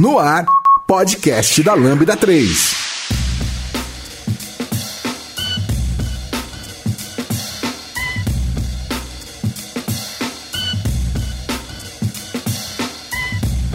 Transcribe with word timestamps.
No 0.00 0.18
ar, 0.18 0.46
podcast 0.86 1.62
da 1.62 1.74
Lambda 1.74 2.16
3. 2.16 2.74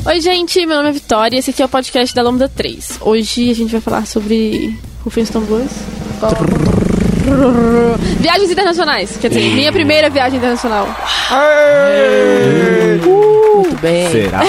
Oi, 0.04 0.20
gente, 0.20 0.66
meu 0.66 0.78
nome 0.78 0.90
é 0.90 0.92
Vitória 0.94 1.36
e 1.36 1.40
esse 1.40 1.52
aqui 1.52 1.61
é 1.61 1.66
o 1.66 1.70
podcast 1.70 2.16
da 2.16 2.23
Lambda 2.23 2.50
3. 2.50 2.98
Hoje 3.02 3.52
a 3.52 3.54
gente 3.54 3.71
vai 3.71 3.82
falar 3.82 4.07
sobre 4.07 4.76
Rufem 5.04 5.26
Tambores. 5.26 5.70
Viagens 8.20 8.50
internacionais, 8.50 9.16
quer 9.18 9.28
dizer, 9.28 9.54
minha 9.54 9.71
primeira 9.71 10.10
viagem 10.10 10.39
internacional. 10.39 10.88
Muito 13.05 13.80
bem. 13.80 14.10
Será? 14.10 14.42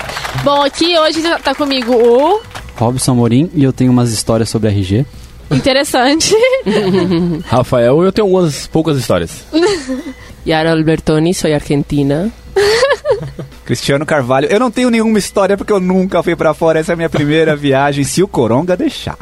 Bom, 0.46 0.62
aqui 0.62 0.96
hoje 0.96 1.22
tá 1.42 1.56
comigo 1.56 1.92
o 1.92 2.40
Robson 2.76 3.10
Amorim 3.10 3.50
e 3.52 3.64
eu 3.64 3.72
tenho 3.72 3.90
umas 3.90 4.12
histórias 4.12 4.48
sobre 4.48 4.68
RG. 4.68 5.04
interessante, 5.50 6.32
Rafael, 7.46 8.04
eu 8.04 8.12
tenho 8.12 8.28
algumas 8.28 8.64
poucas 8.68 8.96
histórias. 8.96 9.44
Yara 10.46 10.70
Albertoni, 10.70 11.34
sou 11.34 11.52
argentina. 11.52 12.30
Cristiano 13.66 14.06
Carvalho, 14.06 14.46
eu 14.46 14.60
não 14.60 14.70
tenho 14.70 14.88
nenhuma 14.88 15.18
história 15.18 15.56
porque 15.56 15.72
eu 15.72 15.80
nunca 15.80 16.22
fui 16.22 16.36
pra 16.36 16.54
fora, 16.54 16.78
essa 16.78 16.92
é 16.92 16.94
a 16.94 16.96
minha 16.96 17.10
primeira 17.10 17.56
viagem, 17.56 18.04
se 18.04 18.22
o 18.22 18.28
Coronga 18.28 18.76
deixar. 18.76 19.18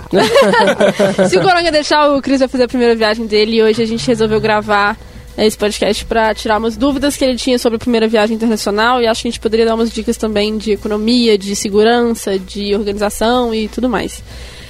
Se 1.27 1.38
o 1.38 1.41
Coronga 1.41 1.72
deixar, 1.72 2.06
o 2.10 2.20
Cris 2.20 2.41
vai 2.41 2.48
fazer 2.48 2.64
a 2.64 2.68
primeira 2.68 2.94
viagem 2.94 3.27
dele 3.27 3.56
e 3.56 3.62
hoje 3.62 3.82
a 3.82 3.86
gente 3.86 4.06
resolveu 4.06 4.42
gravar 4.42 4.94
esse 5.36 5.56
podcast 5.56 6.04
para 6.04 6.34
tirar 6.34 6.58
umas 6.58 6.76
dúvidas 6.76 7.16
que 7.16 7.24
ele 7.24 7.36
tinha 7.36 7.58
sobre 7.58 7.76
a 7.76 7.78
primeira 7.78 8.06
viagem 8.06 8.36
internacional 8.36 9.00
e 9.00 9.06
acho 9.06 9.22
que 9.22 9.28
a 9.28 9.30
gente 9.30 9.40
poderia 9.40 9.66
dar 9.66 9.74
umas 9.74 9.92
dicas 9.92 10.16
também 10.16 10.56
de 10.56 10.72
economia, 10.72 11.36
de 11.36 11.56
segurança, 11.56 12.38
de 12.38 12.74
organização 12.74 13.54
e 13.54 13.68
tudo 13.68 13.88
mais. 13.88 14.22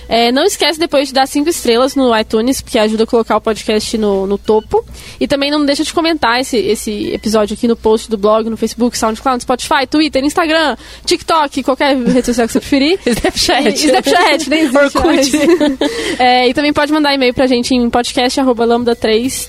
É, 0.09 0.33
não 0.33 0.45
esquece 0.45 0.79
depois 0.79 1.09
de 1.09 1.15
dar 1.15 1.27
cinco 1.27 1.49
estrelas 1.49 1.95
no 1.95 2.17
iTunes, 2.19 2.61
porque 2.61 2.79
ajuda 2.79 3.05
a 3.05 3.07
colocar 3.07 3.37
o 3.37 3.41
podcast 3.41 3.97
no, 3.99 4.27
no 4.27 4.39
topo. 4.39 4.85
E 5.21 5.27
também 5.27 5.51
não 5.51 5.65
deixa 5.65 5.85
de 5.85 5.93
comentar 5.93 6.41
esse, 6.41 6.57
esse 6.57 7.13
episódio 7.13 7.55
aqui 7.55 7.67
no 7.67 7.77
post 7.77 8.11
do 8.11 8.19
blog, 8.19 8.49
no 8.49 8.57
Facebook, 8.57 8.97
SoundCloud, 8.97 9.43
Spotify, 9.43 9.87
Twitter, 9.89 10.25
Instagram, 10.25 10.77
TikTok, 11.05 11.63
qualquer 11.63 11.97
rede 11.97 12.27
social 12.27 12.47
que 12.47 12.53
você 12.53 12.61
preferir. 12.61 12.99
Snapchat. 13.07 13.69
E- 13.69 13.87
Snapchat, 13.87 14.51
nem 14.51 14.61
existe. 14.63 15.39
É, 16.19 16.49
e 16.49 16.55
também 16.55 16.73
pode 16.73 16.93
mandar 16.93 17.15
e-mail 17.15 17.35
pra 17.35 17.47
gente 17.47 17.75
em 17.75 17.89
podcast.lambda3, 17.89 19.49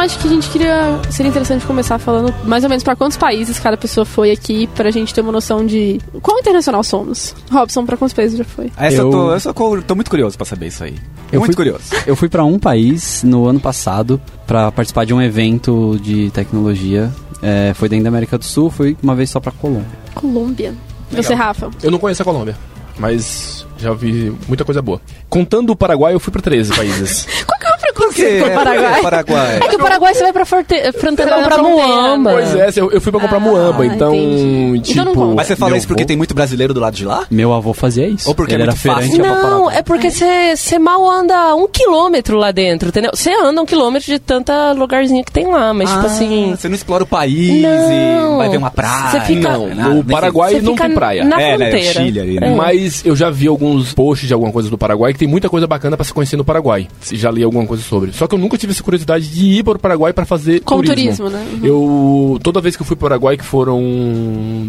acho 0.00 0.18
que 0.18 0.26
a 0.26 0.30
gente 0.30 0.48
queria. 0.50 0.98
Seria 1.10 1.30
interessante 1.30 1.64
começar 1.66 1.98
falando 1.98 2.34
mais 2.44 2.62
ou 2.64 2.68
menos 2.70 2.82
para 2.82 2.96
quantos 2.96 3.16
países 3.16 3.58
cada 3.58 3.76
pessoa 3.76 4.04
foi 4.04 4.30
aqui, 4.30 4.66
pra 4.68 4.90
gente 4.90 5.12
ter 5.14 5.20
uma 5.20 5.32
noção 5.32 5.64
de 5.64 6.00
quão 6.22 6.38
internacional 6.38 6.82
somos. 6.82 7.34
Robson, 7.50 7.84
pra 7.86 7.96
quantos 7.96 8.14
países 8.14 8.36
já 8.38 8.44
foi? 8.44 8.70
Essa 8.76 8.96
eu, 9.02 9.10
tô, 9.10 9.32
eu 9.32 9.40
só 9.40 9.52
tô 9.52 9.94
muito 9.94 10.10
curioso 10.10 10.36
pra 10.36 10.44
saber 10.44 10.66
isso 10.68 10.82
aí. 10.84 10.94
Eu 11.32 11.40
muito 11.40 11.54
fui- 11.54 11.64
curioso. 11.64 11.84
Eu 12.06 12.16
fui 12.16 12.28
pra 12.28 12.44
um 12.44 12.58
país 12.58 13.22
no 13.22 13.46
ano 13.46 13.60
passado 13.60 14.20
pra 14.46 14.72
participar 14.72 15.04
de 15.06 15.14
um 15.14 15.20
evento 15.22 15.98
de 16.02 16.30
tecnologia. 16.30 17.10
É, 17.42 17.72
foi 17.74 17.88
dentro 17.88 18.04
da 18.04 18.08
América 18.10 18.36
do 18.36 18.44
Sul, 18.44 18.70
fui 18.70 18.96
uma 19.02 19.14
vez 19.14 19.30
só 19.30 19.40
pra 19.40 19.52
Colômbia. 19.52 19.86
Colômbia. 20.14 20.74
Você, 21.10 21.34
Rafa? 21.34 21.70
Eu 21.82 21.90
não 21.90 21.98
conheço 21.98 22.22
a 22.22 22.24
Colômbia, 22.24 22.56
mas 22.98 23.66
já 23.78 23.92
vi 23.94 24.32
muita 24.46 24.64
coisa 24.64 24.82
boa. 24.82 25.00
Contando 25.28 25.70
o 25.70 25.76
Paraguai, 25.76 26.14
eu 26.14 26.20
fui 26.20 26.30
pra 26.32 26.42
13 26.42 26.74
países. 26.74 27.26
Qual 27.46 27.58
que 27.58 27.66
é 27.66 27.70
o 27.70 27.78
quê? 28.20 28.40
preconceito 28.40 28.44
com 28.44 28.50
o 28.50 28.64
Paraguai? 28.64 28.98
É, 28.98 29.02
Paraguai. 29.02 29.56
É 29.56 29.68
que 29.68 29.76
o 29.76 29.78
Paraguai 29.78 30.14
você 30.14 30.22
vai 30.22 30.32
pra 30.32 30.44
forte... 30.44 30.92
fronteira 30.92 31.32
comprar 31.36 31.58
muamba. 31.58 32.30
pois 32.32 32.54
é, 32.54 32.70
eu, 32.76 32.90
eu 32.90 33.00
fui 33.00 33.10
pra 33.12 33.20
comprar 33.20 33.36
Ah, 33.36 33.40
muamba, 33.40 33.86
então, 33.86 34.14
entendi. 34.14 34.80
tipo... 34.94 35.00
Então. 35.10 35.34
Mas 35.34 35.46
você 35.46 35.56
fala 35.56 35.76
isso 35.76 35.86
porque 35.86 36.02
avô- 36.02 36.08
tem 36.08 36.16
muito 36.16 36.34
brasileiro 36.34 36.72
do 36.74 36.80
lado 36.80 36.94
de 36.94 37.04
lá? 37.04 37.24
Meu 37.30 37.52
avô 37.52 37.72
fazia 37.72 38.06
isso. 38.06 38.28
Ou 38.28 38.34
porque 38.34 38.54
Ele 38.54 38.62
é 38.62 38.66
era 38.66 38.72
feirante 38.76 39.18
Não, 39.18 39.70
é 39.70 39.82
porque 39.82 40.10
você 40.10 40.78
mal 40.78 41.08
anda 41.08 41.54
um 41.54 41.66
quilômetro 41.68 42.36
lá 42.36 42.50
dentro, 42.50 42.88
entendeu? 42.88 43.10
Você 43.14 43.30
anda 43.32 43.60
um 43.62 43.66
quilômetro 43.66 44.06
de 44.10 44.18
tanta 44.18 44.72
lugarzinho 44.72 45.24
que 45.24 45.32
tem 45.32 45.46
lá, 45.46 45.72
mas 45.72 45.88
tipo 45.88 46.02
Ah, 46.02 46.06
assim... 46.06 46.54
Você 46.56 46.68
não 46.68 46.74
explora 46.74 47.04
o 47.04 47.06
país 47.06 47.62
Não. 47.62 48.34
e 48.34 48.36
vai 48.38 48.48
ver 48.48 48.56
uma 48.58 48.70
praia. 48.70 49.10
Você 49.10 49.20
fica- 49.22 49.50
Não, 49.52 49.68
nada, 49.74 49.94
nem 49.94 50.02
Paraguai 50.04 50.60
não 50.60 50.74
tem 50.74 50.90
praia. 50.94 51.24
na 51.24 51.40
É, 51.40 51.56
né, 51.58 51.68
o 51.68 51.70
fronteira. 51.70 51.92
Chile 51.92 52.20
ali, 52.20 52.40
né? 52.40 52.52
É. 52.52 52.54
Mas 52.54 53.04
eu 53.04 53.14
já 53.16 53.30
vi 53.30 53.46
alguns 53.48 53.92
posts 53.94 54.26
de 54.28 54.34
alguma 54.34 54.52
coisa 54.52 54.68
do 54.70 54.76
Paraguai 54.78 55.12
que 55.12 55.18
tem 55.18 55.28
muita 55.28 55.48
coisa 55.48 55.66
bacana 55.66 55.96
pra 55.96 56.04
se 56.04 56.12
conhecer 56.12 56.36
no 56.36 56.44
Paraguai. 56.44 56.88
Já 57.12 57.30
li 57.30 57.42
alguma 57.42 57.66
coisa 57.66 57.82
sobre. 57.82 58.09
Só 58.12 58.26
que 58.26 58.34
eu 58.34 58.38
nunca 58.38 58.56
tive 58.58 58.72
essa 58.72 58.82
curiosidade 58.82 59.28
de 59.28 59.58
ir 59.58 59.64
para 59.64 59.76
o 59.76 59.78
Paraguai 59.80 60.12
pra 60.12 60.24
fazer 60.24 60.60
Com 60.60 60.76
turismo. 60.76 60.94
turismo, 60.96 61.30
né? 61.30 61.46
Uhum. 61.54 61.66
Eu 61.66 62.38
toda 62.42 62.60
vez 62.60 62.76
que 62.76 62.82
eu 62.82 62.86
fui 62.86 62.96
pro 62.96 63.08
Paraguai, 63.08 63.36
que 63.36 63.44
foram 63.44 63.80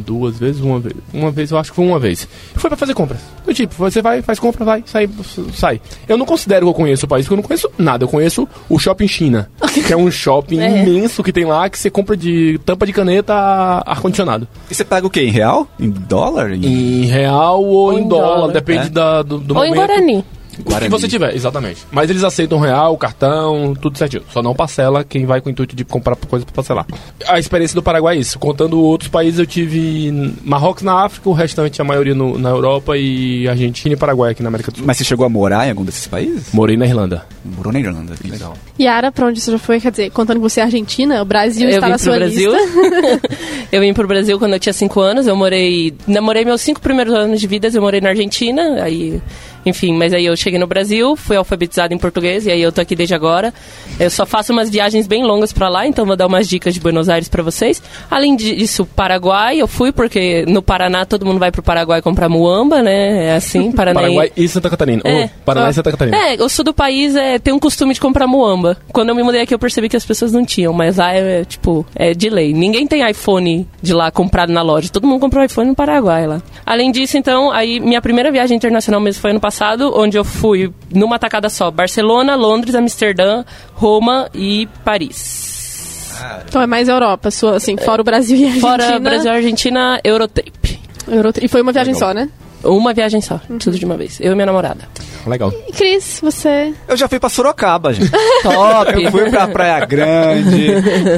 duas 0.05 0.37
vezes, 0.37 0.61
uma 0.61 0.79
vez, 0.79 0.95
uma 1.13 1.31
vez 1.31 1.51
eu 1.51 1.57
acho 1.57 1.71
que 1.71 1.75
foi 1.75 1.85
uma 1.85 1.99
vez. 1.99 2.27
Foi 2.55 2.69
pra 2.69 2.77
fazer 2.77 2.93
compras. 2.93 3.19
Eu, 3.45 3.53
tipo, 3.53 3.73
você 3.75 4.01
vai, 4.01 4.21
faz 4.21 4.39
compra, 4.39 4.63
vai, 4.63 4.83
sai, 4.85 5.09
sai. 5.53 5.81
Eu 6.07 6.17
não 6.17 6.25
considero 6.25 6.65
que 6.65 6.69
eu 6.69 6.73
conheço 6.73 7.05
o 7.05 7.09
país, 7.09 7.25
porque 7.25 7.33
eu 7.33 7.37
não 7.37 7.43
conheço 7.43 7.69
nada. 7.77 8.03
Eu 8.03 8.07
conheço 8.09 8.47
o 8.69 8.79
Shopping 8.79 9.07
China, 9.07 9.49
que 9.87 9.91
é 9.91 9.97
um 9.97 10.09
shopping 10.11 10.59
É. 10.59 10.83
imenso 10.83 11.23
que 11.23 11.31
tem 11.33 11.45
lá 11.45 11.69
que 11.69 11.77
você 11.77 11.89
compra 11.89 12.15
de 12.15 12.59
tampa 12.65 12.85
de 12.85 12.93
caneta 12.93 13.33
a 13.33 13.91
ar 13.91 14.01
condicionado. 14.01 14.47
E 14.69 14.75
você 14.75 14.83
paga 14.83 15.05
o 15.07 15.09
quê? 15.09 15.21
Em 15.21 15.31
real? 15.31 15.67
Em 15.79 15.89
dólar? 15.89 16.51
Em... 16.53 16.65
Em 16.65 17.05
real 17.05 17.63
ou, 17.63 17.91
Ou 17.91 17.93
em 17.99 18.01
em 18.03 18.07
dólar, 18.07 18.35
dólar, 18.37 18.53
depende 18.53 18.87
é. 18.87 18.89
da, 18.89 19.21
do, 19.21 19.37
do 19.39 19.55
Ou 19.55 19.65
em 19.65 19.73
momento. 19.75 20.25
Guarani. 20.63 20.87
O 20.87 20.91
que 20.95 21.01
você 21.01 21.07
tiver, 21.07 21.35
exatamente. 21.35 21.81
Mas 21.91 22.09
eles 22.09 22.23
aceitam 22.23 22.59
real, 22.59 22.97
cartão, 22.97 23.73
tudo 23.79 23.97
certinho. 23.97 24.23
Só 24.31 24.41
não 24.43 24.53
parcela 24.53 25.03
quem 25.03 25.25
vai 25.25 25.39
com 25.41 25.49
o 25.49 25.51
intuito 25.51 25.75
de 25.75 25.83
comprar 25.85 26.15
coisa 26.15 26.45
pra 26.45 26.53
parcelar. 26.55 26.85
A 27.27 27.39
experiência 27.39 27.75
do 27.75 27.81
Paraguai 27.83 28.17
é 28.17 28.19
isso. 28.19 28.37
Contando 28.37 28.79
outros 28.81 29.09
países, 29.09 29.39
eu 29.39 29.45
tive 29.45 30.33
Marrocos 30.43 30.83
na 30.83 31.05
África, 31.05 31.29
o 31.29 31.33
restante, 31.33 31.81
a 31.81 31.85
maioria 31.85 32.13
no- 32.15 32.37
na 32.37 32.49
Europa 32.49 32.97
e 32.97 33.47
Argentina 33.47 33.93
e 33.93 33.97
Paraguai 33.97 34.31
aqui 34.31 34.43
na 34.43 34.49
América 34.49 34.71
do 34.71 34.77
Sul. 34.77 34.85
Mas 34.87 34.97
você 34.97 35.03
chegou 35.03 35.25
a 35.25 35.29
morar 35.29 35.65
em 35.67 35.69
algum 35.71 35.83
desses 35.85 36.07
países? 36.07 36.51
Morei 36.53 36.75
na 36.77 36.85
Irlanda. 36.85 37.25
Morou 37.45 37.71
na 37.73 37.79
Irlanda, 37.79 38.13
que 38.21 38.29
legal. 38.29 38.55
Yara, 38.79 39.11
pra 39.11 39.27
onde 39.27 39.39
você 39.41 39.51
já 39.51 39.57
foi? 39.59 39.79
Quer 39.79 39.91
dizer, 39.91 40.11
contando 40.11 40.37
que 40.37 40.43
você 40.43 40.59
é 40.59 40.63
argentina, 40.63 41.21
o 41.21 41.25
Brasil 41.25 41.67
Eu 41.69 41.75
está 41.75 41.85
vim 41.87 41.91
na 41.91 41.97
pro 41.97 42.03
sua 42.05 42.15
Brasil. 42.17 42.51
lista. 42.53 43.21
eu 43.71 43.81
vim 43.81 43.93
pro 43.93 44.07
Brasil 44.07 44.37
quando 44.37 44.53
eu 44.53 44.59
tinha 44.59 44.73
5 44.73 44.99
anos. 44.99 45.27
Eu 45.27 45.35
morei. 45.35 45.93
Namorei 46.07 46.43
meus 46.45 46.61
cinco 46.61 46.81
primeiros 46.81 47.13
anos 47.13 47.39
de 47.39 47.47
vida, 47.47 47.69
eu 47.73 47.81
morei 47.81 48.01
na 48.01 48.09
Argentina. 48.09 48.83
Aí, 48.83 49.21
enfim, 49.65 49.93
mas 49.93 50.13
aí 50.13 50.25
eu 50.25 50.35
cheguei 50.35 50.50
no 50.57 50.67
Brasil, 50.67 51.15
fui 51.15 51.35
alfabetizada 51.35 51.93
em 51.93 51.97
português 51.97 52.45
e 52.45 52.51
aí 52.51 52.61
eu 52.61 52.71
tô 52.71 52.81
aqui 52.81 52.95
desde 52.95 53.13
agora. 53.13 53.53
Eu 53.99 54.09
só 54.09 54.25
faço 54.25 54.51
umas 54.51 54.69
viagens 54.69 55.07
bem 55.07 55.23
longas 55.23 55.53
pra 55.53 55.69
lá, 55.69 55.85
então 55.85 56.05
vou 56.05 56.15
dar 56.15 56.27
umas 56.27 56.47
dicas 56.47 56.73
de 56.73 56.79
Buenos 56.79 57.09
Aires 57.09 57.29
pra 57.29 57.43
vocês. 57.43 57.81
Além 58.09 58.35
disso, 58.35 58.85
Paraguai, 58.85 59.59
eu 59.59 59.67
fui 59.67 59.91
porque 59.91 60.45
no 60.47 60.61
Paraná 60.61 61.05
todo 61.05 61.25
mundo 61.25 61.39
vai 61.39 61.51
pro 61.51 61.63
Paraguai 61.63 62.01
comprar 62.01 62.29
muamba, 62.29 62.81
né? 62.81 63.27
É 63.27 63.35
assim, 63.35 63.71
Paranaí. 63.73 64.03
Paraguai 64.03 64.31
e 64.35 64.47
Santa 64.47 64.69
Catarina. 64.69 65.01
É. 65.05 65.29
Paraná 65.45 65.69
e 65.69 65.73
Santa 65.73 65.91
Catarina. 65.91 66.17
É, 66.17 66.41
o 66.41 66.49
sul 66.49 66.65
do 66.65 66.73
país 66.73 67.15
é, 67.15 67.39
tem 67.39 67.53
um 67.53 67.59
costume 67.59 67.93
de 67.93 67.99
comprar 67.99 68.27
muamba. 68.27 68.77
Quando 68.91 69.09
eu 69.09 69.15
me 69.15 69.23
mudei 69.23 69.41
aqui, 69.41 69.53
eu 69.53 69.59
percebi 69.59 69.89
que 69.89 69.97
as 69.97 70.05
pessoas 70.05 70.31
não 70.31 70.45
tinham, 70.45 70.73
mas 70.73 70.97
lá 70.97 71.13
é, 71.13 71.43
tipo, 71.45 71.85
é 71.95 72.13
de 72.13 72.29
lei. 72.29 72.53
Ninguém 72.53 72.87
tem 72.87 73.07
iPhone 73.09 73.67
de 73.81 73.93
lá 73.93 74.11
comprado 74.11 74.51
na 74.51 74.61
loja. 74.61 74.89
Todo 74.89 75.07
mundo 75.07 75.19
comprou 75.19 75.43
iPhone 75.43 75.69
no 75.69 75.75
Paraguai 75.75 76.27
lá. 76.27 76.41
Além 76.65 76.91
disso, 76.91 77.17
então, 77.17 77.51
aí 77.51 77.79
minha 77.79 78.01
primeira 78.01 78.31
viagem 78.31 78.57
internacional 78.57 79.01
mesmo 79.01 79.21
foi 79.21 79.31
ano 79.31 79.39
passado, 79.39 79.91
onde 79.95 80.17
eu 80.17 80.23
fui 80.31 80.73
numa 80.93 81.19
tacada 81.19 81.49
só: 81.49 81.69
Barcelona, 81.69 82.35
Londres, 82.35 82.73
Amsterdã, 82.75 83.43
Roma 83.73 84.29
e 84.33 84.67
Paris. 84.83 86.13
Então 86.47 86.61
é 86.61 86.67
mais 86.67 86.87
Europa, 86.87 87.31
sua, 87.31 87.55
assim, 87.57 87.75
fora 87.77 88.01
o 88.01 88.05
Brasil 88.05 88.37
e 88.37 88.43
a 88.43 88.47
Argentina. 88.47 88.69
Fora 88.69 88.99
Brasil 88.99 89.31
e 89.31 89.35
Argentina, 89.35 89.99
Eurotrip. 90.03 90.79
Euro- 91.07 91.33
E 91.41 91.47
foi 91.47 91.61
uma 91.61 91.71
viagem 91.71 91.93
só, 91.95 92.13
né? 92.13 92.29
Uma 92.63 92.93
viagem 92.93 93.19
só, 93.21 93.39
tudo 93.59 93.77
de 93.79 93.83
uma 93.85 93.97
vez. 93.97 94.19
Eu 94.21 94.33
e 94.33 94.35
minha 94.35 94.45
namorada. 94.45 94.87
legal. 95.25 95.51
E 95.67 95.71
Cris, 95.73 96.19
você. 96.21 96.71
Eu 96.87 96.95
já 96.95 97.07
fui 97.07 97.19
pra 97.19 97.27
Sorocaba, 97.27 97.91
gente. 97.91 98.11
Top! 98.43 99.01
Eu 99.03 99.09
fui 99.11 99.31
pra 99.31 99.47
Praia 99.47 99.83
Grande, 99.83 100.67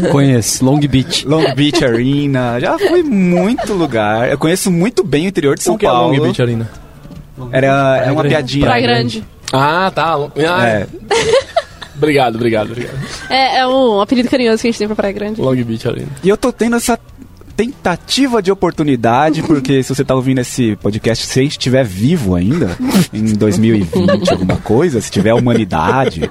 Conheço, 0.10 0.63
Long 0.63 0.80
Beach. 0.80 1.27
Long 1.27 1.54
Beach 1.54 1.83
Arena, 1.83 2.60
já 2.62 2.80
fui 2.80 3.04
muito 3.04 3.74
lugar. 3.74 4.31
Eu 4.31 4.38
conheço 4.38 4.71
muito 4.71 5.04
bem 5.04 5.25
o 5.25 5.27
interior 5.30 5.57
de 5.57 5.63
São 5.63 5.75
o 5.75 5.77
que 5.77 5.86
Paulo. 5.86 6.13
é 6.13 6.18
Long 6.18 6.24
Beach 6.27 6.42
Arena? 6.42 6.71
Era, 7.51 7.97
era 7.97 8.13
uma 8.13 8.23
Grande. 8.23 8.29
piadinha. 8.35 8.65
Praia 8.65 8.81
Grande. 8.81 9.23
Ah, 9.51 9.91
tá. 9.93 10.15
Ah, 10.15 10.67
É, 10.67 10.87
Obrigado, 11.95 12.35
obrigado, 12.35 12.71
obrigado. 12.71 12.97
É, 13.29 13.59
é 13.59 13.67
um 13.67 14.01
apelido 14.01 14.27
carinhoso 14.27 14.61
que 14.61 14.67
a 14.67 14.71
gente 14.71 14.79
tem 14.79 14.87
pra 14.87 14.95
Praia 14.95 15.13
Grande. 15.13 15.39
Long 15.39 15.55
Beach 15.55 15.87
Arena. 15.87 16.07
E 16.23 16.27
eu 16.29 16.35
tô 16.35 16.51
tendo 16.51 16.75
essa 16.75 16.99
tentativa 17.55 18.41
de 18.41 18.51
oportunidade, 18.51 19.43
porque 19.43 19.83
se 19.83 19.93
você 19.93 20.03
tá 20.03 20.15
ouvindo 20.15 20.39
esse 20.39 20.75
podcast, 20.77 21.25
se 21.25 21.39
a 21.39 21.43
gente 21.43 21.51
estiver 21.51 21.85
vivo 21.85 22.35
ainda, 22.35 22.75
em 23.13 23.33
2020, 23.35 24.31
alguma 24.31 24.57
coisa, 24.57 24.99
se 24.99 25.11
tiver 25.11 25.33
humanidade. 25.33 26.29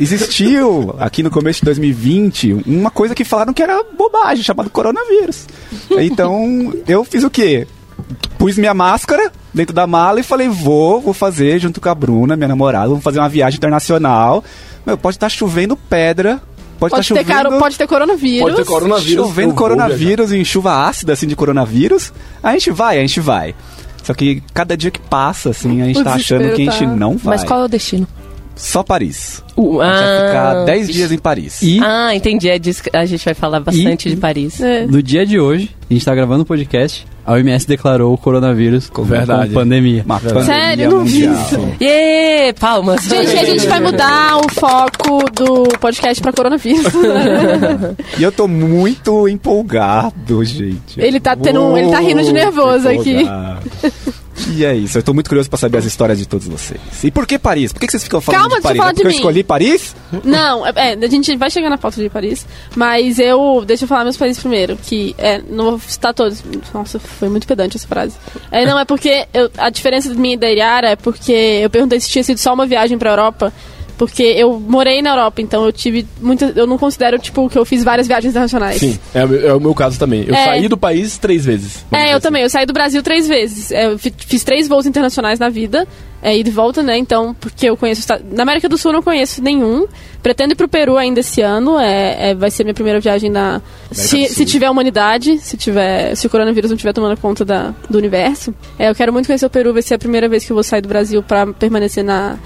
Existiu 0.00 0.94
aqui 0.98 1.22
no 1.22 1.30
começo 1.30 1.60
de 1.60 1.66
2020 1.66 2.62
uma 2.66 2.90
coisa 2.90 3.14
que 3.14 3.24
falaram 3.24 3.52
que 3.52 3.62
era 3.62 3.84
bobagem, 3.96 4.42
chamado 4.42 4.70
coronavírus. 4.70 5.46
Então 5.90 6.72
eu 6.88 7.04
fiz 7.04 7.22
o 7.22 7.30
quê? 7.30 7.66
Pus 8.38 8.56
minha 8.56 8.74
máscara 8.74 9.30
dentro 9.52 9.74
da 9.74 9.86
mala 9.86 10.20
e 10.20 10.22
falei: 10.22 10.48
vou, 10.48 11.00
vou 11.00 11.12
fazer 11.14 11.58
junto 11.58 11.80
com 11.80 11.88
a 11.88 11.94
Bruna, 11.94 12.36
minha 12.36 12.48
namorada, 12.48 12.88
vamos 12.88 13.02
fazer 13.04 13.18
uma 13.18 13.28
viagem 13.28 13.56
internacional. 13.58 14.42
Meu, 14.86 14.96
pode 14.98 15.16
estar 15.16 15.28
chovendo 15.28 15.76
pedra, 15.76 16.40
pode 16.78 16.90
Pode, 16.90 17.02
estar 17.02 17.14
ter 17.14 17.20
chovendo. 17.24 17.42
caro, 17.48 17.58
pode 17.58 17.78
ter 17.78 17.86
coronavírus. 17.86 18.40
Pode 18.42 18.56
ter 18.56 18.64
coronavírus. 18.64 19.26
Chovendo 19.26 19.54
coronavírus 19.54 20.32
em 20.32 20.44
chuva 20.44 20.86
ácida, 20.86 21.12
assim, 21.12 21.26
de 21.26 21.36
coronavírus. 21.36 22.12
A 22.42 22.52
gente 22.52 22.70
vai, 22.70 22.98
a 22.98 23.00
gente 23.00 23.20
vai. 23.20 23.54
Só 24.02 24.12
que 24.14 24.42
cada 24.52 24.76
dia 24.76 24.90
que 24.90 24.98
passa, 24.98 25.50
assim, 25.50 25.80
a 25.80 25.84
gente 25.84 26.00
O 26.00 26.04
tá 26.04 26.14
achando 26.14 26.42
que 26.54 26.68
a 26.68 26.72
gente 26.72 26.84
tá- 26.84 26.96
não 26.96 27.16
vai. 27.16 27.36
Mas 27.36 27.44
qual 27.44 27.60
é 27.60 27.64
o 27.64 27.68
destino? 27.68 28.06
Só 28.54 28.82
Paris. 28.82 29.42
Uh, 29.56 29.80
A 29.80 29.86
gente 29.96 30.04
vai 30.04 30.26
ficar 30.28 30.50
ah, 30.62 30.64
10 30.64 30.88
dias 30.88 31.12
em 31.12 31.18
Paris. 31.18 31.62
E 31.62 31.80
Ah, 31.82 32.14
entendi. 32.14 32.48
É 32.48 32.58
disso 32.58 32.82
que 32.84 32.96
a 32.96 33.04
gente 33.04 33.24
vai 33.24 33.34
falar 33.34 33.60
bastante 33.60 34.08
de 34.10 34.16
Paris. 34.16 34.60
É. 34.60 34.86
no 34.86 35.02
dia 35.02 35.26
de 35.26 35.38
hoje, 35.40 35.70
a 35.90 35.92
gente 35.92 36.04
tá 36.04 36.14
gravando 36.14 36.42
o 36.42 36.46
podcast, 36.46 37.06
a 37.24 37.32
OMS 37.34 37.66
declarou 37.68 38.12
o 38.12 38.18
coronavírus 38.18 38.88
como, 38.90 39.06
Verdade. 39.08 39.42
como 39.42 39.54
pandemia. 39.54 40.02
Uma 40.04 40.18
pandemia 40.18 40.44
Sério? 40.44 40.90
Não 40.90 41.04
vi 41.04 41.24
isso. 41.26 41.60
Yê, 41.80 42.52
palmas. 42.58 43.04
Gente, 43.04 43.38
a 43.38 43.44
gente 43.44 43.66
vai 43.66 43.80
mudar 43.80 44.38
o 44.38 44.48
foco 44.52 45.30
do 45.32 45.78
podcast 45.78 46.20
pra 46.22 46.32
coronavírus. 46.32 46.92
E 48.18 48.22
eu 48.22 48.30
tô 48.32 48.46
muito 48.48 49.28
empolgado, 49.28 50.44
gente. 50.44 50.98
Ele 51.00 51.18
tá 51.20 51.34
tendo 51.36 51.60
um- 51.62 51.76
ele 51.76 51.90
tá 51.90 51.98
rindo 52.00 52.22
de 52.22 52.32
nervoso 52.32 52.88
Muito 52.88 53.00
aqui. 53.00 53.24
E 54.48 54.64
é 54.64 54.74
isso, 54.74 54.96
eu 54.98 55.02
tô 55.02 55.12
muito 55.12 55.28
curioso 55.28 55.48
pra 55.50 55.58
saber 55.58 55.78
as 55.78 55.84
histórias 55.84 56.18
de 56.18 56.26
todos 56.26 56.46
vocês. 56.48 56.80
E 57.04 57.10
por 57.10 57.26
que 57.26 57.38
Paris? 57.38 57.72
Por 57.72 57.80
que 57.80 57.86
que 57.86 57.92
vocês 57.92 58.02
ficam 58.04 58.20
falando 58.20 58.40
Calma, 58.42 58.56
de 58.56 58.62
Paris? 58.62 58.78
falar 58.78 58.90
É 58.90 58.92
porque 58.94 59.02
de 59.02 59.08
eu 59.08 59.10
mim. 59.12 59.16
escolhi 59.18 59.44
Paris? 59.44 59.94
Não, 60.24 60.66
é, 60.66 60.72
é, 60.76 60.92
a 60.94 61.06
gente 61.08 61.36
vai 61.36 61.50
chegar 61.50 61.68
na 61.70 61.76
pauta 61.78 62.00
de 62.02 62.08
Paris, 62.08 62.46
mas 62.74 63.18
eu. 63.18 63.62
Deixa 63.66 63.84
eu 63.84 63.88
falar 63.88 64.04
meus 64.04 64.16
países 64.16 64.40
primeiro, 64.40 64.76
que 64.76 65.14
é. 65.18 65.40
Não 65.48 65.64
vou 65.72 65.80
citar 65.80 66.14
todos. 66.14 66.42
Nossa, 66.72 66.98
foi 66.98 67.28
muito 67.28 67.46
pedante 67.46 67.76
essa 67.76 67.86
frase. 67.86 68.14
É, 68.50 68.64
não, 68.64 68.78
é 68.78 68.84
porque 68.84 69.26
eu- 69.34 69.50
a 69.58 69.68
diferença 69.70 70.08
de 70.12 70.18
mim 70.18 70.32
e 70.32 70.36
da 70.36 70.48
é 70.48 70.96
porque 70.96 71.32
eu 71.32 71.68
perguntei 71.70 72.00
se 72.00 72.08
tinha 72.08 72.24
sido 72.24 72.38
só 72.38 72.54
uma 72.54 72.66
viagem 72.66 72.96
pra 72.98 73.10
Europa. 73.10 73.52
Porque 74.04 74.24
eu 74.24 74.58
morei 74.58 75.00
na 75.00 75.10
Europa, 75.10 75.40
então 75.40 75.64
eu 75.64 75.70
tive 75.70 76.04
muitas. 76.20 76.56
Eu 76.56 76.66
não 76.66 76.76
considero, 76.76 77.20
tipo, 77.20 77.48
que 77.48 77.56
eu 77.56 77.64
fiz 77.64 77.84
várias 77.84 78.08
viagens 78.08 78.32
internacionais. 78.32 78.78
Sim, 78.80 78.98
é, 79.14 79.24
o 79.24 79.28
meu- 79.28 79.48
é 79.48 79.54
o 79.54 79.60
meu 79.60 79.74
caso 79.76 79.96
também. 79.96 80.24
Eu 80.26 80.34
É. 80.34 80.44
saí 80.44 80.66
do 80.66 80.76
país 80.76 81.18
três 81.18 81.44
vezes. 81.44 81.84
É, 81.92 82.06
eu 82.08 82.16
assim. 82.16 82.20
também. 82.22 82.42
Eu 82.42 82.50
saí 82.50 82.66
do 82.66 82.72
Brasil 82.72 83.00
três 83.00 83.28
vezes. 83.28 83.70
É, 83.70 83.86
Eu 83.86 83.96
fi- 84.00 84.12
fiz 84.26 84.42
três 84.42 84.66
voos 84.66 84.86
internacionais 84.86 85.38
na 85.38 85.48
vida. 85.48 85.86
É, 86.20 86.36
e 86.36 86.42
volta, 86.50 86.82
né? 86.82 86.96
Então, 86.98 87.34
porque 87.40 87.68
eu 87.68 87.76
conheço... 87.76 88.06
Na 88.32 88.42
América 88.44 88.68
do 88.68 88.76
Sul 88.78 88.90
eu 88.92 88.94
não 88.96 89.02
conheço 89.02 89.42
nenhum. 89.42 89.86
Pretendo 90.22 90.52
ir 90.52 90.56
pro 90.56 90.68
Peru 90.68 90.96
ainda 90.96 91.18
esse 91.20 91.40
ano. 91.40 91.78
É, 91.80 92.30
é, 92.30 92.34
vai 92.34 92.48
ser 92.50 92.62
minha 92.64 92.74
primeira 92.74 92.98
viagem 93.00 93.28
na... 93.30 93.60
Se, 93.90 94.26
se 94.28 94.44
tiver 94.44 94.68
humanidade, 94.70 95.38
se 95.38 95.56
tiver... 95.56 96.14
Se 96.16 96.26
o 96.26 96.30
coronavírus 96.30 96.70
não 96.70 96.76
estiver 96.76 96.92
tomando 96.92 97.16
conta 97.20 97.44
da, 97.44 97.72
do 97.90 97.98
universo. 97.98 98.52
É, 98.78 98.88
eu 98.88 98.94
quero 98.94 99.12
muito 99.12 99.26
conhecer 99.26 99.46
o 99.46 99.50
Peru. 99.50 99.72
Vai 99.72 99.82
ser 99.82 99.94
a 99.94 99.98
primeira 99.98 100.28
vez 100.28 100.44
que 100.44 100.52
eu 100.52 100.54
vou 100.56 100.62
sair 100.64 100.80
do 100.80 100.88
Brasil 100.88 101.22
pra 101.24 101.44
permanecer 101.48 102.04
na, 102.04 102.36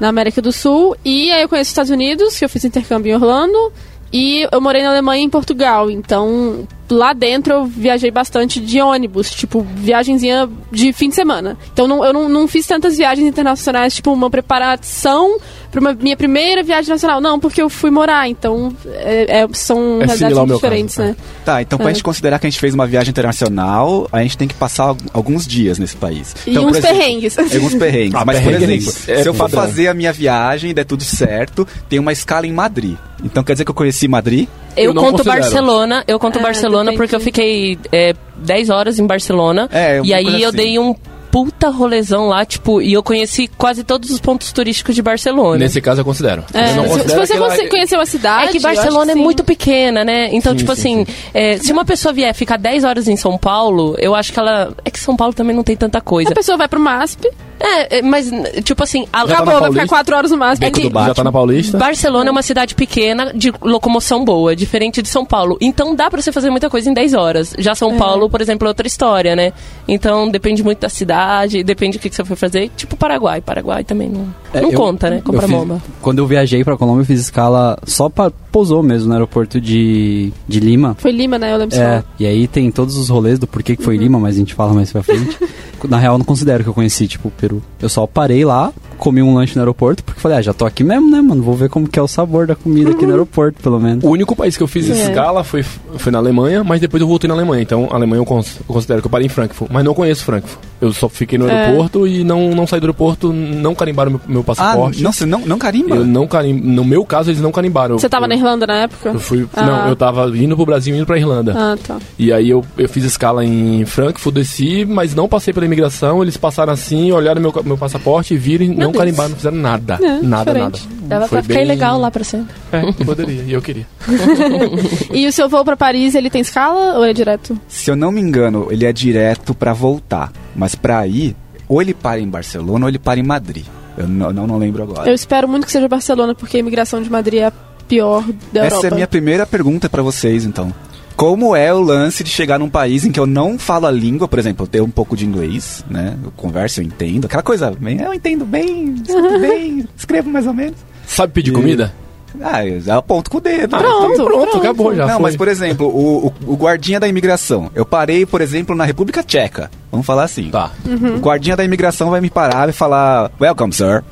na 0.00 0.08
América 0.08 0.40
do 0.42 0.52
Sul. 0.52 0.96
E 1.04 1.30
aí 1.30 1.42
eu 1.42 1.48
conheço 1.48 1.68
os 1.68 1.72
Estados 1.72 1.90
Unidos, 1.90 2.38
que 2.38 2.44
eu 2.44 2.48
fiz 2.48 2.64
intercâmbio 2.64 3.10
em 3.10 3.14
Orlando. 3.14 3.72
E 4.12 4.46
eu 4.50 4.60
morei 4.60 4.82
na 4.82 4.90
Alemanha 4.90 5.22
e 5.22 5.24
em 5.24 5.30
Portugal. 5.30 5.90
Então, 5.90 6.68
lá 6.90 7.12
dentro 7.12 7.52
eu 7.54 7.64
viajei 7.66 8.10
bastante 8.10 8.60
de 8.60 8.80
ônibus, 8.80 9.30
tipo, 9.30 9.66
viagenzinha 9.76 10.48
de 10.70 10.92
fim 10.92 11.08
de 11.08 11.14
semana. 11.14 11.56
Então 11.72 11.86
não, 11.88 12.04
eu 12.04 12.12
não, 12.12 12.28
não 12.28 12.46
fiz 12.48 12.66
tantas 12.66 12.96
viagens 12.96 13.26
internacionais, 13.26 13.94
tipo, 13.94 14.12
uma 14.12 14.28
preparação 14.30 15.38
para 15.70 15.80
uma 15.80 15.92
minha 15.92 16.16
primeira 16.16 16.62
viagem 16.62 16.90
nacional. 16.90 17.20
Não, 17.20 17.40
porque 17.40 17.60
eu 17.60 17.68
fui 17.68 17.90
morar, 17.90 18.28
então 18.28 18.72
é- 18.86 19.40
é- 19.42 19.48
são 19.52 20.00
É 20.02 20.06
realidades 20.06 20.54
diferentes, 20.54 20.94
caso, 20.96 21.08
né? 21.08 21.16
Tá, 21.44 21.62
então 21.62 21.78
pra 21.78 21.90
É. 21.90 21.94
gente 21.94 22.04
considerar 22.04 22.38
que 22.38 22.46
a 22.46 22.50
gente 22.50 22.60
fez 22.60 22.74
uma 22.74 22.86
viagem 22.86 23.10
internacional, 23.10 24.08
a 24.12 24.22
gente 24.22 24.38
tem 24.38 24.46
que 24.46 24.54
passar 24.54 24.84
al- 24.84 24.96
alguns 25.12 25.46
dias 25.46 25.78
nesse 25.78 25.96
país. 25.96 26.34
E 26.46 26.50
Então, 26.50 26.62
por 26.64 26.70
uns 26.72 26.76
exemplo, 26.78 26.96
perrengues. 26.98 27.38
Alguns 27.38 27.74
perrengues. 27.74 28.14
Ah, 28.14 28.24
Mas, 28.24 28.36
por 28.40 28.44
perrengue 28.52 28.64
exemplo, 28.74 28.94
é 29.08 29.22
se 29.22 29.28
eu 29.28 29.34
for 29.34 29.50
padrão. 29.50 29.62
fazer 29.62 29.88
a 29.88 29.94
minha 29.94 30.12
viagem 30.12 30.70
e 30.70 30.74
der 30.74 30.84
tudo 30.84 31.02
certo, 31.02 31.66
tem 31.88 31.98
uma 31.98 32.12
escala 32.12 32.46
em 32.46 32.52
Madrid. 32.52 32.96
Então 33.24 33.42
quer 33.42 33.54
dizer 33.54 33.64
que 33.64 33.70
eu 33.70 33.74
conheci 33.74 34.06
Madrid? 34.06 34.46
Eu, 34.76 34.94
conto 34.94 35.18
considero. 35.18 35.40
Barcelona, 35.40 36.04
eu 36.06 36.18
conto 36.18 36.38
Ah, 36.38 36.42
Barcelona 36.42 36.92
porque 36.94 37.14
eu 37.14 37.20
fiquei 37.20 37.78
é, 37.92 38.14
10 38.36 38.70
horas 38.70 38.98
em 38.98 39.06
Barcelona. 39.06 39.68
É, 39.72 40.00
e 40.02 40.12
aí 40.12 40.24
coisa 40.24 40.38
eu 40.40 40.48
assim. 40.48 40.56
dei 40.56 40.78
um 40.78 40.94
puta 41.34 41.68
rolezão 41.68 42.28
lá, 42.28 42.44
tipo, 42.44 42.80
e 42.80 42.92
eu 42.92 43.02
conheci 43.02 43.48
quase 43.48 43.82
todos 43.82 44.08
os 44.10 44.20
pontos 44.20 44.52
turísticos 44.52 44.94
de 44.94 45.02
Barcelona. 45.02 45.58
Nesse 45.58 45.80
caso 45.80 46.00
eu 46.00 46.04
considero. 46.04 46.44
É, 46.54 46.70
eu 46.70 46.76
não 46.76 46.82
se, 46.84 46.88
se 46.90 46.94
considero 46.94 47.26
você 47.26 47.32
aquela- 47.32 47.56
conhe- 47.56 47.68
conheceu 47.70 48.00
a 48.00 48.06
cidade. 48.06 48.48
É 48.50 48.52
que 48.52 48.60
Barcelona 48.60 49.10
é 49.10 49.14
sim. 49.16 49.20
muito 49.20 49.42
pequena, 49.42 50.04
né? 50.04 50.28
Então, 50.32 50.52
Sim, 50.52 50.58
tipo 50.58 50.76
sim, 50.76 51.02
assim, 51.02 51.06
é, 51.34 51.58
se 51.58 51.72
uma 51.72 51.84
pessoa 51.84 52.12
vier 52.12 52.32
ficar 52.34 52.56
10 52.56 52.84
horas 52.84 53.08
em 53.08 53.16
São 53.16 53.36
Paulo, 53.36 53.96
eu 53.98 54.14
acho 54.14 54.32
que 54.32 54.38
ela. 54.38 54.72
É 54.84 54.90
que 54.92 55.00
São 55.00 55.16
Paulo 55.16 55.34
também 55.34 55.56
não 55.56 55.64
tem 55.64 55.76
tanta 55.76 56.00
coisa. 56.00 56.30
A 56.30 56.34
pessoa 56.34 56.56
vai 56.56 56.68
pro 56.68 56.78
MASP, 56.78 57.28
É, 57.60 57.98
é, 57.98 58.02
mas, 58.02 58.30
tipo 58.62 58.82
assim, 58.82 59.06
a, 59.12 59.20
Já 59.20 59.26
tá 59.26 59.28
na 59.28 59.34
acabou, 59.34 59.44
vai 59.52 59.60
Paulista? 59.62 59.82
ficar 59.82 59.88
quatro 59.96 60.16
horas 60.16 60.30
no 60.30 60.36
MASP. 60.36 60.60
Beco 60.60 60.78
É 60.78 60.82
que-. 60.82 60.92
Já 60.92 61.14
tá 61.14 61.24
na 61.24 61.32
Paulista? 61.32 61.78
Barcelona 61.78 62.28
é 62.28 62.32
uma 62.32 62.42
cidade 62.42 62.74
pequena 62.74 63.32
de 63.34 63.52
locomoção 63.62 64.24
boa, 64.24 64.54
diferente 64.54 65.00
de 65.00 65.08
São 65.08 65.24
Paulo. 65.24 65.56
Então 65.60 65.94
dá 65.94 66.10
pra 66.10 66.20
você 66.20 66.30
fazer 66.30 66.50
muita 66.50 66.68
coisa 66.68 66.90
em 66.90 66.94
10 66.94 67.14
horas. 67.14 67.54
Já 67.58 67.74
São 67.74 67.96
Paulo, 67.96 68.28
por 68.28 68.40
exemplo, 68.40 68.66
é 68.66 68.70
outra 68.70 68.86
história, 68.86 69.34
né? 69.34 69.52
Então 69.88 70.28
depende 70.28 70.62
muito 70.62 70.80
da 70.80 70.88
cidade, 70.88 71.23
depende 71.64 71.98
do 71.98 72.00
que, 72.00 72.08
que 72.08 72.16
você 72.16 72.24
for 72.24 72.36
fazer. 72.36 72.70
Tipo 72.76 72.96
Paraguai. 72.96 73.40
Paraguai 73.40 73.84
também 73.84 74.08
não, 74.08 74.34
não 74.62 74.70
eu- 74.72 74.78
conta, 74.78 75.10
né? 75.10 75.20
Compra 75.24 75.42
fiz- 75.42 75.50
bomba. 75.50 75.82
Quando 76.02 76.18
eu 76.18 76.26
viajei 76.26 76.62
pra 76.64 76.76
Colômbia, 76.76 77.02
eu 77.02 77.06
fiz 77.06 77.20
escala 77.20 77.78
só 77.84 78.08
pra. 78.08 78.30
Pousou 78.54 78.84
mesmo 78.84 79.08
no 79.08 79.14
aeroporto 79.14 79.60
de, 79.60 80.32
de 80.46 80.60
Lima. 80.60 80.94
Foi 81.00 81.10
Lima, 81.10 81.36
né? 81.40 81.52
Eu 81.52 81.56
lembro 81.56 81.76
É, 81.76 81.98
só. 82.00 82.06
e 82.20 82.24
aí 82.24 82.46
tem 82.46 82.70
todos 82.70 82.96
os 82.96 83.08
rolês 83.08 83.36
do 83.36 83.48
porquê 83.48 83.74
que 83.74 83.82
foi 83.82 83.96
Lima, 83.96 84.16
mas 84.20 84.36
a 84.36 84.38
gente 84.38 84.54
fala 84.54 84.72
mais 84.72 84.92
pra 84.92 85.02
frente. 85.02 85.36
Na 85.88 85.98
real, 85.98 86.14
eu 86.14 86.18
não 86.18 86.24
considero 86.24 86.62
que 86.62 86.70
eu 86.70 86.72
conheci, 86.72 87.06
tipo, 87.06 87.28
o 87.28 87.30
Peru. 87.30 87.60
Eu 87.82 87.90
só 87.90 88.06
parei 88.06 88.42
lá, 88.42 88.72
comi 88.96 89.20
um 89.22 89.34
lanche 89.34 89.54
no 89.56 89.60
aeroporto, 89.60 90.02
porque 90.02 90.18
falei, 90.18 90.38
ah, 90.38 90.40
já 90.40 90.54
tô 90.54 90.64
aqui 90.64 90.82
mesmo, 90.82 91.10
né, 91.10 91.20
mano? 91.20 91.42
Vou 91.42 91.54
ver 91.54 91.68
como 91.68 91.86
que 91.86 91.98
é 91.98 92.02
o 92.02 92.08
sabor 92.08 92.46
da 92.46 92.54
comida 92.54 92.92
aqui 92.92 93.04
no 93.04 93.10
aeroporto, 93.10 93.60
pelo 93.62 93.78
menos. 93.78 94.02
O 94.02 94.08
único 94.08 94.34
país 94.34 94.56
que 94.56 94.62
eu 94.62 94.66
fiz 94.66 94.88
É. 94.88 94.94
escala 94.94 95.44
foi, 95.44 95.62
foi 95.62 96.10
na 96.10 96.16
Alemanha, 96.18 96.64
mas 96.64 96.80
depois 96.80 97.02
eu 97.02 97.06
voltei 97.06 97.28
na 97.28 97.34
Alemanha. 97.34 97.60
Então, 97.62 97.86
a 97.90 97.96
Alemanha 97.96 98.20
eu, 98.20 98.24
cons- 98.24 98.60
eu 98.66 98.72
considero 98.72 99.02
que 99.02 99.06
eu 99.06 99.10
parei 99.10 99.26
em 99.26 99.28
Frankfurt. 99.28 99.70
Mas 99.70 99.84
não 99.84 99.92
conheço 99.92 100.24
Frankfurt. 100.24 100.58
Eu 100.80 100.90
só 100.94 101.06
fiquei 101.10 101.36
no 101.38 101.48
É. 101.48 101.66
aeroporto 101.66 102.06
e 102.06 102.24
não, 102.24 102.54
não 102.54 102.66
saí 102.66 102.80
do 102.80 102.84
aeroporto, 102.84 103.30
não 103.30 103.74
carimbaram 103.74 104.12
meu, 104.12 104.20
meu 104.26 104.43
Ah, 104.44 104.54
passaporte. 104.54 105.02
nossa, 105.02 105.26
não, 105.26 105.40
não 105.40 105.58
carimba? 105.58 105.96
Eu 105.96 106.04
não 106.04 106.26
carim... 106.26 106.52
No 106.54 106.84
meu 106.84 107.04
caso, 107.04 107.30
eles 107.30 107.40
não 107.40 107.50
carimbaram. 107.52 107.98
Você 107.98 108.08
tava 108.08 108.24
eu, 108.24 108.28
na 108.28 108.34
Irlanda 108.36 108.66
na 108.66 108.74
época? 108.76 109.10
Eu 109.10 109.18
fui. 109.20 109.46
Ah. 109.54 109.62
Não, 109.64 109.88
eu 109.88 109.96
tava 109.96 110.26
indo 110.36 110.54
pro 110.56 110.66
Brasil 110.66 110.94
e 110.94 110.98
indo 110.98 111.06
pra 111.06 111.18
Irlanda. 111.18 111.54
Ah, 111.56 111.76
tá. 111.82 111.98
E 112.18 112.32
aí 112.32 112.48
eu, 112.50 112.64
eu 112.78 112.88
fiz 112.88 113.04
escala 113.04 113.44
em 113.44 113.84
Frankfurt, 113.84 114.34
desci, 114.34 114.84
mas 114.84 115.14
não 115.14 115.28
passei 115.28 115.52
pela 115.52 115.66
imigração. 115.66 116.22
Eles 116.22 116.36
passaram 116.36 116.72
assim, 116.72 117.10
olharam 117.12 117.40
meu, 117.40 117.52
meu 117.64 117.76
passaporte, 117.78 118.36
viram, 118.36 118.66
não 118.68 118.90
Deus. 118.92 118.96
carimbaram, 118.96 119.30
não 119.30 119.36
fizeram 119.36 119.56
nada. 119.56 119.98
É, 120.02 120.20
nada, 120.22 120.52
diferente. 120.52 120.86
nada. 120.88 121.04
Dava 121.06 121.28
Foi 121.28 121.38
pra 121.38 121.42
ficar 121.42 121.54
bem- 121.54 121.64
ilegal 121.64 121.98
lá 122.00 122.10
pra 122.10 122.24
sempre. 122.24 122.54
É, 122.72 122.92
poderia, 123.04 123.42
e 123.42 123.52
eu 123.52 123.60
queria. 123.62 123.86
E 125.12 125.26
o 125.26 125.32
seu 125.32 125.48
voo 125.48 125.64
pra 125.64 125.76
Paris, 125.76 126.14
ele 126.14 126.30
tem 126.30 126.40
escala 126.40 126.98
ou 126.98 127.04
é 127.04 127.12
direto? 127.12 127.58
Se 127.68 127.90
eu 127.90 127.96
não 127.96 128.10
me 128.10 128.20
engano, 128.20 128.68
ele 128.70 128.84
é 128.84 128.92
direto 128.92 129.54
pra 129.54 129.72
voltar. 129.72 130.32
Mas 130.56 130.74
pra 130.74 131.06
ir, 131.06 131.36
ou 131.68 131.80
ele 131.80 131.94
para 131.94 132.20
em 132.20 132.28
Barcelona 132.28 132.84
ou 132.86 132.88
ele 132.88 132.98
para 132.98 133.20
em 133.20 133.22
Madrid. 133.22 133.64
Eu 133.96 134.08
não, 134.08 134.32
não, 134.32 134.58
lembro 134.58 134.82
agora. 134.82 135.08
Eu 135.08 135.14
espero 135.14 135.46
muito 135.48 135.66
que 135.66 135.72
seja 135.72 135.86
Barcelona, 135.88 136.34
porque 136.34 136.56
a 136.56 136.60
imigração 136.60 137.00
de 137.02 137.10
Madrid 137.10 137.40
é 137.40 137.46
a 137.46 137.52
pior 137.88 138.24
da 138.52 138.64
Essa 138.64 138.76
Europa. 138.76 138.86
é 138.86 138.90
a 138.90 138.94
minha 138.94 139.06
primeira 139.06 139.46
pergunta 139.46 139.88
pra 139.88 140.02
vocês, 140.02 140.44
então. 140.44 140.72
Como 141.16 141.54
é 141.54 141.72
o 141.72 141.80
lance 141.80 142.24
de 142.24 142.30
chegar 142.30 142.58
num 142.58 142.68
país 142.68 143.04
em 143.04 143.12
que 143.12 143.20
eu 143.20 143.26
não 143.26 143.56
falo 143.56 143.86
a 143.86 143.90
língua, 143.90 144.26
por 144.26 144.38
exemplo, 144.38 144.64
eu 144.64 144.68
tenho 144.68 144.84
um 144.84 144.90
pouco 144.90 145.16
de 145.16 145.24
inglês, 145.24 145.84
né? 145.88 146.16
Eu 146.24 146.32
converso, 146.36 146.80
eu 146.80 146.84
entendo. 146.84 147.26
Aquela 147.26 147.42
coisa, 147.42 147.70
bem, 147.70 148.00
eu 148.00 148.12
entendo 148.12 148.44
bem, 148.44 148.94
escuto 148.94 149.38
bem, 149.38 149.88
escrevo 149.96 150.28
mais 150.28 150.46
ou 150.46 150.52
menos. 150.52 150.76
Sabe 151.06 151.32
pedir 151.32 151.50
E- 151.50 151.54
comida? 151.54 151.94
Ah, 152.42 152.64
eu 152.66 152.82
aponto 152.94 153.30
com 153.30 153.38
o 153.38 153.40
dedo. 153.40 153.76
Ah, 153.76 153.78
Pronto, 153.78 154.12
então 154.12 154.24
pronto, 154.26 154.50
pronto. 154.50 154.56
acabou 154.58 154.94
já. 154.94 155.06
não, 155.06 155.14
foi. 155.14 155.22
mas 155.22 155.36
por 155.36 155.48
exemplo, 155.48 155.86
o, 155.86 156.26
o, 156.26 156.32
o 156.52 156.56
guardinha 156.56 156.98
da 156.98 157.06
imigração. 157.08 157.70
Eu 157.74 157.86
parei, 157.86 158.26
por 158.26 158.40
exemplo, 158.40 158.74
na 158.74 158.84
República 158.84 159.22
Tcheca. 159.22 159.70
Vamos 159.90 160.06
falar 160.06 160.24
assim. 160.24 160.50
Tá. 160.50 160.70
Uhum. 160.84 161.16
O 161.16 161.18
guardinha 161.20 161.56
da 161.56 161.64
imigração 161.64 162.10
vai 162.10 162.20
me 162.20 162.30
parar 162.30 162.68
e 162.68 162.72
falar, 162.72 163.30
welcome, 163.40 163.72
sir. 163.72 164.02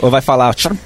Ou 0.00 0.10
vai 0.10 0.20
falar, 0.22 0.54
Cham, 0.56 0.76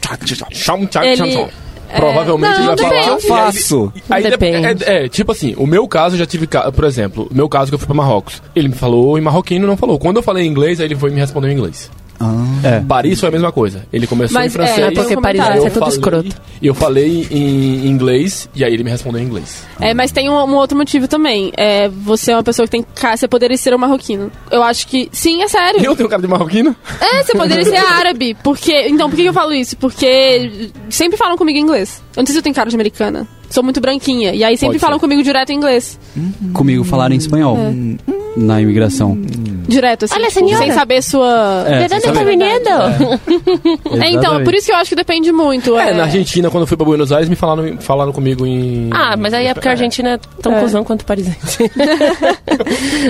tcham, 0.86 1.02
Ele- 1.04 1.48
Provavelmente 1.96 2.58
não, 2.58 2.72
ele 2.72 2.82
vai 2.82 2.90
falar. 2.90 3.06
eu 3.08 3.20
faço. 3.20 3.92
Aí. 4.10 4.24
É, 4.24 5.04
é, 5.04 5.08
tipo 5.08 5.30
assim, 5.30 5.54
o 5.56 5.66
meu 5.66 5.86
caso 5.86 6.14
eu 6.16 6.18
já 6.18 6.26
tive, 6.26 6.48
por 6.48 6.84
exemplo, 6.84 7.28
o 7.30 7.34
meu 7.34 7.48
caso 7.48 7.70
que 7.70 7.74
eu 7.76 7.78
fui 7.78 7.86
pra 7.86 7.94
Marrocos. 7.94 8.42
Ele 8.56 8.68
me 8.68 8.74
falou 8.74 9.16
em 9.16 9.20
marroquino, 9.20 9.64
não 9.66 9.76
falou. 9.76 9.96
Quando 9.98 10.16
eu 10.16 10.22
falei 10.22 10.44
em 10.44 10.48
inglês, 10.50 10.80
aí 10.80 10.86
ele 10.86 10.96
foi 10.96 11.10
me 11.10 11.20
respondeu 11.20 11.50
em 11.50 11.54
inglês. 11.54 11.88
É. 12.62 12.80
Paris 12.80 13.20
foi 13.20 13.28
a 13.28 13.32
mesma 13.32 13.52
coisa. 13.52 13.86
Ele 13.92 14.06
começou 14.06 14.34
Mas, 14.40 14.52
em 14.52 14.56
francês. 14.56 14.78
é, 14.78 14.86
É 14.86 14.90
porque 14.92 15.16
um 15.16 15.20
Paris 15.22 15.40
é 15.40 15.58
eu 15.58 15.62
tudo 15.64 15.72
falei, 15.80 15.88
escroto. 15.94 16.36
eu 16.62 16.74
falei 16.74 17.26
em 17.30 17.86
inglês 17.86 18.48
e 18.54 18.64
aí 18.64 18.72
ele 18.72 18.84
me 18.84 18.90
respondeu 18.90 19.20
em 19.20 19.24
inglês. 19.24 19.64
É, 19.80 19.92
mas 19.92 20.10
tem 20.12 20.30
um, 20.30 20.34
um 20.34 20.54
outro 20.54 20.76
motivo 20.76 21.06
também. 21.08 21.52
É, 21.56 21.88
você 21.88 22.32
é 22.32 22.36
uma 22.36 22.42
pessoa 22.42 22.66
que 22.66 22.70
tem 22.72 22.82
cara, 22.94 23.16
você 23.16 23.28
poderia 23.28 23.56
ser 23.56 23.74
um 23.74 23.78
marroquino. 23.78 24.30
Eu 24.50 24.62
acho 24.62 24.86
que. 24.86 25.08
Sim, 25.12 25.42
é 25.42 25.48
sério. 25.48 25.82
Eu 25.84 25.94
tenho 25.96 26.08
cara 26.08 26.22
de 26.22 26.28
marroquino? 26.28 26.74
É, 27.00 27.22
você 27.22 27.32
poderia 27.36 27.64
ser 27.64 27.76
árabe. 27.76 28.36
Porque. 28.42 28.88
Então, 28.88 29.10
por 29.10 29.16
que 29.16 29.24
eu 29.24 29.32
falo 29.32 29.52
isso? 29.52 29.76
Porque 29.76 30.70
sempre 30.88 31.16
falam 31.18 31.36
comigo 31.36 31.58
em 31.58 31.62
inglês. 31.62 32.02
Eu 32.16 32.20
não 32.20 32.26
sei 32.26 32.32
se 32.34 32.38
eu 32.38 32.42
tenho 32.42 32.54
cara 32.54 32.68
de 32.70 32.76
americana. 32.76 33.26
Sou 33.54 33.62
muito 33.62 33.80
branquinha. 33.80 34.34
E 34.34 34.42
aí 34.42 34.56
sempre 34.56 34.74
Pode 34.74 34.80
falam 34.80 34.98
ser. 34.98 35.00
comigo 35.02 35.22
direto 35.22 35.50
em 35.50 35.54
inglês. 35.56 35.96
Comigo 36.52 36.82
falaram 36.82 37.14
em 37.14 37.18
espanhol. 37.18 37.56
É. 37.56 38.14
Na 38.36 38.60
imigração. 38.60 39.16
Direto, 39.68 40.06
assim. 40.06 40.14
Olha, 40.16 40.26
tipo, 40.26 40.40
senhora. 40.40 40.64
sem 40.64 40.72
saber 40.72 41.02
sua. 41.02 41.64
É, 41.68 41.88
sem 41.88 42.00
tá 42.00 42.12
saber. 42.12 42.30
viniendo? 42.30 42.68
É, 42.68 44.10
então, 44.10 44.18
Exatamente. 44.22 44.44
por 44.44 44.54
isso 44.54 44.66
que 44.66 44.72
eu 44.72 44.76
acho 44.76 44.90
que 44.90 44.96
depende 44.96 45.30
muito. 45.30 45.78
É, 45.78 45.94
na 45.94 46.02
Argentina, 46.02 46.50
quando 46.50 46.62
eu 46.62 46.66
fui 46.66 46.76
pra 46.76 46.84
Buenos 46.84 47.12
Aires, 47.12 47.28
me 47.28 47.36
falaram, 47.36 47.78
falaram 47.78 48.12
comigo 48.12 48.44
em. 48.44 48.90
Ah, 48.92 49.16
mas 49.16 49.32
aí 49.32 49.46
é 49.46 49.54
porque 49.54 49.68
a 49.68 49.70
Argentina 49.70 50.14
é 50.14 50.18
tão 50.42 50.52
É. 50.52 50.60
cuzão 50.60 50.82
quanto 50.82 51.04
parisente. 51.04 51.38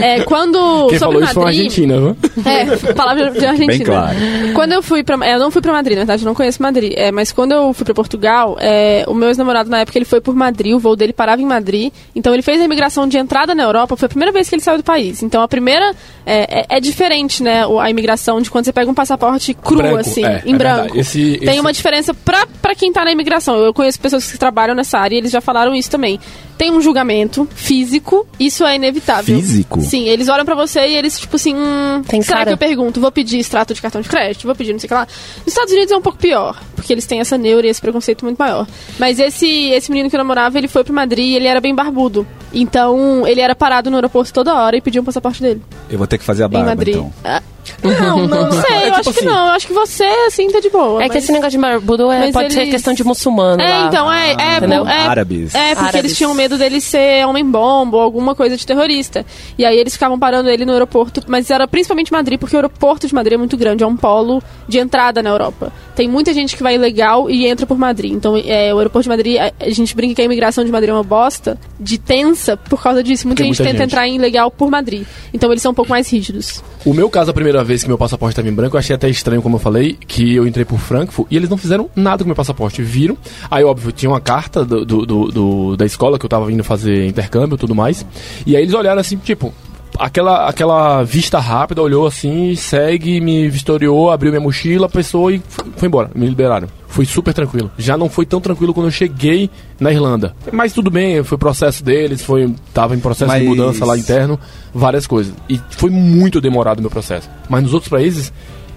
É, 0.03 0.23
quando. 0.23 0.89
Quem 0.89 0.99
sobre 0.99 1.19
falou 1.19 1.23
isso 1.23 1.33
foi 1.35 1.43
uma 1.43 1.47
Madrid- 1.47 1.65
Argentina, 1.65 1.99
viu? 1.99 2.17
É, 2.45 2.93
palavra 2.95 3.31
de 3.31 3.45
Argentina. 3.47 3.67
Bem 3.67 3.81
claro. 3.81 4.17
Quando 4.55 4.73
eu 4.73 4.83
fui 4.83 5.03
pra. 5.03 5.17
é, 5.27 5.35
eu 5.35 5.39
não 5.39 5.51
fui 5.51 5.63
pra 5.63 5.73
Madrid, 5.73 5.95
na 5.97 6.01
verdade, 6.03 6.23
eu 6.23 6.27
não 6.27 6.35
conheço 6.35 6.63
Madrid. 6.63 6.93
É, 6.97 7.11
mas 7.11 7.33
quando 7.33 7.53
eu 7.53 7.73
fui 7.73 7.85
pra 7.85 7.95
Portugal, 7.95 8.57
é, 8.61 9.05
o 9.09 9.15
meu 9.15 9.29
ex-namorado 9.29 9.71
na 9.71 9.81
época 9.81 9.99
ele 9.99 10.05
foi 10.05 10.21
por 10.21 10.34
Madrid, 10.35 10.75
o 10.75 10.79
voo 10.79 10.97
dele 10.97 11.12
parava 11.12 11.41
em 11.41 11.47
Madrid. 11.47 11.93
Então 12.14 12.33
ele 12.33 12.43
fez 12.43 12.61
a 12.61 12.64
imigração 12.64 13.07
de 13.09 13.17
entrada 13.19 13.55
na 13.55 13.62
Europa, 13.62 13.97
foi 13.97 14.07
a 14.07 14.09
primeira 14.09 14.33
vez 14.33 14.49
que 14.49 14.55
ele 14.55 14.62
saiu 14.62 14.79
do 14.79 14.85
país. 14.85 15.23
Então 15.23 15.43
a 15.43 15.49
primeira. 15.49 15.95
É, 16.26 16.61
é- 16.61 16.76
é 16.76 16.81
diferente, 16.81 17.43
né? 17.43 17.62
A 17.81 17.91
imigração 17.91 18.41
de 18.41 18.50
quando 18.50 18.64
você 18.64 18.73
pega 18.73 18.91
um 18.91 18.95
passaporte 18.95 19.53
cru, 19.53 19.76
Branco, 19.76 19.97
assim, 19.99 20.25
é, 20.25 20.43
em 20.47 20.55
é 20.55 20.57
branco. 20.59 20.76
verdade. 20.83 20.99
Esse- 21.00 21.37
Tem 21.38 21.49
esse- 21.50 21.61
uma 21.61 21.73
diferença 21.73 22.14
pra, 22.14 22.47
pra 22.62 22.75
quem 22.75 22.91
tá 22.93 23.05
na 23.05 23.12
imigração. 23.12 23.57
Eu 23.57 23.75
conheço 23.75 24.00
pessoas 24.00 24.31
que 24.33 24.38
trabalham 24.38 24.75
nessa 24.75 24.99
área 24.99 25.14
e 25.14 25.19
eles 25.19 25.31
já 25.31 25.41
falaram 25.43 25.75
isso 25.75 25.91
também. 25.91 26.19
Tem 26.57 26.71
um 26.71 26.81
julgamento 26.81 27.49
físico, 27.55 28.27
isso 28.39 28.65
é 28.65 28.77
inevitável. 28.77 29.37
Físico? 29.41 29.81
Sim, 29.81 30.09
eles 30.09 30.29
olham 30.29 30.45
pra 30.45 30.55
você 30.55 30.87
e 30.87 30.95
eles, 30.97 31.19
tipo 31.19 31.37
assim, 31.37 31.55
hum, 31.55 32.03
Tem 32.07 32.23
será 32.23 32.39
cara? 32.39 32.51
que 32.51 32.55
eu 32.55 32.59
pergunto, 32.59 33.01
vou 33.01 33.11
pedir 33.11 33.39
extrato 33.39 33.75
de 33.75 33.83
cartão 33.83 34.01
de 34.01 34.09
crédito, 34.09 34.45
vou 34.45 34.55
pedir 34.55 34.73
não 34.73 34.79
sei 34.79 34.87
o 34.87 34.89
que 34.89 34.95
lá. 34.95 35.07
Nos 35.39 35.49
Estados 35.49 35.73
Unidos 35.73 35.91
é 35.93 35.97
um 35.97 36.03
pouco 36.03 36.19
pior, 36.19 36.63
porque 36.77 36.93
eles 36.93 37.07
têm 37.07 37.21
essa 37.21 37.37
neura 37.37 37.67
e 37.67 37.71
esse 37.71 37.81
preconceito 37.81 38.25
muito 38.25 38.39
maior. 38.39 38.67
Mas 38.99 39.19
esse, 39.19 39.47
esse 39.71 39.91
menino 39.91 40.09
que 40.09 40.17
eu 40.17 40.19
namorava, 40.19 40.57
ele 40.57 40.69
foi 40.69 40.85
pro 40.85 40.95
Madrid 40.95 41.31
e 41.31 41.35
ele 41.37 41.47
era 41.49 41.61
bem 41.61 41.75
barbudo. 41.75 42.27
Então, 42.53 43.27
ele 43.27 43.41
era 43.41 43.55
parado 43.55 43.91
no 43.91 43.97
aeroporto 43.97 44.33
toda 44.33 44.55
hora 44.55 44.77
e 44.77 44.81
pedia 44.81 45.01
um 45.01 45.05
passaporte 45.05 45.43
dele. 45.43 45.61
Eu 45.91 45.99
vou 45.99 46.07
ter 46.07 46.19
que 46.19 46.25
fazer 46.25 46.45
a 46.45 46.47
em 46.47 46.51
barba, 46.51 46.67
Madrid. 46.69 46.95
então. 46.95 47.13
Ah, 47.25 47.43
Não, 47.83 48.26
não 48.26 48.50
sei, 48.62 48.75
É 48.75 48.88
eu 48.88 48.94
tipo 48.94 49.00
acho 49.00 49.12
que 49.12 49.18
assim- 49.21 49.25
não. 49.26 49.47
Eu 49.47 49.52
acho 49.52 49.66
que 49.66 49.73
você, 49.73 50.04
assim, 50.26 50.49
tá 50.50 50.61
de 50.61 50.71
boa. 50.71 51.02
É 51.02 51.09
que 51.09 51.14
mas- 51.14 51.25
esse 51.25 51.33
negócio 51.33 51.52
de 51.52 51.59
barbudo 51.59 52.11
é, 52.11 52.30
pode 52.33 52.52
ser 52.52 52.61
eles- 52.62 52.71
questão 52.75 52.94
de 52.94 53.04
muçulmano 53.04 53.61
É, 53.62 53.68
lá. 53.68 53.87
então, 53.87 54.12
é, 54.12 54.30
é, 54.33 54.56
Entendeu? 54.59 54.87
é, 54.87 55.06
Árabes. 55.06 55.54
É, 55.54 55.68
porque 55.75 55.80
Árabes. 55.80 56.04
eles 56.04 56.16
tinham 56.16 56.35
medo 56.35 56.56
dele 56.59 56.80
ser 56.80 57.26
homem-bomba 57.26 57.97
ou 57.97 58.02
alguma 58.02 58.35
coisa 58.35 58.56
de 58.56 58.66
terrorista. 58.66 59.25
E 59.59 59.64
aí 59.64 59.76
eles 59.78 59.92
ficavam 59.94 60.18
parando 60.18 60.49
ele 60.49 60.64
no 60.64 60.73
aeroporto, 60.73 61.23
mas 61.26 61.50
era 61.50 61.66
principalmente 61.68 62.12
Madrid, 62.12 62.38
porque 62.38 62.54
o 62.56 62.59
aeroporto 62.59 63.06
de 63.06 63.14
Madrid 63.14 63.35
é 63.35 63.37
muito 63.38 63.56
grande, 63.56 63.85
é 63.85 63.87
um 63.87 63.97
polo 63.97 64.42
de 64.68 64.78
entrada 64.78 65.23
na 65.23 65.30
Europa. 65.30 65.73
Tem 65.95 66.09
muita 66.09 66.33
gente 66.35 66.57
que 66.57 66.63
vai 66.63 66.75
ilegal 66.75 67.31
e 67.31 67.47
entra 67.47 67.67
por 67.67 67.79
Madrid. 67.79 68.13
Então, 68.13 68.37
é, 68.37 68.75
o 68.75 68.79
aeroporto 68.79 69.05
de 69.05 69.09
Madrid, 69.09 69.37
a, 69.39 69.53
a 69.65 69.71
gente 69.71 69.95
brinca 69.95 70.17
que 70.17 70.23
a 70.23 70.25
imigração 70.25 70.65
de 70.65 70.71
Madrid 70.73 70.91
é 70.91 70.93
uma 70.93 71.03
bosta, 71.05 71.59
de 71.79 71.99
tensa 71.99 72.57
por 72.57 72.83
causa 72.83 73.03
disso. 73.03 73.27
Muita 73.27 73.43
Tem 73.43 73.53
gente 73.53 73.59
muita 73.61 73.73
tenta 73.73 73.85
gente. 73.85 73.93
entrar 73.93 74.09
em 74.09 74.17
ilegal 74.17 74.51
por 74.51 74.71
Madrid. 74.71 75.07
Então, 75.33 75.51
eles 75.53 75.63
são 75.63 75.73
um 75.73 75.75
pouco 75.75 75.91
mais 75.91 76.11
rígidos. 76.11 76.63
O 76.85 76.93
meu 76.93 77.09
caso, 77.09 77.31
a 77.31 77.35
primeira 77.35 77.63
vez 77.63 77.83
que 77.83 77.89
meu 77.89 77.97
passaporte 77.97 78.33
estava 78.33 78.49
em 78.49 78.53
branco, 78.53 78.77
eu 78.77 78.79
achei 78.81 78.95
até 78.97 79.09
estranho, 79.09 79.41
como 79.41 79.57
eu 79.57 79.61
falei, 79.61 79.97
que 80.07 80.35
eu 80.35 80.47
entrei 80.47 80.65
por 80.65 80.79
Frankfurt 80.79 81.29
e 81.31 81.37
eles 81.37 81.49
não 81.49 81.57
fizeram 81.57 81.89
nada 81.95 82.23
com 82.25 82.29
meu 82.29 82.37
passaporte. 82.37 82.83
Viram. 82.83 83.17
Aí, 83.51 83.63
óbvio, 83.65 83.93
tinha 83.93 84.11
uma 84.11 84.21
carta 84.21 84.65
do, 84.65 84.85
do- 84.85 85.07
do- 85.07 85.29
do- 85.31 85.77
da 85.77 85.87
escola 85.87 86.19
que 86.19 86.25
eu 86.25 86.29
tava 86.29 86.47
vindo 86.47 86.65
fazer 86.65 87.07
intercâmbio 87.07 87.55
e 87.55 87.59
tudo 87.59 87.75
mais. 87.75 88.05
E 88.47 88.57
aí 88.57 88.63
eles 88.63 88.75
olharam 88.75 89.01
assim, 89.01 89.17
tipo. 89.17 89.55
Aquela, 89.99 90.49
aquela 90.49 91.03
vista 91.05 91.39
rápida, 91.39 91.81
olhou 91.81 92.07
assim, 92.07 92.55
segue, 92.57 93.21
me 93.21 93.49
vistoriou, 93.49 94.11
abriu 94.11 94.33
minha 94.33 94.41
mochila, 94.41 94.89
pessoa 94.89 95.33
e 95.33 95.41
foi 95.77 95.87
embora. 95.89 96.11
Me 96.15 96.27
liberaram. 96.27 96.67
Foi 96.89 97.05
super 97.05 97.33
tranquilo. 97.35 97.71
Já 97.79 97.97
não 97.97 98.09
foi 98.09 98.25
tão 98.27 98.41
tranquilo 98.41 98.73
quando 98.75 98.87
eu 98.87 98.93
cheguei 98.93 99.51
na 99.81 99.93
Irlanda. 99.93 100.35
Mas 100.53 100.73
tudo 100.73 100.91
bem, 100.91 101.23
foi 101.25 101.37
processo 101.39 101.83
deles, 101.83 102.23
foi 102.23 102.55
tava 102.73 102.95
em 102.95 103.01
processo 103.01 103.33
de 103.33 103.39
Mas- 103.39 103.49
mudança 103.49 103.85
lá 103.85 103.97
interno, 103.97 104.39
várias 104.73 105.07
coisas. 105.07 105.33
E 105.49 105.61
foi 105.71 105.91
muito 105.91 106.41
demorado 106.41 106.79
o 106.79 106.83
meu 106.83 106.91
processo. 106.91 107.29
Mas 107.49 107.63
nos 107.65 107.75
outros 107.75 107.89
países, 107.91 108.33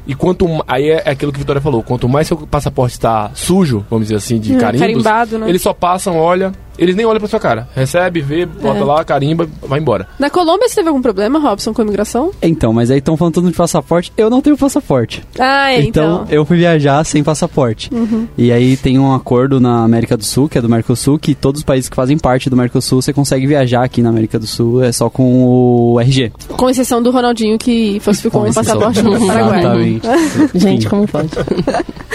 e 0.07 0.15
quanto 0.15 0.47
aí 0.67 0.89
é, 0.89 1.03
é 1.05 1.09
aquilo 1.11 1.31
que 1.31 1.37
a 1.37 1.41
Vitória 1.41 1.61
falou, 1.61 1.83
quanto 1.83 2.07
mais 2.09 2.27
seu 2.27 2.37
passaporte 2.37 2.93
está 2.93 3.29
sujo, 3.35 3.85
vamos 3.89 4.07
dizer 4.07 4.15
assim, 4.17 4.39
de 4.39 4.55
Hum, 4.55 4.57
carimbos, 4.57 4.87
carimbado, 4.87 5.37
né? 5.39 5.49
eles 5.49 5.61
só 5.61 5.73
passam, 5.73 6.17
olha, 6.17 6.51
eles 6.77 6.95
nem 6.95 7.05
olham 7.05 7.19
pra 7.19 7.27
sua 7.27 7.39
cara. 7.39 7.67
Recebe, 7.75 8.21
vê, 8.21 8.45
bota 8.45 8.79
É. 8.79 8.83
lá, 8.83 9.03
carimba, 9.03 9.47
vai 9.63 9.79
embora. 9.79 10.07
Na 10.19 10.29
Colômbia, 10.29 10.67
você 10.67 10.75
teve 10.75 10.87
algum 10.89 11.01
problema, 11.01 11.39
Robson, 11.39 11.73
com 11.73 11.81
a 11.81 11.85
imigração? 11.85 12.31
Então, 12.41 12.71
mas 12.73 12.91
aí 12.91 12.99
estão 12.99 13.15
falando 13.17 13.33
tudo 13.35 13.49
de 13.49 13.55
passaporte. 13.57 14.11
Eu 14.17 14.29
não 14.29 14.41
tenho 14.41 14.57
passaporte. 14.57 15.23
Ah, 15.39 15.71
é, 15.71 15.81
Então, 15.81 15.87
então. 15.87 16.17
Uhum. 16.21 16.25
eu 16.29 16.45
fui 16.45 16.57
viajar 16.57 17.03
sem 17.05 17.23
passaporte. 17.23 17.89
E 18.37 18.51
aí 18.51 18.77
tem 18.77 18.97
um 18.99 19.13
acordo 19.13 19.59
na 19.59 19.83
América 19.83 20.15
do 20.17 20.23
Sul, 20.23 20.47
que 20.49 20.57
é 20.57 20.61
do 20.61 20.69
Mercosul, 20.69 21.17
que 21.19 21.33
todos 21.35 21.59
os 21.61 21.65
países 21.65 21.89
que 21.89 21.95
fazem 21.95 22.17
parte 22.17 22.49
do 22.49 22.55
Mercosul, 22.57 23.01
você 23.01 23.11
consegue 23.13 23.45
viajar 23.47 23.83
aqui 23.83 24.01
na 24.01 24.09
América 24.09 24.37
do 24.39 24.47
Sul, 24.47 24.83
é 24.83 24.91
só 24.91 25.09
com 25.09 25.93
o 25.93 25.99
RG. 25.99 26.31
Com 26.55 26.69
exceção 26.69 27.01
do 27.01 27.11
Ronaldinho, 27.11 27.57
que 27.57 27.99
falsificou 27.99 28.41
um 28.41 28.43
Com 28.45 28.49
exceção. 28.51 28.79
passaporte 28.79 29.01
no 29.01 29.17
Paraguai. 29.27 29.59
Exatamente. 29.59 30.07
Gente, 30.59 30.87
como 30.89 31.07
pode? 31.07 31.29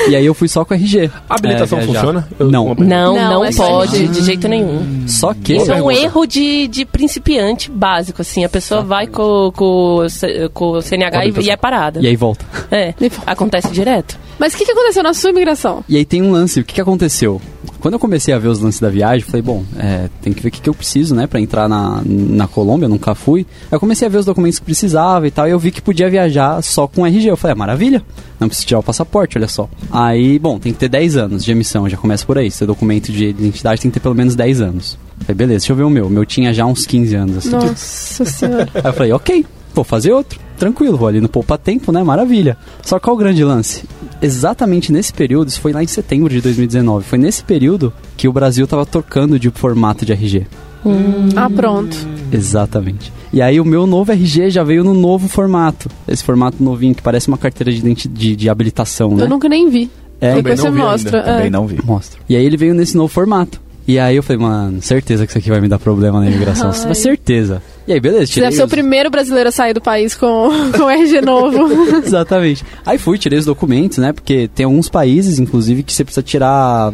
E 0.08 0.16
aí 0.16 0.24
eu 0.26 0.34
fui 0.34 0.48
só 0.48 0.64
com 0.64 0.74
o 0.74 0.76
RG. 0.76 1.10
A 1.28 1.34
habilitação 1.36 1.78
É, 1.78 1.82
funciona? 1.82 2.28
Eu- 2.38 2.50
Não. 2.50 2.66
pergunta. 2.66 2.88
Não, 2.88 3.14
Não, 3.14 3.30
não, 3.34 3.44
é 3.44 3.52
pode, 3.52 4.08
de 4.08 4.22
jeito 4.24 4.48
nenhum. 4.48 4.51
Só 5.06 5.34
que... 5.34 5.56
Isso 5.56 5.72
é 5.72 5.82
um 5.82 5.90
erro 5.90 6.26
de, 6.26 6.68
de 6.68 6.84
principiante 6.84 7.70
básico, 7.70 8.22
assim. 8.22 8.44
A 8.44 8.48
pessoa 8.48 8.82
vai 8.82 9.06
com, 9.06 9.52
com, 9.54 10.06
com 10.52 10.70
o 10.72 10.82
CNH 10.82 11.26
e, 11.26 11.32
e 11.42 11.50
é 11.50 11.56
parada. 11.56 12.00
E 12.00 12.06
aí 12.06 12.16
volta. 12.16 12.44
É, 12.70 12.94
acontece 13.26 13.68
direto. 13.70 14.18
Mas 14.38 14.54
o 14.54 14.56
que, 14.56 14.64
que 14.64 14.72
aconteceu 14.72 15.02
na 15.02 15.14
sua 15.14 15.30
imigração? 15.30 15.84
E 15.88 15.96
aí 15.96 16.04
tem 16.04 16.22
um 16.22 16.32
lance, 16.32 16.60
o 16.60 16.64
que, 16.64 16.74
que 16.74 16.80
aconteceu? 16.80 17.40
Quando 17.82 17.94
eu 17.94 17.98
comecei 17.98 18.32
a 18.32 18.38
ver 18.38 18.46
os 18.46 18.60
lances 18.60 18.80
da 18.80 18.88
viagem, 18.88 19.26
falei, 19.26 19.42
bom, 19.42 19.64
é, 19.76 20.08
tem 20.22 20.32
que 20.32 20.40
ver 20.40 20.50
o 20.50 20.52
que, 20.52 20.60
que 20.60 20.70
eu 20.70 20.74
preciso, 20.74 21.16
né, 21.16 21.26
pra 21.26 21.40
entrar 21.40 21.68
na, 21.68 22.00
na 22.06 22.46
Colômbia, 22.46 22.86
eu 22.86 22.88
nunca 22.88 23.12
fui. 23.12 23.44
Aí 23.62 23.72
eu 23.72 23.80
comecei 23.80 24.06
a 24.06 24.08
ver 24.08 24.18
os 24.18 24.24
documentos 24.24 24.60
que 24.60 24.64
precisava 24.64 25.26
e 25.26 25.32
tal, 25.32 25.48
e 25.48 25.50
eu 25.50 25.58
vi 25.58 25.72
que 25.72 25.82
podia 25.82 26.08
viajar 26.08 26.62
só 26.62 26.86
com 26.86 27.04
RG. 27.04 27.28
Eu 27.28 27.36
falei, 27.36 27.54
ah, 27.54 27.58
maravilha, 27.58 28.00
não 28.38 28.46
preciso 28.46 28.68
tirar 28.68 28.78
o 28.78 28.84
passaporte, 28.84 29.36
olha 29.36 29.48
só. 29.48 29.68
Aí, 29.90 30.38
bom, 30.38 30.60
tem 30.60 30.72
que 30.72 30.78
ter 30.78 30.88
10 30.88 31.16
anos 31.16 31.44
de 31.44 31.50
emissão, 31.50 31.88
já 31.88 31.96
começa 31.96 32.24
por 32.24 32.38
aí. 32.38 32.52
Seu 32.52 32.68
documento 32.68 33.10
de 33.10 33.30
identidade 33.30 33.80
tem 33.80 33.90
que 33.90 33.94
ter 33.94 34.00
pelo 34.00 34.14
menos 34.14 34.36
10 34.36 34.60
anos. 34.60 34.96
Eu 35.18 35.26
falei, 35.26 35.36
beleza, 35.36 35.58
deixa 35.58 35.72
eu 35.72 35.76
ver 35.76 35.82
o 35.82 35.90
meu. 35.90 36.06
O 36.06 36.10
meu 36.10 36.24
tinha 36.24 36.54
já 36.54 36.64
uns 36.64 36.86
15 36.86 37.16
anos, 37.16 37.36
assim. 37.38 37.50
Nossa 37.50 38.24
senhora. 38.24 38.68
Aí 38.74 38.82
eu 38.84 38.92
falei, 38.92 39.12
ok, 39.12 39.44
vou 39.74 39.84
fazer 39.84 40.12
outro. 40.12 40.40
Tranquilo, 40.56 40.96
vou 40.96 41.08
ali 41.08 41.20
no 41.20 41.28
poupa 41.28 41.58
tempo, 41.58 41.90
né? 41.90 42.02
Maravilha. 42.02 42.56
Só 42.82 43.00
qual 43.00 43.16
o 43.16 43.18
grande 43.18 43.42
lance? 43.42 43.84
Exatamente 44.20 44.92
nesse 44.92 45.12
período, 45.12 45.48
isso 45.48 45.60
foi 45.60 45.72
lá 45.72 45.82
em 45.82 45.86
setembro 45.86 46.28
de 46.28 46.40
2019, 46.40 47.04
foi 47.04 47.18
nesse 47.18 47.42
período 47.42 47.92
que 48.16 48.28
o 48.28 48.32
Brasil 48.32 48.66
tava 48.66 48.86
tocando 48.86 49.38
de 49.38 49.50
formato 49.50 50.04
de 50.04 50.12
RG. 50.12 50.46
Ah, 51.36 51.48
pronto. 51.48 51.96
Exatamente. 52.30 53.12
E 53.32 53.40
aí 53.40 53.60
o 53.60 53.64
meu 53.64 53.86
novo 53.86 54.12
RG 54.12 54.50
já 54.50 54.62
veio 54.62 54.84
no 54.84 54.94
novo 54.94 55.28
formato. 55.28 55.88
Esse 56.06 56.22
formato 56.22 56.62
novinho 56.62 56.94
que 56.94 57.02
parece 57.02 57.28
uma 57.28 57.38
carteira 57.38 57.72
de, 57.72 58.08
de, 58.08 58.36
de 58.36 58.48
habilitação, 58.48 59.14
né? 59.14 59.24
Eu 59.24 59.28
nunca 59.28 59.48
nem 59.48 59.70
vi. 59.70 59.90
É, 60.20 60.40
você 60.40 60.42
não 60.42 60.72
vi 60.72 60.80
ainda, 60.80 60.90
mostra. 60.90 61.22
Também 61.22 61.46
é. 61.46 61.50
não 61.50 61.66
vi. 61.66 61.78
Mostra. 61.84 62.20
E 62.28 62.36
aí 62.36 62.44
ele 62.44 62.56
veio 62.56 62.74
nesse 62.74 62.96
novo 62.96 63.08
formato. 63.08 63.60
E 63.86 63.98
aí 63.98 64.14
eu 64.14 64.22
falei, 64.22 64.40
mano, 64.40 64.80
certeza 64.80 65.26
que 65.26 65.32
isso 65.32 65.38
aqui 65.38 65.50
vai 65.50 65.60
me 65.60 65.68
dar 65.68 65.78
problema 65.78 66.20
na 66.20 66.28
imigração. 66.28 66.70
Ai. 66.70 66.88
Mas 66.88 66.98
certeza. 66.98 67.62
E 67.86 67.92
aí, 67.92 68.00
beleza, 68.00 68.26
Você 68.26 68.32
tirei 68.34 68.48
deve 68.48 68.56
ser 68.56 68.64
o 68.64 68.68
primeiro 68.68 69.10
brasileiro 69.10 69.48
a 69.48 69.52
sair 69.52 69.74
do 69.74 69.80
país 69.80 70.14
com, 70.14 70.48
com 70.76 70.88
RG 70.90 71.20
novo. 71.20 71.68
Exatamente. 72.04 72.64
Aí 72.86 72.98
fui, 72.98 73.18
tirei 73.18 73.38
os 73.38 73.44
documentos, 73.44 73.98
né? 73.98 74.12
Porque 74.12 74.48
tem 74.54 74.64
alguns 74.64 74.88
países, 74.88 75.38
inclusive, 75.38 75.82
que 75.82 75.92
você 75.92 76.04
precisa 76.04 76.22
tirar 76.22 76.92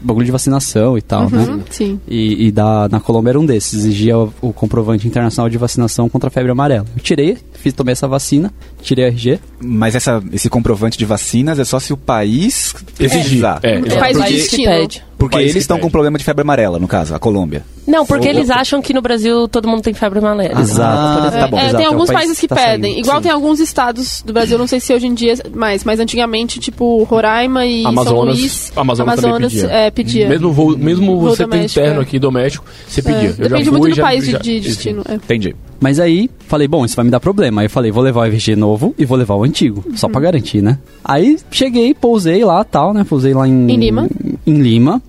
bagulho 0.00 0.26
de 0.26 0.32
vacinação 0.32 0.98
e 0.98 1.02
tal, 1.02 1.30
né? 1.30 1.42
Uhum, 1.42 1.60
Sim. 1.70 2.00
E, 2.06 2.46
e 2.48 2.52
da, 2.52 2.88
na 2.90 3.00
Colômbia 3.00 3.30
era 3.30 3.40
um 3.40 3.46
desses, 3.46 3.80
exigia 3.80 4.18
o, 4.18 4.32
o 4.42 4.52
comprovante 4.52 5.06
internacional 5.06 5.48
de 5.48 5.56
vacinação 5.56 6.08
contra 6.08 6.28
a 6.28 6.30
febre 6.30 6.50
amarela. 6.52 6.84
Eu 6.96 7.02
tirei, 7.02 7.38
fiz, 7.54 7.72
tomei 7.72 7.92
essa 7.92 8.06
vacina, 8.06 8.52
tirei 8.82 9.06
a 9.06 9.08
RG. 9.08 9.38
Mas 9.58 9.94
essa, 9.94 10.22
esse 10.32 10.50
comprovante 10.50 10.98
de 10.98 11.04
vacinas 11.06 11.58
é 11.58 11.64
só 11.64 11.78
se 11.80 11.92
o 11.92 11.96
país 11.96 12.74
Exigir. 12.98 13.20
precisar. 13.22 13.60
É, 13.62 13.78
O 13.78 13.86
exato. 13.86 14.00
país 14.00 14.16
de 14.16 14.22
País 14.22 14.48
que 14.48 14.66
destino. 14.66 15.04
Porque 15.20 15.38
eles 15.38 15.54
estão 15.56 15.78
com 15.78 15.88
problema 15.90 16.18
de 16.18 16.24
febre 16.24 16.42
amarela, 16.42 16.78
no 16.78 16.88
caso, 16.88 17.14
a 17.14 17.18
Colômbia. 17.18 17.64
Não, 17.86 18.04
porque 18.06 18.26
eles 18.28 18.50
acham 18.50 18.80
que 18.80 18.92
no 18.94 19.00
Brasil 19.02 19.46
todo 19.48 19.68
mundo 19.68 19.82
tem 19.82 19.92
febre 19.94 20.18
amarela. 20.18 20.60
Exato. 20.60 21.18
por 21.20 21.26
exemplo. 21.28 21.40
tá 21.40 21.46
bom, 21.48 21.56
É, 21.58 21.60
exato, 21.62 21.76
tem 21.76 21.84
é 21.86 21.88
um 21.88 21.92
alguns 21.92 22.06
país 22.06 22.18
países 22.20 22.38
que 22.40 22.48
tá 22.48 22.54
pedem. 22.56 22.92
saindo, 22.94 23.04
Igual 23.04 23.16
sim. 23.18 23.22
tem 23.24 23.32
alguns 23.32 23.60
estados 23.60 24.22
do 24.24 24.32
Brasil, 24.32 24.56
não 24.58 24.66
sei 24.66 24.80
se 24.80 24.92
hoje 24.94 25.06
em 25.06 25.14
dia 25.14 25.34
mais, 25.54 25.84
mas 25.84 26.00
antigamente, 26.00 26.58
tipo 26.60 27.02
Roraima 27.04 27.66
e 27.66 27.82
São 27.82 27.90
Amazonas, 27.90 28.38
Luís, 28.38 28.72
Amazonas, 28.76 29.20
também 29.20 29.40
pedia. 29.48 29.66
é, 29.70 29.90
pedia. 29.90 30.28
Mesmo, 30.28 30.52
voo, 30.52 30.76
mesmo 30.78 31.18
Voo 31.18 31.30
você 31.30 31.38
tem 31.44 31.48
doméstico, 31.50 31.80
interno 31.80 32.00
é. 32.00 32.02
aqui, 32.02 32.18
doméstico, 32.18 32.64
você 32.88 33.00
É, 33.00 33.02
pedia. 33.02 33.28
Eu 33.30 33.34
já 33.36 33.42
Depende 33.42 33.68
fui, 33.70 33.78
muito 33.78 33.92
do 33.92 33.96
já- 33.96 34.02
país 34.02 34.24
de, 34.24 34.30
já- 34.32 34.38
de 34.38 34.60
destino. 34.60 35.02
é. 35.08 35.14
Entendi. 35.14 35.54
Mas 35.82 35.98
aí, 35.98 36.28
falei, 36.46 36.68
bom, 36.68 36.84
isso 36.84 36.94
vai 36.94 37.04
me 37.06 37.10
dar 37.10 37.20
problema. 37.20 37.62
Aí 37.62 37.66
eu 37.66 37.70
falei, 37.70 37.90
vou 37.90 38.02
levar 38.02 38.20
o 38.20 38.24
RG 38.26 38.54
novo 38.54 38.94
e 38.98 39.04
vou 39.06 39.16
levar 39.16 39.34
o 39.36 39.44
antigo, 39.44 39.82
só 39.96 40.06
Uhum. 40.06 40.12
pra 40.12 40.20
garantir, 40.20 40.60
né? 40.62 40.78
Aí 41.02 41.38
cheguei, 41.50 41.94
pousei 41.94 42.44
lá, 42.44 42.62
tal, 42.64 42.92
né? 42.92 43.04
Pousei 43.08 43.32
lá 43.32 43.48
em... 43.48 43.70
Em 43.70 43.76
Lima? 43.76 44.06
Em 44.46 44.54
Lima. 44.60 45.00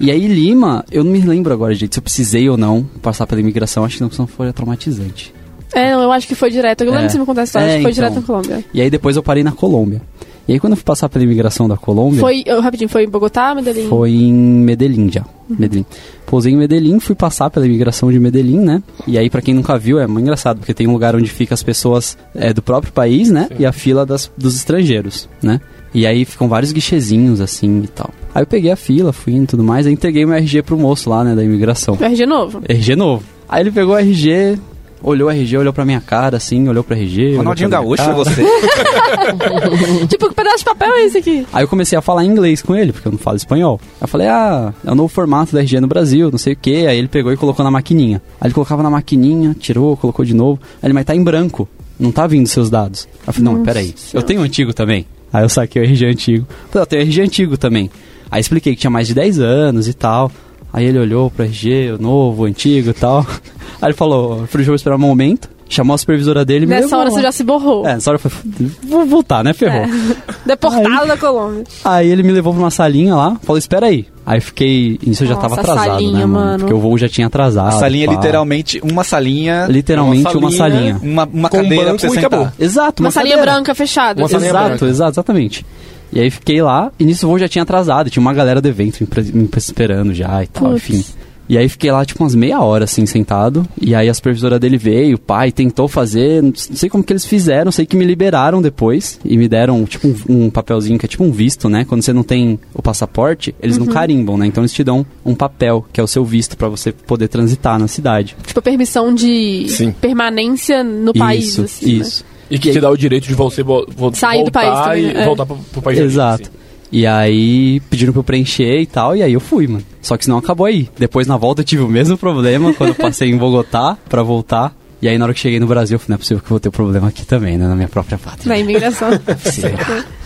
E 0.00 0.10
aí, 0.10 0.26
Lima, 0.28 0.84
eu 0.92 1.02
não 1.02 1.10
me 1.10 1.20
lembro 1.20 1.52
agora, 1.52 1.74
gente, 1.74 1.94
se 1.94 1.98
eu 1.98 2.02
precisei 2.02 2.48
ou 2.48 2.56
não 2.56 2.84
passar 3.02 3.26
pela 3.26 3.40
imigração. 3.40 3.84
Acho 3.84 3.96
que 3.96 4.02
não, 4.02 4.10
senão 4.10 4.26
foi 4.26 4.52
traumatizante. 4.52 5.34
É, 5.74 5.92
não, 5.92 6.02
eu 6.02 6.12
acho 6.12 6.26
que 6.26 6.34
foi 6.34 6.50
direto. 6.50 6.82
Eu 6.82 6.86
lembro 6.86 7.02
É. 7.02 7.06
que 7.06 7.12
você 7.12 7.18
me 7.18 7.26
contar 7.26 7.40
a 7.42 7.44
história, 7.44 7.66
É, 7.66 7.68
acho 7.68 7.76
que 7.78 7.82
foi 7.82 7.90
então. 7.92 8.04
direto 8.04 8.20
na 8.20 8.26
Colômbia. 8.26 8.64
E 8.72 8.80
aí 8.80 8.88
depois 8.90 9.16
eu 9.16 9.22
parei 9.22 9.42
na 9.42 9.52
Colômbia. 9.52 10.00
E 10.46 10.52
aí 10.52 10.58
quando 10.60 10.72
eu 10.72 10.76
fui 10.78 10.84
passar 10.84 11.10
pela 11.10 11.22
imigração 11.24 11.68
da 11.68 11.76
Colômbia... 11.76 12.20
Foi, 12.20 12.42
eu, 12.46 12.60
rapidinho, 12.62 12.88
foi 12.88 13.04
em 13.04 13.08
Bogotá, 13.08 13.54
Medellín? 13.54 13.86
Foi 13.88 14.10
em 14.10 14.32
Medellín 14.32 15.10
já. 15.12 15.22
Medellín. 15.46 15.84
Pousei 16.24 16.52
em 16.54 16.56
Medellín, 16.56 16.98
fui 17.00 17.14
passar 17.14 17.50
pela 17.50 17.66
imigração 17.66 18.10
de 18.10 18.18
Medellín, 18.18 18.60
né? 18.60 18.82
E 19.06 19.18
aí, 19.18 19.28
pra 19.28 19.42
quem 19.42 19.52
nunca 19.52 19.76
viu, 19.76 19.98
é 19.98 20.06
muito 20.06 20.22
engraçado, 20.22 20.58
porque 20.58 20.72
tem 20.72 20.86
um 20.86 20.92
lugar 20.92 21.14
onde 21.14 21.28
fica 21.28 21.52
as 21.52 21.62
pessoas 21.62 22.16
é, 22.34 22.52
do 22.54 22.62
próprio 22.62 22.92
país, 22.92 23.30
né? 23.30 23.48
E 23.58 23.66
a 23.66 23.72
fila 23.72 24.06
das, 24.06 24.30
dos 24.38 24.56
estrangeiros, 24.56 25.28
né? 25.42 25.60
E 25.92 26.06
aí 26.06 26.24
ficam 26.24 26.48
vários 26.48 26.72
guichezinhos 26.72 27.40
assim 27.42 27.82
e 27.84 27.88
tal. 27.88 28.10
Aí 28.38 28.42
eu 28.42 28.46
peguei 28.46 28.70
a 28.70 28.76
fila, 28.76 29.12
fui 29.12 29.32
indo 29.32 29.42
e 29.42 29.46
tudo 29.48 29.64
mais, 29.64 29.84
aí 29.84 29.92
entreguei 29.92 30.24
meu 30.24 30.36
RG 30.36 30.62
pro 30.62 30.78
moço 30.78 31.10
lá, 31.10 31.24
né, 31.24 31.34
da 31.34 31.42
imigração. 31.42 31.98
O 32.00 32.04
RG 32.04 32.24
novo. 32.24 32.62
RG 32.68 32.94
novo. 32.94 33.24
Aí 33.48 33.64
ele 33.64 33.72
pegou 33.72 33.96
o 33.96 33.98
RG, 33.98 34.56
olhou 35.02 35.26
o 35.26 35.30
RG, 35.32 35.58
olhou 35.58 35.72
pra 35.72 35.84
minha 35.84 36.00
cara, 36.00 36.36
assim, 36.36 36.68
olhou 36.68 36.84
pro 36.84 36.94
RG. 36.94 37.34
Ronaldinho 37.34 37.68
Gaúcho, 37.68 37.96
cara. 38.04 38.14
você. 38.14 38.44
tipo, 40.06 40.28
que 40.28 40.34
pedaço 40.36 40.58
de 40.58 40.64
papel 40.66 40.92
é 40.92 41.04
esse 41.04 41.18
aqui? 41.18 41.44
Aí 41.52 41.64
eu 41.64 41.66
comecei 41.66 41.98
a 41.98 42.00
falar 42.00 42.24
inglês 42.24 42.62
com 42.62 42.76
ele, 42.76 42.92
porque 42.92 43.08
eu 43.08 43.12
não 43.12 43.18
falo 43.18 43.36
espanhol. 43.36 43.80
Aí 43.94 44.02
eu 44.02 44.06
falei, 44.06 44.28
ah, 44.28 44.72
é 44.86 44.92
o 44.92 44.94
novo 44.94 45.08
formato 45.08 45.52
da 45.52 45.58
RG 45.58 45.80
no 45.80 45.88
Brasil, 45.88 46.30
não 46.30 46.38
sei 46.38 46.52
o 46.52 46.56
que. 46.56 46.86
Aí 46.86 46.96
ele 46.96 47.08
pegou 47.08 47.32
e 47.32 47.36
colocou 47.36 47.64
na 47.64 47.72
maquininha. 47.72 48.22
Aí 48.40 48.46
ele 48.46 48.54
colocava 48.54 48.84
na 48.84 48.90
maquininha, 48.90 49.52
tirou, 49.58 49.96
colocou 49.96 50.24
de 50.24 50.32
novo. 50.32 50.60
Aí 50.80 50.86
ele, 50.86 50.92
mas 50.92 51.04
tá 51.04 51.16
em 51.16 51.24
branco, 51.24 51.68
não 51.98 52.12
tá 52.12 52.24
vindo 52.24 52.46
seus 52.46 52.70
dados. 52.70 53.08
Aí 53.14 53.30
eu 53.30 53.32
falei, 53.32 53.44
não, 53.44 53.54
mas 53.54 53.64
peraí, 53.64 53.94
eu 54.14 54.22
tenho 54.22 54.42
o 54.42 54.44
antigo 54.44 54.72
também. 54.72 55.04
Aí 55.32 55.44
eu 55.44 55.48
saquei 55.48 55.82
o 55.82 55.84
RG 55.84 56.06
antigo. 56.06 56.46
Falei, 56.70 56.82
eu 56.84 56.86
tenho 56.86 57.02
RG 57.02 57.20
antigo 57.22 57.56
também. 57.58 57.90
Aí 58.30 58.40
expliquei 58.40 58.74
que 58.74 58.80
tinha 58.80 58.90
mais 58.90 59.06
de 59.08 59.14
10 59.14 59.40
anos 59.40 59.88
e 59.88 59.94
tal. 59.94 60.30
Aí 60.72 60.84
ele 60.84 60.98
olhou 60.98 61.30
pro 61.30 61.44
RG, 61.44 61.92
o 61.98 62.02
novo, 62.02 62.42
o 62.42 62.44
antigo 62.46 62.90
e 62.90 62.94
tal. 62.94 63.26
Aí 63.80 63.88
ele 63.88 63.94
falou, 63.94 64.46
deixa 64.52 64.70
eu 64.70 64.74
esperar 64.74 64.96
um 64.96 64.98
momento. 64.98 65.48
Chamou 65.70 65.94
a 65.94 65.98
supervisora 65.98 66.46
dele 66.46 66.64
e 66.64 66.66
me 66.66 66.74
Nessa 66.74 66.84
levou 66.86 66.98
hora 67.00 67.08
lá. 67.10 67.14
você 67.16 67.22
já 67.22 67.30
se 67.32 67.44
borrou. 67.44 67.86
É, 67.86 67.92
nessa 67.94 68.10
hora 68.10 68.18
eu 68.24 68.30
falei, 68.30 68.70
vou 68.84 69.04
voltar, 69.04 69.44
né, 69.44 69.52
ferrou. 69.52 69.84
Deportado 70.46 71.06
da 71.06 71.16
Colômbia. 71.16 71.64
Aí 71.84 72.08
ele 72.08 72.22
me 72.22 72.32
levou 72.32 72.54
pra 72.54 72.62
uma 72.62 72.70
salinha 72.70 73.14
lá, 73.14 73.36
falou, 73.42 73.58
espera 73.58 73.86
aí. 73.86 74.06
Aí 74.24 74.40
fiquei, 74.40 74.98
isso 75.06 75.24
eu 75.24 75.28
já 75.28 75.36
tava 75.36 75.56
atrasado, 75.60 75.84
salinha, 75.86 76.12
né, 76.12 76.18
mano? 76.26 76.32
mano. 76.34 76.58
Porque 76.60 76.72
o 76.72 76.78
voo 76.78 76.96
já 76.96 77.06
tinha 77.08 77.26
atrasado. 77.26 77.68
A 77.68 77.72
salinha 77.72 78.04
é 78.04 78.06
pá. 78.08 78.14
literalmente 78.14 78.80
uma 78.82 79.04
salinha, 79.04 79.66
Literalmente 79.68 80.22
uma 80.22 80.38
Uma 80.38 80.50
salinha. 80.50 80.94
salinha. 80.94 81.00
uma, 81.02 81.24
uma 81.30 81.48
Com 81.50 81.58
um 81.58 81.62
cadeira 81.62 81.84
pra 81.84 81.98
você 81.98 82.08
sentar. 82.08 82.24
acabou. 82.24 82.52
Exato, 82.58 83.02
Uma 83.02 83.10
salinha 83.10 83.36
cadeira. 83.36 83.52
branca 83.56 83.74
fechada. 83.74 84.22
Uma 84.22 84.28
salinha 84.28 84.50
Exato, 84.50 84.68
branca. 84.68 84.86
exato, 84.86 85.10
exatamente. 85.12 85.66
E 86.12 86.20
aí 86.20 86.30
fiquei 86.30 86.62
lá, 86.62 86.90
e 86.98 87.04
nisso 87.04 87.26
o 87.26 87.30
voo 87.30 87.38
já 87.38 87.48
tinha 87.48 87.62
atrasado, 87.62 88.08
tinha 88.10 88.20
uma 88.20 88.32
galera 88.34 88.60
do 88.60 88.68
evento 88.68 89.00
me, 89.00 89.32
me 89.32 89.48
esperando 89.56 90.14
já 90.14 90.42
e 90.42 90.46
tal, 90.46 90.70
Putz. 90.72 90.88
enfim. 90.90 91.04
E 91.50 91.56
aí 91.56 91.66
fiquei 91.66 91.90
lá, 91.90 92.04
tipo, 92.04 92.22
umas 92.22 92.34
meia 92.34 92.60
hora, 92.60 92.84
assim, 92.84 93.06
sentado. 93.06 93.66
E 93.80 93.94
aí 93.94 94.06
a 94.06 94.12
supervisora 94.12 94.58
dele 94.58 94.76
veio, 94.76 95.16
o 95.16 95.18
pai 95.18 95.50
tentou 95.50 95.88
fazer, 95.88 96.42
não 96.42 96.52
sei 96.54 96.90
como 96.90 97.02
que 97.02 97.10
eles 97.10 97.24
fizeram, 97.24 97.72
sei 97.72 97.86
que 97.86 97.96
me 97.96 98.04
liberaram 98.04 98.60
depois. 98.60 99.18
E 99.24 99.34
me 99.38 99.48
deram, 99.48 99.82
tipo, 99.86 100.08
um, 100.08 100.44
um 100.46 100.50
papelzinho 100.50 100.98
que 100.98 101.06
é 101.06 101.08
tipo 101.08 101.24
um 101.24 101.32
visto, 101.32 101.66
né? 101.70 101.86
Quando 101.88 102.02
você 102.02 102.12
não 102.12 102.22
tem 102.22 102.60
o 102.74 102.82
passaporte, 102.82 103.54
eles 103.62 103.78
Uhum. 103.78 103.86
não 103.86 103.92
carimbam, 103.94 104.36
né? 104.36 104.46
Então 104.46 104.62
eles 104.62 104.74
te 104.74 104.84
dão 104.84 105.06
um 105.24 105.34
papel, 105.34 105.86
que 105.90 105.98
é 105.98 106.04
o 106.04 106.06
seu 106.06 106.22
visto, 106.22 106.54
pra 106.54 106.68
você 106.68 106.92
poder 106.92 107.28
transitar 107.28 107.78
na 107.78 107.88
cidade. 107.88 108.36
Tipo, 108.46 108.60
permissão 108.60 109.14
de 109.14 109.68
Sim. 109.70 109.90
permanência 109.92 110.84
no 110.84 111.14
país. 111.14 111.46
isso, 111.48 111.62
assim, 111.62 111.98
né? 112.00 112.04
E 112.50 112.58
que 112.58 112.70
te 112.72 112.80
dá 112.80 112.90
o 112.90 112.96
direito 112.96 113.26
de 113.28 113.34
você 113.34 113.62
vo 113.62 113.86
vo 113.94 114.14
Sair 114.14 114.38
do 114.38 114.44
voltar 114.44 114.60
país 114.60 114.84
também, 114.84 115.04
e 115.04 115.16
é. 115.22 115.24
voltar 115.24 115.46
pro, 115.46 115.56
pro 115.56 115.82
país 115.82 115.98
Exato. 115.98 116.42
assim. 116.44 116.52
E 116.90 117.06
aí 117.06 117.80
pediram 117.90 118.12
pra 118.14 118.20
eu 118.20 118.24
preencher 118.24 118.80
e 118.80 118.86
tal, 118.86 119.14
e 119.14 119.22
aí 119.22 119.32
eu 119.32 119.40
fui, 119.40 119.66
mano. 119.66 119.84
Só 120.00 120.16
que 120.16 120.22
isso 120.24 120.30
não 120.30 120.38
acabou 120.38 120.64
aí. 120.66 120.88
Depois 120.98 121.26
na 121.26 121.36
volta 121.36 121.60
eu 121.60 121.64
tive 121.64 121.82
o 121.82 121.88
mesmo 121.88 122.16
problema 122.16 122.72
quando 122.74 122.90
eu 122.90 122.94
passei 122.94 123.28
em 123.30 123.36
Bogotá 123.36 123.96
pra 124.08 124.22
voltar. 124.22 124.74
E 125.00 125.06
aí 125.06 125.16
na 125.16 125.26
hora 125.26 125.34
que 125.34 125.38
cheguei 125.38 125.60
no 125.60 125.66
Brasil, 125.68 125.94
eu 125.94 125.98
falei, 126.00 126.08
não 126.10 126.14
é 126.16 126.18
possível 126.18 126.40
que 126.40 126.46
eu 126.46 126.48
vou 126.48 126.58
ter 126.58 126.70
problema 126.70 127.06
aqui 127.06 127.24
também, 127.24 127.56
né? 127.56 127.68
Na 127.68 127.76
minha 127.76 127.86
própria 127.86 128.18
pátria. 128.18 128.48
Na 128.48 128.58
imigração. 128.58 129.08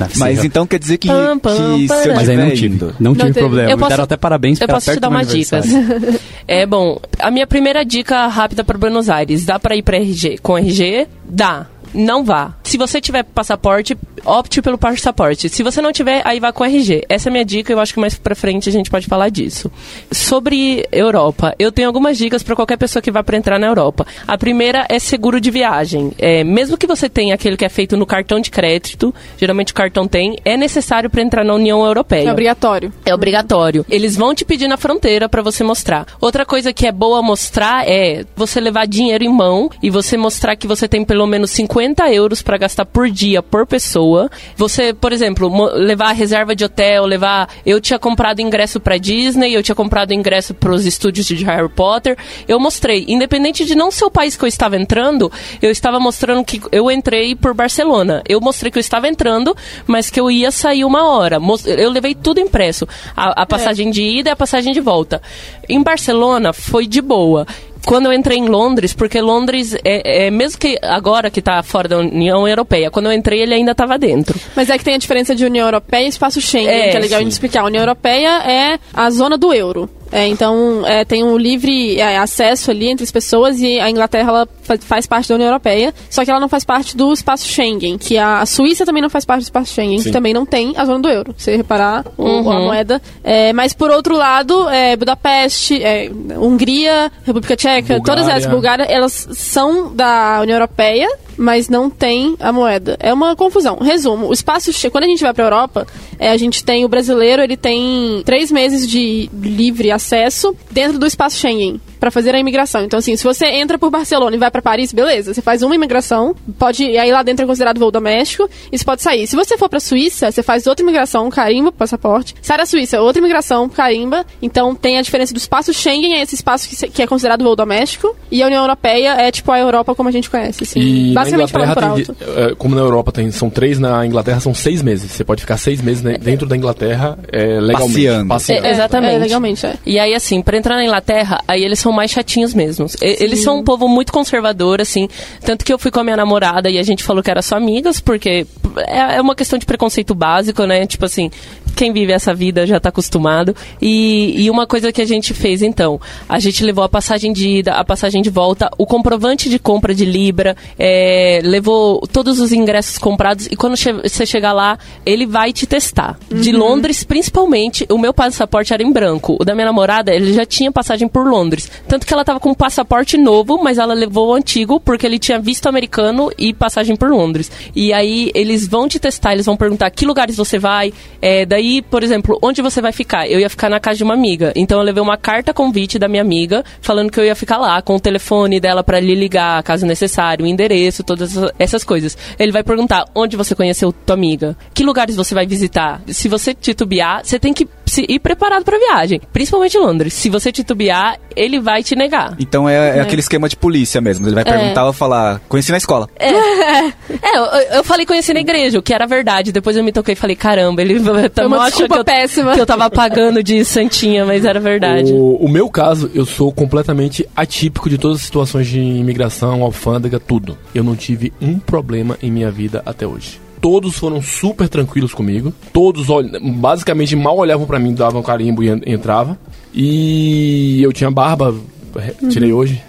É 0.00 0.04
é 0.04 0.08
Mas 0.16 0.44
então 0.44 0.66
quer 0.66 0.78
dizer 0.78 0.96
que, 0.98 1.08
Pam, 1.08 1.38
pam, 1.38 1.76
que 1.76 1.88
se 1.88 1.92
eu 1.94 2.04
pam. 2.04 2.14
Mas 2.14 2.28
aí 2.28 2.36
não 2.38 2.50
tive. 2.52 2.74
indo- 2.76 2.94
Não 2.98 3.12
tive 3.12 3.26
teve. 3.28 3.40
problema. 3.40 3.70
Eu 3.70 3.76
Me 3.76 3.80
posso- 3.80 3.90
deram 3.90 4.04
até 4.04 4.16
parabéns 4.16 4.60
Eu 4.60 4.66
posso 4.68 4.90
te 4.92 4.98
dar 4.98 5.24
dicas. 5.24 5.52
aniversário. 5.66 6.20
é 6.48 6.64
bom, 6.64 6.98
a 7.18 7.30
minha 7.30 7.46
primeira 7.46 7.84
dica 7.84 8.26
rápida 8.28 8.64
para 8.64 8.78
Buenos 8.78 9.10
Aires, 9.10 9.44
dá 9.44 9.58
para 9.58 9.76
ir 9.76 9.82
para 9.82 9.98
RG 9.98 10.38
com 10.42 10.56
RG? 10.56 11.06
Dá. 11.28 11.66
Não 11.94 12.24
vá. 12.24 12.54
Se 12.62 12.78
você 12.78 13.00
tiver 13.00 13.22
passaporte, 13.22 13.96
opte 14.24 14.62
pelo 14.62 14.78
passaporte. 14.78 15.48
Se 15.48 15.62
você 15.62 15.80
não 15.80 15.92
tiver, 15.92 16.22
aí 16.24 16.40
vá 16.40 16.52
com 16.52 16.64
RG. 16.64 17.04
Essa 17.08 17.28
é 17.28 17.30
a 17.30 17.32
minha 17.32 17.44
dica, 17.44 17.72
eu 17.72 17.80
acho 17.80 17.94
que 17.94 18.00
mais 18.00 18.14
pra 18.14 18.34
frente 18.34 18.68
a 18.68 18.72
gente 18.72 18.90
pode 18.90 19.06
falar 19.06 19.28
disso. 19.28 19.70
Sobre 20.10 20.86
Europa, 20.92 21.54
eu 21.58 21.72
tenho 21.72 21.88
algumas 21.88 22.16
dicas 22.18 22.42
para 22.42 22.56
qualquer 22.56 22.76
pessoa 22.76 23.02
que 23.02 23.10
vá 23.10 23.22
para 23.22 23.36
entrar 23.36 23.58
na 23.58 23.66
Europa. 23.66 24.06
A 24.26 24.38
primeira 24.38 24.86
é 24.88 24.98
seguro 24.98 25.40
de 25.40 25.50
viagem. 25.50 26.12
É, 26.18 26.44
mesmo 26.44 26.76
que 26.76 26.86
você 26.86 27.08
tenha 27.08 27.34
aquele 27.34 27.56
que 27.56 27.64
é 27.64 27.68
feito 27.68 27.96
no 27.96 28.06
cartão 28.06 28.40
de 28.40 28.50
crédito, 28.50 29.14
geralmente 29.38 29.72
o 29.72 29.74
cartão 29.74 30.06
tem, 30.06 30.38
é 30.44 30.56
necessário 30.56 31.10
para 31.10 31.22
entrar 31.22 31.44
na 31.44 31.54
União 31.54 31.84
Europeia. 31.84 32.28
É 32.28 32.32
obrigatório. 32.32 32.92
É 33.04 33.14
obrigatório. 33.14 33.84
Eles 33.88 34.16
vão 34.16 34.34
te 34.34 34.44
pedir 34.44 34.68
na 34.68 34.76
fronteira 34.76 35.28
pra 35.28 35.42
você 35.42 35.64
mostrar. 35.64 36.06
Outra 36.20 36.44
coisa 36.44 36.72
que 36.72 36.86
é 36.86 36.92
boa 36.92 37.22
mostrar 37.22 37.88
é 37.88 38.24
você 38.36 38.60
levar 38.60 38.86
dinheiro 38.86 39.24
em 39.24 39.32
mão 39.32 39.70
e 39.82 39.90
você 39.90 40.16
mostrar 40.16 40.56
que 40.56 40.66
você 40.66 40.86
tem 40.86 41.04
pelo 41.04 41.26
menos 41.26 41.50
50 41.50 42.12
euros 42.12 42.42
pra 42.42 42.58
gastar 42.58 42.84
por 42.84 43.10
dia 43.10 43.42
por 43.42 43.66
pessoa. 43.66 44.11
Você, 44.56 44.92
por 44.92 45.12
exemplo, 45.12 45.50
levar 45.74 46.10
a 46.10 46.12
reserva 46.12 46.54
de 46.54 46.64
hotel, 46.64 47.04
levar. 47.04 47.48
Eu 47.64 47.80
tinha 47.80 47.98
comprado 47.98 48.40
ingresso 48.40 48.80
pra 48.80 48.96
Disney, 48.96 49.54
eu 49.54 49.62
tinha 49.62 49.74
comprado 49.74 50.12
ingresso 50.12 50.54
pros 50.54 50.86
estúdios 50.86 51.26
de 51.26 51.44
Harry 51.44 51.68
Potter. 51.68 52.16
Eu 52.46 52.58
mostrei, 52.58 53.04
independente 53.08 53.64
de 53.64 53.74
não 53.74 53.90
ser 53.90 54.04
o 54.04 54.10
país 54.10 54.36
que 54.36 54.44
eu 54.44 54.48
estava 54.48 54.76
entrando, 54.76 55.30
eu 55.60 55.70
estava 55.70 55.98
mostrando 55.98 56.44
que 56.44 56.60
eu 56.70 56.90
entrei 56.90 57.34
por 57.34 57.54
Barcelona. 57.54 58.22
Eu 58.28 58.40
mostrei 58.40 58.70
que 58.70 58.78
eu 58.78 58.80
estava 58.80 59.08
entrando, 59.08 59.56
mas 59.86 60.10
que 60.10 60.20
eu 60.20 60.30
ia 60.30 60.50
sair 60.50 60.84
uma 60.84 61.08
hora. 61.08 61.38
Eu 61.66 61.90
levei 61.90 62.14
tudo 62.14 62.40
impresso. 62.40 62.86
A, 63.16 63.42
a 63.42 63.46
passagem 63.46 63.90
de 63.90 64.02
ida 64.02 64.30
e 64.30 64.32
a 64.32 64.36
passagem 64.36 64.72
de 64.72 64.80
volta. 64.80 65.20
Em 65.68 65.82
Barcelona 65.82 66.52
foi 66.52 66.86
de 66.86 67.00
boa. 67.00 67.46
Quando 67.84 68.06
eu 68.06 68.12
entrei 68.12 68.38
em 68.38 68.46
Londres, 68.46 68.92
porque 68.92 69.20
Londres 69.20 69.74
é, 69.84 70.26
é 70.26 70.30
mesmo 70.30 70.58
que 70.58 70.78
agora 70.82 71.30
que 71.30 71.40
está 71.40 71.62
fora 71.62 71.88
da 71.88 71.98
União 71.98 72.46
Europeia, 72.46 72.90
quando 72.90 73.06
eu 73.06 73.12
entrei 73.12 73.40
ele 73.40 73.54
ainda 73.54 73.72
estava 73.72 73.98
dentro. 73.98 74.38
Mas 74.54 74.70
é 74.70 74.78
que 74.78 74.84
tem 74.84 74.94
a 74.94 74.98
diferença 74.98 75.34
de 75.34 75.44
União 75.44 75.66
Europeia 75.66 76.04
e 76.04 76.08
espaço 76.08 76.40
Schengen, 76.40 76.68
É, 76.68 76.90
que 76.90 76.96
é 76.96 77.00
legal 77.00 77.20
a 77.20 77.22
gente 77.22 77.32
explicar. 77.32 77.62
A 77.62 77.66
União 77.66 77.82
Europeia 77.82 78.42
é 78.44 78.78
a 78.94 79.10
zona 79.10 79.36
do 79.36 79.52
euro. 79.52 79.88
É, 80.12 80.26
então, 80.26 80.86
é, 80.86 81.04
tem 81.04 81.24
um 81.24 81.36
livre 81.38 81.98
é, 81.98 82.18
acesso 82.18 82.70
ali 82.70 82.88
entre 82.90 83.02
as 83.02 83.10
pessoas 83.10 83.58
e 83.60 83.80
a 83.80 83.88
Inglaterra 83.90 84.28
ela 84.28 84.48
fa- 84.62 84.76
faz 84.78 85.06
parte 85.06 85.28
da 85.30 85.34
União 85.36 85.48
Europeia, 85.48 85.94
só 86.10 86.22
que 86.24 86.30
ela 86.30 86.38
não 86.38 86.48
faz 86.50 86.64
parte 86.64 86.94
do 86.96 87.10
espaço 87.12 87.48
Schengen, 87.48 87.96
que 87.96 88.18
a, 88.18 88.40
a 88.40 88.46
Suíça 88.46 88.84
também 88.84 89.00
não 89.02 89.08
faz 89.08 89.24
parte 89.24 89.40
do 89.40 89.44
espaço 89.44 89.72
Schengen, 89.74 89.96
que 89.98 90.04
Sim. 90.04 90.12
também 90.12 90.34
não 90.34 90.44
tem 90.44 90.74
a 90.76 90.84
zona 90.84 90.98
do 91.00 91.08
euro. 91.08 91.34
Se 91.38 91.44
você 91.44 91.56
reparar, 91.56 92.04
o- 92.18 92.22
Uhum. 92.24 92.50
a 92.52 92.60
moeda. 92.60 93.02
É, 93.24 93.52
mas, 93.54 93.72
por 93.72 93.90
outro 93.90 94.14
lado, 94.16 94.68
é, 94.68 94.94
Budapeste, 94.96 95.82
é, 95.82 96.10
Hungria, 96.36 97.10
República 97.24 97.56
Tcheca, 97.56 97.94
Bulgária. 97.94 98.02
todas 98.04 98.28
essas, 98.28 98.50
Bulgária, 98.50 98.82
elas 98.84 99.28
são 99.32 99.94
da 99.94 100.40
União 100.42 100.56
Europeia, 100.56 101.08
mas 101.36 101.68
não 101.68 101.88
tem 101.88 102.36
a 102.38 102.52
moeda. 102.52 102.96
É 103.00 103.12
uma 103.12 103.34
confusão. 103.36 103.76
Resumo, 103.76 104.28
o 104.28 104.32
espaço 104.32 104.72
Schengen, 104.72 104.90
quando 104.90 105.04
a 105.04 105.08
gente 105.08 105.22
vai 105.22 105.32
pra 105.32 105.44
Europa, 105.44 105.86
é, 106.18 106.30
a 106.30 106.36
gente 106.36 106.64
tem 106.64 106.84
o 106.84 106.88
brasileiro, 106.88 107.42
ele 107.42 107.56
tem 107.56 108.22
três 108.24 108.50
meses 108.50 108.88
de 108.88 109.30
livre 109.32 109.90
acesso 109.90 110.54
dentro 110.70 110.98
do 110.98 111.06
espaço 111.06 111.36
Schengen. 111.36 111.80
Pra 112.02 112.10
fazer 112.10 112.34
a 112.34 112.38
imigração. 112.40 112.82
Então, 112.82 112.98
assim, 112.98 113.14
se 113.16 113.22
você 113.22 113.46
entra 113.46 113.78
por 113.78 113.88
Barcelona 113.88 114.34
e 114.34 114.38
vai 114.40 114.50
pra 114.50 114.60
Paris, 114.60 114.92
beleza, 114.92 115.32
você 115.32 115.40
faz 115.40 115.62
uma 115.62 115.72
imigração, 115.72 116.34
pode, 116.58 116.82
e 116.82 116.98
aí 116.98 117.12
lá 117.12 117.22
dentro 117.22 117.44
é 117.44 117.46
considerado 117.46 117.78
voo 117.78 117.92
doméstico, 117.92 118.50
e 118.72 118.76
você 118.76 118.84
pode 118.84 119.02
sair. 119.02 119.24
Se 119.28 119.36
você 119.36 119.56
for 119.56 119.68
pra 119.68 119.78
Suíça, 119.78 120.28
você 120.32 120.42
faz 120.42 120.66
outra 120.66 120.82
imigração, 120.82 121.30
carimba, 121.30 121.70
passaporte. 121.70 122.34
Sai 122.42 122.58
da 122.58 122.66
Suíça, 122.66 123.00
outra 123.00 123.20
imigração, 123.20 123.68
carimba. 123.68 124.26
Então, 124.42 124.74
tem 124.74 124.98
a 124.98 125.02
diferença 125.02 125.32
do 125.32 125.36
espaço 125.36 125.72
Schengen, 125.72 126.14
é 126.14 126.22
esse 126.22 126.34
espaço 126.34 126.68
que, 126.68 126.88
que 126.90 127.02
é 127.02 127.06
considerado 127.06 127.44
voo 127.44 127.54
doméstico, 127.54 128.16
e 128.32 128.42
a 128.42 128.46
União 128.46 128.62
Europeia 128.64 129.10
é 129.20 129.30
tipo 129.30 129.52
a 129.52 129.60
Europa 129.60 129.94
como 129.94 130.08
a 130.08 130.12
gente 130.12 130.28
conhece, 130.28 130.64
assim. 130.64 130.80
E 130.80 131.08
na 131.12 131.20
Basicamente 131.20 131.50
Inglaterra, 131.50 131.74
falando 131.74 132.04
por 132.06 132.14
de- 132.16 132.24
alto. 132.26 132.40
é, 132.50 132.54
como 132.56 132.74
na 132.74 132.80
Europa 132.80 133.12
tem, 133.12 133.30
são 133.30 133.48
três, 133.48 133.78
na 133.78 134.04
Inglaterra 134.04 134.40
são 134.40 134.52
seis 134.52 134.82
meses. 134.82 135.08
Você 135.08 135.22
pode 135.22 135.42
ficar 135.42 135.56
seis 135.56 135.80
meses 135.80 136.02
né, 136.02 136.18
dentro 136.20 136.48
da 136.48 136.56
Inglaterra 136.56 137.16
é, 137.30 137.60
legalmente. 137.60 137.92
Passeando. 137.92 138.28
Passeando. 138.28 138.66
É, 138.66 138.70
exatamente. 138.72 139.14
É, 139.14 139.18
legalmente, 139.18 139.66
é. 139.66 139.74
E 139.86 140.00
aí, 140.00 140.14
assim, 140.14 140.42
pra 140.42 140.56
entrar 140.56 140.74
na 140.74 140.84
Inglaterra, 140.84 141.40
aí 141.46 141.62
eles 141.62 141.78
são 141.78 141.91
mais 141.92 142.10
chatinhos 142.10 142.54
mesmo. 142.54 142.86
Eles 143.00 143.42
são 143.42 143.58
um 143.58 143.64
povo 143.64 143.86
muito 143.88 144.12
conservador, 144.12 144.80
assim. 144.80 145.08
Tanto 145.44 145.64
que 145.64 145.72
eu 145.72 145.78
fui 145.78 145.90
com 145.90 146.00
a 146.00 146.04
minha 146.04 146.16
namorada 146.16 146.70
e 146.70 146.78
a 146.78 146.82
gente 146.82 147.02
falou 147.04 147.22
que 147.22 147.30
era 147.30 147.42
só 147.42 147.56
amigas, 147.56 148.00
porque 148.00 148.46
é 148.86 149.02
é 149.16 149.20
uma 149.20 149.34
questão 149.34 149.58
de 149.58 149.66
preconceito 149.66 150.14
básico, 150.14 150.64
né? 150.64 150.86
Tipo 150.86 151.04
assim, 151.04 151.30
quem 151.76 151.92
vive 151.92 152.12
essa 152.12 152.32
vida 152.34 152.66
já 152.66 152.80
tá 152.80 152.88
acostumado. 152.88 153.54
E, 153.80 154.34
e 154.44 154.50
uma 154.50 154.66
coisa 154.66 154.90
que 154.92 155.02
a 155.02 155.04
gente 155.06 155.34
fez, 155.34 155.60
então, 155.62 156.00
a 156.28 156.38
gente 156.38 156.64
levou 156.64 156.82
a 156.84 156.88
passagem 156.88 157.32
de 157.32 157.48
ida, 157.58 157.74
a 157.74 157.84
passagem 157.84 158.22
de 158.22 158.30
volta, 158.30 158.70
o 158.78 158.86
comprovante 158.86 159.48
de 159.50 159.58
compra 159.58 159.94
de 159.94 160.04
Libra, 160.04 160.56
é, 160.78 161.40
levou 161.44 162.00
todos 162.12 162.40
os 162.40 162.52
ingressos 162.52 162.96
comprados 162.98 163.46
e 163.46 163.56
quando 163.56 163.76
che- 163.76 163.92
você 163.92 164.24
chegar 164.24 164.52
lá, 164.52 164.78
ele 165.04 165.26
vai 165.26 165.52
te 165.52 165.66
testar. 165.66 166.18
De 166.30 166.52
Londres, 166.52 167.04
principalmente, 167.04 167.86
o 167.90 167.98
meu 167.98 168.14
passaporte 168.14 168.72
era 168.72 168.82
em 168.82 168.90
branco. 168.92 169.36
O 169.40 169.44
da 169.44 169.54
minha 169.54 169.66
namorada, 169.66 170.14
ele 170.14 170.32
já 170.32 170.44
tinha 170.46 170.70
passagem 170.72 171.06
por 171.08 171.26
Londres. 171.26 171.70
Tanto 171.88 172.06
que 172.06 172.12
ela 172.14 172.24
tava 172.24 172.40
com 172.40 172.50
um 172.50 172.54
passaporte 172.54 173.16
novo, 173.18 173.62
mas 173.62 173.78
ela 173.78 173.94
levou 173.94 174.28
o 174.30 174.34
antigo 174.34 174.80
porque 174.80 175.06
ele 175.06 175.18
tinha 175.18 175.38
visto 175.38 175.66
americano 175.68 176.30
e 176.38 176.52
passagem 176.54 176.96
por 176.96 177.10
Londres. 177.10 177.50
E 177.74 177.92
aí 177.92 178.30
eles 178.34 178.66
vão 178.66 178.88
te 178.88 178.98
testar, 178.98 179.32
eles 179.32 179.46
vão 179.46 179.56
perguntar 179.56 179.90
que 179.90 180.06
lugares 180.06 180.36
você 180.36 180.58
vai. 180.58 180.92
É, 181.20 181.44
daí, 181.44 181.82
por 181.82 182.02
exemplo, 182.02 182.38
onde 182.42 182.62
você 182.62 182.80
vai 182.80 182.92
ficar? 182.92 183.28
Eu 183.28 183.38
ia 183.40 183.50
ficar 183.50 183.68
na 183.68 183.78
casa 183.80 183.98
de 183.98 184.04
uma 184.04 184.14
amiga. 184.14 184.52
Então 184.56 184.78
eu 184.78 184.84
levei 184.84 185.02
uma 185.02 185.16
carta 185.16 185.52
convite 185.52 185.98
da 185.98 186.08
minha 186.08 186.22
amiga 186.22 186.64
falando 186.80 187.10
que 187.10 187.20
eu 187.20 187.24
ia 187.24 187.34
ficar 187.36 187.58
lá 187.58 187.80
com 187.82 187.96
o 187.96 188.00
telefone 188.00 188.58
dela 188.58 188.82
pra 188.82 188.98
lhe 189.00 189.14
ligar, 189.14 189.62
caso 189.62 189.84
necessário, 189.86 190.44
o 190.44 190.48
endereço, 190.48 191.02
todas 191.02 191.36
essa- 191.36 191.54
essas 191.58 191.84
coisas. 191.84 192.16
Ele 192.38 192.52
vai 192.52 192.62
perguntar 192.62 193.04
onde 193.14 193.36
você 193.36 193.54
conheceu 193.54 193.92
tua 193.92 194.14
amiga, 194.14 194.56
que 194.72 194.82
lugares 194.84 195.16
você 195.16 195.34
vai 195.34 195.46
visitar. 195.46 196.00
Se 196.08 196.28
você 196.28 196.54
titubear, 196.54 197.22
você 197.24 197.38
tem 197.38 197.52
que 197.52 197.68
ir 198.00 198.18
preparado 198.18 198.64
pra 198.64 198.78
viagem, 198.78 199.20
principalmente 199.32 199.76
em 199.76 199.80
Londres. 199.80 200.14
Se 200.14 200.30
você 200.30 200.50
titubear, 200.50 201.18
ele 201.36 201.60
vai 201.60 201.82
te 201.82 201.94
negar. 201.94 202.34
Então 202.38 202.68
é, 202.68 202.98
é 202.98 203.00
aquele 203.00 203.20
esquema 203.20 203.48
de 203.48 203.56
polícia 203.56 204.00
mesmo. 204.00 204.26
Ele 204.26 204.34
vai 204.34 204.44
perguntar 204.44 204.86
ou 204.86 204.92
falar, 204.92 205.40
conheci 205.48 205.70
na 205.70 205.78
escola. 205.78 206.08
É, 207.22 207.36
eu, 207.36 207.44
eu 207.76 207.84
falei 207.84 208.04
conheci 208.04 208.32
na 208.32 208.40
igreja, 208.40 208.78
o 208.78 208.82
que 208.82 208.92
era 208.92 209.06
verdade. 209.06 209.52
Depois 209.52 209.76
eu 209.76 209.84
me 209.84 209.92
toquei 209.92 210.12
e 210.14 210.16
falei, 210.16 210.34
caramba, 210.34 210.82
ele 210.82 210.98
tá 211.30 211.46
uma 211.46 211.66
desculpa 211.66 211.94
que 211.94 212.00
eu, 212.00 212.04
péssima. 212.04 212.54
que 212.54 212.60
eu 212.60 212.66
tava 212.66 212.90
pagando 212.90 213.42
de 213.42 213.64
santinha, 213.64 214.24
mas 214.24 214.44
era 214.44 214.58
verdade. 214.58 215.12
O, 215.12 215.36
o 215.36 215.48
meu 215.48 215.68
caso, 215.68 216.10
eu 216.14 216.24
sou 216.24 216.52
completamente 216.52 217.26
atípico 217.36 217.88
de 217.88 217.98
todas 217.98 218.18
as 218.18 218.22
situações 218.24 218.66
de 218.66 218.80
imigração, 218.80 219.62
alfândega, 219.62 220.18
tudo. 220.18 220.56
Eu 220.74 220.82
não 220.82 220.96
tive 220.96 221.32
um 221.40 221.58
problema 221.58 222.18
em 222.22 222.30
minha 222.30 222.50
vida 222.50 222.82
até 222.84 223.06
hoje. 223.06 223.41
Todos 223.62 223.96
foram 223.96 224.20
super 224.20 224.68
tranquilos 224.68 225.14
comigo. 225.14 225.54
Todos, 225.72 226.08
basicamente, 226.56 227.16
mal 227.16 227.38
olhavam 227.38 227.64
pra 227.66 227.78
mim, 227.78 227.94
davam 227.94 228.20
carimbo 228.22 228.62
e 228.62 228.68
en- 228.68 228.82
entrava. 228.84 229.38
E 229.72 230.82
eu 230.82 230.92
tinha 230.92 231.10
barba, 231.10 231.54
re- 231.96 232.28
tirei 232.28 232.52
hoje. 232.52 232.82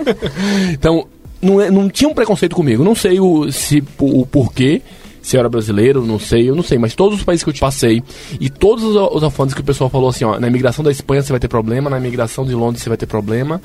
então, 0.72 1.06
não, 1.40 1.60
é- 1.60 1.70
não 1.70 1.88
tinha 1.88 2.10
um 2.10 2.14
preconceito 2.14 2.54
comigo. 2.56 2.84
Não 2.84 2.94
sei 2.94 3.20
o, 3.20 3.50
se, 3.52 3.82
o, 3.98 4.26
porquê. 4.26 4.82
Se 5.22 5.36
eu 5.36 5.40
era 5.40 5.50
brasileiro, 5.50 6.04
não 6.04 6.18
sei, 6.18 6.48
eu 6.48 6.56
não 6.56 6.62
sei, 6.62 6.78
mas 6.78 6.94
todos 6.94 7.18
os 7.18 7.24
países 7.24 7.44
que 7.44 7.50
eu 7.50 7.54
passei 7.60 8.02
e 8.40 8.48
todos 8.48 8.82
os, 8.82 8.96
os 9.22 9.54
que 9.54 9.60
o 9.60 9.64
pessoal 9.64 9.90
falou 9.90 10.08
assim, 10.08 10.24
ó, 10.24 10.40
na 10.40 10.48
imigração 10.48 10.82
da 10.82 10.90
Espanha 10.90 11.20
você 11.22 11.30
vai 11.30 11.38
ter 11.38 11.46
problema, 11.46 11.90
na 11.90 11.98
imigração 11.98 12.42
de 12.42 12.54
Londres 12.54 12.82
você 12.82 12.88
vai 12.88 12.96
ter 12.96 13.04
problema, 13.04 13.60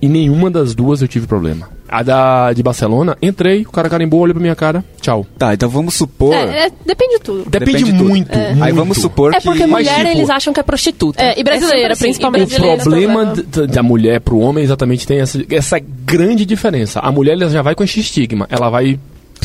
e 0.00 0.08
nenhuma 0.08 0.50
das 0.50 0.74
duas 0.74 1.02
eu 1.02 1.08
tive 1.08 1.26
problema. 1.26 1.68
A 1.90 2.02
da 2.02 2.52
de 2.52 2.62
Barcelona, 2.62 3.16
entrei, 3.22 3.62
o 3.62 3.70
cara 3.72 3.88
carimbou, 3.88 4.20
olhou 4.20 4.34
pra 4.34 4.42
minha 4.42 4.54
cara, 4.54 4.84
tchau. 5.00 5.26
Tá, 5.38 5.54
então 5.54 5.70
vamos 5.70 5.94
supor. 5.94 6.34
É, 6.34 6.66
é, 6.66 6.70
depende 6.84 7.14
de 7.14 7.20
tudo. 7.20 7.44
Depende, 7.48 7.72
Depende 7.72 7.92
de 7.92 7.98
tudo. 7.98 8.08
muito, 8.10 8.38
muito. 8.38 8.62
Aí 8.62 8.72
vamos 8.72 8.98
supor 8.98 9.32
É 9.34 9.38
que. 9.38 9.44
porque 9.44 9.66
Mas, 9.66 9.86
mulher 9.86 10.04
tipo, 10.04 10.18
eles 10.18 10.28
acham 10.30 10.52
que 10.52 10.60
é 10.60 10.62
prostituta. 10.62 11.22
É, 11.22 11.40
e 11.40 11.42
brasileira, 11.42 11.78
sempre 11.78 11.92
assim, 11.94 12.02
principalmente. 12.04 12.52
e 12.52 12.56
O 12.56 12.60
brasileira. 12.60 12.82
problema 12.82 13.26
problema. 13.34 13.66
d- 13.66 13.72
da 13.72 13.82
mulher 13.82 14.20
pro 14.20 14.38
homem 14.38 14.62
exatamente 14.62 15.06
tem 15.06 15.20
essa, 15.20 15.42
essa 15.50 15.78
grande 15.80 16.44
diferença. 16.44 17.00
A 17.00 17.10
mulher 17.10 17.32
ela 17.32 17.48
já 17.48 17.62
vai 17.62 17.74
com 17.74 17.82
esse 17.82 18.00
estigma, 18.00 18.46
ela 18.50 18.68
vai 18.68 18.98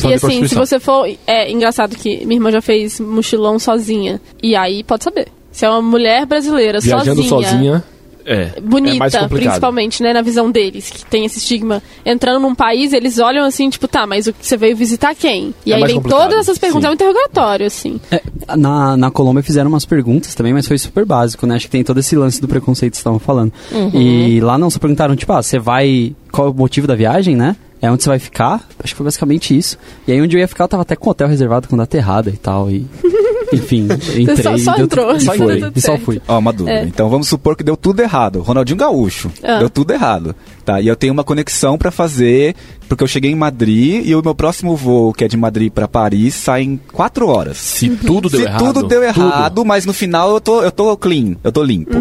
E 0.04 0.12
assim, 0.12 0.46
se 0.46 0.54
você 0.54 0.78
for. 0.78 1.08
É 1.26 1.50
engraçado 1.50 1.96
que 1.96 2.26
minha 2.26 2.36
irmã 2.36 2.50
já 2.50 2.60
fez 2.60 3.00
mochilão 3.00 3.58
sozinha. 3.58 4.20
E 4.42 4.54
aí 4.54 4.84
pode 4.84 5.02
saber. 5.04 5.28
Se 5.50 5.64
é 5.64 5.70
uma 5.70 5.80
mulher 5.80 6.26
brasileira 6.26 6.78
Viajando 6.80 7.22
sozinha. 7.22 7.50
sozinha, 7.50 7.84
é, 8.24 8.52
é 8.56 8.60
Bonita, 8.60 8.98
complicado. 8.98 9.28
principalmente, 9.28 10.02
né, 10.02 10.12
na 10.12 10.22
visão 10.22 10.50
deles, 10.50 10.90
que 10.90 11.04
tem 11.06 11.24
esse 11.24 11.38
estigma. 11.38 11.82
Entrando 12.04 12.40
num 12.40 12.54
país, 12.54 12.92
eles 12.92 13.18
olham 13.18 13.44
assim, 13.44 13.68
tipo, 13.70 13.86
tá, 13.86 14.06
mas 14.06 14.26
o 14.26 14.32
que 14.32 14.46
você 14.46 14.56
veio 14.56 14.76
visitar 14.76 15.14
quem? 15.14 15.54
E 15.64 15.72
É 15.72 15.76
aí 15.76 15.84
vem 15.84 16.00
todas 16.00 16.38
essas 16.38 16.58
perguntas, 16.58 16.82
sim. 16.84 16.88
é 16.88 16.90
um 16.90 16.94
interrogatório, 16.94 17.66
assim. 17.66 18.00
É, 18.10 18.22
na, 18.56 18.96
na 18.96 19.10
Colômbia 19.10 19.42
fizeram 19.42 19.68
umas 19.68 19.84
perguntas 19.84 20.34
também, 20.34 20.52
mas 20.52 20.66
foi 20.66 20.78
super 20.78 21.04
básico, 21.04 21.46
né? 21.46 21.56
Acho 21.56 21.66
que 21.66 21.72
tem 21.72 21.84
todo 21.84 22.00
esse 22.00 22.16
lance 22.16 22.40
do 22.40 22.48
preconceito 22.48 22.92
que 22.92 22.96
vocês 22.96 23.00
estavam 23.00 23.18
falando. 23.18 23.52
E 23.92 24.40
lá 24.40 24.56
não, 24.58 24.70
só 24.70 24.78
perguntaram, 24.78 25.14
tipo, 25.16 25.32
ah, 25.32 25.42
você 25.42 25.58
vai. 25.58 26.14
Qual 26.32 26.48
é 26.48 26.50
o 26.50 26.54
motivo 26.54 26.86
da 26.86 26.94
viagem, 26.94 27.36
né? 27.36 27.56
É 27.80 27.90
onde 27.90 28.02
você 28.02 28.08
vai 28.08 28.18
ficar? 28.18 28.66
Acho 28.82 28.94
que 28.94 28.96
foi 28.96 29.04
basicamente 29.04 29.56
isso. 29.56 29.76
E 30.08 30.12
aí 30.12 30.20
onde 30.20 30.34
eu 30.36 30.40
ia 30.40 30.48
ficar, 30.48 30.64
eu 30.64 30.68
tava 30.68 30.82
até 30.82 30.96
com 30.96 31.08
o 31.08 31.10
hotel 31.10 31.28
reservado 31.28 31.68
com 31.68 31.76
data 31.76 31.96
errada 31.96 32.30
e 32.30 32.36
tal. 32.36 32.70
E. 32.70 32.86
Enfim, 33.54 33.88
entrei. 34.18 34.36
só- 34.42 34.56
só 34.58 34.72
e 34.72 34.76
deu 34.76 34.84
entrou, 34.84 35.06
tudo- 35.08 35.16
e 35.16 35.24
só 35.24 35.34
foi. 35.34 35.60
tudo 35.60 35.72
E 35.76 35.80
só 35.80 35.98
fui. 35.98 36.20
Ó, 36.28 36.38
uma 36.38 36.52
dúvida. 36.52 36.78
É. 36.78 36.84
Então 36.84 37.08
vamos 37.08 37.28
supor 37.28 37.56
que 37.56 37.64
deu 37.64 37.76
tudo 37.76 38.00
errado. 38.00 38.40
Ronaldinho 38.42 38.76
Gaúcho. 38.78 39.30
Ah. 39.42 39.58
Deu 39.58 39.70
tudo 39.70 39.92
errado. 39.92 40.34
Tá, 40.64 40.80
e 40.80 40.88
eu 40.88 40.96
tenho 40.96 41.12
uma 41.12 41.22
conexão 41.24 41.76
pra 41.76 41.90
fazer, 41.90 42.54
porque 42.88 43.04
eu 43.04 43.08
cheguei 43.08 43.30
em 43.30 43.34
Madrid 43.34 44.06
e 44.06 44.14
o 44.14 44.22
meu 44.22 44.34
próximo 44.34 44.74
voo, 44.74 45.12
que 45.12 45.22
é 45.24 45.28
de 45.28 45.36
Madrid 45.36 45.70
pra 45.70 45.86
Paris, 45.86 46.34
sai 46.34 46.62
em 46.62 46.80
quatro 46.92 47.28
horas. 47.28 47.58
Se 47.58 47.88
tudo 47.90 48.30
deu 48.30 48.40
Se 48.40 48.46
errado. 48.46 48.64
tudo 48.64 48.88
deu 48.88 49.00
tudo. 49.12 49.26
errado, 49.26 49.64
mas 49.64 49.84
no 49.84 49.92
final 49.92 50.30
eu 50.32 50.40
tô, 50.40 50.62
eu 50.62 50.70
tô 50.72 50.96
clean, 50.96 51.36
eu 51.44 51.52
tô 51.52 51.62
limpo. 51.62 51.92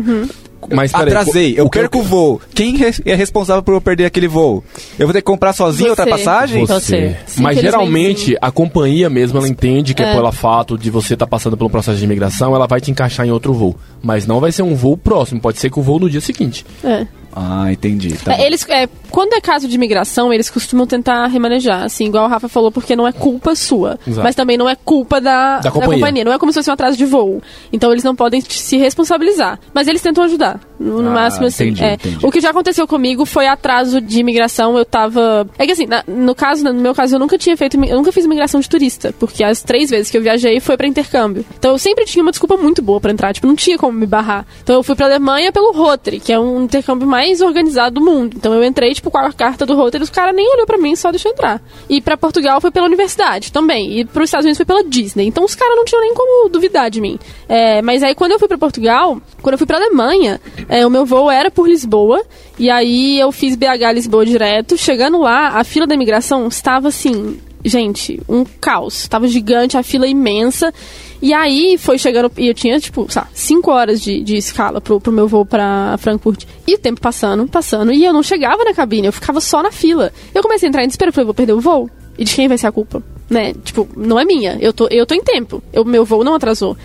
Mas 0.73 0.93
peraí, 0.93 1.07
Atrasei, 1.07 1.53
eu 1.57 1.65
o 1.65 1.69
que 1.69 1.77
perco 1.77 1.99
o 1.99 2.03
vou. 2.03 2.39
Quem 2.55 2.77
é 3.05 3.13
responsável 3.15 3.61
por 3.61 3.73
eu 3.73 3.81
perder 3.81 4.05
aquele 4.05 4.29
voo? 4.29 4.63
Eu 4.97 5.05
vou 5.07 5.13
ter 5.13 5.19
que 5.19 5.25
comprar 5.25 5.51
sozinho 5.51 5.89
outra 5.89 6.05
Você. 6.05 6.09
passagem? 6.11 6.65
Você. 6.65 7.17
Você. 7.27 7.41
Mas 7.41 7.59
geralmente 7.59 8.37
a 8.41 8.49
companhia 8.49 9.09
mesmo 9.09 9.37
ela 9.39 9.47
entende 9.49 9.93
que 9.93 10.01
é. 10.01 10.13
pelo 10.15 10.31
fato 10.31 10.77
de 10.77 10.89
você 10.89 11.15
estar 11.15 11.27
passando 11.43 11.57
pelo 11.57 11.69
processo 11.69 11.97
de 11.97 12.05
imigração, 12.05 12.55
ela 12.55 12.65
vai 12.65 12.79
te 12.79 12.89
encaixar 12.89 13.25
em 13.25 13.31
outro 13.31 13.53
voo. 13.53 13.75
Mas 14.01 14.25
não 14.25 14.39
vai 14.39 14.51
ser 14.51 14.63
um 14.63 14.75
voo 14.75 14.95
próximo, 14.95 15.41
pode 15.41 15.59
ser 15.59 15.69
que 15.69 15.77
o 15.77 15.81
voo 15.81 15.99
no 15.99 16.09
dia 16.09 16.21
seguinte. 16.21 16.65
É. 16.81 17.05
Ah, 17.35 17.71
entendi. 17.71 18.13
Tá 18.17 18.33
É, 18.35 18.45
eles, 18.45 18.65
é, 18.69 18.87
quando 19.09 19.33
é 19.33 19.41
caso 19.41 19.67
de 19.67 19.75
imigração, 19.75 20.31
eles 20.33 20.49
costumam 20.49 20.85
tentar 20.85 21.25
remanejar, 21.27 21.83
assim, 21.83 22.05
igual 22.05 22.25
o 22.25 22.27
Rafa 22.27 22.47
falou, 22.47 22.71
porque 22.71 22.95
não 22.95 23.07
é 23.07 23.11
culpa 23.11 23.55
sua. 23.55 23.99
Exato. 24.07 24.23
Mas 24.23 24.35
também 24.35 24.57
não 24.57 24.69
é 24.69 24.75
culpa 24.75 25.19
da, 25.19 25.59
Da 25.59 25.71
companhia. 25.71 26.23
Não 26.23 26.31
é 26.33 26.37
como 26.37 26.51
se 26.51 26.59
fosse 26.59 26.69
um 26.69 26.73
atraso 26.73 26.97
de 26.97 27.05
voo. 27.05 27.41
Então 27.71 27.91
eles 27.91 28.03
não 28.03 28.15
podem 28.15 28.41
se 28.41 28.77
responsabilizar. 28.77 29.59
Mas 29.73 29.87
eles 29.87 30.01
tentam 30.01 30.23
ajudar. 30.23 30.59
No, 30.79 30.99
Ah, 31.07 31.11
máximo, 31.11 31.45
assim. 31.45 31.65
entendi, 31.69 31.83
é. 31.83 31.93
entendi. 31.93 32.25
O 32.25 32.31
que 32.31 32.39
já 32.41 32.49
aconteceu 32.51 32.87
comigo 32.87 33.25
foi 33.25 33.47
atraso 33.47 33.99
de 34.01 34.19
imigração. 34.19 34.77
Eu 34.77 34.85
tava. 34.85 35.47
É 35.57 35.65
que 35.65 35.71
assim, 35.71 35.85
na- 35.85 36.03
no 36.07 36.35
caso, 36.35 36.63
no 36.63 36.73
meu 36.73 36.93
caso, 36.93 37.15
eu 37.15 37.19
nunca 37.19 37.37
tinha 37.37 37.55
feito. 37.57 37.77
Eu 37.85 37.95
nunca 37.97 38.11
fiz 38.11 38.25
imigração 38.25 38.59
de 38.59 38.69
turista. 38.69 39.13
Porque 39.19 39.43
as 39.43 39.61
três 39.61 39.89
vezes 39.89 40.11
que 40.11 40.17
eu 40.17 40.21
viajei 40.21 40.59
foi 40.59 40.75
pra 40.77 40.87
intercâmbio. 40.87 41.45
Então 41.57 41.71
eu 41.71 41.77
sempre 41.77 42.05
tinha 42.05 42.21
uma 42.21 42.31
desculpa 42.31 42.57
muito 42.57 42.81
boa 42.81 42.99
pra 42.99 43.11
entrar. 43.11 43.33
Tipo, 43.33 43.47
não 43.47 43.55
tinha 43.55 43.77
como 43.77 43.97
me 43.97 44.05
barrar. 44.05 44.45
Então 44.61 44.75
eu 44.75 44.83
fui 44.83 44.95
pra 44.95 45.05
Alemanha 45.05 45.51
pelo 45.51 45.71
Rotary, 45.71 46.19
que 46.19 46.31
é 46.33 46.39
um 46.39 46.63
intercâmbio 46.63 47.07
mais 47.07 47.22
organizado 47.41 47.95
do 47.95 48.01
mundo. 48.01 48.35
Então 48.35 48.53
eu 48.53 48.63
entrei, 48.63 48.93
tipo, 48.93 49.11
com 49.11 49.17
a 49.17 49.31
carta 49.31 49.65
do 49.65 49.75
Rotary, 49.75 50.03
os 50.03 50.09
caras 50.09 50.35
nem 50.35 50.47
olhou 50.53 50.65
pra 50.65 50.77
mim, 50.77 50.95
só 50.95 51.11
deixou 51.11 51.31
entrar. 51.31 51.61
E 51.89 52.01
pra 52.01 52.17
Portugal 52.17 52.59
foi 52.59 52.71
pela 52.71 52.85
universidade 52.85 53.51
também. 53.51 53.99
E 53.99 54.05
pros 54.05 54.25
Estados 54.25 54.45
Unidos 54.45 54.57
foi 54.57 54.65
pela 54.65 54.83
Disney. 54.83 55.27
Então 55.27 55.43
os 55.43 55.55
caras 55.55 55.75
não 55.75 55.85
tinham 55.85 56.01
nem 56.01 56.13
como 56.13 56.49
duvidar 56.49 56.89
de 56.89 57.01
mim. 57.01 57.17
É, 57.47 57.81
mas 57.81 58.03
aí 58.03 58.15
quando 58.15 58.31
eu 58.31 58.39
fui 58.39 58.47
pra 58.47 58.57
Portugal, 58.57 59.21
quando 59.41 59.53
eu 59.53 59.57
fui 59.57 59.67
pra 59.67 59.77
Alemanha, 59.77 60.39
é, 60.67 60.85
o 60.85 60.89
meu 60.89 61.05
voo 61.05 61.29
era 61.29 61.49
por 61.49 61.67
Lisboa. 61.67 62.23
E 62.57 62.69
aí 62.69 63.19
eu 63.19 63.31
fiz 63.31 63.55
BH 63.55 63.93
Lisboa 63.93 64.25
direto. 64.25 64.77
Chegando 64.77 65.19
lá, 65.19 65.49
a 65.49 65.63
fila 65.63 65.87
da 65.87 65.95
imigração 65.95 66.47
estava 66.47 66.87
assim. 66.87 67.39
Gente, 67.63 68.21
um 68.27 68.43
caos. 68.43 69.07
Tava 69.07 69.27
gigante, 69.27 69.77
a 69.77 69.83
fila 69.83 70.05
imensa. 70.05 70.73
E 71.21 71.33
aí 71.33 71.77
foi 71.77 71.97
chegando. 71.97 72.31
E 72.37 72.47
eu 72.47 72.53
tinha, 72.53 72.79
tipo, 72.79 73.07
lá, 73.15 73.27
5 73.33 73.71
horas 73.71 74.01
de, 74.01 74.21
de 74.21 74.35
escala 74.35 74.81
pro, 74.81 74.99
pro 74.99 75.11
meu 75.11 75.27
voo 75.27 75.45
pra 75.45 75.95
Frankfurt. 75.97 76.43
E 76.67 76.75
o 76.75 76.77
tempo 76.77 76.99
passando, 76.99 77.47
passando. 77.47 77.93
E 77.93 78.03
eu 78.03 78.11
não 78.11 78.21
chegava 78.21 78.63
na 78.63 78.73
cabine, 78.73 79.07
eu 79.07 79.13
ficava 79.13 79.39
só 79.39 79.63
na 79.63 79.71
fila. 79.71 80.11
Eu 80.35 80.43
comecei 80.43 80.67
a 80.67 80.69
entrar 80.69 80.83
em 80.83 80.87
desespero, 80.87 81.13
falei, 81.13 81.25
vou 81.25 81.33
perder 81.33 81.53
o 81.53 81.61
voo? 81.61 81.89
E 82.17 82.25
de 82.25 82.35
quem 82.35 82.47
vai 82.47 82.57
ser 82.57 82.67
a 82.67 82.71
culpa? 82.71 83.01
Né? 83.29 83.53
Tipo, 83.63 83.87
não 83.95 84.19
é 84.19 84.25
minha. 84.25 84.57
Eu 84.59 84.73
tô, 84.73 84.87
eu 84.91 85.05
tô 85.05 85.15
em 85.15 85.23
tempo. 85.23 85.63
O 85.75 85.85
meu 85.85 86.03
voo 86.03 86.23
não 86.23 86.35
atrasou. 86.35 86.77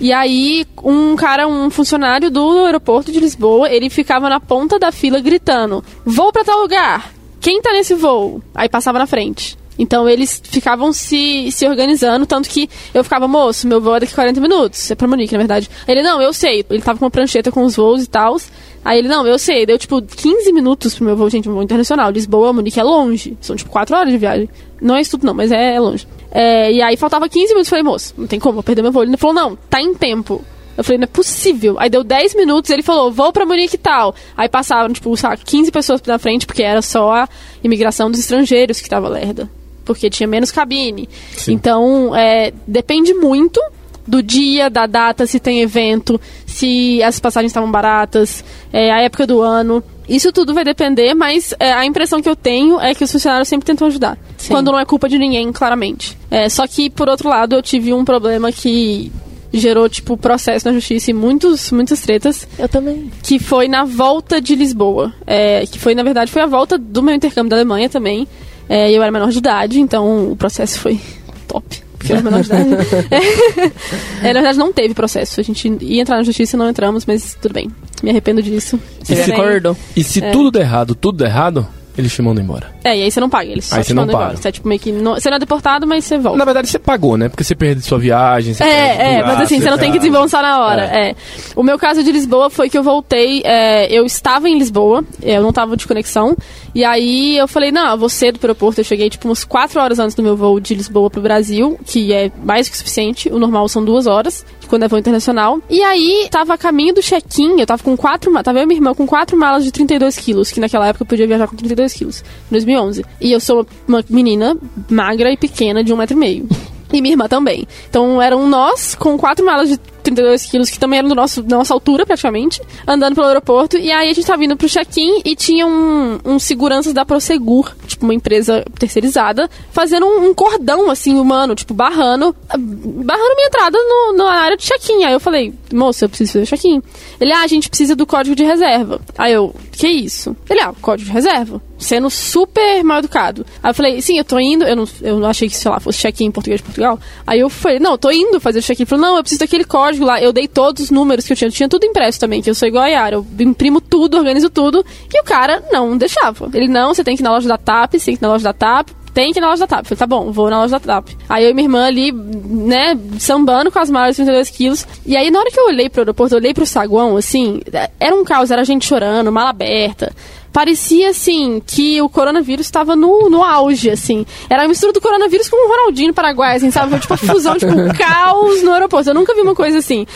E 0.00 0.12
aí, 0.12 0.66
um 0.82 1.14
cara, 1.14 1.46
um 1.46 1.70
funcionário 1.70 2.30
do 2.30 2.64
aeroporto 2.64 3.12
de 3.12 3.20
Lisboa, 3.20 3.70
ele 3.70 3.88
ficava 3.88 4.28
na 4.28 4.40
ponta 4.40 4.78
da 4.78 4.90
fila 4.90 5.20
gritando: 5.20 5.84
Vou 6.04 6.32
pra 6.32 6.44
tal 6.44 6.60
lugar! 6.60 7.12
Quem 7.40 7.60
tá 7.60 7.72
nesse 7.72 7.94
voo? 7.94 8.42
Aí 8.54 8.68
passava 8.68 8.98
na 8.98 9.06
frente. 9.06 9.56
Então 9.78 10.08
eles 10.08 10.40
ficavam 10.42 10.92
se, 10.92 11.50
se 11.50 11.66
organizando, 11.66 12.26
tanto 12.26 12.48
que 12.48 12.68
eu 12.92 13.02
ficava, 13.02 13.26
moço, 13.26 13.66
meu 13.66 13.80
voo 13.80 13.96
é 13.96 14.00
daqui 14.00 14.12
a 14.12 14.16
40 14.16 14.40
minutos. 14.40 14.90
É 14.90 14.94
pra 14.94 15.08
Munique, 15.08 15.32
na 15.32 15.38
verdade. 15.38 15.68
Ele, 15.86 16.02
não, 16.02 16.22
eu 16.22 16.32
sei. 16.32 16.64
Ele 16.70 16.82
tava 16.82 16.98
com 16.98 17.04
uma 17.04 17.10
prancheta 17.10 17.50
com 17.50 17.64
os 17.64 17.76
voos 17.76 18.04
e 18.04 18.06
tal. 18.06 18.36
Aí 18.84 18.98
ele, 18.98 19.08
não, 19.08 19.26
eu 19.26 19.38
sei. 19.38 19.66
Deu 19.66 19.78
tipo 19.78 20.00
15 20.00 20.52
minutos 20.52 20.94
pro 20.94 21.04
meu 21.04 21.16
voo, 21.16 21.28
gente, 21.28 21.48
um 21.48 21.54
voo 21.54 21.62
internacional. 21.62 22.10
Lisboa, 22.10 22.52
Munique 22.52 22.78
é 22.78 22.84
longe. 22.84 23.36
São 23.40 23.56
tipo 23.56 23.70
4 23.70 23.96
horas 23.96 24.12
de 24.12 24.18
viagem. 24.18 24.48
Não 24.80 24.96
é 24.96 25.00
isso 25.00 25.12
tudo, 25.12 25.26
não, 25.26 25.34
mas 25.34 25.50
é, 25.50 25.74
é 25.74 25.80
longe. 25.80 26.06
É, 26.30 26.72
e 26.72 26.82
aí 26.82 26.96
faltava 26.96 27.28
15 27.28 27.48
minutos. 27.48 27.68
Falei, 27.68 27.82
moço, 27.82 28.14
não 28.16 28.26
tem 28.26 28.38
como, 28.38 28.54
vou 28.54 28.62
perder 28.62 28.82
meu 28.82 28.92
voo. 28.92 29.02
Ele 29.02 29.16
falou, 29.16 29.34
não, 29.34 29.56
tá 29.68 29.80
em 29.80 29.94
tempo. 29.94 30.44
Eu 30.76 30.82
falei, 30.82 30.98
não 30.98 31.04
é 31.04 31.08
possível. 31.08 31.76
Aí 31.78 31.88
deu 31.88 32.02
10 32.02 32.34
minutos, 32.34 32.70
ele 32.70 32.82
falou, 32.82 33.10
vou 33.10 33.32
pra 33.32 33.46
Munique 33.46 33.76
e 33.76 33.78
tal. 33.78 34.14
Aí 34.36 34.48
passaram, 34.48 34.92
tipo, 34.92 35.16
sabe, 35.16 35.42
15 35.44 35.70
pessoas 35.70 36.02
na 36.02 36.18
frente, 36.18 36.46
porque 36.46 36.62
era 36.62 36.82
só 36.82 37.12
a 37.12 37.28
imigração 37.62 38.10
dos 38.10 38.20
estrangeiros 38.20 38.80
que 38.80 38.88
tava 38.88 39.08
lerda. 39.08 39.48
Porque 39.84 40.08
tinha 40.10 40.26
menos 40.26 40.50
cabine. 40.50 41.08
Então, 41.48 42.14
é, 42.14 42.52
depende 42.66 43.12
muito 43.14 43.60
do 44.06 44.22
dia, 44.22 44.68
da 44.68 44.86
data, 44.86 45.26
se 45.26 45.40
tem 45.40 45.60
evento, 45.60 46.20
se 46.46 47.02
as 47.02 47.18
passagens 47.18 47.50
estavam 47.50 47.70
baratas, 47.70 48.44
é, 48.72 48.92
a 48.92 49.00
época 49.00 49.26
do 49.26 49.40
ano. 49.40 49.82
Isso 50.06 50.30
tudo 50.30 50.52
vai 50.52 50.64
depender, 50.64 51.14
mas 51.14 51.54
é, 51.58 51.72
a 51.72 51.86
impressão 51.86 52.20
que 52.20 52.28
eu 52.28 52.36
tenho 52.36 52.78
é 52.78 52.94
que 52.94 53.02
os 53.02 53.10
funcionários 53.10 53.48
sempre 53.48 53.64
tentam 53.64 53.86
ajudar. 53.86 54.18
Sim. 54.36 54.52
Quando 54.52 54.70
não 54.70 54.78
é 54.78 54.84
culpa 54.84 55.08
de 55.08 55.18
ninguém, 55.18 55.50
claramente. 55.50 56.18
É, 56.30 56.48
só 56.48 56.66
que, 56.66 56.90
por 56.90 57.08
outro 57.08 57.28
lado, 57.28 57.56
eu 57.56 57.62
tive 57.62 57.94
um 57.94 58.04
problema 58.04 58.52
que 58.52 59.10
gerou, 59.50 59.88
tipo, 59.88 60.16
processo 60.16 60.66
na 60.66 60.74
justiça 60.74 61.10
e 61.10 61.14
muitos, 61.14 61.70
muitas 61.70 62.00
tretas, 62.00 62.46
Eu 62.58 62.68
também. 62.68 63.10
que 63.22 63.38
foi 63.38 63.68
na 63.68 63.84
volta 63.84 64.40
de 64.40 64.54
Lisboa. 64.54 65.14
É, 65.26 65.64
que 65.64 65.78
foi, 65.78 65.94
na 65.94 66.02
verdade, 66.02 66.30
foi 66.30 66.42
a 66.42 66.46
volta 66.46 66.76
do 66.76 67.02
meu 67.02 67.14
intercâmbio 67.14 67.50
da 67.50 67.56
Alemanha 67.56 67.88
também. 67.88 68.28
É, 68.68 68.90
eu 68.90 69.02
era 69.02 69.10
menor 69.12 69.30
de 69.30 69.38
idade, 69.38 69.80
então 69.80 70.32
o 70.32 70.36
processo 70.36 70.78
foi 70.78 71.00
top. 71.46 71.82
Porque 71.98 72.12
eu 72.12 72.16
era 72.16 72.24
menor 72.24 72.42
de 72.42 72.48
idade. 72.48 72.68
É, 74.22 74.28
na 74.32 74.40
verdade, 74.40 74.58
não 74.58 74.72
teve 74.72 74.94
processo. 74.94 75.40
A 75.40 75.42
gente 75.42 75.68
ia 75.82 76.00
entrar 76.02 76.16
na 76.16 76.22
justiça 76.22 76.56
e 76.56 76.58
não 76.58 76.68
entramos, 76.68 77.04
mas 77.06 77.36
tudo 77.40 77.52
bem. 77.52 77.70
Me 78.02 78.10
arrependo 78.10 78.42
disso. 78.42 78.78
E 79.02 79.06
se, 79.06 79.14
Bem. 79.14 79.76
E 79.96 80.02
se 80.04 80.22
É. 80.24 80.30
tudo 80.30 80.50
der 80.50 80.60
errado, 80.62 80.94
tudo 80.94 81.18
der 81.18 81.26
errado, 81.28 81.66
eles 81.96 82.12
te 82.12 82.22
mandam 82.22 82.42
embora. 82.42 82.72
É, 82.82 82.96
e 82.96 83.02
aí 83.02 83.10
você 83.10 83.20
não 83.20 83.30
paga, 83.30 83.50
eles 83.50 83.72
Aí 83.72 83.82
te 83.82 83.86
você 83.88 83.94
não 83.94 84.02
mandam 84.02 84.14
embora. 84.14 84.30
paga. 84.30 84.42
Você 84.42 84.48
é 84.48 84.52
tipo 84.52 84.68
meio 84.68 84.80
que. 84.80 84.92
Não, 84.92 85.14
você 85.14 85.30
não 85.30 85.36
é 85.36 85.38
deportado, 85.38 85.86
mas 85.86 86.04
você 86.04 86.18
volta. 86.18 86.38
Na 86.38 86.44
verdade, 86.44 86.68
você 86.68 86.78
pagou, 86.78 87.16
né? 87.16 87.28
Porque 87.28 87.44
você 87.44 87.54
perde 87.54 87.82
sua 87.82 87.98
viagem. 87.98 88.54
Você 88.54 88.64
É, 88.64 88.96
é, 89.14 89.16
lugar, 89.16 89.26
mas 89.34 89.40
assim, 89.42 89.60
você 89.60 89.70
não 89.70 89.78
tem 89.78 89.92
que 89.92 89.98
desembolsar 89.98 90.42
na 90.42 90.64
hora. 90.64 90.82
É. 90.84 91.14
O 91.54 91.62
meu 91.62 91.78
caso 91.78 92.02
de 92.02 92.10
Lisboa 92.10 92.50
foi 92.50 92.68
que 92.68 92.76
eu 92.76 92.82
voltei, 92.82 93.42
é, 93.44 93.92
eu 93.92 94.04
estava 94.04 94.48
em 94.48 94.58
Lisboa, 94.58 95.04
eu 95.22 95.42
não 95.42 95.50
estava 95.50 95.76
de 95.76 95.86
conexão, 95.86 96.36
e 96.74 96.84
aí 96.84 97.36
eu 97.36 97.46
falei, 97.46 97.70
não, 97.70 97.90
eu 97.92 97.98
vou 97.98 98.08
cedo 98.08 98.38
pro 98.38 98.48
aeroporto, 98.48 98.80
eu 98.80 98.84
cheguei 98.84 99.08
tipo 99.08 99.28
uns 99.28 99.44
4 99.44 99.80
horas 99.80 99.98
antes 99.98 100.14
do 100.14 100.22
meu 100.22 100.36
voo 100.36 100.58
de 100.58 100.74
Lisboa 100.74 101.08
pro 101.08 101.20
Brasil, 101.20 101.78
que 101.84 102.12
é 102.12 102.30
mais 102.42 102.68
que 102.68 102.76
suficiente, 102.76 103.28
o 103.28 103.38
normal 103.38 103.68
são 103.68 103.84
duas 103.84 104.06
horas, 104.06 104.44
quando 104.74 104.82
é 104.82 104.88
voo 104.88 104.98
internacional. 104.98 105.60
E 105.70 105.80
aí, 105.84 106.26
tava 106.28 106.54
a 106.54 106.58
caminho 106.58 106.94
do 106.94 107.00
check-in, 107.00 107.60
eu 107.60 107.66
tava 107.66 107.80
com 107.80 107.96
quatro, 107.96 108.32
tava 108.42 108.58
eu 108.58 108.64
e 108.64 108.66
minha 108.66 108.78
irmã 108.78 108.92
com 108.92 109.06
quatro 109.06 109.36
malas 109.36 109.62
de 109.62 109.70
32 109.70 110.18
quilos, 110.18 110.50
que 110.50 110.58
naquela 110.58 110.88
época 110.88 111.04
eu 111.04 111.06
podia 111.06 111.28
viajar 111.28 111.46
com 111.46 111.54
32 111.54 111.92
quilos, 111.92 112.24
em 112.50 112.50
2011. 112.50 113.04
E 113.20 113.30
eu 113.30 113.38
sou 113.38 113.64
uma 113.86 114.04
menina 114.10 114.56
magra 114.90 115.30
e 115.30 115.36
pequena 115.36 115.84
de 115.84 115.92
um 115.92 115.96
metro 115.96 116.16
e 116.16 116.18
meio. 116.18 116.48
E 116.92 117.00
minha 117.00 117.14
irmã 117.14 117.26
também. 117.26 117.66
Então 117.90 118.22
eram 118.22 118.46
nós 118.46 118.94
com 118.94 119.18
quatro 119.18 119.44
malas 119.44 119.68
de 119.68 119.80
32 120.04 120.44
quilos, 120.44 120.70
que 120.70 120.78
também 120.78 120.98
eram 120.98 121.08
do 121.08 121.14
nosso, 121.14 121.42
da 121.42 121.56
nossa 121.56 121.74
altura 121.74 122.06
praticamente, 122.06 122.60
andando 122.86 123.14
pelo 123.14 123.26
aeroporto. 123.26 123.76
E 123.76 123.90
aí 123.90 124.10
a 124.10 124.12
gente 124.12 124.26
tava 124.26 124.44
indo 124.44 124.56
pro 124.56 124.68
check-in 124.68 125.22
e 125.24 125.34
tinha 125.34 125.66
um, 125.66 126.20
um 126.24 126.38
seguranças 126.38 126.92
da 126.92 127.04
Prosegur, 127.04 127.74
tipo 127.86 128.04
uma 128.04 128.14
empresa 128.14 128.64
terceirizada, 128.78 129.50
fazendo 129.72 130.06
um, 130.06 130.28
um 130.28 130.34
cordão 130.34 130.90
assim, 130.90 131.18
humano, 131.18 131.54
tipo, 131.54 131.72
barrando, 131.72 132.36
barrando 132.48 133.34
minha 133.34 133.48
entrada 133.48 133.78
no, 133.78 134.16
na 134.16 134.30
área 134.30 134.56
de 134.56 134.64
check-in. 134.64 135.04
Aí 135.04 135.12
eu 135.12 135.20
falei, 135.20 135.52
moça, 135.72 136.04
eu 136.04 136.08
preciso 136.08 136.32
fazer 136.32 136.46
check-in. 136.46 136.82
Ele, 137.20 137.32
ah, 137.32 137.40
a 137.40 137.46
gente 137.46 137.68
precisa 137.68 137.96
do 137.96 138.06
código 138.06 138.36
de 138.36 138.44
reserva. 138.44 139.00
Aí 139.16 139.32
eu, 139.32 139.54
que 139.72 139.88
isso? 139.88 140.36
Ele, 140.48 140.60
ah, 140.60 140.72
código 140.80 141.08
de 141.08 141.12
reserva. 141.12 141.62
Sendo 141.78 142.08
super 142.08 142.82
mal 142.84 142.98
educado. 142.98 143.44
Aí 143.62 143.70
eu 143.70 143.74
falei, 143.74 144.00
sim, 144.00 144.18
eu 144.18 144.24
tô 144.24 144.38
indo. 144.38 144.64
Eu 144.64 144.76
não, 144.76 144.88
eu 145.02 145.18
não 145.18 145.28
achei 145.28 145.48
que, 145.48 145.56
sei 145.56 145.70
lá, 145.70 145.80
fosse 145.80 145.98
check-in 145.98 146.26
em 146.26 146.30
português 146.30 146.60
de 146.60 146.64
Portugal. 146.64 146.98
Aí 147.26 147.40
eu 147.40 147.50
falei, 147.50 147.78
não, 147.78 147.92
eu 147.92 147.98
tô 147.98 148.10
indo 148.10 148.40
fazer 148.40 148.58
o 148.58 148.62
check-in. 148.62 148.82
Ele 148.82 148.88
falou, 148.88 149.06
não, 149.06 149.16
eu 149.16 149.22
preciso 149.22 149.40
daquele 149.40 149.64
código 149.64 149.93
lá. 150.02 150.20
Eu 150.20 150.32
dei 150.32 150.48
todos 150.48 150.84
os 150.84 150.90
números 150.90 151.26
que 151.26 151.32
eu 151.32 151.36
tinha. 151.36 151.48
Eu 151.48 151.52
tinha 151.52 151.68
tudo 151.68 151.84
impresso 151.84 152.18
também, 152.18 152.42
que 152.42 152.50
eu 152.50 152.54
sou 152.54 152.66
igual 152.66 152.84
a 152.84 152.88
Yara. 152.88 153.16
Eu 153.16 153.26
imprimo 153.40 153.80
tudo, 153.80 154.16
organizo 154.16 154.50
tudo. 154.50 154.84
E 155.12 155.20
o 155.20 155.24
cara 155.24 155.62
não 155.70 155.96
deixava. 155.96 156.48
Ele, 156.52 156.68
não, 156.68 156.94
você 156.94 157.04
tem 157.04 157.16
que 157.16 157.22
ir 157.22 157.24
na 157.24 157.32
loja 157.32 157.48
da 157.48 157.58
TAP, 157.58 157.94
você 157.94 158.06
tem 158.06 158.16
que 158.16 158.24
ir 158.24 158.26
na 158.26 158.32
loja 158.32 158.44
da 158.44 158.52
TAP. 158.52 158.88
Tem 159.12 159.32
que 159.32 159.38
ir 159.38 159.40
na 159.40 159.50
loja 159.50 159.60
da 159.60 159.66
TAP. 159.68 159.86
Falei, 159.86 159.98
tá 159.98 160.06
bom, 160.06 160.32
vou 160.32 160.50
na 160.50 160.58
loja 160.58 160.72
da 160.72 160.80
TAP. 160.80 161.10
Aí 161.28 161.44
eu 161.44 161.50
e 161.50 161.54
minha 161.54 161.66
irmã 161.66 161.86
ali, 161.86 162.10
né, 162.10 162.98
sambando 163.18 163.70
com 163.70 163.78
as 163.78 163.88
malas 163.88 164.16
de 164.16 164.24
32 164.24 164.50
quilos. 164.50 164.86
E 165.06 165.16
aí, 165.16 165.30
na 165.30 165.38
hora 165.38 165.50
que 165.50 165.60
eu 165.60 165.66
olhei 165.66 165.88
pro 165.88 166.00
aeroporto, 166.00 166.34
eu 166.34 166.38
olhei 166.38 166.52
pro 166.52 166.66
saguão, 166.66 167.16
assim, 167.16 167.60
era 168.00 168.14
um 168.14 168.24
caos, 168.24 168.50
era 168.50 168.64
gente 168.64 168.86
chorando, 168.86 169.30
mala 169.30 169.50
aberta. 169.50 170.12
Parecia, 170.54 171.10
assim, 171.10 171.60
que 171.66 172.00
o 172.00 172.08
coronavírus 172.08 172.66
estava 172.66 172.94
no, 172.94 173.28
no 173.28 173.42
auge, 173.42 173.90
assim. 173.90 174.24
Era 174.48 174.62
a 174.62 174.68
mistura 174.68 174.92
do 174.92 175.00
coronavírus 175.00 175.48
com 175.48 175.56
o 175.56 175.68
Ronaldinho 175.68 176.08
no 176.08 176.14
Paraguai, 176.14 176.54
assim, 176.54 176.70
sabe? 176.70 176.90
Foi 176.90 177.00
tipo 177.00 177.12
a 177.12 177.16
fusão, 177.16 177.58
tipo, 177.58 177.72
um 177.72 177.88
caos 177.98 178.62
no 178.62 178.72
aeroporto. 178.72 179.10
Eu 179.10 179.14
nunca 179.14 179.34
vi 179.34 179.40
uma 179.40 179.56
coisa 179.56 179.78
assim. 179.78 180.06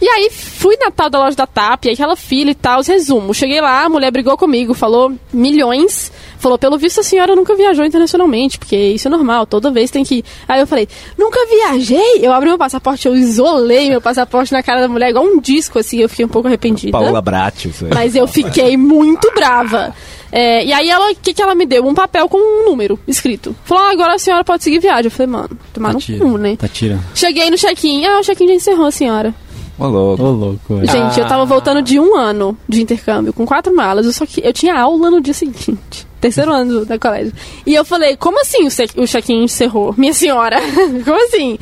E 0.00 0.06
aí 0.08 0.30
fui 0.30 0.76
na 0.76 0.90
tal 0.90 1.08
da 1.08 1.18
loja 1.18 1.36
da 1.36 1.46
TAP, 1.46 1.86
aí 1.86 1.92
aquela 1.92 2.16
fila 2.16 2.50
e 2.50 2.54
tal, 2.54 2.80
os 2.80 2.86
resumo. 2.86 3.32
Cheguei 3.32 3.60
lá, 3.60 3.84
a 3.84 3.88
mulher 3.88 4.10
brigou 4.10 4.36
comigo, 4.36 4.74
falou 4.74 5.12
milhões. 5.32 6.12
Falou, 6.38 6.58
pelo 6.58 6.76
visto 6.76 7.00
a 7.00 7.02
senhora 7.02 7.34
nunca 7.34 7.56
viajou 7.56 7.84
internacionalmente, 7.84 8.58
porque 8.58 8.76
isso 8.76 9.08
é 9.08 9.10
normal, 9.10 9.46
toda 9.46 9.70
vez 9.70 9.90
tem 9.90 10.04
que. 10.04 10.16
ir. 10.16 10.24
Aí 10.46 10.60
eu 10.60 10.66
falei, 10.66 10.86
nunca 11.18 11.38
viajei? 11.46 12.18
Eu 12.20 12.32
abri 12.32 12.48
meu 12.48 12.58
passaporte, 12.58 13.08
eu 13.08 13.16
isolei 13.16 13.88
meu 13.88 14.00
passaporte 14.02 14.52
na 14.52 14.62
cara 14.62 14.82
da 14.82 14.88
mulher, 14.88 15.10
igual 15.10 15.24
um 15.24 15.40
disco, 15.40 15.78
assim, 15.78 15.98
eu 15.98 16.08
fiquei 16.08 16.26
um 16.26 16.28
pouco 16.28 16.46
arrependida. 16.46 16.92
Paola 16.92 17.22
Bratti, 17.22 17.68
isso 17.68 17.86
aí. 17.86 17.90
Mas 17.94 18.14
eu 18.14 18.28
fiquei 18.28 18.76
muito 18.76 19.32
brava. 19.34 19.94
É, 20.30 20.64
e 20.64 20.72
aí 20.72 20.90
ela, 20.90 21.10
o 21.12 21.14
que, 21.14 21.32
que 21.32 21.40
ela 21.40 21.54
me 21.54 21.64
deu? 21.64 21.86
Um 21.86 21.94
papel 21.94 22.28
com 22.28 22.36
um 22.36 22.68
número 22.68 22.98
escrito. 23.08 23.56
Falou, 23.64 23.84
ah, 23.84 23.90
agora 23.92 24.14
a 24.14 24.18
senhora 24.18 24.44
pode 24.44 24.62
seguir 24.62 24.78
viagem. 24.80 25.06
Eu 25.06 25.10
falei, 25.10 25.32
mano, 25.32 25.50
tomar 25.72 25.94
no 25.94 26.00
Tá 26.00 26.18
cu, 26.18 26.36
né? 26.36 26.56
Tá 26.56 26.68
tira. 26.68 26.98
Cheguei 27.14 27.50
no 27.50 27.56
check-in, 27.56 28.04
ah, 28.04 28.20
o 28.20 28.22
check-in 28.22 28.48
já 28.48 28.54
encerrou, 28.54 28.90
senhora. 28.90 29.34
Ô, 29.78 29.86
louco. 29.86 30.22
Ô, 30.22 30.30
louco, 30.30 30.74
velho. 30.76 30.90
Gente, 30.90 31.20
eu 31.20 31.26
tava 31.26 31.44
voltando 31.44 31.82
de 31.82 32.00
um 32.00 32.16
ano 32.16 32.56
de 32.68 32.80
intercâmbio, 32.82 33.32
com 33.32 33.44
quatro 33.44 33.74
malas, 33.74 34.06
eu 34.06 34.12
só 34.12 34.24
que 34.24 34.40
eu 34.44 34.52
tinha 34.52 34.74
aula 34.78 35.10
no 35.10 35.20
dia 35.20 35.34
seguinte. 35.34 36.06
Terceiro 36.18 36.50
ano 36.50 36.80
do- 36.80 36.86
da 36.86 36.98
colégio. 36.98 37.32
E 37.66 37.74
eu 37.74 37.84
falei, 37.84 38.16
como 38.16 38.40
assim 38.40 38.64
o, 38.66 39.02
o 39.02 39.06
check-in 39.06 39.44
encerrou? 39.44 39.94
Minha 39.98 40.14
senhora, 40.14 40.56
como 41.04 41.24
assim? 41.26 41.58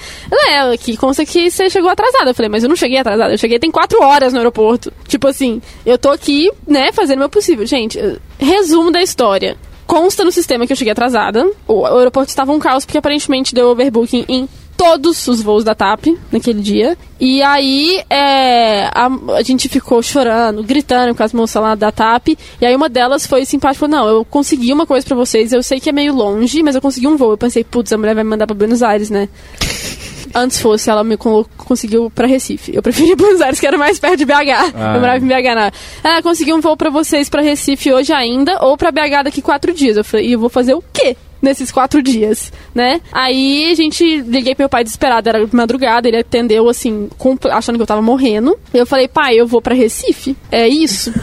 Ela 0.48 0.72
é, 0.74 0.76
que 0.76 0.96
consta 0.96 1.26
que 1.26 1.50
você 1.50 1.68
chegou 1.68 1.90
atrasada. 1.90 2.30
Eu 2.30 2.34
falei, 2.34 2.48
mas 2.48 2.62
eu 2.62 2.68
não 2.68 2.76
cheguei 2.76 2.98
atrasada, 2.98 3.34
eu 3.34 3.38
cheguei 3.38 3.58
tem 3.58 3.70
quatro 3.70 4.00
horas 4.00 4.32
no 4.32 4.38
aeroporto. 4.38 4.92
Tipo 5.08 5.26
assim, 5.26 5.60
eu 5.84 5.98
tô 5.98 6.08
aqui, 6.10 6.50
né, 6.68 6.92
fazendo 6.92 7.16
o 7.16 7.20
meu 7.20 7.28
possível. 7.28 7.66
Gente, 7.66 7.98
resumo 8.38 8.92
da 8.92 9.02
história. 9.02 9.56
Consta 9.86 10.24
no 10.24 10.32
sistema 10.32 10.66
que 10.66 10.72
eu 10.72 10.76
cheguei 10.76 10.92
atrasada. 10.92 11.44
O, 11.66 11.80
o 11.80 11.86
aeroporto 11.98 12.30
estava 12.30 12.52
um 12.52 12.58
caos 12.60 12.84
porque 12.86 12.96
aparentemente 12.96 13.54
deu 13.54 13.68
overbooking 13.70 14.24
em 14.28 14.48
todos 14.76 15.26
os 15.28 15.40
voos 15.40 15.64
da 15.64 15.74
TAP 15.74 16.06
naquele 16.30 16.60
dia. 16.60 16.96
E 17.20 17.42
aí 17.42 18.02
é, 18.10 18.86
a, 18.86 19.08
a 19.36 19.42
gente 19.42 19.68
ficou 19.68 20.02
chorando, 20.02 20.62
gritando 20.62 21.14
com 21.14 21.22
as 21.22 21.32
moças 21.32 21.62
lá 21.62 21.74
da 21.74 21.90
TAP. 21.90 22.36
E 22.60 22.66
aí 22.66 22.74
uma 22.74 22.88
delas 22.88 23.26
foi 23.26 23.44
simpática 23.44 23.86
e 23.86 23.88
falou: 23.88 24.04
Não, 24.04 24.08
eu 24.08 24.24
consegui 24.24 24.72
uma 24.72 24.86
coisa 24.86 25.06
pra 25.06 25.16
vocês. 25.16 25.52
Eu 25.52 25.62
sei 25.62 25.80
que 25.80 25.88
é 25.88 25.92
meio 25.92 26.14
longe, 26.14 26.62
mas 26.62 26.74
eu 26.74 26.82
consegui 26.82 27.06
um 27.06 27.16
voo. 27.16 27.32
Eu 27.32 27.38
pensei, 27.38 27.64
putz, 27.64 27.92
a 27.92 27.98
mulher 27.98 28.14
vai 28.14 28.24
me 28.24 28.30
mandar 28.30 28.46
pra 28.46 28.54
Buenos 28.54 28.82
Aires, 28.82 29.10
né? 29.10 29.28
Antes 30.36 30.60
fosse, 30.60 30.90
ela 30.90 31.04
me 31.04 31.16
conseguiu 31.16 32.10
pra 32.10 32.26
Recife. 32.26 32.74
Eu 32.74 32.82
preferi 32.82 33.14
Buenos 33.16 33.40
Aires, 33.40 33.60
que 33.60 33.66
era 33.66 33.78
mais 33.78 34.00
perto 34.00 34.16
de 34.16 34.24
BH. 34.24 34.74
Ah. 34.74 34.94
Eu 34.94 35.00
morava 35.00 35.18
em 35.18 35.28
BH 35.28 35.54
na. 35.54 35.72
Ah, 36.02 36.22
consegui 36.22 36.52
um 36.52 36.60
voo 36.60 36.76
pra 36.76 36.90
vocês 36.90 37.28
pra 37.28 37.40
Recife 37.40 37.92
hoje 37.92 38.12
ainda, 38.12 38.58
ou 38.60 38.76
pra 38.76 38.90
BH 38.90 39.22
daqui 39.24 39.40
quatro 39.40 39.72
dias. 39.72 39.96
Eu 39.96 40.04
falei, 40.04 40.26
e 40.26 40.32
eu 40.32 40.40
vou 40.40 40.48
fazer 40.48 40.74
o 40.74 40.82
quê? 40.92 41.16
Nesses 41.44 41.70
quatro 41.70 42.02
dias, 42.02 42.50
né? 42.74 43.02
Aí 43.12 43.70
a 43.70 43.74
gente 43.74 44.22
liguei 44.22 44.54
pro 44.54 44.62
meu 44.62 44.68
pai 44.68 44.82
desesperado, 44.82 45.28
era 45.28 45.44
de 45.44 45.54
madrugada, 45.54 46.08
ele 46.08 46.16
atendeu 46.16 46.70
assim, 46.70 47.10
achando 47.52 47.76
que 47.76 47.82
eu 47.82 47.86
tava 47.86 48.00
morrendo. 48.00 48.58
Eu 48.72 48.86
falei, 48.86 49.08
pai, 49.08 49.38
eu 49.38 49.46
vou 49.46 49.60
pra 49.60 49.74
Recife. 49.74 50.34
É 50.50 50.66
isso? 50.66 51.12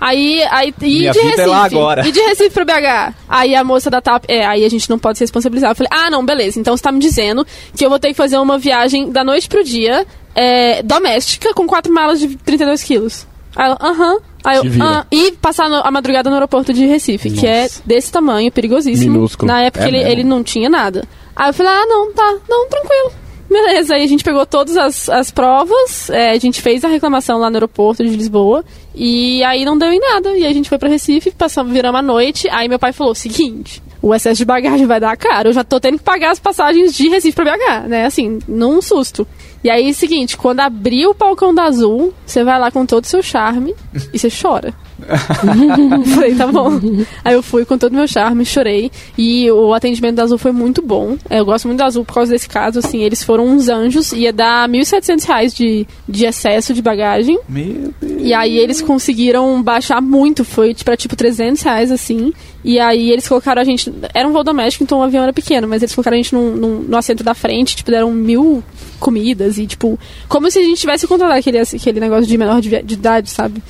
Aí, 0.00 0.42
aí 0.50 0.74
e 0.80 0.98
Minha 1.00 1.12
de 1.12 1.18
vida 1.20 1.44
Recife. 1.44 1.76
é. 2.00 2.08
E 2.08 2.12
de 2.12 2.20
Recife 2.20 2.50
pra 2.50 2.64
BH. 2.64 3.14
Aí 3.28 3.54
a 3.54 3.62
moça 3.62 3.90
da 3.90 4.00
TAP, 4.00 4.24
é, 4.26 4.44
aí 4.44 4.64
a 4.64 4.68
gente 4.68 4.88
não 4.88 4.98
pode 4.98 5.18
se 5.18 5.24
responsabilizar. 5.24 5.70
Eu 5.70 5.76
falei, 5.76 5.90
ah, 5.92 6.10
não, 6.10 6.24
beleza. 6.24 6.58
Então 6.58 6.76
você 6.76 6.82
tá 6.82 6.90
me 6.90 6.98
dizendo 6.98 7.46
que 7.76 7.84
eu 7.84 7.90
vou 7.90 7.98
ter 7.98 8.08
que 8.08 8.14
fazer 8.14 8.38
uma 8.38 8.58
viagem 8.58 9.10
da 9.10 9.22
noite 9.22 9.48
pro 9.48 9.62
dia, 9.62 10.06
é, 10.34 10.82
doméstica, 10.82 11.52
com 11.54 11.66
quatro 11.66 11.92
malas 11.92 12.20
de 12.20 12.36
32 12.36 12.82
quilos. 12.82 13.26
Aí 13.56 13.66
ela, 13.66 13.78
aham. 13.80 14.18
Aí 14.44 14.56
eu, 14.58 14.64
ah, 14.80 15.06
e 15.10 15.32
passar 15.32 15.68
no- 15.68 15.82
a 15.84 15.90
madrugada 15.90 16.28
no 16.28 16.34
aeroporto 16.36 16.72
de 16.72 16.84
Recife, 16.86 17.30
que 17.30 17.46
é 17.46 17.68
desse 17.86 18.10
tamanho, 18.10 18.50
perigosíssimo. 18.50 19.12
Minúsculo. 19.12 19.46
Na 19.52 19.60
época 19.62 19.84
É 19.84 19.88
ele, 19.88 19.98
mesmo? 19.98 20.10
ele 20.12 20.24
não 20.24 20.42
tinha 20.42 20.68
nada. 20.68 21.04
Aí 21.36 21.48
eu 21.50 21.54
falei, 21.54 21.72
ah, 21.72 21.86
não, 21.86 22.12
tá, 22.12 22.36
não, 22.48 22.68
tranquilo. 22.68 23.12
Beleza, 23.48 23.94
aí 23.94 24.02
a 24.02 24.06
gente 24.06 24.24
pegou 24.24 24.46
todas 24.46 24.76
as, 24.78 25.08
as 25.10 25.30
provas, 25.30 26.08
é, 26.08 26.30
a 26.30 26.38
gente 26.38 26.62
fez 26.62 26.82
a 26.84 26.88
reclamação 26.88 27.38
lá 27.38 27.50
no 27.50 27.56
aeroporto 27.56 28.02
de 28.02 28.16
Lisboa, 28.16 28.64
e 28.94 29.44
aí 29.44 29.62
não 29.64 29.76
deu 29.76 29.92
em 29.92 30.00
nada. 30.00 30.30
E 30.36 30.46
a 30.46 30.52
gente 30.54 30.68
foi 30.70 30.78
pra 30.78 30.88
Recife, 30.88 31.30
passamos, 31.30 31.70
viramos 31.72 31.98
a 31.98 32.02
noite, 32.02 32.48
aí 32.48 32.66
meu 32.66 32.78
pai 32.78 32.92
falou: 32.94 33.14
seguinte, 33.14 33.82
o 34.00 34.14
excesso 34.14 34.38
de 34.38 34.44
bagagem 34.46 34.86
vai 34.86 34.98
dar 34.98 35.14
caro, 35.18 35.50
eu 35.50 35.52
já 35.52 35.62
tô 35.62 35.78
tendo 35.78 35.98
que 35.98 36.04
pagar 36.04 36.30
as 36.30 36.40
passagens 36.40 36.94
de 36.94 37.08
Recife 37.10 37.34
pra 37.36 37.44
BH, 37.56 37.88
né? 37.88 38.06
Assim, 38.06 38.38
num 38.48 38.80
susto. 38.80 39.26
E 39.64 39.70
aí, 39.70 39.88
é 39.88 39.90
o 39.90 39.94
seguinte, 39.94 40.36
quando 40.36 40.60
abrir 40.60 41.06
o 41.06 41.14
palcão 41.14 41.54
da 41.54 41.64
Azul, 41.64 42.12
você 42.26 42.42
vai 42.42 42.58
lá 42.58 42.70
com 42.70 42.84
todo 42.84 43.04
o 43.04 43.06
seu 43.06 43.22
charme 43.22 43.74
e 44.12 44.18
você 44.18 44.28
chora. 44.30 44.74
Falei, 46.14 46.34
tá 46.34 46.46
bom. 46.46 46.80
Aí 47.24 47.34
eu 47.34 47.42
fui 47.42 47.64
com 47.64 47.76
todo 47.78 47.92
o 47.92 47.96
meu 47.96 48.06
charme, 48.06 48.44
chorei. 48.44 48.90
E 49.16 49.50
o 49.50 49.74
atendimento 49.74 50.16
da 50.16 50.24
Azul 50.24 50.38
foi 50.38 50.52
muito 50.52 50.82
bom. 50.82 51.16
Eu 51.30 51.44
gosto 51.44 51.66
muito 51.66 51.78
da 51.78 51.86
Azul 51.86 52.04
por 52.04 52.14
causa 52.14 52.32
desse 52.32 52.48
caso, 52.48 52.78
assim, 52.78 53.02
eles 53.02 53.22
foram 53.22 53.46
uns 53.46 53.68
anjos. 53.68 54.12
Ia 54.12 54.32
dar 54.32 54.68
1.700 54.68 55.24
reais 55.24 55.54
de, 55.54 55.86
de 56.08 56.24
excesso 56.24 56.74
de 56.74 56.82
bagagem. 56.82 57.38
Meu 57.48 57.92
Deus. 58.00 58.22
E 58.22 58.32
aí 58.32 58.58
eles 58.58 58.80
conseguiram 58.80 59.62
baixar 59.62 60.00
muito, 60.00 60.44
foi 60.44 60.74
pra 60.74 60.96
tipo 60.96 61.16
300 61.16 61.62
reais, 61.62 61.90
assim. 61.90 62.32
E 62.64 62.78
aí 62.78 63.10
eles 63.10 63.26
colocaram 63.28 63.60
a 63.60 63.64
gente. 63.64 63.92
Era 64.14 64.28
um 64.28 64.32
voo 64.32 64.44
doméstico, 64.44 64.84
então 64.84 64.98
o 64.98 65.02
avião 65.02 65.22
era 65.22 65.32
pequeno, 65.32 65.66
mas 65.66 65.82
eles 65.82 65.94
colocaram 65.94 66.14
a 66.16 66.18
gente 66.22 66.32
num, 66.34 66.54
num- 66.54 66.80
no 66.82 66.96
assento 66.96 67.24
da 67.24 67.34
frente, 67.34 67.74
tipo, 67.76 67.90
deram 67.90 68.10
mil 68.12 68.62
comidas 69.00 69.58
e, 69.58 69.66
tipo, 69.66 69.98
como 70.28 70.48
se 70.48 70.60
a 70.60 70.62
gente 70.62 70.78
tivesse 70.80 71.08
controlado 71.08 71.40
aquele, 71.40 71.58
aquele 71.58 71.98
negócio 71.98 72.24
de 72.26 72.38
menor 72.38 72.60
de, 72.60 72.80
de 72.82 72.94
idade, 72.94 73.30
sabe? 73.30 73.60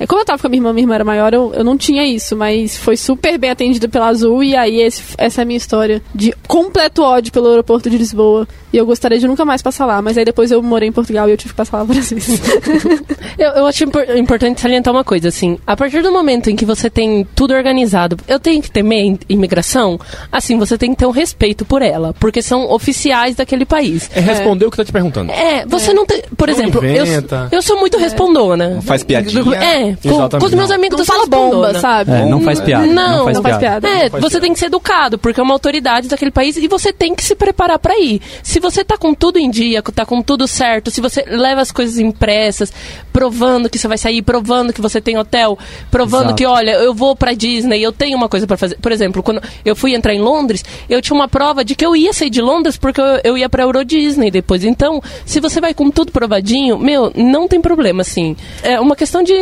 É, 0.00 0.04
como 0.06 0.20
eu 0.20 0.24
tava 0.24 0.40
com 0.40 0.48
a 0.48 0.50
minha 0.50 0.58
irmã, 0.58 0.72
minha 0.72 0.82
irmã 0.82 0.94
era 0.96 1.04
maior, 1.04 1.32
eu, 1.32 1.52
eu 1.54 1.62
não 1.62 1.76
tinha 1.78 2.04
isso, 2.04 2.34
mas 2.36 2.76
foi 2.76 2.96
super 2.96 3.38
bem 3.38 3.50
atendido 3.50 3.88
pela 3.88 4.08
Azul, 4.08 4.42
e 4.42 4.56
aí 4.56 4.80
esse- 4.80 5.14
essa 5.16 5.40
é 5.40 5.42
a 5.42 5.44
minha 5.44 5.56
história 5.58 6.02
de 6.12 6.34
completo 6.48 7.02
ódio 7.02 7.32
pelo 7.32 7.48
aeroporto 7.50 7.88
de 7.88 7.96
Lisboa. 7.96 8.48
E 8.72 8.76
eu 8.76 8.86
gostaria 8.86 9.18
de 9.18 9.26
nunca 9.28 9.44
mais 9.44 9.62
passar 9.62 9.86
lá, 9.86 10.00
mas 10.02 10.18
aí 10.18 10.24
depois 10.24 10.50
eu 10.50 10.60
morei 10.62 10.88
em 10.88 10.92
Portugal 10.92 11.28
e 11.28 11.32
eu 11.32 11.36
tive 11.36 11.50
que 11.52 11.56
passar 11.56 11.78
lá 11.78 11.84
várias 11.84 12.10
vezes. 12.10 12.40
Eu, 13.38 13.50
eu 13.52 13.66
acho 13.66 13.84
impor- 13.84 14.04
importante 14.16 14.60
salientar 14.60 14.92
uma 14.92 15.04
coisa, 15.04 15.28
assim. 15.28 15.58
A 15.66 15.74
partir 15.76 16.02
do 16.02 16.12
momento 16.12 16.50
em 16.50 16.56
que 16.56 16.64
você 16.64 16.90
tem 16.90 17.26
tudo 17.34 17.54
organizado, 17.54 18.16
eu 18.28 18.38
tenho 18.40 18.60
que 18.62 18.70
temer 18.70 19.04
im- 19.04 19.18
imigração, 19.28 19.98
assim, 20.32 20.58
você 20.58 20.76
tem 20.76 20.90
que 20.90 20.96
ter 20.96 21.06
um 21.06 21.10
respeito 21.10 21.64
por 21.64 21.82
ela, 21.82 22.14
porque 22.18 22.42
são 22.42 22.70
oficiais 22.70 23.36
daquele 23.36 23.64
país. 23.64 24.10
É 24.14 24.20
responder 24.20 24.66
o 24.66 24.70
que 24.70 24.76
tá 24.76 24.84
te 24.84 24.92
perguntando. 24.92 25.30
É, 25.30 25.64
você 25.66 25.92
não 25.92 26.04
tem. 26.06 26.22
Por 26.36 26.48
Não 26.48 26.54
exemplo, 26.54 26.84
eu, 26.84 27.04
inventa. 27.04 27.48
eu 27.52 27.62
sou 27.62 27.78
muito 27.78 27.96
respondona. 27.98 28.70
Não 28.70 28.82
faz 28.82 29.04
piadinha. 29.04 29.40
É, 29.56 29.96
com, 30.02 30.28
com 30.38 30.46
os 30.46 30.54
meus 30.54 30.70
amigos 30.70 30.98
não 30.98 31.04
fala 31.04 31.26
bomba, 31.26 31.78
sabe? 31.78 32.10
É, 32.12 32.24
não 32.26 32.40
faz 32.40 32.60
piada. 32.60 32.86
Não, 32.86 33.24
faz 33.24 33.36
não 33.36 33.42
faz 33.42 33.56
piada. 33.58 33.88
É, 33.88 34.10
faz 34.10 34.22
você 34.22 34.30
piada. 34.30 34.40
tem 34.40 34.52
que 34.52 34.58
ser 34.58 34.66
educado, 34.66 35.18
porque 35.18 35.38
é 35.40 35.42
uma 35.42 35.54
autoridade 35.54 36.08
daquele 36.08 36.30
país 36.30 36.56
e 36.56 36.66
você 36.68 36.92
tem 36.92 37.14
que 37.14 37.22
se 37.22 37.34
preparar 37.34 37.78
pra 37.78 37.98
ir. 37.98 38.20
Se 38.42 38.58
você 38.58 38.84
tá 38.84 38.96
com 38.96 39.14
tudo 39.14 39.38
em 39.38 39.50
dia, 39.50 39.82
tá 39.82 40.06
com 40.06 40.22
tudo 40.22 40.46
certo, 40.48 40.90
se 40.90 41.00
você 41.00 41.24
leva 41.28 41.60
as 41.60 41.70
coisas 41.70 41.98
impressas, 41.98 42.72
provando 43.12 43.68
que 43.68 43.78
você 43.78 43.88
vai 43.88 43.98
sair, 43.98 44.22
provando 44.22 44.72
que 44.72 44.80
você 44.80 45.00
tem 45.00 45.18
hotel, 45.18 45.58
provando 45.90 46.26
Exato. 46.26 46.34
que, 46.36 46.46
olha, 46.46 46.70
eu 46.72 46.94
vou 46.94 47.14
pra 47.16 47.32
Disney, 47.32 47.82
eu 47.82 47.92
tenho 47.92 48.16
uma 48.16 48.28
coisa 48.30 48.46
pra 48.46 48.56
fazer. 48.56 48.76
Por 48.80 48.90
exemplo, 48.92 49.22
quando 49.22 49.42
eu 49.64 49.76
fui 49.76 49.94
entrar 49.94 50.14
em 50.14 50.20
Londres, 50.20 50.64
eu 50.88 51.02
tinha 51.02 51.14
uma 51.14 51.28
prova 51.28 51.62
de 51.64 51.74
que 51.74 51.84
eu 51.84 51.94
ia 51.94 52.12
sair 52.12 52.30
de 52.30 52.40
Londres 52.40 52.76
porque 52.78 53.00
eu, 53.00 53.20
eu 53.24 53.38
ia 53.38 53.48
pra 53.48 53.64
Euro 53.64 53.84
Disney 53.84 54.30
depois. 54.30 54.64
Então, 54.64 55.02
se 55.26 55.40
você 55.40 55.60
vai 55.60 55.74
com 55.74 55.90
tudo 55.90 56.12
provadinho, 56.12 56.78
meu, 56.78 57.12
não 57.14 57.46
tem 57.48 57.60
problema, 57.60 58.00
assim. 58.02 58.36
É 58.62 58.80
uma 58.80 58.96
questão 58.96 59.22
de, 59.22 59.34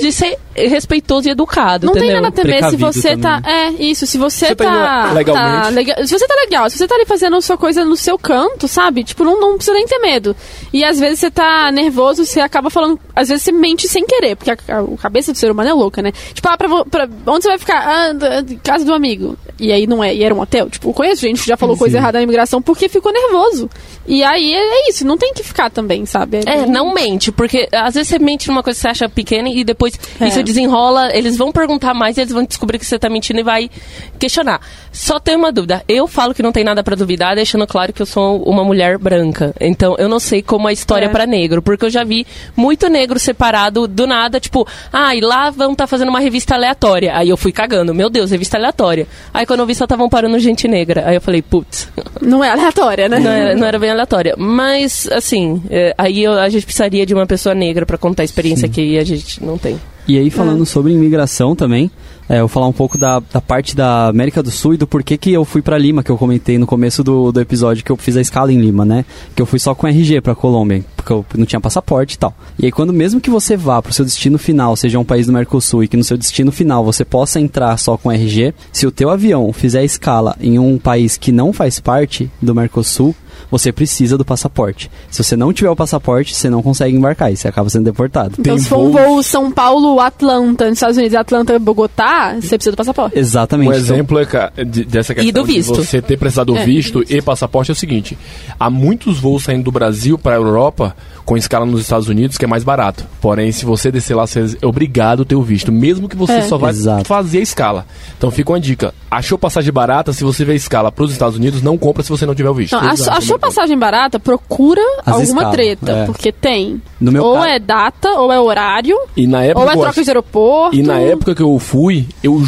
de 0.00 0.12
ser 0.12 0.36
respeitoso 0.54 1.28
e 1.28 1.30
educado, 1.30 1.86
Não 1.86 1.92
tem 1.94 2.02
entendeu? 2.04 2.22
nada 2.22 2.40
a 2.40 2.44
temer 2.44 2.70
se 2.70 2.76
você 2.76 3.16
tá. 3.16 3.40
também. 3.40 3.54
É, 3.56 3.70
isso, 3.82 4.06
se 4.06 4.18
você, 4.18 4.46
Você 4.48 4.54
tá 4.56 4.64
tá. 4.64 5.12
legalmente. 5.12 5.62
tá 5.64 5.68
lega- 5.70 6.06
se 6.06 6.18
você 6.18 6.26
tá 6.26 6.34
legal, 6.34 6.68
se 6.70 6.78
você 6.78 6.86
tá 6.88 6.94
ali 6.94 7.04
fazendo 7.06 7.36
a 7.36 7.40
sua 7.40 7.56
coisa 7.56 7.84
no 7.84 7.96
seu 7.96 8.18
canto, 8.18 8.66
sabe? 8.66 9.04
Tipo, 9.04 9.24
não, 9.24 9.40
não 9.40 9.56
precisa 9.56 9.74
nem 9.76 9.86
ter 9.86 9.98
medo. 9.98 10.34
E 10.72 10.82
às 10.84 10.98
vezes 10.98 11.20
você 11.20 11.30
tá 11.30 11.70
nervoso, 11.70 12.24
você 12.24 12.40
acaba 12.40 12.70
falando. 12.70 12.98
Às 13.14 13.28
vezes 13.28 13.44
você 13.44 13.52
mente 13.52 13.86
sem 13.88 14.04
querer, 14.06 14.34
porque 14.36 14.50
a, 14.50 14.56
a- 14.68 14.80
a 14.80 14.96
cabeça 14.98 15.32
do 15.32 15.38
ser 15.38 15.50
humano 15.50 15.68
é 15.70 15.72
louca, 15.74 16.00
né? 16.02 16.12
Tipo, 16.32 16.48
ah, 16.48 16.56
pra, 16.56 16.84
pra- 16.84 17.08
onde 17.26 17.42
você 17.42 17.48
vai 17.48 17.58
ficar? 17.58 17.78
Ah, 17.86 18.12
da- 18.16 18.42
casa 18.62 18.84
do 18.84 18.92
amigo. 18.94 19.36
E 19.58 19.72
aí 19.72 19.86
não 19.86 20.02
é, 20.02 20.14
e 20.14 20.22
era 20.22 20.34
um 20.34 20.40
hotel. 20.40 20.68
Tipo, 20.68 20.90
eu 20.90 20.94
conheço 20.94 21.22
gente 21.22 21.40
que 21.42 21.48
já 21.48 21.56
falou 21.56 21.76
coisa 21.76 21.96
errada 21.98 22.18
na 22.18 22.22
imigração 22.24 22.60
porque 22.60 22.88
ficou 22.88 23.12
nervoso. 23.12 23.70
E 24.06 24.22
aí 24.22 24.52
é, 24.54 24.58
é 24.58 24.90
isso, 24.90 25.06
não 25.06 25.16
tem 25.16 25.32
que 25.34 25.42
ficar 25.42 25.70
também, 25.70 26.04
sabe? 26.06 26.40
É, 26.46 26.66
não 26.66 26.92
mente, 26.94 27.32
porque 27.32 27.68
às 27.72 27.94
vezes 27.94 28.08
você 28.08 28.18
mente 28.18 28.48
numa 28.48 28.62
coisa 28.62 28.76
que 28.76 28.82
você 28.82 28.88
acha 28.88 29.08
pequena 29.08 29.48
e 29.48 29.64
depois 29.64 29.98
É. 30.20 30.28
isso 30.28 30.42
desenrola, 30.42 31.14
eles 31.16 31.36
vão 31.36 31.50
perguntar 31.52 31.92
mais 31.94 32.16
e 32.16 32.20
eles 32.20 32.32
vão 32.32 32.44
descobrir 32.44 32.78
que 32.78 32.86
você 32.86 32.98
tá 32.98 33.08
mentindo 33.08 33.40
e 33.40 33.42
vai 33.42 33.70
questionar. 34.18 34.60
Só 34.92 35.18
tem 35.18 35.36
uma 35.36 35.52
dúvida. 35.52 35.82
Eu 35.88 36.06
falo 36.06 36.34
que 36.34 36.42
não 36.42 36.52
tem 36.52 36.64
nada 36.64 36.82
pra 36.84 36.94
duvidar, 36.96 37.34
deixando 37.34 37.66
claro 37.66 37.92
que 37.92 38.00
eu 38.02 38.06
sou 38.06 38.42
uma 38.44 38.64
mulher 38.64 38.98
branca. 38.98 39.54
Então 39.60 39.96
eu 39.98 40.08
não 40.08 40.18
sei 40.20 40.42
como 40.42 40.68
a 40.68 40.72
história 40.72 41.06
É. 41.06 41.08
é. 41.08 41.12
pra 41.12 41.26
negro, 41.26 41.60
porque 41.62 41.84
eu 41.86 41.90
já 41.90 42.04
vi 42.04 42.26
muito 42.56 42.88
negro 42.88 43.18
separado 43.18 43.86
do 43.88 44.06
nada, 44.06 44.38
tipo, 44.38 44.66
ah, 44.92 45.14
e 45.14 45.20
lá 45.20 45.50
vão 45.50 45.72
estar 45.72 45.86
fazendo 45.86 46.08
uma 46.08 46.20
revista 46.20 46.54
aleatória. 46.54 47.16
Aí 47.16 47.28
eu 47.28 47.36
fui 47.36 47.52
cagando, 47.52 47.94
meu 47.94 48.05
Deus, 48.08 48.30
revista 48.30 48.56
aleatória. 48.56 49.06
Aí 49.32 49.44
quando 49.46 49.60
eu 49.60 49.66
vi 49.66 49.74
só 49.74 49.84
estavam 49.84 50.08
parando 50.08 50.38
gente 50.38 50.66
negra. 50.68 51.04
Aí 51.06 51.14
eu 51.16 51.20
falei, 51.20 51.42
putz, 51.42 51.88
Não 52.20 52.42
é 52.42 52.50
aleatória, 52.50 53.08
né? 53.08 53.18
não 53.18 53.30
era, 53.30 53.54
não 53.56 53.66
era 53.66 53.78
bem 53.78 53.90
aleatória. 53.90 54.34
Mas, 54.36 55.08
assim, 55.12 55.62
é, 55.70 55.94
aí 55.98 56.22
eu- 56.22 56.32
a 56.38 56.48
gente 56.48 56.64
precisaria 56.64 57.04
de 57.06 57.14
uma 57.14 57.26
pessoa 57.26 57.54
negra 57.54 57.84
pra 57.86 57.98
contar 57.98 58.22
a 58.22 58.24
experiência 58.24 58.68
que 58.68 58.80
e 58.82 58.98
a 58.98 59.04
gente 59.04 59.44
não 59.44 59.56
tem. 59.58 59.80
E 60.08 60.18
aí, 60.18 60.30
falando 60.30 60.64
sobre 60.64 60.92
imigração 60.92 61.56
também, 61.56 61.90
é, 62.28 62.36
eu 62.36 62.40
vou 62.40 62.48
falar 62.48 62.66
um 62.66 62.72
pouco 62.72 62.98
da, 62.98 63.20
da 63.20 63.40
parte 63.40 63.76
da 63.76 64.08
América 64.08 64.42
do 64.42 64.50
Sul 64.50 64.74
e 64.74 64.76
do 64.76 64.86
porquê 64.86 65.16
que 65.16 65.32
eu 65.32 65.44
fui 65.44 65.62
pra 65.62 65.78
Lima, 65.78 66.02
que 66.02 66.10
eu 66.10 66.18
comentei 66.18 66.58
no 66.58 66.66
começo 66.66 67.04
do, 67.04 67.30
do 67.30 67.40
episódio 67.40 67.84
que 67.84 67.92
eu 67.92 67.96
fiz 67.96 68.16
a 68.16 68.20
escala 68.20 68.52
em 68.52 68.60
Lima, 68.60 68.84
né? 68.84 69.04
Que 69.34 69.42
eu 69.42 69.46
fui 69.46 69.58
só 69.58 69.74
com 69.74 69.86
RG 69.86 70.20
pra 70.20 70.34
Colômbia, 70.34 70.84
porque 70.96 71.12
eu 71.12 71.24
não 71.36 71.46
tinha 71.46 71.60
passaporte 71.60 72.14
e 72.14 72.18
tal. 72.18 72.34
E 72.58 72.66
aí, 72.66 72.72
quando 72.72 72.92
mesmo 72.92 73.20
que 73.20 73.30
você 73.30 73.56
vá 73.56 73.80
pro 73.80 73.92
seu 73.92 74.04
destino 74.04 74.38
final, 74.38 74.74
seja 74.76 74.98
um 74.98 75.04
país 75.04 75.26
do 75.26 75.32
Mercosul, 75.32 75.84
e 75.84 75.88
que 75.88 75.96
no 75.96 76.04
seu 76.04 76.16
destino 76.16 76.50
final 76.50 76.84
você 76.84 77.04
possa 77.04 77.40
entrar 77.40 77.76
só 77.76 77.96
com 77.96 78.10
RG, 78.10 78.52
se 78.72 78.86
o 78.86 78.90
teu 78.90 79.10
avião 79.10 79.52
fizer 79.52 79.84
escala 79.84 80.36
em 80.40 80.58
um 80.58 80.78
país 80.78 81.16
que 81.16 81.30
não 81.30 81.52
faz 81.52 81.78
parte 81.78 82.30
do 82.42 82.54
Mercosul, 82.54 83.14
você 83.50 83.70
precisa 83.72 84.16
do 84.18 84.24
passaporte. 84.24 84.90
Se 85.10 85.22
você 85.22 85.36
não 85.36 85.52
tiver 85.52 85.70
o 85.70 85.76
passaporte, 85.76 86.34
você 86.34 86.48
não 86.50 86.62
consegue 86.62 86.96
embarcar 86.96 87.32
e 87.32 87.36
você 87.36 87.48
acaba 87.48 87.68
sendo 87.70 87.84
deportado. 87.84 88.34
Então, 88.38 88.54
Tem 88.54 88.58
se 88.58 88.68
for 88.68 88.78
um 88.78 88.90
voos- 88.90 89.02
voo 89.04 89.22
São 89.22 89.50
Paulo-Atlanta, 89.50 90.64
nos 90.68 90.74
Estados 90.78 90.96
Unidos, 90.96 91.16
Atlanta-Bogotá, 91.16 92.34
você 92.40 92.56
precisa 92.56 92.72
do 92.72 92.76
passaporte. 92.76 93.18
Exatamente. 93.18 93.68
Um 93.70 93.72
exemplo 93.72 94.18
é, 94.18 94.64
de- 94.64 94.84
dessa 94.84 95.14
questão 95.14 95.32
do 95.42 95.44
visto. 95.46 95.72
de 95.74 95.86
você 95.86 96.02
ter 96.02 96.16
precisado 96.16 96.52
do 96.52 96.58
É. 96.58 96.64
visto 96.64 97.02
e 97.08 97.20
passaporte 97.22 97.70
é 97.70 97.72
o 97.72 97.76
seguinte: 97.76 98.16
há 98.58 98.68
muitos 98.70 99.18
voos 99.18 99.44
saindo 99.44 99.64
do 99.64 99.72
Brasil 99.72 100.18
para 100.18 100.34
a 100.34 100.38
Europa 100.38 100.96
com 101.26 101.36
escala 101.36 101.66
nos 101.66 101.80
Estados 101.82 102.08
Unidos 102.08 102.38
que 102.38 102.44
é 102.44 102.48
mais 102.48 102.64
barato. 102.64 103.04
Porém, 103.20 103.50
se 103.52 103.64
você 103.66 103.90
descer 103.90 104.14
lá, 104.14 104.26
você 104.26 104.56
é 104.62 104.66
obrigado 104.66 105.22
a 105.22 105.24
ter 105.26 105.34
o 105.34 105.42
visto, 105.42 105.70
mesmo 105.72 106.08
que 106.08 106.16
você 106.16 106.34
É. 106.34 106.42
só 106.42 106.56
Exato. 106.68 107.04
fazer 107.04 107.38
a 107.38 107.42
escala. 107.42 107.84
Então 108.16 108.30
fica 108.30 108.52
uma 108.52 108.60
dica: 108.60 108.94
achou 109.10 109.36
passagem 109.36 109.72
barata? 109.72 110.12
Se 110.12 110.22
você 110.24 110.44
vê 110.44 110.52
a 110.52 110.54
escala 110.54 110.90
para 110.92 111.04
os 111.04 111.10
Estados 111.12 111.36
Unidos, 111.36 111.60
não 111.62 111.76
compra 111.76 112.02
se 112.02 112.08
você 112.08 112.24
não 112.24 112.34
tiver 112.34 112.48
o 112.48 112.54
visto. 112.54 112.72
Não, 112.80 112.88
ach- 112.88 113.08
achou 113.08 113.38
passagem 113.38 113.76
barata, 113.76 114.18
procura 114.20 114.80
As 115.04 115.14
alguma 115.14 115.24
escalas, 115.42 115.52
treta, 115.52 115.92
é. 115.92 116.06
porque 116.06 116.30
tem. 116.32 116.80
No 117.00 117.10
meu 117.10 117.24
ou 117.24 117.34
caso- 117.34 117.46
é 117.48 117.58
data, 117.58 118.08
ou 118.12 118.32
é 118.32 118.38
horário, 118.40 118.96
E 119.16 119.26
na 119.26 119.42
época 119.42 119.64
ou 119.66 119.70
é 119.70 119.76
troca 119.76 120.02
de 120.04 120.08
aeroporto. 120.10 120.76
E 120.76 120.82
na 120.82 120.98
época 121.00 121.34
que 121.34 121.42
eu 121.42 121.58
fui, 121.58 122.06
eu 122.22 122.40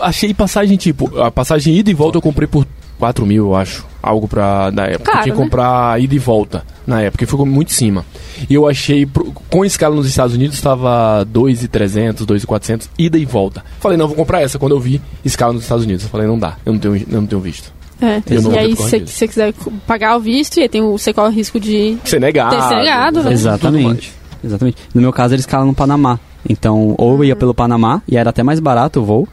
achei 0.00 0.34
passagem 0.34 0.76
tipo. 0.76 1.10
A 1.18 1.30
passagem 1.30 1.74
ida 1.74 1.90
e 1.90 1.94
volta 1.94 2.18
eu 2.18 2.22
comprei 2.22 2.46
por 2.46 2.66
4 2.98 3.24
mil, 3.24 3.46
eu 3.46 3.56
acho. 3.56 3.86
Algo 4.02 4.28
pra. 4.28 4.70
Na 4.70 4.86
época. 4.86 5.04
Caro, 5.04 5.18
eu 5.18 5.22
tinha 5.24 5.34
que 5.34 5.38
né? 5.38 5.44
comprar 5.44 6.00
ida 6.00 6.14
e 6.14 6.18
volta. 6.18 6.64
Na 6.86 7.02
época, 7.02 7.24
e 7.24 7.26
ficou 7.26 7.44
muito 7.44 7.70
em 7.70 7.74
cima. 7.74 8.04
E 8.48 8.54
eu 8.54 8.66
achei, 8.66 9.06
com 9.50 9.64
escala 9.64 9.94
nos 9.94 10.06
Estados 10.06 10.34
Unidos, 10.34 10.56
estava 10.56 11.24
2,300, 11.24 12.24
2,400, 12.24 12.88
ida 12.98 13.18
e 13.18 13.26
volta. 13.26 13.62
Falei, 13.78 13.98
não, 13.98 14.06
vou 14.06 14.16
comprar 14.16 14.40
essa 14.40 14.58
quando 14.58 14.72
eu 14.72 14.80
vi 14.80 15.00
escala 15.24 15.52
nos 15.52 15.64
Estados 15.64 15.84
Unidos. 15.84 16.04
Eu 16.04 16.10
falei, 16.10 16.26
não 16.26 16.38
dá, 16.38 16.56
eu 16.64 16.72
não 16.72 16.80
tenho, 16.80 16.96
eu 16.96 17.20
não 17.20 17.26
tenho 17.26 17.42
visto. 17.42 17.72
É. 18.00 18.22
E 18.30 18.58
aí, 18.58 18.76
se 18.76 19.00
você 19.00 19.26
quiser 19.26 19.52
pagar 19.86 20.16
o 20.16 20.20
visto, 20.20 20.58
e 20.58 20.62
aí 20.62 20.68
tem 20.68 20.80
o, 20.80 20.96
você 20.96 21.12
corre 21.12 21.28
o 21.28 21.32
risco 21.32 21.58
de. 21.58 21.98
Ser 22.04 22.20
negado. 22.20 22.56
Ter 22.56 22.62
ser 22.62 22.76
negado, 22.76 23.22
né? 23.22 23.32
Exatamente. 23.32 24.12
Exatamente. 24.42 24.78
No 24.94 25.00
meu 25.00 25.12
caso, 25.12 25.34
eles 25.34 25.42
escalam 25.42 25.66
no 25.66 25.74
Panamá. 25.74 26.18
Então, 26.48 26.94
ou 26.96 27.16
eu 27.16 27.24
ia 27.24 27.36
pelo 27.36 27.52
Panamá, 27.52 28.00
e 28.08 28.16
era 28.16 28.30
até 28.30 28.42
mais 28.42 28.60
barato 28.60 29.00
o 29.00 29.04
voo. 29.04 29.28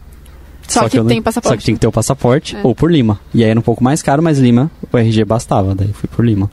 Só, 0.67 0.89
que, 0.89 0.97
eu 0.97 1.04
não- 1.04 1.10
tem 1.10 1.21
passaporte. 1.21 1.54
Só 1.56 1.58
que 1.58 1.63
tinha 1.65 1.75
que 1.75 1.82
ter 1.82 1.88
o 1.88 1.91
passaporte, 1.91 2.56
É. 2.56 2.60
ou 2.63 2.73
por 2.75 2.91
Lima. 2.91 3.19
E 3.34 3.43
aí 3.43 3.49
era 3.49 3.60
um 3.60 3.63
pouco 3.63 3.84
mais 3.84 4.01
caro, 4.01 4.21
mas 4.23 4.38
Lima, 4.39 4.69
o 4.91 4.97
RG 4.97 5.23
bastava. 5.25 5.73
Daí 5.75 5.91
fui 5.93 6.10
por 6.10 6.25
Lima. 6.25 6.49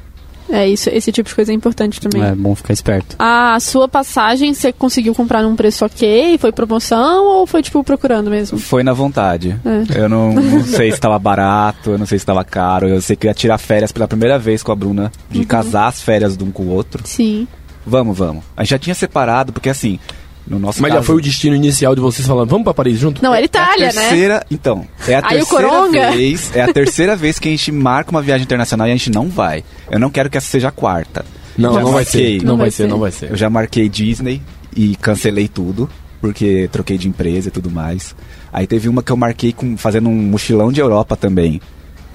É, 0.50 0.68
isso, 0.68 0.90
esse 0.90 1.10
tipo 1.10 1.26
de 1.30 1.34
coisa 1.34 1.50
é 1.50 1.54
importante 1.54 1.98
também. 1.98 2.22
É 2.22 2.34
bom 2.34 2.54
ficar 2.54 2.74
esperto. 2.74 3.16
A 3.18 3.58
sua 3.58 3.88
passagem, 3.88 4.52
você 4.52 4.70
conseguiu 4.70 5.14
comprar 5.14 5.42
num 5.42 5.56
preço 5.56 5.82
ok? 5.82 6.36
Foi 6.36 6.52
promoção 6.52 7.24
ou 7.26 7.46
foi, 7.46 7.62
tipo, 7.62 7.82
procurando 7.82 8.28
mesmo? 8.28 8.58
Foi 8.58 8.82
na 8.82 8.92
vontade. 8.92 9.56
É. 9.64 10.00
Eu 10.02 10.08
não, 10.10 10.30
não 10.34 10.62
sei 10.66 10.90
se 10.90 10.96
estava 10.96 11.18
barato, 11.18 11.92
eu 11.92 11.98
não 11.98 12.04
sei 12.04 12.18
se 12.18 12.22
estava 12.22 12.44
caro. 12.44 12.86
Eu 12.86 13.00
sei 13.00 13.16
que 13.16 13.26
eu 13.26 13.30
ia 13.30 13.34
tirar 13.34 13.56
férias 13.56 13.92
pela 13.92 14.06
primeira 14.06 14.38
vez 14.38 14.62
com 14.62 14.70
a 14.72 14.76
Bruna, 14.76 15.10
de 15.30 15.42
casar 15.46 15.86
as 15.86 16.02
férias 16.02 16.36
de 16.36 16.44
um 16.44 16.50
com 16.50 16.64
o 16.64 16.68
outro. 16.68 17.02
Sim. 17.06 17.48
Vamos, 17.86 18.18
vamos. 18.18 18.44
A 18.54 18.62
gente 18.62 18.70
já 18.72 18.78
tinha 18.78 18.94
separado, 18.94 19.52
porque 19.54 19.70
assim, 19.70 19.98
No 20.46 20.58
nosso 20.58 20.82
Mas 20.82 20.90
já 20.90 20.96
caso, 20.96 21.06
foi 21.06 21.16
o 21.16 21.20
destino 21.20 21.54
inicial 21.54 21.94
de 21.94 22.00
vocês 22.00 22.26
falando, 22.26 22.48
vamos 22.48 22.64
pra 22.64 22.74
Paris 22.74 22.98
junto? 22.98 23.22
Não, 23.22 23.30
era 23.32 23.40
É 23.40 23.42
a 23.42 23.46
Itália, 23.46 23.86
né? 23.86 23.92
terceira, 23.92 24.46
Então, 24.50 24.86
é 25.06 25.14
a 25.14 25.18
Aí 25.24 25.38
terceira 25.38 26.10
vez. 26.10 26.56
É 26.56 26.62
a 26.62 26.72
terceira 26.72 27.16
vez 27.16 27.38
que 27.38 27.48
a 27.48 27.50
gente 27.50 27.70
marca 27.70 28.10
uma 28.10 28.20
viagem 28.22 28.44
internacional 28.44 28.86
e 28.88 28.90
a 28.90 28.96
gente 28.96 29.10
não 29.10 29.28
vai. 29.28 29.62
Eu 29.90 29.98
não 30.00 30.10
quero 30.10 30.28
que 30.28 30.36
essa 30.36 30.48
seja 30.48 30.68
a 30.68 30.72
quarta. 30.72 31.24
Não, 31.56 31.74
Já 31.74 31.80
não 31.80 31.92
vai 31.92 32.02
marquei. 32.02 32.40
ser. 32.40 32.46
Não, 32.46 32.56
vai 32.56 32.70
ser, 32.70 32.86
não 32.88 32.98
vai 32.98 33.10
ser. 33.12 33.30
Eu 33.30 33.36
já 33.36 33.48
marquei 33.48 33.88
Disney 33.88 34.42
e 34.76 34.96
cancelei 34.96 35.46
tudo, 35.48 35.88
porque 36.20 36.68
troquei 36.72 36.98
de 36.98 37.08
empresa 37.08 37.48
e 37.48 37.50
tudo 37.52 37.70
mais. 37.70 38.14
Aí 38.52 38.66
teve 38.66 38.88
uma 38.88 39.02
que 39.02 39.12
eu 39.12 39.16
marquei 39.16 39.52
com, 39.52 39.76
fazendo 39.76 40.08
um 40.08 40.14
mochilão 40.14 40.72
de 40.72 40.80
Europa 40.80 41.14
também. 41.16 41.60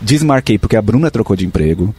Desmarquei 0.01 0.57
porque 0.57 0.75
a 0.75 0.81
Bruna 0.81 1.09
trocou 1.09 1.35
de 1.35 1.45
emprego. 1.45 1.93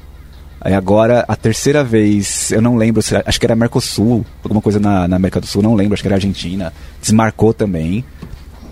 Aí 0.69 0.75
agora, 0.75 1.25
a 1.27 1.35
terceira 1.35 1.83
vez, 1.83 2.53
eu 2.53 2.61
não 2.61 2.77
lembro, 2.77 3.01
se- 3.01 3.17
acho 3.25 3.41
que 3.41 3.47
era 3.47 3.57
Mercosul, 3.57 4.23
alguma 4.45 4.61
coisa 4.61 4.79
na, 4.79 5.09
na 5.09 5.17
América 5.17 5.41
do 5.41 5.47
Sul, 5.47 5.63
não 5.63 5.75
lembro, 5.75 5.95
acho 5.95 6.03
que 6.03 6.09
era 6.09 6.17
Argentina. 6.17 6.75
Desmarcou 7.01 7.55
também. 7.55 8.05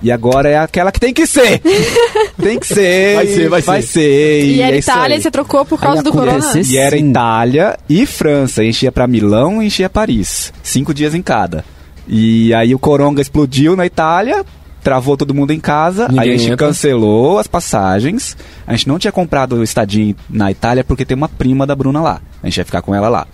E 0.02 0.12
agora 0.12 0.50
é 0.50 0.58
aquela 0.58 0.92
que 0.92 1.00
tem 1.00 1.14
que 1.14 1.26
ser! 1.26 1.58
tem 2.38 2.58
que 2.58 2.66
ser! 2.66 3.14
Vai 3.16 3.26
ser, 3.26 3.48
vai 3.48 3.62
ser. 3.62 3.66
Vai 3.66 3.80
ser! 3.82 4.44
E 4.44 4.60
era 4.60 4.76
é 4.76 4.78
Itália 4.78 5.16
e 5.16 5.22
você 5.22 5.30
trocou 5.30 5.64
por 5.64 5.80
causa 5.80 6.00
Aí 6.00 6.04
do 6.04 6.12
corona. 6.12 6.44
E 6.68 6.76
era. 6.76 6.98
Itália 6.98 7.78
e 7.88 8.04
França. 8.04 8.62
Enchia 8.62 8.92
pra 8.92 9.06
Milão 9.06 9.62
e 9.62 9.66
enchia 9.68 9.88
Paris. 9.88 10.52
Cinco 10.62 10.92
dias 10.92 11.14
em 11.14 11.22
cada. 11.22 11.64
E 12.06 12.52
aí 12.52 12.74
o 12.74 12.78
Coronga 12.78 13.22
explodiu 13.22 13.74
na 13.74 13.86
Itália, 13.86 14.44
travou 14.86 15.16
todo 15.16 15.34
mundo 15.34 15.52
em 15.52 15.58
casa. 15.58 16.06
Ninguém 16.06 16.20
aí 16.20 16.30
a 16.30 16.36
gente 16.36 16.52
entra. 16.52 16.68
cancelou 16.68 17.40
as 17.40 17.48
passagens. 17.48 18.36
A 18.64 18.70
gente 18.70 18.86
não 18.86 19.00
tinha 19.00 19.10
comprado 19.10 19.56
o 19.56 19.64
estadia 19.64 20.14
na 20.30 20.52
Itália 20.52 20.84
porque 20.84 21.04
tem 21.04 21.16
uma 21.16 21.28
prima 21.28 21.66
da 21.66 21.74
Bruna 21.74 22.00
lá. 22.00 22.20
A 22.40 22.46
gente 22.46 22.58
ia 22.58 22.64
ficar 22.64 22.82
com 22.82 22.94
ela 22.94 23.08
lá. 23.08 23.26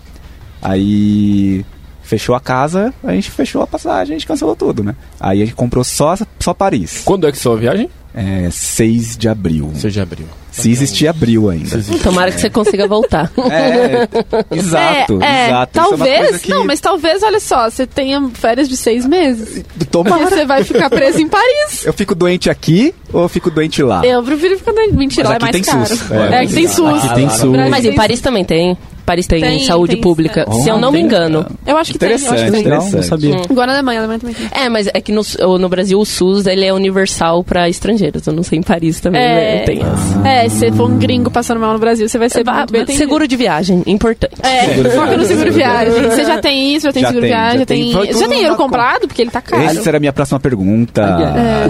Aí 0.62 1.62
fechou 2.02 2.34
a 2.34 2.40
casa, 2.40 2.94
a 3.04 3.12
gente 3.12 3.30
fechou 3.30 3.60
a 3.60 3.66
passagem, 3.66 4.16
a 4.16 4.18
gente 4.18 4.26
cancelou 4.26 4.56
tudo, 4.56 4.82
né? 4.82 4.96
Aí 5.20 5.42
a 5.42 5.44
gente 5.44 5.54
comprou 5.54 5.84
só, 5.84 6.16
só 6.40 6.54
Paris. 6.54 7.02
Quando 7.04 7.26
é 7.26 7.32
que 7.32 7.36
sua 7.36 7.54
viagem? 7.58 7.90
É 8.14 8.48
6 8.50 9.16
de 9.16 9.28
abril. 9.28 9.70
Você 9.74 9.88
já 9.88 10.02
abriu. 10.02 10.26
Se 10.50 10.70
existir 10.70 11.08
abril 11.08 11.48
ainda. 11.48 11.82
Tomara 12.02 12.30
que 12.30 12.38
você 12.38 12.50
consiga 12.50 12.86
voltar. 12.86 13.30
É, 13.50 14.06
exato, 14.54 15.22
é, 15.22 15.26
é, 15.26 15.46
exato. 15.48 15.78
É 15.78 15.82
Talvez, 15.82 16.42
que- 16.42 16.50
não, 16.50 16.64
mas 16.66 16.78
talvez, 16.80 17.22
olha 17.22 17.40
só, 17.40 17.70
você 17.70 17.86
tenha 17.86 18.20
férias 18.34 18.68
de 18.68 18.76
seis 18.76 19.06
meses. 19.06 19.64
Tomara. 19.90 20.18
Porque 20.18 20.34
você 20.34 20.44
vai 20.44 20.62
ficar 20.64 20.90
preso 20.90 21.20
em 21.20 21.28
Paris. 21.28 21.84
Eu 21.86 21.92
fico 21.94 22.14
doente 22.14 22.50
aqui 22.50 22.94
ou 23.12 23.22
eu 23.22 23.28
fico 23.30 23.50
doente 23.50 23.82
lá? 23.82 24.04
Eu 24.04 24.22
prefiro 24.22 24.58
ficar 24.58 24.72
doente. 24.72 24.92
Mentira, 24.94 25.28
Mas 25.28 25.32
é 25.32 25.36
aqui 25.36 25.44
mais 25.44 25.52
tem 25.54 25.62
caro. 25.64 25.86
SUS. 25.86 26.10
É, 26.10 26.16
É, 26.16 26.38
aqui 26.40 26.52
tem 26.54 26.68
SUS. 26.68 27.04
aqui 27.04 27.14
tem 27.14 27.30
SUS. 27.30 27.70
Mas 27.70 27.84
em 27.86 27.94
Paris 27.94 28.20
também 28.20 28.44
tem. 28.44 28.76
Paris 29.04 29.26
tem, 29.26 29.40
Tem, 29.40 29.58
saúde 29.64 29.94
tem, 29.94 30.00
pública. 30.02 30.46
é. 30.48 30.52
Se 30.62 30.68
eu 30.68 30.78
não 30.78 30.92
me 30.92 31.00
engano. 31.00 31.44
Eu 31.66 31.76
acho 31.76 31.92
que 31.92 31.98
tem, 31.98 32.10
eu 32.10 32.14
acho 32.14 32.24
que 32.26 32.34
tem. 32.34 32.50
Não 32.50 32.58
interessante. 32.78 33.06
sabia. 33.06 33.36
Igual 33.50 33.66
na 33.66 33.72
Alemanha, 33.74 33.98
a 34.00 34.02
Alemanha 34.02 34.18
também 34.20 34.34
tem. 34.34 34.48
É, 34.52 34.68
mas 34.68 34.86
é 34.86 35.00
que 35.00 35.12
no, 35.12 35.22
no 35.58 35.68
Brasil 35.68 35.98
o 35.98 36.04
SUS 36.04 36.46
ele 36.46 36.64
é 36.64 36.72
universal 36.72 37.42
pra 37.42 37.68
estrangeiros. 37.68 38.26
Eu 38.26 38.32
não 38.32 38.42
sei 38.42 38.58
em 38.58 38.62
Paris 38.62 39.00
também, 39.00 39.20
É. 39.20 39.56
né? 39.56 39.58
Tem 39.64 39.80
essa. 39.80 40.28
É, 40.28 40.48
se 40.48 40.56
você 40.58 40.72
for 40.72 40.90
um 40.90 40.98
gringo 40.98 41.30
passando 41.30 41.58
mal 41.60 41.72
no 41.72 41.78
Brasil, 41.78 42.08
você 42.08 42.18
vai 42.18 42.28
ser 42.30 42.44
muito 42.44 42.72
bem 42.72 42.82
atendido. 42.82 42.98
seguro 43.04 43.26
de 43.28 43.36
viagem, 43.36 43.82
importante. 43.86 44.34
É, 44.42 44.66
foca 44.90 45.16
no 45.16 45.24
seguro 45.24 45.52
viagem. 45.52 45.92
Você 46.02 46.24
já 46.24 46.38
tem 46.40 46.74
isso, 46.74 46.86
já 46.86 46.92
tem 46.92 47.02
Já 47.02 47.08
seguro 47.08 47.22
tem, 47.26 47.30
viagem, 47.30 47.52
já 47.54 47.58
já 47.60 47.66
tem. 47.66 47.82
tem. 47.84 47.92
Foi 47.92 48.06
Você 48.12 48.20
já 48.20 48.28
tem 48.28 48.42
euro 48.44 48.56
comprado? 48.56 49.06
Porque 49.08 49.22
ele 49.22 49.30
tá 49.30 49.40
caro. 49.40 49.62
Essa 49.62 49.88
era 49.90 49.96
a 49.96 50.00
minha 50.00 50.12
próxima 50.12 50.38
pergunta. 50.40 51.02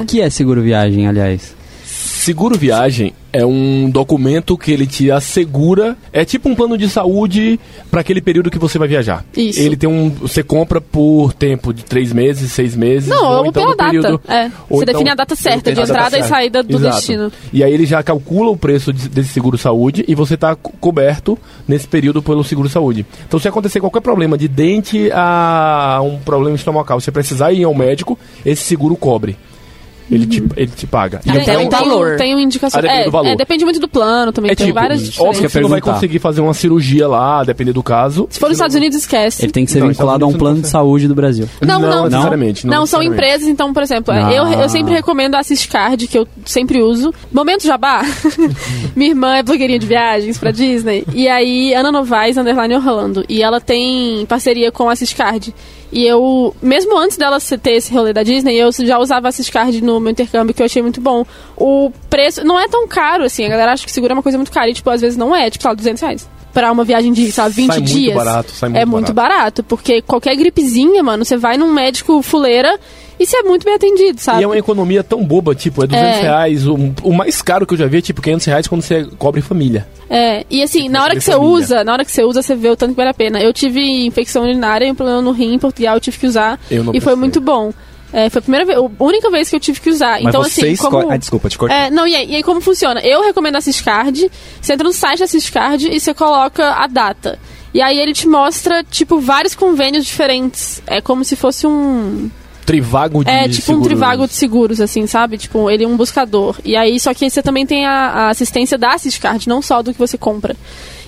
O 0.00 0.04
que 0.04 0.20
é 0.20 0.28
seguro 0.30 0.60
viagem, 0.62 1.06
aliás? 1.08 1.54
Seguro 2.22 2.56
viagem 2.56 3.12
é 3.32 3.44
um 3.44 3.90
documento 3.90 4.56
que 4.56 4.70
ele 4.70 4.86
te 4.86 5.10
assegura. 5.10 5.96
É 6.12 6.24
tipo 6.24 6.48
um 6.48 6.54
plano 6.54 6.78
de 6.78 6.88
saúde 6.88 7.58
para 7.90 8.00
aquele 8.00 8.20
período 8.20 8.48
que 8.48 8.60
você 8.60 8.78
vai 8.78 8.86
viajar. 8.86 9.24
Isso. 9.36 9.58
Ele 9.58 9.76
tem 9.76 9.88
um. 9.90 10.08
Você 10.08 10.40
compra 10.40 10.80
por 10.80 11.32
tempo 11.32 11.74
de 11.74 11.84
três 11.84 12.12
meses, 12.12 12.52
seis 12.52 12.76
meses. 12.76 13.08
Não, 13.08 13.24
ou 13.24 13.38
ou 13.38 13.46
então 13.46 13.62
pela 13.64 13.70
no 13.72 13.76
período- 13.76 14.18
data. 14.24 14.32
É. 14.32 14.48
Você 14.48 14.82
então- 14.82 14.84
define 14.94 15.10
a 15.10 15.14
data 15.16 15.34
certa 15.34 15.70
de 15.72 15.76
data 15.76 15.90
entrada 15.90 16.18
e 16.20 16.22
saída 16.22 16.62
do 16.62 16.76
Exato. 16.76 16.94
destino. 16.94 17.32
E 17.52 17.64
aí 17.64 17.72
ele 17.74 17.86
já 17.86 18.00
calcula 18.04 18.50
o 18.50 18.56
preço 18.56 18.92
de- 18.92 19.08
desse 19.08 19.30
seguro 19.30 19.58
saúde 19.58 20.04
e 20.06 20.14
você 20.14 20.34
está 20.34 20.54
coberto 20.54 21.36
nesse 21.66 21.88
período 21.88 22.22
pelo 22.22 22.44
seguro 22.44 22.68
saúde. 22.68 23.04
Então 23.26 23.40
se 23.40 23.48
acontecer 23.48 23.80
qualquer 23.80 24.00
problema 24.00 24.38
de 24.38 24.46
dente 24.46 25.10
a 25.12 26.00
um 26.04 26.18
problema 26.20 26.54
estomacal, 26.54 27.00
você 27.00 27.10
precisar 27.10 27.52
ir 27.52 27.64
ao 27.64 27.74
médico, 27.74 28.16
esse 28.46 28.62
seguro 28.62 28.94
cobre. 28.94 29.36
Ele, 30.10 30.26
te, 30.26 30.42
ele 30.56 30.70
te 30.74 30.86
paga. 30.86 31.20
E 31.24 31.30
Até 31.30 31.62
então- 31.62 31.84
um 31.84 31.88
valor. 31.88 32.16
Tem 32.16 32.34
uma 32.34 32.42
indicação. 32.42 32.78
Ah, 32.78 32.82
depende 32.82 33.00
é, 33.00 33.04
do 33.04 33.10
valor. 33.10 33.28
é, 33.28 33.36
depende 33.36 33.64
muito 33.64 33.80
do 33.80 33.88
plano 33.88 34.32
também. 34.32 34.50
É 34.50 34.54
tem 34.54 34.66
tipo, 34.66 34.78
várias 34.78 35.00
óbvio 35.00 35.10
diferenças. 35.12 35.40
que 35.40 35.48
você 35.52 35.60
não 35.60 35.68
vai 35.68 35.80
conseguir 35.80 36.18
fazer 36.18 36.40
uma 36.40 36.54
cirurgia 36.54 37.08
lá, 37.08 37.42
depender 37.44 37.72
do 37.72 37.82
caso. 37.82 38.26
Se 38.30 38.38
for 38.38 38.48
nos 38.48 38.56
Estados 38.58 38.76
Unidos, 38.76 38.98
esquece. 38.98 39.44
Ele 39.44 39.52
tem 39.52 39.64
que 39.64 39.70
ser 39.70 39.80
Não, 39.80 39.88
vinculado 39.88 40.24
a 40.24 40.28
um 40.28 40.32
plano 40.32 40.60
de 40.60 40.68
saúde 40.68 41.08
do 41.08 41.14
Brasil. 41.14 41.48
Não, 41.60 41.80
não, 41.80 41.88
não. 41.90 42.04
necessariamente. 42.04 42.66
Não, 42.66 42.84
são 42.86 43.02
empresas, 43.02 43.48
então, 43.48 43.72
por 43.72 43.82
exemplo, 43.82 44.12
Ah. 44.12 44.32
eu, 44.32 44.46
eu 44.46 44.68
sempre 44.68 44.92
recomendo 44.92 45.34
a 45.34 45.38
Assistcard, 45.40 46.06
que 46.06 46.18
eu 46.18 46.26
sempre 46.44 46.82
uso. 46.82 47.12
Momento 47.32 47.64
jabá. 47.66 48.02
Minha 48.94 49.10
irmã 49.10 49.36
é 49.36 49.42
blogueirinha 49.42 49.78
de 49.78 49.86
viagens 49.86 50.38
pra 50.38 50.50
Disney. 50.50 51.04
E 51.14 51.28
aí, 51.28 51.72
Ana 51.74 51.90
Novaes, 51.92 52.36
underline 52.36 52.74
Orlando. 52.74 53.24
E 53.28 53.42
ela 53.42 53.60
tem 53.60 54.26
parceria 54.26 54.70
com 54.70 54.88
a 54.88 54.92
Assistcard. 54.92 55.54
E 55.92 56.06
eu, 56.06 56.56
mesmo 56.62 56.96
antes 56.96 57.18
dela 57.18 57.38
ter 57.38 57.72
esse 57.72 57.92
rolê 57.92 58.14
da 58.14 58.22
Disney, 58.22 58.56
eu 58.56 58.72
já 58.72 58.98
usava 58.98 59.28
a 59.28 59.30
Assistcard 59.30 59.78
no 59.82 60.00
meu 60.00 60.10
intercâmbio, 60.10 60.54
que 60.54 60.62
eu 60.62 60.66
achei 60.66 60.80
muito 60.80 61.02
bom. 61.02 61.22
O 61.54 61.92
preço 62.08 62.42
não 62.42 62.58
é 62.58 62.66
tão 62.66 62.88
caro, 62.88 63.24
assim. 63.24 63.44
A 63.44 63.48
galera 63.50 63.72
acha 63.72 63.84
que 63.84 63.92
segura 63.92 64.14
é 64.14 64.16
uma 64.16 64.22
coisa 64.22 64.38
muito 64.38 64.50
cara. 64.50 64.70
E, 64.70 64.74
tipo, 64.74 64.88
às 64.88 65.02
vezes 65.02 65.18
não 65.18 65.36
é. 65.36 65.50
Tipo, 65.50 65.62
sei 65.62 65.68
lá, 65.68 65.74
200 65.74 66.02
reais. 66.02 66.30
Pra 66.52 66.70
uma 66.70 66.84
viagem 66.84 67.12
de, 67.12 67.32
sei 67.32 67.42
lá, 67.42 67.48
20 67.48 67.66
Sai 67.68 67.78
muito 67.78 67.92
dias. 67.92 68.14
barato, 68.14 68.50
sai 68.52 68.68
muito 68.68 68.80
é 68.82 68.84
muito 68.84 69.12
barato. 69.14 69.62
Porque 69.62 70.02
qualquer 70.02 70.36
gripezinha, 70.36 71.02
mano, 71.02 71.24
você 71.24 71.36
vai 71.36 71.56
num 71.56 71.72
médico 71.72 72.20
fuleira 72.22 72.78
e 73.18 73.24
você 73.26 73.36
é 73.38 73.42
muito 73.42 73.64
bem 73.64 73.74
atendido, 73.74 74.20
sabe? 74.20 74.40
E 74.40 74.44
é 74.44 74.46
uma 74.46 74.58
economia 74.58 75.02
tão 75.02 75.24
boba, 75.24 75.54
tipo, 75.54 75.82
é 75.82 75.86
200 75.86 76.08
É. 76.18 76.20
reais. 76.22 76.66
O, 76.66 76.76
o 77.02 77.12
mais 77.14 77.40
caro 77.40 77.66
que 77.66 77.72
eu 77.74 77.78
já 77.78 77.86
vi 77.86 77.98
é 77.98 78.00
tipo 78.02 78.20
500 78.20 78.46
reais 78.46 78.66
quando 78.68 78.82
você 78.82 79.06
cobre 79.18 79.40
família. 79.40 79.86
É, 80.10 80.44
e 80.50 80.62
assim, 80.62 80.88
na 80.90 81.02
hora 81.02 81.14
que 81.14 81.22
você 81.22 81.32
família. 81.32 81.52
usa, 81.54 81.84
na 81.84 81.92
hora 81.94 82.04
que 82.04 82.12
você 82.12 82.22
usa, 82.22 82.42
você 82.42 82.54
vê 82.54 82.68
o 82.68 82.76
tanto 82.76 82.90
que 82.90 82.96
vale 82.96 83.10
a 83.10 83.14
pena. 83.14 83.40
Eu 83.40 83.52
tive 83.52 83.80
infecção 84.04 84.42
urinária 84.42 84.84
e 84.86 84.90
um 84.90 84.94
problema 84.94 85.22
no 85.22 85.30
rim 85.32 85.54
em 85.54 85.58
Portugal, 85.58 85.94
eu 85.94 86.00
tive 86.00 86.18
que 86.18 86.26
usar. 86.26 86.60
E 86.70 86.76
foi 86.76 86.90
precisei. 86.90 87.16
muito 87.16 87.40
bom. 87.40 87.72
É, 88.12 88.28
foi 88.28 88.40
a 88.40 88.42
primeira 88.42 88.66
vez, 88.66 88.78
a 88.78 89.04
única 89.04 89.30
vez 89.30 89.48
que 89.48 89.56
eu 89.56 89.60
tive 89.60 89.80
que 89.80 89.88
usar. 89.88 90.20
Mas 90.20 90.26
então, 90.26 90.42
assim, 90.42 90.60
como... 90.76 90.98
escolhe. 90.98 91.06
Ah, 91.10 91.16
desculpa, 91.16 91.48
te 91.48 91.56
cortei. 91.56 91.76
É, 91.76 91.90
não, 91.90 92.06
e 92.06 92.14
aí, 92.14 92.30
e 92.30 92.36
aí 92.36 92.42
como 92.42 92.60
funciona? 92.60 93.00
Eu 93.00 93.22
recomendo 93.22 93.56
a 93.56 93.60
Ciscard, 93.60 94.30
você 94.60 94.74
entra 94.74 94.86
no 94.86 94.92
site 94.92 95.20
da 95.20 95.26
Ciscard 95.26 95.88
e 95.88 95.98
você 95.98 96.12
coloca 96.12 96.72
a 96.72 96.86
data. 96.86 97.38
E 97.72 97.80
aí 97.80 97.98
ele 97.98 98.12
te 98.12 98.28
mostra, 98.28 98.84
tipo, 98.84 99.18
vários 99.18 99.54
convênios 99.54 100.04
diferentes. 100.04 100.82
É 100.86 101.00
como 101.00 101.24
se 101.24 101.36
fosse 101.36 101.66
um... 101.66 102.30
Trivago 102.66 103.24
de 103.24 103.30
É 103.30 103.48
tipo 103.48 103.72
um 103.72 103.76
seguros. 103.76 103.86
trivago 103.88 104.26
de 104.26 104.34
seguros, 104.34 104.80
assim, 104.80 105.06
sabe? 105.06 105.36
Tipo, 105.36 105.68
ele 105.68 105.82
é 105.84 105.88
um 105.88 105.96
buscador. 105.96 106.56
E 106.64 106.76
aí, 106.76 107.00
só 107.00 107.12
que 107.12 107.28
você 107.28 107.42
também 107.42 107.66
tem 107.66 107.86
a, 107.86 107.92
a 107.92 108.28
assistência 108.28 108.78
da 108.78 108.96
Ciscard, 108.98 109.48
não 109.48 109.60
só 109.62 109.82
do 109.82 109.92
que 109.92 109.98
você 109.98 110.16
compra. 110.16 110.54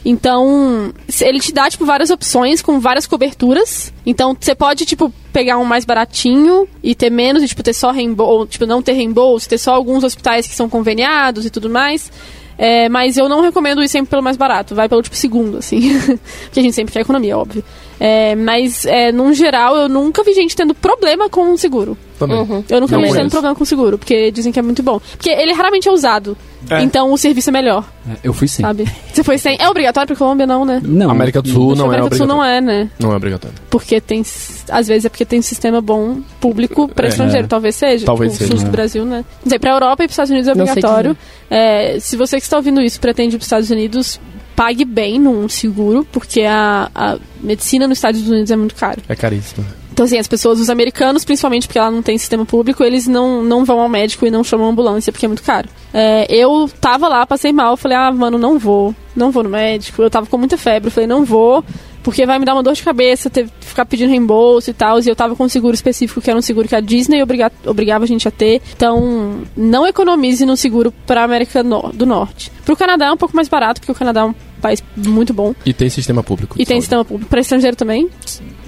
Então, 0.04 0.92
ele 1.20 1.40
te 1.40 1.52
dá, 1.52 1.70
tipo, 1.70 1.86
várias 1.86 2.10
opções 2.10 2.60
com 2.60 2.78
várias 2.78 3.06
coberturas. 3.06 3.92
Então, 4.04 4.36
você 4.38 4.54
pode, 4.54 4.84
tipo, 4.84 5.12
pegar 5.32 5.56
um 5.58 5.64
mais 5.64 5.84
baratinho 5.84 6.68
e 6.82 6.94
ter 6.94 7.10
menos, 7.10 7.42
e, 7.42 7.48
tipo, 7.48 7.62
ter 7.62 7.72
só 7.72 7.90
reembolso, 7.90 8.46
tipo, 8.46 8.66
não 8.66 8.82
ter 8.82 8.92
reembolso, 8.92 9.48
ter 9.48 9.58
só 9.58 9.74
alguns 9.74 10.04
hospitais 10.04 10.46
que 10.46 10.54
são 10.54 10.68
conveniados 10.68 11.46
e 11.46 11.50
tudo 11.50 11.70
mais. 11.70 12.12
É, 12.56 12.88
mas 12.88 13.16
eu 13.16 13.28
não 13.28 13.40
recomendo 13.40 13.82
ir 13.82 13.88
sempre 13.88 14.10
pelo 14.10 14.22
mais 14.22 14.36
barato, 14.36 14.74
vai 14.74 14.88
pelo 14.88 15.02
tipo 15.02 15.16
segundo, 15.16 15.58
assim. 15.58 15.98
Porque 16.44 16.60
a 16.60 16.62
gente 16.62 16.74
sempre 16.74 16.92
quer 16.92 17.00
economia, 17.00 17.36
óbvio. 17.36 17.64
É, 18.00 18.34
mas, 18.34 18.84
é, 18.86 19.12
num 19.12 19.32
geral, 19.32 19.76
eu 19.76 19.88
nunca 19.88 20.22
vi 20.24 20.34
gente 20.34 20.54
tendo 20.56 20.74
problema 20.74 21.28
com 21.28 21.52
o 21.52 21.58
seguro. 21.58 21.96
Também. 22.18 22.38
Eu 22.70 22.80
nunca 22.80 22.94
Não 22.94 23.02
vi 23.02 23.08
gente 23.08 23.16
tendo 23.16 23.30
problema 23.30 23.54
com 23.56 23.64
o 23.64 23.66
seguro, 23.66 23.98
porque 23.98 24.30
dizem 24.30 24.52
que 24.52 24.58
é 24.58 24.62
muito 24.62 24.82
bom. 24.82 25.00
Porque 25.16 25.28
ele 25.30 25.52
raramente 25.52 25.88
é 25.88 25.92
usado. 25.92 26.36
É. 26.70 26.80
Então 26.82 27.12
o 27.12 27.18
serviço 27.18 27.50
é 27.50 27.52
melhor, 27.52 27.84
É, 28.08 28.16
Eu 28.22 28.32
fui 28.32 28.48
sim. 28.48 28.62
sabe? 28.62 28.86
Você 29.12 29.22
foi 29.24 29.36
sem. 29.36 29.56
É 29.60 29.68
obrigatório 29.68 30.06
pra 30.06 30.16
Colômbia, 30.16 30.46
não, 30.46 30.64
né? 30.64 30.80
Não. 30.82 31.10
América 31.10 31.42
do 31.42 31.48
Sul 31.48 31.74
não 31.76 31.86
é 31.86 31.88
América 31.88 32.10
do 32.10 32.16
Sul 32.16 32.26
não 32.26 32.42
é, 32.44 32.60
né? 32.60 32.88
Não 32.98 33.12
é 33.12 33.16
obrigatório. 33.16 33.56
Porque 33.68 34.00
tem. 34.00 34.22
Às 34.70 34.88
vezes 34.88 35.04
é 35.04 35.08
porque 35.08 35.24
tem 35.24 35.40
um 35.40 35.42
sistema 35.42 35.80
bom 35.80 36.20
público 36.40 36.88
pra 36.88 37.06
É. 37.06 37.08
estrangeiro, 37.10 37.48
talvez 37.48 37.74
seja. 37.74 38.06
Talvez 38.06 38.32
tipo, 38.32 38.44
seja. 38.44 38.54
O 38.54 38.56
SUS 38.58 38.64
do 38.64 38.70
Brasil, 38.70 39.04
né? 39.04 39.24
Não 39.44 39.50
sei, 39.50 39.58
pra 39.58 39.72
Europa 39.72 40.04
e 40.04 40.06
pros 40.06 40.12
Estados 40.14 40.30
Unidos 40.30 40.48
é 40.48 40.54
Não 40.54 40.64
sei 40.66 40.72
obrigatório. 40.72 41.16
É, 41.50 41.98
se 42.00 42.16
você 42.16 42.36
que 42.38 42.42
está 42.44 42.56
ouvindo 42.56 42.80
isso 42.80 42.98
pretende 43.00 43.34
ir 43.34 43.38
pros 43.38 43.46
Estados 43.46 43.70
Unidos, 43.70 44.18
pague 44.54 44.84
bem 44.84 45.18
num 45.18 45.48
seguro, 45.48 46.06
porque 46.10 46.42
a, 46.42 46.90
a 46.94 47.18
medicina 47.40 47.86
nos 47.86 47.98
Estados 47.98 48.26
Unidos 48.28 48.50
é 48.50 48.56
muito 48.56 48.74
caro. 48.74 49.02
É 49.08 49.14
caríssimo. 49.14 49.64
Então, 49.94 50.06
assim, 50.06 50.18
as 50.18 50.26
pessoas, 50.26 50.58
os 50.58 50.68
americanos, 50.68 51.24
principalmente 51.24 51.68
porque 51.68 51.78
lá 51.78 51.88
não 51.88 52.02
tem 52.02 52.18
sistema 52.18 52.44
público, 52.44 52.82
eles 52.82 53.06
não, 53.06 53.44
não 53.44 53.64
vão 53.64 53.78
ao 53.78 53.88
médico 53.88 54.26
e 54.26 54.30
não 54.30 54.42
chamam 54.42 54.68
ambulância 54.68 55.12
porque 55.12 55.24
é 55.24 55.28
muito 55.28 55.44
caro. 55.44 55.68
É, 55.92 56.26
eu 56.28 56.68
tava 56.80 57.06
lá, 57.06 57.24
passei 57.24 57.52
mal, 57.52 57.76
falei, 57.76 57.96
ah, 57.96 58.10
mano, 58.10 58.36
não 58.36 58.58
vou, 58.58 58.92
não 59.14 59.30
vou 59.30 59.44
no 59.44 59.50
médico. 59.50 60.02
Eu 60.02 60.10
tava 60.10 60.26
com 60.26 60.36
muita 60.36 60.58
febre, 60.58 60.90
falei, 60.90 61.06
não 61.06 61.24
vou, 61.24 61.64
porque 62.04 62.24
vai 62.24 62.38
me 62.38 62.44
dar 62.44 62.54
uma 62.54 62.62
dor 62.62 62.74
de 62.74 62.82
cabeça, 62.84 63.28
ter, 63.28 63.48
ficar 63.60 63.84
pedindo 63.86 64.10
reembolso 64.10 64.70
e 64.70 64.72
tal. 64.74 65.00
E 65.00 65.08
eu 65.08 65.16
tava 65.16 65.34
com 65.34 65.42
um 65.44 65.48
seguro 65.48 65.74
específico, 65.74 66.20
que 66.20 66.30
era 66.30 66.38
um 66.38 66.42
seguro 66.42 66.68
que 66.68 66.76
a 66.76 66.80
Disney 66.80 67.20
obriga, 67.22 67.50
obrigava 67.66 68.04
a 68.04 68.06
gente 68.06 68.28
a 68.28 68.30
ter. 68.30 68.62
Então, 68.76 69.40
não 69.56 69.86
economize 69.86 70.44
no 70.46 70.56
seguro 70.56 70.92
pra 71.06 71.24
América 71.24 71.64
do 71.64 72.06
Norte. 72.06 72.52
Pro 72.64 72.76
Canadá 72.76 73.06
é 73.06 73.10
um 73.12 73.16
pouco 73.16 73.34
mais 73.34 73.48
barato, 73.48 73.80
porque 73.80 73.90
o 73.90 73.94
Canadá 73.94 74.20
é 74.20 74.24
um 74.24 74.34
país 74.60 74.82
muito 74.96 75.34
bom. 75.34 75.54
E 75.66 75.72
tem 75.72 75.88
sistema 75.90 76.22
público. 76.22 76.54
E 76.54 76.64
tem 76.64 76.76
saúde. 76.76 76.82
sistema 76.82 77.04
público. 77.04 77.28
Pra 77.30 77.40
estrangeiro 77.40 77.76
também? 77.76 78.08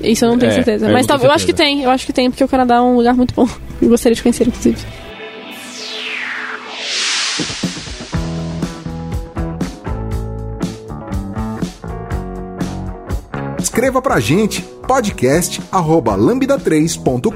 Isso 0.02 0.24
eu 0.24 0.30
não 0.30 0.38
tenho 0.38 0.50
É, 0.50 0.54
certeza. 0.54 0.86
eu 0.86 0.92
Mas 0.92 1.06
tenho 1.06 1.18
tal- 1.18 1.28
eu 1.28 1.32
acho 1.32 1.46
que 1.46 1.52
certeza. 1.52 1.68
tem, 1.76 1.82
eu 1.84 1.90
acho 1.90 2.04
que 2.06 2.12
tem, 2.12 2.30
porque 2.30 2.42
o 2.44 2.48
Canadá 2.48 2.76
é 2.76 2.80
um 2.80 2.96
lugar 2.96 3.14
muito 3.14 3.34
bom. 3.34 3.46
Eu 3.80 3.90
gostaria 3.90 4.14
de 4.16 4.22
conhecer, 4.22 4.46
inclusive. 4.48 4.78
Escreva 13.66 14.00
pra 14.00 14.20
gente 14.20 14.62
podcast 14.86 15.60
arroba 15.72 16.16
lambda3.com.br. 16.16 17.26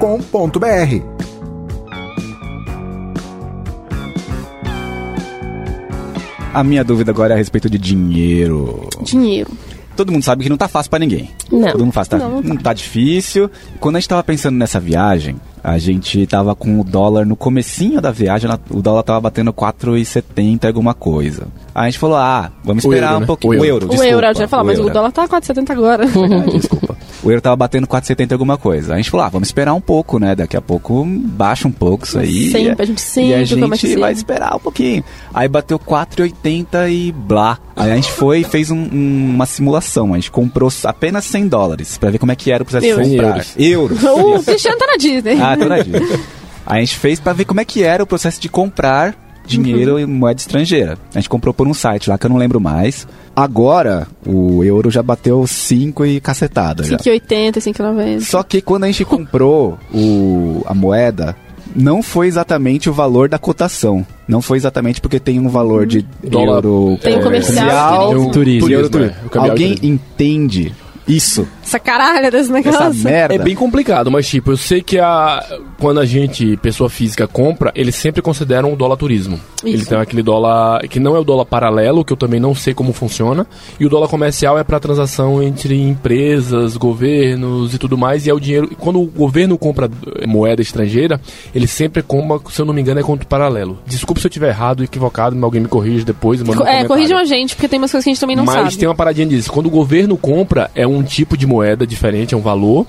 A 6.54 6.62
minha 6.62 6.84
dúvida 6.84 7.10
agora 7.10 7.34
é 7.34 7.34
a 7.34 7.36
respeito 7.36 7.68
de 7.68 7.78
dinheiro. 7.78 8.88
Dinheiro. 9.02 9.50
Todo 9.97 10.12
mundo 10.12 10.22
sabe 10.22 10.45
que 10.45 10.49
não 10.51 10.57
tá 10.57 10.68
fácil 10.68 10.88
pra 10.91 10.99
ninguém. 10.99 11.30
Não. 11.51 11.72
Todo 11.72 11.80
mundo 11.84 11.93
faz, 11.93 12.09
tá, 12.09 12.16
Não, 12.18 12.30
não 12.36 12.43
tá. 12.43 12.49
não 12.49 12.57
tá 12.57 12.72
difícil. 12.72 13.51
Quando 13.78 13.97
a 13.97 14.01
gente 14.01 14.09
tava 14.09 14.22
pensando 14.22 14.57
nessa 14.57 14.80
viagem, 14.80 15.36
a 15.62 15.76
gente 15.78 16.26
tava 16.26 16.55
com 16.55 16.80
o 16.80 16.84
dólar 16.84 17.26
no 17.26 17.36
comecinho 17.36 18.01
da 18.01 18.11
viagem, 18.11 18.49
o 18.70 18.80
dólar 18.80 19.03
tava 19.03 19.20
batendo 19.20 19.53
4,70 19.53 20.66
alguma 20.66 20.95
coisa. 20.95 21.49
Aí 21.74 21.84
a 21.88 21.91
gente 21.91 21.99
falou, 21.99 22.16
ah, 22.16 22.51
vamos 22.64 22.84
O 22.84 22.88
esperar 22.88 23.09
euro, 23.09 23.16
um 23.16 23.20
né? 23.20 23.26
pouquinho. 23.26 23.53
O 23.53 23.57
O 23.57 23.64
euro. 23.64 23.66
euro, 23.66 23.86
o 23.86 23.88
desculpa, 23.91 24.11
euro, 24.12 24.26
eu 24.26 24.34
já 24.34 24.41
ia 24.43 24.49
falar, 24.49 24.64
mas 24.64 24.78
o 24.78 24.82
euro. 24.82 24.95
dólar 24.95 25.12
tá 25.12 25.28
4,70 25.28 25.70
agora. 25.70 26.05
É, 26.51 26.51
desculpa. 26.59 26.97
O 27.22 27.30
euro 27.30 27.40
tava 27.42 27.54
batendo 27.56 27.86
4,70 27.86 28.32
alguma 28.32 28.56
coisa. 28.56 28.94
A 28.94 28.96
gente 28.96 29.10
falou, 29.10 29.26
ah, 29.26 29.28
vamos 29.28 29.48
esperar 29.48 29.74
um 29.74 29.80
pouco, 29.80 30.18
né? 30.18 30.34
Daqui 30.34 30.56
a 30.56 30.60
pouco 30.62 31.04
baixa 31.04 31.68
um 31.68 31.72
pouco 31.72 32.06
isso 32.06 32.18
aí. 32.18 32.50
Sempre, 32.50 32.82
a 32.82 32.86
gente 32.86 33.00
sempre 33.00 33.30
E 33.30 33.34
a 33.34 33.44
gente 33.44 33.64
assim. 33.74 33.98
vai 33.98 34.12
esperar 34.12 34.56
um 34.56 34.58
pouquinho. 34.58 35.04
Aí 35.34 35.46
bateu 35.46 35.78
4,80 35.78 36.88
e 36.90 37.12
blá. 37.12 37.58
Aí 37.76 37.90
a 37.92 37.94
gente 37.96 38.10
foi 38.10 38.40
e 38.40 38.44
fez 38.44 38.70
um- 38.70 38.76
um- 38.92 39.32
uma 39.34 39.44
simulação. 39.46 40.12
A 40.14 40.16
gente 40.16 40.30
comprou 40.30 40.70
apenas 40.84 41.24
100 41.26 41.46
dólares 41.48 41.98
pra 41.98 42.10
ver 42.10 42.18
como 42.18 42.32
é 42.32 42.36
que 42.36 42.50
era 42.50 42.62
o 42.62 42.66
processo 42.66 42.86
Euros. 42.86 43.08
de 43.10 43.16
comprar. 43.16 43.46
Euros. 43.58 44.02
o 44.02 44.42
Cristiano 44.42 44.78
tá 44.78 44.86
na 44.86 44.96
Disney. 44.96 45.38
Ah, 45.40 45.56
tá 45.56 45.64
na 45.66 45.78
Disney. 45.78 46.00
Aí 46.66 46.78
a 46.78 46.80
gente 46.84 46.96
fez 46.96 47.18
pra 47.20 47.32
ver 47.32 47.44
como 47.44 47.60
é 47.60 47.64
que 47.64 47.82
era 47.82 48.02
o 48.02 48.06
processo 48.06 48.40
de 48.40 48.48
comprar 48.48 49.14
dinheiro 49.59 49.98
em 49.98 50.07
moeda 50.07 50.40
estrangeira. 50.40 50.98
A 51.14 51.18
gente 51.18 51.28
comprou 51.28 51.53
por 51.55 51.66
um 51.66 51.74
site 51.74 52.09
lá 52.11 52.16
que 52.18 52.26
eu 52.26 52.30
não 52.30 52.36
lembro 52.36 52.61
mais. 52.61 53.07
Agora, 53.34 54.07
o 54.26 54.62
euro 54.64 54.90
já 54.90 55.03
bateu 55.03 55.46
5 55.46 56.05
e 56.07 56.20
cacetada. 56.20 56.82
já. 56.84 56.96
5,80, 56.98 57.53
5,90. 57.59 58.20
Só 58.20 58.42
que 58.42 58.61
quando 58.61 58.84
a 58.84 58.86
gente 58.88 59.05
comprou 59.05 59.78
o, 59.94 60.62
a 60.66 60.74
moeda, 60.74 61.34
não 61.74 62.03
foi 62.03 62.26
exatamente 62.26 62.90
o 62.90 62.92
valor 62.92 63.28
da 63.28 63.38
cotação. 63.38 64.05
Não 64.26 64.42
foi 64.42 64.59
exatamente 64.59 65.01
porque 65.01 65.18
tem 65.20 65.38
um 65.38 65.48
valor 65.48 65.86
de 65.86 66.05
Dólar- 66.22 66.57
euro 66.64 66.98
Tem 67.03 67.18
o 67.18 67.22
comercial, 67.22 68.09
Tem 68.11 68.18
o 68.18 68.30
turismo. 68.30 68.68
euro 68.70 68.88
turismo, 68.88 68.90
turismo. 68.90 69.16
é, 69.22 69.26
o 69.26 69.30
cambial 69.30 69.51
Alguém 69.53 69.74
turismo. 69.74 69.94
entende 69.94 70.72
isso? 71.09 71.48
Essa 71.70 71.78
caralho 71.78 72.30
desse 72.32 72.50
Essa 72.52 72.52
negócio. 72.52 73.04
merda? 73.04 73.34
É 73.34 73.38
bem 73.38 73.54
complicado, 73.54 74.10
mas 74.10 74.26
tipo, 74.28 74.50
eu 74.50 74.56
sei 74.56 74.82
que 74.82 74.98
a, 74.98 75.40
quando 75.78 76.00
a 76.00 76.04
gente, 76.04 76.56
pessoa 76.56 76.90
física, 76.90 77.28
compra, 77.28 77.70
eles 77.76 77.94
sempre 77.94 78.20
consideram 78.20 78.72
o 78.72 78.76
dólar 78.76 78.96
turismo. 78.96 79.38
Ele 79.62 79.76
Isso. 79.76 79.88
tem 79.88 79.98
aquele 79.98 80.22
dólar 80.22 80.86
que 80.88 80.98
não 80.98 81.14
é 81.14 81.18
o 81.20 81.24
dólar 81.24 81.44
paralelo, 81.44 82.04
que 82.04 82.12
eu 82.12 82.16
também 82.16 82.40
não 82.40 82.54
sei 82.54 82.74
como 82.74 82.92
funciona, 82.92 83.46
e 83.78 83.86
o 83.86 83.88
dólar 83.88 84.08
comercial 84.08 84.58
é 84.58 84.64
para 84.64 84.80
transação 84.80 85.40
entre 85.42 85.80
empresas, 85.80 86.76
governos 86.76 87.72
e 87.74 87.78
tudo 87.78 87.96
mais, 87.96 88.26
e 88.26 88.30
é 88.30 88.34
o 88.34 88.40
dinheiro. 88.40 88.68
Quando 88.78 89.00
o 89.00 89.06
governo 89.06 89.56
compra 89.56 89.88
eh, 90.18 90.26
moeda 90.26 90.60
estrangeira, 90.60 91.20
ele 91.54 91.66
sempre 91.68 92.02
compra, 92.02 92.40
se 92.50 92.60
eu 92.60 92.66
não 92.66 92.74
me 92.74 92.80
engano, 92.80 92.98
é 92.98 93.02
contra 93.02 93.24
o 93.24 93.28
paralelo. 93.28 93.78
Desculpa 93.86 94.20
se 94.20 94.26
eu 94.26 94.28
estiver 94.30 94.48
errado, 94.48 94.82
equivocado, 94.82 95.36
mas 95.36 95.44
alguém 95.44 95.60
me 95.60 95.68
corrige 95.68 96.04
depois. 96.04 96.40
Manda 96.42 96.52
um 96.52 96.54
É, 96.54 96.56
comentário. 96.64 96.88
corrijam 96.88 97.18
a 97.18 97.24
gente, 97.24 97.54
porque 97.54 97.68
tem 97.68 97.78
umas 97.78 97.90
coisas 97.92 98.04
que 98.04 98.10
a 98.10 98.12
gente 98.12 98.20
também 98.20 98.34
não 98.36 98.44
Mas 98.44 98.54
sabe. 98.56 98.76
tem 98.78 98.88
uma 98.88 98.94
paradinha 98.94 99.26
disso. 99.28 99.52
Quando 99.52 99.66
o 99.66 99.70
governo 99.70 100.16
compra, 100.16 100.68
é 100.74 100.86
um 100.86 101.02
tipo 101.02 101.36
de 101.36 101.46
moeda 101.46 101.59
diferente, 101.86 102.34
é 102.34 102.36
um 102.36 102.42
valor. 102.42 102.86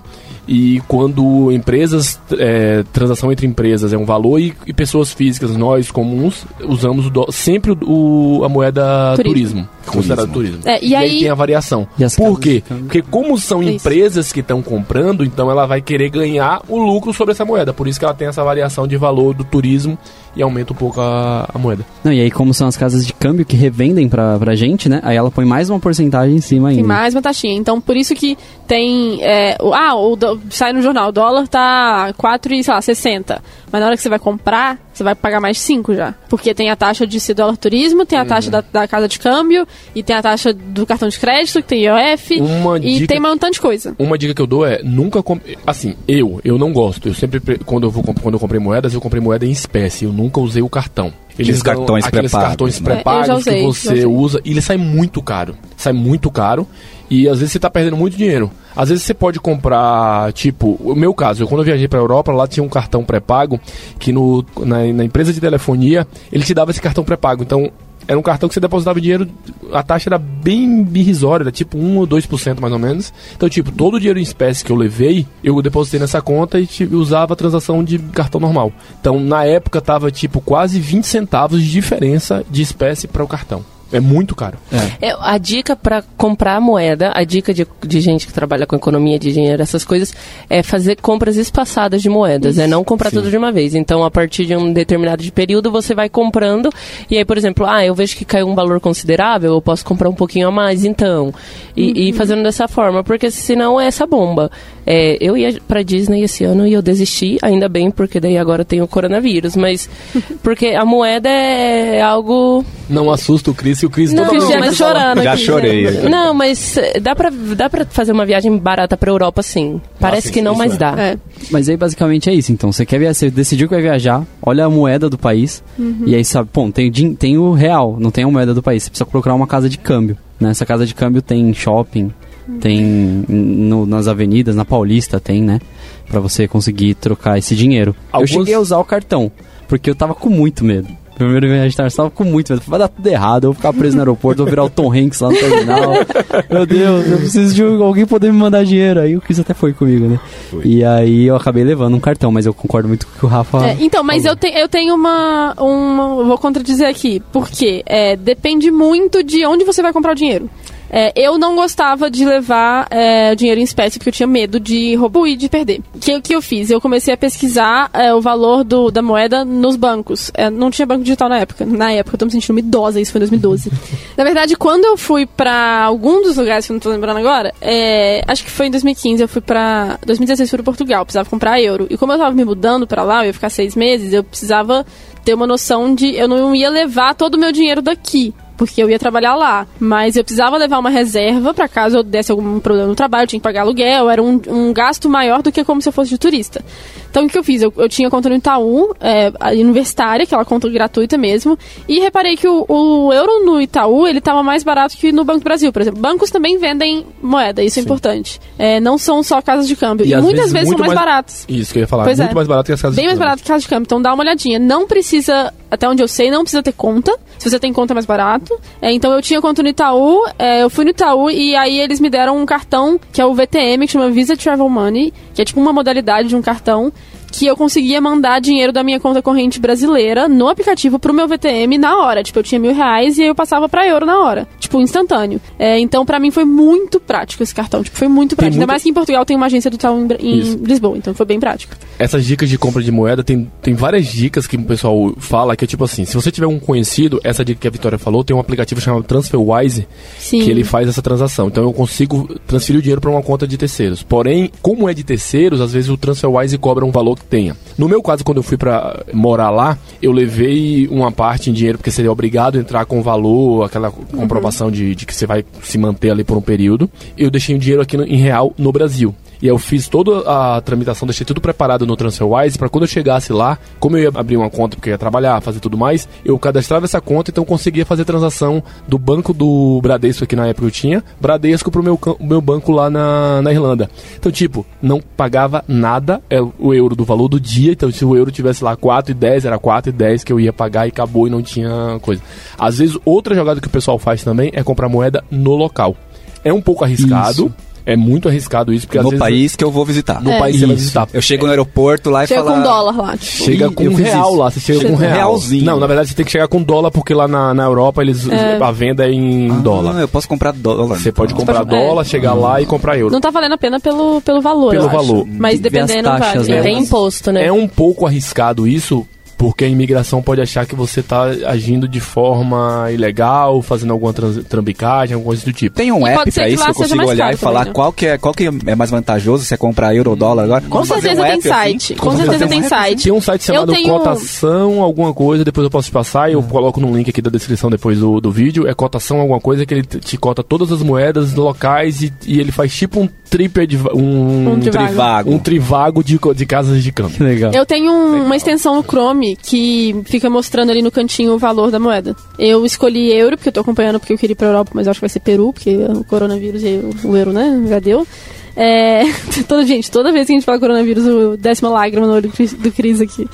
E 0.47 0.81
quando 0.87 1.51
empresas, 1.51 2.19
é, 2.37 2.83
transação 2.91 3.31
entre 3.31 3.45
empresas 3.45 3.93
é 3.93 3.97
um 3.97 4.03
valor 4.05 4.39
e, 4.39 4.53
e 4.65 4.73
pessoas 4.73 5.13
físicas, 5.13 5.55
nós 5.55 5.91
comuns, 5.91 6.45
usamos 6.67 7.05
o 7.05 7.09
dó- 7.11 7.27
sempre 7.31 7.71
o, 7.71 8.41
a 8.43 8.49
moeda 8.49 9.13
Turismo. 9.15 9.31
turismo, 9.61 9.69
considerado 9.85 10.31
turismo. 10.31 10.59
É, 10.65 10.83
e 10.83 10.95
aí- 10.95 11.19
tem 11.19 11.29
a 11.29 11.35
variação. 11.35 11.87
E 11.97 12.05
Por 12.17 12.39
quê? 12.39 12.63
Porque 12.67 13.01
como 13.03 13.37
são 13.37 13.61
Isso. 13.61 13.71
empresas 13.73 14.33
que 14.33 14.39
estão 14.39 14.61
comprando, 14.63 15.23
então 15.23 15.49
ela 15.49 15.65
vai 15.67 15.79
querer 15.79 16.09
ganhar 16.09 16.61
o 16.67 16.79
lucro 16.79 17.13
sobre 17.13 17.33
essa 17.33 17.45
moeda. 17.45 17.71
Por 17.71 17.87
isso 17.87 17.99
que 17.99 18.03
ela 18.05 18.13
tem 18.13 18.27
essa 18.27 18.43
variação 18.43 18.87
de 18.87 18.97
valor 18.97 19.35
do 19.35 19.43
turismo 19.43 19.97
e 20.35 20.41
aumenta 20.41 20.71
um 20.73 20.75
pouco 20.75 20.99
a, 21.01 21.47
a 21.53 21.57
moeda. 21.57 21.85
Não, 22.03 22.11
e 22.13 22.21
aí, 22.21 22.31
como 22.31 22.53
são 22.53 22.67
as 22.67 22.77
casas 22.77 23.05
de 23.05 23.13
câmbio 23.13 23.45
que 23.45 23.55
revendem 23.57 24.07
pra, 24.07 24.37
pra 24.39 24.55
gente, 24.55 24.87
né? 24.87 24.99
Aí 25.03 25.15
ela 25.17 25.29
põe 25.29 25.43
mais 25.45 25.69
uma 25.69 25.79
porcentagem 25.79 26.35
em 26.37 26.41
cima 26.41 26.69
Tem 26.69 26.77
ainda. 26.77 26.87
mais 26.87 27.13
uma 27.13 27.21
taxinha. 27.21 27.53
Então, 27.57 27.81
por 27.81 27.97
isso 27.97 28.15
que 28.15 28.37
tem. 28.67 29.19
é, 29.21 29.57
o- 29.61 29.73
ah, 29.73 29.93
o 29.95 30.17
sai 30.49 30.71
no 30.73 30.81
jornal, 30.81 31.09
o 31.09 31.11
dólar 31.11 31.47
tá 31.47 32.13
4,60. 32.17 33.39
Mas 33.71 33.79
na 33.81 33.87
hora 33.87 33.95
que 33.95 34.01
você 34.03 34.09
vai 34.09 34.19
comprar, 34.19 34.77
você 34.93 35.03
vai 35.03 35.15
pagar 35.15 35.39
mais 35.39 35.57
5 35.59 35.95
já. 35.95 36.13
Porque 36.29 36.53
tem 36.53 36.69
a 36.69 36.75
taxa 36.75 37.07
de 37.07 37.19
ser 37.19 37.33
dólar 37.33 37.55
turismo, 37.57 38.05
tem 38.05 38.19
a 38.19 38.25
taxa 38.25 38.47
Uhum. 38.47 38.51
da, 38.51 38.63
da 38.81 38.87
casa 38.87 39.07
de 39.07 39.17
câmbio, 39.17 39.65
e 39.95 40.03
tem 40.03 40.15
a 40.15 40.21
taxa 40.21 40.51
do 40.53 40.85
cartão 40.85 41.07
de 41.07 41.17
crédito, 41.17 41.61
que 41.61 41.67
tem 41.67 41.85
IOF, 41.85 42.41
Uma 42.41 42.77
e 42.77 42.81
dica- 42.99 43.07
tem 43.07 43.19
um 43.19 43.23
montão 43.29 43.49
de 43.49 43.59
coisa. 43.61 43.95
Uma 43.97 44.17
dica 44.17 44.33
que 44.33 44.41
eu 44.41 44.47
dou 44.47 44.65
é 44.65 44.81
nunca 44.83 45.23
com- 45.23 45.39
assim, 45.65 45.95
eu, 46.07 46.41
eu 46.43 46.57
não 46.57 46.73
gosto. 46.73 47.07
Eu 47.07 47.13
sempre 47.13 47.39
pre- 47.39 47.59
quando 47.59 47.85
eu 47.85 47.91
vou 47.91 48.03
comp- 48.03 48.19
quando 48.21 48.33
eu 48.35 48.39
comprei 48.39 48.59
moedas, 48.59 48.93
eu 48.93 48.99
comprei 49.01 49.21
moeda 49.21 49.45
em 49.45 49.51
espécie, 49.51 50.05
eu 50.05 50.11
nunca 50.11 50.39
usei 50.41 50.61
o 50.61 50.69
cartão. 50.69 51.13
Aqueles 51.33 51.61
dão 51.63 51.75
cartões 51.75 52.05
aqueles 52.05 52.29
pré-pagos, 52.31 52.47
cartões 52.49 52.79
né? 52.81 52.85
pré-pagos 52.93 53.23
É, 53.23 53.27
já 53.27 53.35
usei, 53.35 53.55
que 53.59 53.65
você 53.65 54.05
usa 54.05 54.41
e 54.43 54.51
ele 54.51 54.61
sai 54.61 54.75
muito 54.77 55.21
caro. 55.23 55.55
Sai 55.77 55.93
muito 55.93 56.29
caro 56.29 56.67
e 57.11 57.27
às 57.27 57.39
vezes 57.39 57.51
você 57.51 57.59
tá 57.59 57.69
perdendo 57.69 57.97
muito 57.97 58.15
dinheiro. 58.15 58.49
Às 58.73 58.87
vezes 58.87 59.03
você 59.03 59.13
pode 59.13 59.37
comprar, 59.37 60.31
tipo, 60.31 60.79
o 60.79 60.95
meu 60.95 61.13
caso, 61.13 61.43
eu 61.43 61.47
quando 61.47 61.59
eu 61.59 61.65
viajei 61.65 61.85
pra 61.85 61.99
Europa, 61.99 62.31
lá 62.31 62.47
tinha 62.47 62.63
um 62.63 62.69
cartão 62.69 63.03
pré-pago 63.03 63.59
que 63.99 64.13
no 64.13 64.45
na, 64.61 64.85
na 64.93 65.03
empresa 65.03 65.33
de 65.33 65.41
telefonia, 65.41 66.07
ele 66.31 66.45
te 66.45 66.53
dava 66.53 66.71
esse 66.71 66.79
cartão 66.79 67.03
pré-pago. 67.03 67.43
Então, 67.43 67.69
era 68.07 68.17
um 68.17 68.21
cartão 68.21 68.47
que 68.47 68.55
você 68.55 68.61
depositava 68.61 69.01
dinheiro, 69.01 69.27
a 69.73 69.83
taxa 69.83 70.07
era 70.07 70.17
bem 70.17 70.87
irrisória, 70.95 71.43
era 71.43 71.51
tipo 71.51 71.77
1 71.77 71.97
ou 71.97 72.07
2% 72.07 72.61
mais 72.61 72.71
ou 72.71 72.79
menos. 72.79 73.13
Então, 73.35 73.49
tipo, 73.49 73.73
todo 73.73 73.95
o 73.95 73.99
dinheiro 73.99 74.17
em 74.17 74.23
espécie 74.23 74.63
que 74.63 74.71
eu 74.71 74.77
levei, 74.77 75.27
eu 75.43 75.61
depositei 75.61 75.99
nessa 75.99 76.21
conta 76.21 76.61
e 76.61 76.65
tipo, 76.65 76.95
usava 76.95 77.33
a 77.33 77.35
transação 77.35 77.83
de 77.83 77.99
cartão 77.99 78.39
normal. 78.39 78.71
Então, 79.01 79.19
na 79.19 79.43
época, 79.43 79.81
tava 79.81 80.09
tipo 80.09 80.39
quase 80.39 80.79
20 80.79 81.03
centavos 81.03 81.61
de 81.61 81.69
diferença 81.69 82.41
de 82.49 82.61
espécie 82.61 83.05
para 83.05 83.21
o 83.21 83.27
cartão. 83.27 83.65
É 83.91 83.99
muito 83.99 84.35
caro. 84.35 84.57
É, 85.01 85.15
a 85.19 85.37
dica 85.37 85.75
para 85.75 86.03
comprar 86.17 86.59
moeda, 86.61 87.11
a 87.13 87.23
dica 87.23 87.53
de, 87.53 87.67
de 87.85 87.99
gente 87.99 88.25
que 88.25 88.33
trabalha 88.33 88.65
com 88.65 88.75
economia 88.75 89.19
de 89.19 89.31
dinheiro, 89.33 89.61
essas 89.61 89.83
coisas, 89.83 90.13
é 90.49 90.63
fazer 90.63 90.95
compras 91.01 91.35
espaçadas 91.35 92.01
de 92.01 92.09
moedas, 92.09 92.57
é 92.57 92.67
não 92.67 92.83
comprar 92.83 93.11
tudo 93.11 93.29
de 93.29 93.37
uma 93.37 93.51
vez. 93.51 93.75
Então, 93.75 94.03
a 94.03 94.09
partir 94.09 94.45
de 94.45 94.55
um 94.55 94.71
determinado 94.71 95.21
de 95.21 95.31
período, 95.31 95.71
você 95.71 95.93
vai 95.93 96.07
comprando, 96.07 96.69
e 97.09 97.17
aí, 97.17 97.25
por 97.25 97.37
exemplo, 97.37 97.65
ah, 97.65 97.85
eu 97.85 97.93
vejo 97.93 98.15
que 98.15 98.23
caiu 98.23 98.47
um 98.47 98.55
valor 98.55 98.79
considerável, 98.79 99.53
eu 99.53 99.61
posso 99.61 99.83
comprar 99.83 100.09
um 100.09 100.15
pouquinho 100.15 100.47
a 100.47 100.51
mais, 100.51 100.85
então. 100.85 101.33
E, 101.75 102.09
e 102.09 102.13
fazendo 102.13 102.43
dessa 102.43 102.67
forma, 102.67 103.03
porque 103.03 103.29
senão 103.29 103.79
é 103.79 103.87
essa 103.87 104.05
bomba. 104.05 104.49
É, 104.85 105.17
eu 105.21 105.37
ia 105.37 105.59
pra 105.67 105.83
Disney 105.83 106.23
esse 106.23 106.43
ano 106.43 106.65
e 106.65 106.73
eu 106.73 106.81
desisti, 106.81 107.37
ainda 107.41 107.69
bem, 107.69 107.91
porque 107.91 108.19
daí 108.19 108.37
agora 108.37 108.65
tem 108.65 108.81
o 108.81 108.87
coronavírus, 108.87 109.55
mas 109.55 109.89
porque 110.41 110.67
a 110.67 110.83
moeda 110.83 111.29
é 111.29 112.01
algo 112.01 112.65
Não 112.89 113.11
assusta 113.11 113.51
o 113.51 113.53
Cris 113.53 113.80
o 113.85 113.89
Cris 113.89 114.11
Não, 114.13 114.25
mas- 114.33 114.43
fala- 114.45 114.71
chorando 114.73 115.23
Já 115.23 115.33
aqui. 115.33 115.41
chorei. 115.43 115.91
né? 115.91 116.09
Não, 116.09 116.33
mas 116.33 116.77
eh, 116.77 116.99
dá 116.99 117.15
pra, 117.15 117.29
dá 117.29 117.69
pra 117.69 117.85
fazer 117.85 118.11
uma 118.11 118.25
viagem 118.25 118.57
barata 118.57 118.95
pra 118.97 119.11
Europa, 119.11 119.41
sim. 119.43 119.79
Parece 119.99 120.27
sim, 120.27 120.33
que 120.33 120.41
não, 120.41 120.55
mas 120.55 120.73
é. 120.73 120.77
dá. 120.77 120.95
É. 120.97 121.17
Mas 121.49 121.67
aí 121.69 121.77
basicamente 121.77 122.29
é 122.29 122.33
isso. 122.33 122.51
Então, 122.51 122.71
você 122.71 122.85
quer 122.85 122.99
viajar, 122.99 123.13
você 123.13 123.29
decidiu 123.31 123.67
que 123.67 123.73
vai 123.73 123.81
viajar, 123.83 124.23
olha 124.41 124.65
a 124.65 124.69
moeda 124.69 125.09
do 125.09 125.17
país 125.17 125.63
e 126.05 126.15
aí 126.15 126.23
sabe, 126.25 126.49
pô, 126.51 126.69
tem, 126.71 126.91
tem 127.15 127.37
o 127.37 127.51
real, 127.53 127.97
não 127.99 128.11
tem 128.11 128.23
a 128.23 128.27
moeda 128.27 128.53
do 128.53 128.61
país. 128.63 128.83
Você 128.83 128.89
precisa 128.89 129.05
procurar 129.05 129.35
uma 129.35 129.47
casa 129.47 129.69
de 129.69 129.77
câmbio. 129.77 130.17
Nessa 130.39 130.65
casa 130.65 130.85
de 130.85 130.93
câmbio 130.95 131.21
tem 131.21 131.53
shopping, 131.53 132.11
tem 132.59 133.23
no- 133.29 133.85
nas 133.85 134.07
avenidas, 134.07 134.55
na 134.55 134.65
Paulista 134.65 135.19
tem, 135.19 135.41
né? 135.41 135.59
Pra 136.07 136.19
você 136.19 136.47
conseguir 136.47 136.95
trocar 136.95 137.37
esse 137.37 137.55
dinheiro. 137.55 137.95
Alguns- 138.11 138.31
Eu 138.31 138.37
cheguei 138.39 138.53
a 138.55 138.59
usar 138.59 138.77
o 138.79 138.83
cartão, 138.83 139.31
porque 139.67 139.89
eu 139.89 139.95
tava 139.95 140.13
com 140.15 140.29
muito 140.29 140.65
medo. 140.65 140.87
Primeiro 141.25 141.47
viagem 141.47 141.75
eu 141.79 141.91
tava 141.91 142.09
com 142.09 142.23
muito 142.23 142.51
medo. 142.53 142.63
Vai 142.67 142.79
dar 142.79 142.87
tudo 142.87 143.07
errado, 143.07 143.43
eu 143.45 143.51
vou 143.51 143.55
ficar 143.55 143.73
preso 143.73 143.95
no 143.95 144.01
aeroporto, 144.01 144.41
eu 144.41 144.45
vou 144.45 144.49
virar 144.51 144.63
o 144.63 144.69
Tom 144.69 144.91
Hanks 144.93 145.19
lá 145.19 145.29
no 145.29 145.37
terminal. 145.37 145.93
Meu 146.49 146.65
Deus, 146.65 147.07
eu 147.07 147.17
preciso 147.17 147.53
de 147.55 147.63
alguém 147.63 148.05
poder 148.05 148.31
me 148.31 148.37
mandar 148.39 148.63
dinheiro. 148.63 148.99
Aí 148.99 149.15
o 149.15 149.21
Chris 149.21 149.39
até 149.39 149.53
foi 149.53 149.73
comigo, 149.73 150.07
né? 150.07 150.19
E 150.63 150.83
aí 150.83 151.25
eu 151.25 151.35
acabei 151.35 151.63
levando 151.63 151.95
um 151.95 151.99
cartão, 151.99 152.31
mas 152.31 152.45
eu 152.45 152.53
concordo 152.53 152.87
muito 152.87 153.05
com 153.07 153.13
o 153.15 153.19
que 153.19 153.25
o 153.25 153.29
Rafa. 153.29 153.65
É, 153.65 153.77
então, 153.79 154.03
mas 154.03 154.25
eu, 154.25 154.35
te- 154.35 154.51
eu 154.53 154.67
tenho 154.67 154.95
uma, 154.95 155.53
uma. 155.59 156.19
eu 156.21 156.25
Vou 156.25 156.37
contradizer 156.37 156.87
aqui. 156.87 157.21
Porque 157.31 157.83
é, 157.85 158.15
depende 158.15 158.71
muito 158.71 159.23
de 159.23 159.45
onde 159.45 159.63
você 159.63 159.81
vai 159.81 159.91
comprar 159.93 160.11
o 160.13 160.15
dinheiro. 160.15 160.49
É, 160.93 161.13
eu 161.15 161.37
não 161.37 161.55
gostava 161.55 162.11
de 162.11 162.25
levar 162.25 162.85
é, 162.91 163.33
dinheiro 163.33 163.61
em 163.61 163.63
espécie 163.63 163.97
porque 163.97 164.09
eu 164.09 164.13
tinha 164.13 164.27
medo 164.27 164.59
de 164.59 164.93
roubo 164.95 165.25
e 165.25 165.37
de 165.37 165.47
perder. 165.47 165.81
O 165.95 165.99
que, 165.99 166.19
que 166.19 166.35
eu 166.35 166.41
fiz? 166.41 166.69
Eu 166.69 166.81
comecei 166.81 167.13
a 167.13 167.17
pesquisar 167.17 167.89
é, 167.93 168.13
o 168.13 168.19
valor 168.19 168.65
do, 168.65 168.91
da 168.91 169.01
moeda 169.01 169.45
nos 169.45 169.77
bancos. 169.77 170.31
É, 170.33 170.49
não 170.49 170.69
tinha 170.69 170.85
banco 170.85 171.03
digital 171.03 171.29
na 171.29 171.39
época. 171.39 171.65
Na 171.65 171.93
época, 171.93 172.15
eu 172.15 172.19
tô 172.19 172.25
me 172.25 172.31
sentindo 172.31 172.51
uma 172.51 172.59
idosa, 172.59 172.99
isso 172.99 173.13
foi 173.13 173.19
em 173.19 173.23
2012. 173.23 173.71
na 174.17 174.23
verdade, 174.25 174.57
quando 174.57 174.83
eu 174.83 174.97
fui 174.97 175.25
pra 175.25 175.83
algum 175.83 176.21
dos 176.21 176.35
lugares 176.35 176.65
que 176.65 176.73
eu 176.73 176.73
não 176.73 176.81
tô 176.81 176.89
lembrando 176.89 177.17
agora, 177.17 177.53
é, 177.61 178.21
acho 178.27 178.43
que 178.43 178.51
foi 178.51 178.67
em 178.67 178.71
2015, 178.71 179.21
eu 179.21 179.29
fui 179.29 179.41
pra. 179.41 179.97
2016 180.05 180.49
fui 180.49 180.57
pra 180.57 180.65
Portugal, 180.65 181.05
precisava 181.05 181.29
comprar 181.29 181.61
euro. 181.61 181.87
E 181.89 181.97
como 181.97 182.11
eu 182.11 182.17
tava 182.17 182.35
me 182.35 182.43
mudando 182.43 182.85
pra 182.85 183.03
lá, 183.03 183.23
eu 183.23 183.27
ia 183.27 183.33
ficar 183.33 183.49
seis 183.49 183.77
meses, 183.77 184.11
eu 184.11 184.25
precisava 184.25 184.85
ter 185.23 185.33
uma 185.33 185.47
noção 185.47 185.95
de. 185.95 186.13
Eu 186.15 186.27
não 186.27 186.53
ia 186.53 186.69
levar 186.69 187.15
todo 187.15 187.35
o 187.35 187.37
meu 187.37 187.53
dinheiro 187.53 187.81
daqui 187.81 188.33
porque 188.57 188.81
eu 188.81 188.89
ia 188.89 188.99
trabalhar 188.99 189.35
lá. 189.35 189.67
Mas 189.79 190.15
eu 190.15 190.23
precisava 190.23 190.57
levar 190.57 190.79
uma 190.79 190.89
reserva 190.89 191.53
para 191.53 191.67
caso 191.67 191.97
eu 191.97 192.03
desse 192.03 192.31
algum 192.31 192.59
problema 192.59 192.87
no 192.87 192.95
trabalho, 192.95 193.23
eu 193.23 193.27
tinha 193.27 193.39
que 193.39 193.43
pagar 193.43 193.61
aluguel, 193.61 194.09
era 194.09 194.21
um, 194.21 194.39
um 194.47 194.73
gasto 194.73 195.09
maior 195.09 195.41
do 195.41 195.51
que 195.51 195.63
como 195.63 195.81
se 195.81 195.89
eu 195.89 195.93
fosse 195.93 196.09
de 196.11 196.17
turista. 196.17 196.63
Então 197.09 197.25
o 197.25 197.29
que 197.29 197.37
eu 197.37 197.43
fiz? 197.43 197.61
Eu, 197.61 197.73
eu 197.77 197.89
tinha 197.89 198.09
conta 198.09 198.29
no 198.29 198.35
Itaú, 198.35 198.95
é, 198.99 199.31
a 199.39 199.51
universitária, 199.51 200.23
aquela 200.23 200.45
conta 200.45 200.69
gratuita 200.69 201.17
mesmo, 201.17 201.59
e 201.87 201.99
reparei 201.99 202.37
que 202.37 202.47
o, 202.47 202.65
o 202.67 203.13
euro 203.13 203.45
no 203.45 203.61
Itaú, 203.61 204.07
ele 204.07 204.19
estava 204.19 204.41
mais 204.41 204.63
barato 204.63 204.95
que 204.95 205.11
no 205.11 205.25
Banco 205.25 205.39
do 205.39 205.43
Brasil, 205.43 205.71
por 205.73 205.81
exemplo. 205.81 205.99
Bancos 205.99 206.31
também 206.31 206.57
vendem 206.57 207.05
moeda, 207.21 207.61
isso 207.61 207.79
é 207.79 207.81
importante. 207.81 208.39
É, 208.57 208.79
não 208.79 208.97
são 208.97 209.21
só 209.23 209.41
casas 209.41 209.67
de 209.67 209.75
câmbio. 209.75 210.05
E, 210.05 210.13
às 210.13 210.23
muitas 210.23 210.51
vezes, 210.51 210.69
são 210.69 210.77
mais, 210.77 210.93
baratos. 210.93 211.45
Isso 211.49 211.73
que 211.73 211.79
eu 211.79 211.81
ia 211.81 211.87
falar. 211.87 212.05
Pois 212.05 212.17
muito 212.17 212.31
é. 212.31 212.35
mais 212.35 212.47
barato 212.47 212.67
que 212.67 212.73
as 212.73 212.81
casas 212.81 212.95
Bem 212.95 213.03
de 213.03 213.07
mais 213.07 213.17
câmbio. 213.17 213.27
barato 213.27 213.43
que 213.43 213.47
casa 213.47 213.61
de 213.61 213.67
câmbio. 213.67 213.85
Então 213.85 214.01
dá 214.01 214.13
uma 214.13 214.23
olhadinha. 214.23 214.59
Não 214.59 214.87
precisa, 214.87 215.53
até 215.69 215.89
onde 215.89 216.01
eu 216.01 216.07
sei, 216.07 216.31
não 216.31 216.41
precisa 216.43 216.63
ter 216.63 216.73
conta. 216.73 217.17
Se 217.37 217.49
você 217.49 217.59
tem 217.59 217.73
conta 217.73 217.93
é 217.93 217.95
mais 217.95 218.05
barato. 218.05 218.50
É, 218.81 218.91
então 218.91 219.11
eu 219.13 219.21
tinha 219.21 219.41
conta 219.41 219.61
no 219.61 219.69
Itaú, 219.69 220.23
é, 220.37 220.63
eu 220.63 220.69
fui 220.69 220.83
no 220.83 220.91
Itaú 220.91 221.29
e 221.29 221.55
aí 221.55 221.79
eles 221.79 221.99
me 221.99 222.09
deram 222.09 222.37
um 222.37 222.45
cartão 222.45 222.99
que 223.11 223.21
é 223.21 223.25
o 223.25 223.33
VTM, 223.33 223.85
que 223.85 223.93
chama 223.93 224.09
Visa 224.09 224.35
Travel 224.35 224.67
Money, 224.69 225.13
que 225.33 225.41
é 225.41 225.45
tipo 225.45 225.59
uma 225.59 225.73
modalidade 225.73 226.29
de 226.29 226.35
um 226.35 226.41
cartão 226.41 226.91
que 227.31 227.45
eu 227.47 227.55
conseguia 227.55 228.01
mandar 228.01 228.39
dinheiro 228.41 228.73
da 228.73 228.83
minha 228.83 228.99
conta 228.99 229.21
corrente 229.21 229.59
brasileira 229.59 230.27
no 230.27 230.47
aplicativo 230.49 230.99
pro 230.99 231.13
meu 231.13 231.27
VTM 231.27 231.77
na 231.77 231.97
hora. 231.97 232.21
Tipo, 232.23 232.39
eu 232.39 232.43
tinha 232.43 232.59
mil 232.59 232.73
reais 232.73 233.17
e 233.17 233.21
aí 233.23 233.27
eu 233.29 233.35
passava 233.35 233.69
pra 233.69 233.87
euro 233.87 234.05
na 234.05 234.19
hora. 234.21 234.47
Tipo, 234.59 234.79
instantâneo. 234.81 235.39
É, 235.57 235.79
então, 235.79 236.05
pra 236.05 236.19
mim 236.19 236.29
foi 236.31 236.45
muito 236.45 236.99
prático 236.99 237.41
esse 237.43 237.55
cartão. 237.55 237.83
Tipo, 237.83 237.97
foi 237.97 238.07
muito 238.07 238.35
prático. 238.35 238.53
Ainda 238.55 238.57
muito- 238.61 238.69
mais 238.69 238.83
que 238.83 238.89
em 238.89 238.93
Portugal 238.93 239.25
tem 239.25 239.35
uma 239.37 239.45
agência 239.45 239.71
do 239.71 239.75
Itaú 239.75 240.07
em, 240.19 240.27
em. 240.27 240.41
Lisboa. 240.63 240.97
Então 240.97 241.13
foi 241.13 241.25
bem 241.25 241.39
prático. 241.39 241.75
Essas 241.97 242.25
dicas 242.25 242.49
de 242.49 242.57
compra 242.57 242.81
de 242.83 242.91
moeda, 242.91 243.23
tem, 243.23 243.49
tem 243.61 243.73
várias 243.73 244.07
dicas 244.07 244.45
que 244.45 244.57
o 244.57 244.63
pessoal 244.63 245.13
fala, 245.17 245.55
que 245.55 245.63
é 245.63 245.67
tipo 245.67 245.83
assim, 245.83 246.03
se 246.05 246.13
você 246.15 246.31
tiver 246.31 246.47
um 246.47 246.59
conhecido, 246.59 247.19
essa 247.23 247.43
dica 247.45 247.61
que 247.61 247.67
a 247.67 247.71
Vitória 247.71 247.97
falou, 247.97 248.23
tem 248.23 248.35
um 248.35 248.39
aplicativo 248.39 248.81
chamado 248.81 249.03
TransferWise, 249.03 249.87
Sim. 250.19 250.41
que 250.41 250.49
ele 250.51 250.63
faz 250.63 250.87
essa 250.89 251.01
transação. 251.01 251.47
Então 251.47 251.63
eu 251.63 251.73
consigo 251.73 252.27
transferir 252.47 252.79
o 252.79 252.81
dinheiro 252.81 252.99
para 253.01 253.09
uma 253.09 253.21
conta 253.21 253.47
de 253.47 253.57
terceiros. 253.57 254.03
Porém, 254.03 254.51
como 254.61 254.89
é 254.89 254.93
de 254.93 255.03
terceiros, 255.03 255.61
às 255.61 255.71
vezes 255.73 255.89
o 255.89 255.97
TransferWise 255.97 256.57
cobra 256.57 256.85
um 256.85 256.91
valor 256.91 257.17
tenha. 257.21 257.55
No 257.77 257.87
meu 257.87 258.01
caso, 258.01 258.23
quando 258.23 258.37
eu 258.37 258.43
fui 258.43 258.57
para 258.57 259.03
morar 259.13 259.49
lá, 259.49 259.77
eu 260.01 260.11
levei 260.11 260.87
uma 260.89 261.11
parte 261.11 261.49
em 261.49 261.53
dinheiro, 261.53 261.77
porque 261.77 261.91
seria 261.91 262.11
obrigado 262.11 262.57
a 262.57 262.61
entrar 262.61 262.85
com 262.85 263.01
valor, 263.01 263.63
aquela 263.65 263.91
comprovação 263.91 264.69
de, 264.71 264.93
de 264.95 265.05
que 265.05 265.13
você 265.15 265.25
vai 265.25 265.43
se 265.63 265.77
manter 265.77 266.09
ali 266.11 266.23
por 266.23 266.37
um 266.37 266.41
período. 266.41 266.89
Eu 267.17 267.29
deixei 267.31 267.55
o 267.55 267.59
dinheiro 267.59 267.81
aqui 267.81 267.95
no- 267.97 268.05
em 268.05 268.17
real 268.17 268.53
no 268.57 268.71
Brasil. 268.71 269.15
E 269.41 269.47
eu 269.47 269.57
fiz 269.57 269.87
toda 269.87 270.19
a 270.29 270.61
tramitação, 270.61 271.07
deixei 271.07 271.25
tudo 271.25 271.41
preparado 271.41 271.85
no 271.85 271.95
TransferWise 271.95 272.57
para 272.57 272.69
quando 272.69 272.83
eu 272.83 272.87
chegasse 272.87 273.33
lá, 273.33 273.57
como 273.79 273.97
eu 273.97 274.03
ia 274.03 274.11
abrir 274.13 274.37
uma 274.37 274.49
conta 274.49 274.75
porque 274.75 274.89
ia 274.89 274.97
trabalhar, 274.97 275.41
fazer 275.41 275.59
tudo 275.59 275.77
mais, 275.77 276.07
eu 276.23 276.37
cadastrava 276.37 276.85
essa 276.85 277.01
conta, 277.01 277.31
então 277.31 277.43
conseguia 277.43 277.85
fazer 277.85 278.05
transação 278.05 278.63
do 278.87 278.99
banco 278.99 279.33
do 279.33 279.79
Bradesco 279.81 280.27
que 280.27 280.35
na 280.35 280.47
época 280.47 280.67
eu 280.67 280.71
tinha, 280.71 281.03
Bradesco 281.19 281.71
pro 281.71 281.81
meu, 281.81 281.99
meu 282.19 282.41
banco 282.41 282.71
lá 282.71 282.89
na, 282.89 283.41
na 283.41 283.51
Irlanda. 283.51 283.89
Então, 284.17 284.31
tipo, 284.31 284.65
não 284.81 285.01
pagava 285.01 285.63
nada, 285.67 286.21
é 286.29 286.39
o 286.41 286.73
euro 286.73 286.95
do 286.95 287.03
valor 287.03 287.27
do 287.27 287.39
dia, 287.39 287.71
então 287.71 287.91
se 287.91 288.05
o 288.05 288.15
euro 288.15 288.31
tivesse 288.31 288.63
lá 288.63 288.77
4,10, 288.77 289.45
era 289.45 289.57
4,10 289.57 290.23
que 290.23 290.31
eu 290.31 290.39
ia 290.39 290.53
pagar 290.53 290.85
e 290.85 290.89
acabou 290.89 291.25
e 291.25 291.31
não 291.31 291.41
tinha 291.41 291.97
coisa. 292.01 292.21
Às 292.57 292.77
vezes, 292.77 292.97
outra 293.03 293.33
jogada 293.33 293.59
que 293.59 293.67
o 293.67 293.71
pessoal 293.71 293.97
faz 293.97 294.23
também 294.23 294.51
é 294.53 294.63
comprar 294.63 294.87
moeda 294.87 295.23
no 295.31 295.55
local. 295.55 295.95
É 296.43 296.53
um 296.53 296.61
pouco 296.61 296.83
arriscado. 296.83 297.47
Isso. 297.47 297.70
É 297.85 297.95
muito 297.95 298.27
arriscado 298.27 298.71
isso, 298.73 298.85
porque 298.85 298.97
às 298.99 299.03
no 299.03 299.09
vezes 299.11 299.19
país 299.23 299.55
que 299.55 299.63
eu 299.63 299.71
vou 299.71 299.83
visitar. 299.85 300.21
no 300.21 300.31
É. 300.31 300.39
país 300.39 300.59
você 300.59 300.65
vai 300.67 300.75
visitar. 300.75 301.07
Eu 301.13 301.21
chego 301.21 301.45
no 301.45 301.51
aeroporto 301.51 302.09
lá 302.09 302.23
e 302.23 302.27
Chega 302.27 302.43
falo. 302.43 302.55
com 302.55 302.61
dólar 302.63 302.97
lá. 302.97 303.17
Tipo. 303.17 303.43
Chega 303.45 303.71
com 303.71 303.83
um 303.85 303.93
real 303.95 304.29
isso. 304.29 304.37
lá, 304.37 304.51
você 304.51 304.59
chega 304.59 304.79
Chega 304.79 304.89
com 304.91 304.95
um 304.95 304.99
real. 304.99 305.13
realzinho. 305.13 305.65
Não, 305.65 305.79
na 305.79 305.87
verdade 305.87 306.09
você 306.09 306.15
tem 306.15 306.25
que 306.25 306.31
chegar 306.31 306.47
com 306.47 306.61
dólar, 306.61 306.91
porque 306.91 307.13
lá 307.13 307.27
na, 307.27 307.53
na 307.53 307.63
Europa 307.63 308.01
eles 308.01 308.27
É. 308.29 308.57
a 308.61 308.71
venda 308.71 309.05
é 309.07 309.11
em 309.11 309.49
Ah, 309.51 309.55
dólar. 309.55 309.99
Eu 309.99 310.07
posso 310.07 310.27
comprar 310.27 310.51
dólar. 310.53 310.99
Você 310.99 311.11
pode 311.11 311.33
comprar 311.33 311.65
pode- 311.65 311.75
é. 311.75 311.87
dólar, 311.87 312.03
chegar 312.05 312.33
lá 312.33 312.61
e 312.61 312.65
comprar 312.65 312.97
euro. 312.97 313.11
Não 313.13 313.21
tá 313.21 313.29
valendo 313.31 313.53
a 313.53 313.57
pena 313.57 313.79
pelo, 313.79 314.21
pelo 314.21 314.41
valor, 314.41 314.71
Pelo 314.71 314.89
valor. 314.89 315.25
Mas 315.27 315.59
dependendo, 315.59 316.03
taxas, 316.03 316.47
vale. 316.47 316.51
né? 316.57 316.61
Tem 316.61 316.77
imposto, 316.79 317.31
né? 317.31 317.45
É 317.47 317.51
um 317.51 317.67
pouco 317.67 318.05
arriscado 318.05 318.67
isso, 318.67 319.05
porque 319.41 319.65
a 319.65 319.67
imigração 319.67 320.21
pode 320.21 320.39
achar 320.39 320.67
que 320.67 320.75
você 320.75 321.01
tá 321.01 321.23
agindo 321.47 321.87
de 321.87 321.99
forma 321.99 322.91
ilegal, 322.91 323.59
fazendo 323.63 323.91
alguma 323.91 324.13
trans- 324.13 324.43
trambicagem, 324.47 325.15
alguma 325.15 325.29
coisa 325.31 325.43
do 325.43 325.51
tipo. 325.51 325.75
Tem 325.75 325.91
um 325.91 326.07
E 326.07 326.11
app 326.11 326.31
que 326.31 326.47
isso 326.47 326.63
que 326.63 326.69
eu 326.69 326.75
consigo 326.75 327.07
olhar 327.07 327.23
caro 327.25 327.33
e 327.33 327.37
falar 327.37 327.59
também, 327.61 327.69
né? 327.69 327.73
qual, 327.73 327.91
que 327.91 328.05
é, 328.05 328.17
qual 328.19 328.33
que 328.35 328.45
é 328.67 328.75
mais 328.75 328.91
vantajoso, 328.91 329.43
se 329.43 329.51
é 329.51 329.57
comprar 329.57 329.95
euro 329.95 330.11
ou 330.11 330.15
dólar 330.15 330.43
agora? 330.43 330.61
Com 330.69 330.85
certeza 330.85 331.19
um 331.19 331.23
tem 331.23 331.31
app 331.33 331.39
assim? 331.39 331.49
site. 331.49 331.95
Com 331.95 332.05
Vamos 332.11 332.21
certeza 332.21 332.45
um 332.45 332.49
tem 332.49 332.59
app 332.59 332.69
site. 332.69 333.03
Tem 333.03 333.11
um 333.13 333.21
site 333.21 333.43
chamado 333.45 333.71
tenho- 333.73 333.89
Cotação, 333.97 334.81
alguma 334.83 335.11
coisa, 335.11 335.43
depois 335.43 335.63
eu 335.65 335.71
posso 335.71 335.87
te 335.87 335.91
passar 335.91 336.29
e 336.29 336.33
eu 336.33 336.43
coloco 336.43 336.79
no 336.79 336.95
link 336.95 337.09
aqui 337.09 337.21
da 337.21 337.31
descrição 337.31 337.67
depois 337.71 337.97
do, 337.97 338.21
do 338.21 338.31
vídeo. 338.31 338.67
É 338.67 338.75
cotação, 338.75 339.19
alguma 339.19 339.39
coisa 339.39 339.65
que 339.65 339.73
ele 339.73 339.81
te 339.83 340.17
cota 340.17 340.43
todas 340.43 340.71
as 340.71 340.83
moedas 340.83 341.33
locais 341.33 342.03
e, 342.03 342.13
e 342.27 342.39
ele 342.39 342.51
faz 342.51 342.71
tipo 342.75 342.99
um 343.01 343.09
TripAdv... 343.29 343.87
Um, 343.95 344.51
Um 344.53 344.59
trivago. 344.59 345.31
Um 345.31 345.39
trivago 345.39 346.03
de, 346.03 346.19
de 346.35 346.45
casas 346.45 346.83
de 346.83 346.91
câmbio. 346.91 347.15
Que 347.17 347.23
legal. 347.23 347.51
Eu 347.53 347.65
tenho 347.65 347.91
um- 347.91 348.25
uma 348.25 348.35
extensão 348.35 348.75
no 348.75 348.83
Chrome 348.83 349.30
que 349.35 349.95
fica 350.05 350.29
mostrando 350.29 350.71
ali 350.71 350.81
no 350.81 350.91
cantinho 350.91 351.33
o 351.33 351.37
valor 351.37 351.71
da 351.71 351.79
moeda. 351.79 352.15
Eu 352.37 352.65
escolhi 352.65 353.11
euro, 353.11 353.37
porque 353.37 353.49
eu 353.49 353.53
tô 353.53 353.61
acompanhando 353.61 353.99
porque 353.99 354.13
eu 354.13 354.17
queria 354.17 354.33
ir 354.33 354.35
pra 354.35 354.47
Europa, 354.47 354.71
mas 354.73 354.87
acho 354.87 354.99
que 354.99 355.01
vai 355.01 355.09
ser 355.09 355.19
Peru, 355.19 355.53
porque 355.53 355.75
o 355.75 356.03
coronavírus 356.03 356.63
e 356.63 356.79
o, 357.03 357.15
euro, 357.15 357.33
né? 357.33 357.63
Já 357.67 357.79
deu. 357.79 358.07
É, 358.55 359.03
toda, 359.47 359.65
gente, 359.65 359.89
toda 359.89 360.11
vez 360.11 360.27
que 360.27 360.33
a 360.33 360.35
gente 360.35 360.45
fala 360.45 360.59
coronavírus, 360.59 361.05
o 361.05 361.37
décima 361.37 361.69
lágrima 361.69 362.07
no 362.07 362.13
olho 362.13 362.29
do 362.29 362.57
do 362.57 362.71
Cris 362.71 363.01
aqui. 363.01 363.27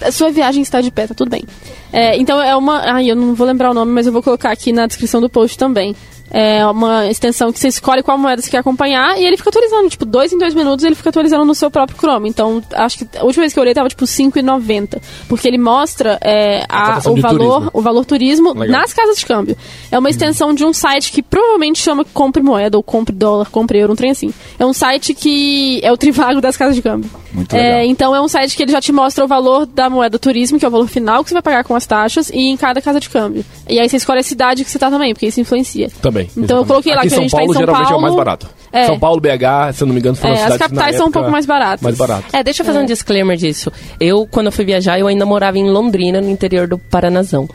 A 0.00 0.10
sua 0.10 0.30
viagem 0.30 0.62
está 0.62 0.80
de 0.80 0.90
pé, 0.90 1.06
tá 1.06 1.14
tudo 1.14 1.30
bem. 1.30 1.44
É, 1.92 2.16
então 2.16 2.40
é 2.40 2.56
uma. 2.56 2.80
Ai, 2.92 3.10
eu 3.10 3.14
não 3.14 3.34
vou 3.34 3.46
lembrar 3.46 3.70
o 3.70 3.74
nome, 3.74 3.92
mas 3.92 4.06
eu 4.06 4.12
vou 4.12 4.22
colocar 4.22 4.50
aqui 4.50 4.72
na 4.72 4.86
descrição 4.86 5.20
do 5.20 5.30
post 5.30 5.56
também. 5.56 5.94
É 6.34 6.64
uma 6.66 7.06
extensão 7.08 7.52
que 7.52 7.58
você 7.60 7.68
escolhe 7.68 8.02
qual 8.02 8.16
moeda 8.16 8.40
você 8.40 8.50
quer 8.50 8.56
acompanhar 8.58 9.18
e 9.18 9.24
ele 9.26 9.36
fica 9.36 9.50
atualizando. 9.50 9.90
Tipo, 9.90 10.06
dois 10.06 10.32
em 10.32 10.38
dois 10.38 10.54
minutos 10.54 10.82
ele 10.82 10.94
fica 10.94 11.10
atualizando 11.10 11.44
no 11.44 11.54
seu 11.54 11.70
próprio 11.70 11.98
Chrome. 11.98 12.26
Então, 12.26 12.62
acho 12.72 12.98
que 12.98 13.18
a 13.18 13.22
última 13.24 13.42
vez 13.42 13.52
que 13.52 13.58
eu 13.58 13.62
olhei 13.62 13.74
tava 13.74 13.88
tipo 13.90 14.06
5,90. 14.06 14.98
Porque 15.28 15.46
ele 15.46 15.58
mostra 15.58 16.18
é, 16.22 16.64
a- 16.68 16.86
cotação 16.86 17.12
o, 17.12 17.20
valor, 17.20 17.38
turismo. 17.38 17.70
o 17.74 17.82
valor 17.82 18.04
turismo 18.06 18.54
Legal. 18.54 18.80
nas 18.80 18.94
casas 18.94 19.18
de 19.18 19.26
câmbio. 19.26 19.56
É 19.90 19.98
uma 19.98 20.08
extensão 20.08 20.54
de 20.54 20.64
um 20.64 20.72
site 20.72 21.12
que 21.12 21.22
provavelmente 21.22 21.78
chama 21.80 22.02
Compre 22.14 22.42
Moeda 22.42 22.78
ou 22.78 22.82
Compre 22.82 23.14
Dólar, 23.14 23.50
Compre 23.50 23.78
Euro, 23.80 23.92
um 23.92 23.96
trem 23.96 24.10
assim. 24.12 24.32
É 24.58 24.64
um 24.64 24.72
site 24.72 25.12
que 25.12 25.80
é 25.82 25.92
o 25.92 25.98
trivago 25.98 26.40
das 26.40 26.56
casas 26.56 26.74
de 26.74 26.80
câmbio. 26.80 27.10
Muito 27.32 27.54
É, 27.54 27.62
legal. 27.62 27.84
então 27.84 28.16
é 28.16 28.20
um 28.22 28.28
site 28.28 28.56
que 28.56 28.62
ele 28.62 28.72
já 28.72 28.80
te 28.80 28.92
mostra 28.92 29.22
o 29.24 29.28
valor 29.28 29.66
da 29.66 29.90
moeda 29.90 30.18
turismo, 30.18 30.58
que 30.58 30.64
é 30.64 30.68
o 30.68 30.70
valor 30.70 30.86
final 30.88 31.22
que 31.22 31.28
você 31.28 31.34
vai 31.34 31.42
pagar 31.42 31.64
com 31.64 31.74
as 31.74 31.84
taxas, 31.86 32.30
e 32.30 32.38
em 32.50 32.56
cada 32.56 32.80
casa 32.80 33.00
de 33.00 33.08
câmbio. 33.10 33.44
E 33.68 33.78
aí 33.78 33.88
você 33.88 33.96
escolhe 33.96 34.20
a 34.20 34.22
cidade 34.22 34.64
que 34.64 34.70
você 34.70 34.78
tá 34.78 34.90
também, 34.90 35.12
porque 35.14 35.26
isso 35.26 35.40
influencia. 35.40 35.90
Também. 36.02 36.21
Então 36.36 36.58
eu 36.58 36.64
coloquei 36.66 36.92
lá 36.94 37.00
Aqui 37.00 37.08
que 37.08 37.14
a 37.14 37.16
São 37.16 37.22
gente 37.22 37.30
tá 37.32 37.36
em 37.38 37.40
Paulo 37.40 37.52
São 37.54 37.60
geralmente 37.62 37.92
é 37.92 37.96
o 37.96 38.00
mais 38.00 38.10
Paulo. 38.14 38.16
barato. 38.24 38.46
É. 38.72 38.86
São 38.86 38.98
Paulo, 38.98 39.20
BH, 39.20 39.74
se 39.74 39.82
eu 39.82 39.86
não 39.86 39.94
me 39.94 40.00
engano, 40.00 40.16
foram 40.16 40.34
É, 40.34 40.42
as 40.44 40.50
na 40.50 40.58
capitais 40.58 40.96
são 40.96 41.08
um 41.08 41.10
pouco 41.10 41.30
mais 41.30 41.44
baratas. 41.44 41.82
Mais 41.82 41.96
barato. 41.96 42.24
É, 42.32 42.42
deixa 42.42 42.62
eu 42.62 42.66
fazer 42.66 42.78
um 42.78 42.86
disclaimer 42.86 43.36
disso. 43.36 43.70
Eu, 44.00 44.26
quando 44.30 44.46
eu 44.46 44.52
fui 44.52 44.64
viajar, 44.64 44.98
eu 44.98 45.06
ainda 45.06 45.26
morava 45.26 45.58
em 45.58 45.68
Londrina, 45.68 46.20
no 46.20 46.30
interior 46.30 46.66
do 46.66 46.78
Paranazão. 46.78 47.48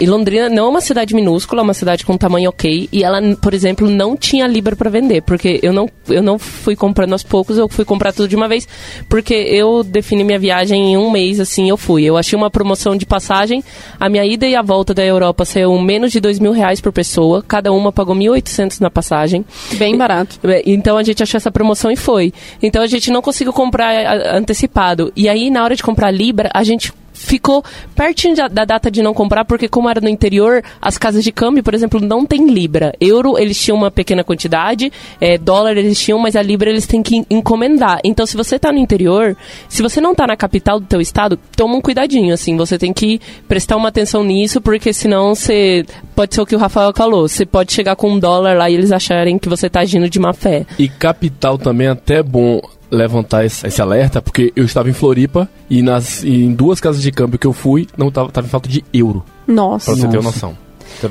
E 0.00 0.06
Londrina 0.06 0.48
não 0.48 0.66
é 0.66 0.68
uma 0.68 0.80
cidade 0.80 1.14
minúscula, 1.14 1.62
é 1.62 1.64
uma 1.64 1.74
cidade 1.74 2.04
com 2.04 2.16
tamanho 2.18 2.50
ok. 2.50 2.88
E 2.92 3.02
ela, 3.04 3.20
por 3.36 3.54
exemplo, 3.54 3.88
não 3.88 4.16
tinha 4.16 4.46
Libra 4.46 4.74
para 4.76 4.90
vender. 4.90 5.22
Porque 5.22 5.60
eu 5.62 5.72
não, 5.72 5.88
eu 6.08 6.22
não 6.22 6.38
fui 6.38 6.74
comprando 6.74 7.12
aos 7.12 7.22
poucos, 7.22 7.56
eu 7.58 7.68
fui 7.68 7.84
comprar 7.84 8.12
tudo 8.12 8.28
de 8.28 8.36
uma 8.36 8.48
vez. 8.48 8.66
Porque 9.08 9.34
eu 9.34 9.84
defini 9.84 10.24
minha 10.24 10.38
viagem 10.38 10.92
em 10.92 10.96
um 10.96 11.10
mês, 11.10 11.40
assim, 11.40 11.68
eu 11.70 11.76
fui. 11.76 12.04
Eu 12.04 12.16
achei 12.16 12.36
uma 12.36 12.50
promoção 12.50 12.96
de 12.96 13.06
passagem. 13.06 13.62
A 13.98 14.08
minha 14.08 14.24
ida 14.24 14.46
e 14.46 14.56
a 14.56 14.62
volta 14.62 14.92
da 14.92 15.04
Europa 15.04 15.44
saiu 15.44 15.78
menos 15.78 16.12
de 16.12 16.20
dois 16.20 16.38
mil 16.38 16.52
reais 16.52 16.80
por 16.80 16.92
pessoa. 16.92 17.42
Cada 17.46 17.72
uma 17.72 17.92
pagou 17.92 18.14
1.800 18.14 18.80
na 18.80 18.90
passagem. 18.90 19.44
Bem 19.74 19.96
barato. 19.96 20.38
É, 20.44 20.55
Então 20.64 20.96
a 20.96 21.02
gente 21.02 21.22
achou 21.22 21.36
essa 21.36 21.50
promoção 21.50 21.90
e 21.90 21.96
foi. 21.96 22.32
Então 22.62 22.82
a 22.82 22.86
gente 22.86 23.10
não 23.10 23.20
conseguiu 23.20 23.52
comprar 23.52 23.90
a- 23.92 24.36
antecipado. 24.36 25.12
E 25.16 25.28
aí, 25.28 25.50
na 25.50 25.62
hora 25.64 25.74
de 25.76 25.82
comprar 25.82 26.10
Libra, 26.10 26.48
a 26.54 26.62
gente 26.64 26.92
ficou 27.16 27.64
pertinho 27.94 28.36
da, 28.36 28.48
da 28.48 28.64
data 28.64 28.90
de 28.90 29.02
não 29.02 29.14
comprar, 29.14 29.44
porque 29.44 29.68
como 29.68 29.88
era 29.88 30.00
no 30.00 30.08
interior, 30.08 30.62
as 30.80 30.98
casas 30.98 31.24
de 31.24 31.32
câmbio, 31.32 31.62
por 31.62 31.74
exemplo, 31.74 32.00
não 32.00 32.26
tem 32.26 32.46
libra. 32.48 32.92
Euro, 33.00 33.38
eles 33.38 33.60
tinham 33.60 33.76
uma 33.76 33.90
pequena 33.90 34.22
quantidade, 34.22 34.92
é, 35.20 35.38
dólar 35.38 35.76
eles 35.76 35.98
tinham, 35.98 36.18
mas 36.18 36.36
a 36.36 36.42
libra 36.42 36.70
eles 36.70 36.86
têm 36.86 37.02
que 37.02 37.24
encomendar. 37.30 38.00
Então, 38.04 38.26
se 38.26 38.36
você 38.36 38.58
tá 38.58 38.70
no 38.70 38.78
interior, 38.78 39.36
se 39.68 39.82
você 39.82 40.00
não 40.00 40.14
tá 40.14 40.26
na 40.26 40.36
capital 40.36 40.78
do 40.78 40.86
teu 40.86 41.00
estado, 41.00 41.38
toma 41.56 41.76
um 41.76 41.80
cuidadinho, 41.80 42.34
assim, 42.34 42.56
você 42.56 42.78
tem 42.78 42.92
que 42.92 43.20
prestar 43.48 43.76
uma 43.76 43.88
atenção 43.88 44.22
nisso, 44.22 44.60
porque 44.60 44.92
senão 44.92 45.34
você, 45.34 45.84
pode 46.14 46.34
ser 46.34 46.42
o 46.42 46.46
que 46.46 46.54
o 46.54 46.58
Rafael 46.58 46.92
falou, 46.94 47.26
você 47.26 47.46
pode 47.46 47.72
chegar 47.72 47.96
com 47.96 48.12
um 48.12 48.18
dólar 48.18 48.56
lá 48.56 48.68
e 48.68 48.74
eles 48.74 48.92
acharem 48.92 49.38
que 49.38 49.48
você 49.48 49.70
tá 49.70 49.80
agindo 49.80 50.08
de 50.10 50.18
má 50.18 50.32
fé. 50.32 50.66
E 50.78 50.88
capital 50.88 51.56
também 51.56 51.86
é 51.86 51.90
até 51.90 52.22
bom 52.22 52.60
levantar 52.90 53.44
esse, 53.44 53.66
esse 53.66 53.80
alerta, 53.82 54.22
porque 54.22 54.52
eu 54.54 54.64
estava 54.64 54.88
em 54.88 54.92
Floripa 54.92 55.48
e 55.68 55.82
nas 55.82 56.22
e 56.22 56.44
em 56.44 56.52
duas 56.54 56.80
casas 56.80 57.02
de 57.02 57.10
câmbio 57.10 57.38
que 57.38 57.46
eu 57.46 57.52
fui, 57.52 57.86
não 57.96 58.10
tava, 58.10 58.30
tava 58.30 58.46
em 58.46 58.50
falta 58.50 58.68
de 58.68 58.84
euro, 58.92 59.24
Nossa. 59.46 59.86
pra 59.86 60.00
você 60.00 60.08
ter 60.08 60.18
uma 60.18 60.24
noção. 60.24 60.56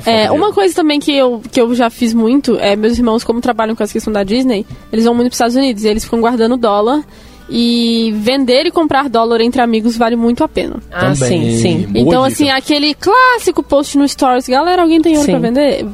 É, 0.06 0.32
uma 0.32 0.52
coisa 0.52 0.74
também 0.74 1.00
que 1.00 1.16
eu, 1.16 1.42
que 1.52 1.62
eu 1.62 1.76
já 1.76 1.90
fiz 1.90 2.14
muito, 2.14 2.58
é, 2.58 2.76
meus 2.76 2.98
irmãos, 2.98 3.24
como 3.24 3.40
trabalham 3.40 3.76
com 3.76 3.84
essa 3.84 3.94
questão 3.94 4.12
da 4.12 4.24
Disney, 4.24 4.66
eles 4.92 5.06
vão 5.06 5.14
muito 5.14 5.28
para 5.28 5.34
os 5.34 5.36
Estados 5.36 5.56
Unidos 5.56 5.84
e 5.84 5.88
eles 5.88 6.04
ficam 6.04 6.20
guardando 6.22 6.58
dólar. 6.58 7.04
E 7.48 8.12
vender 8.18 8.66
e 8.66 8.72
comprar 8.72 9.08
dólar 9.08 9.40
entre 9.40 9.62
amigos 9.62 9.96
vale 9.96 10.16
muito 10.16 10.44
a 10.44 10.48
pena. 10.48 10.78
Ah, 10.92 11.14
Também. 11.14 11.52
sim, 11.52 11.58
sim. 11.58 11.78
Boa 11.88 12.00
então, 12.00 12.24
dica. 12.24 12.34
assim, 12.34 12.50
aquele 12.50 12.96
clássico 12.96 13.62
post 13.62 14.00
no 14.00 14.08
Stories, 14.08 14.48
galera, 14.48 14.82
alguém 14.82 15.00
tem 15.00 15.14
ouro 15.14 15.26
Sim. 15.26 15.32
pra 15.34 15.40
vender? 15.42 15.86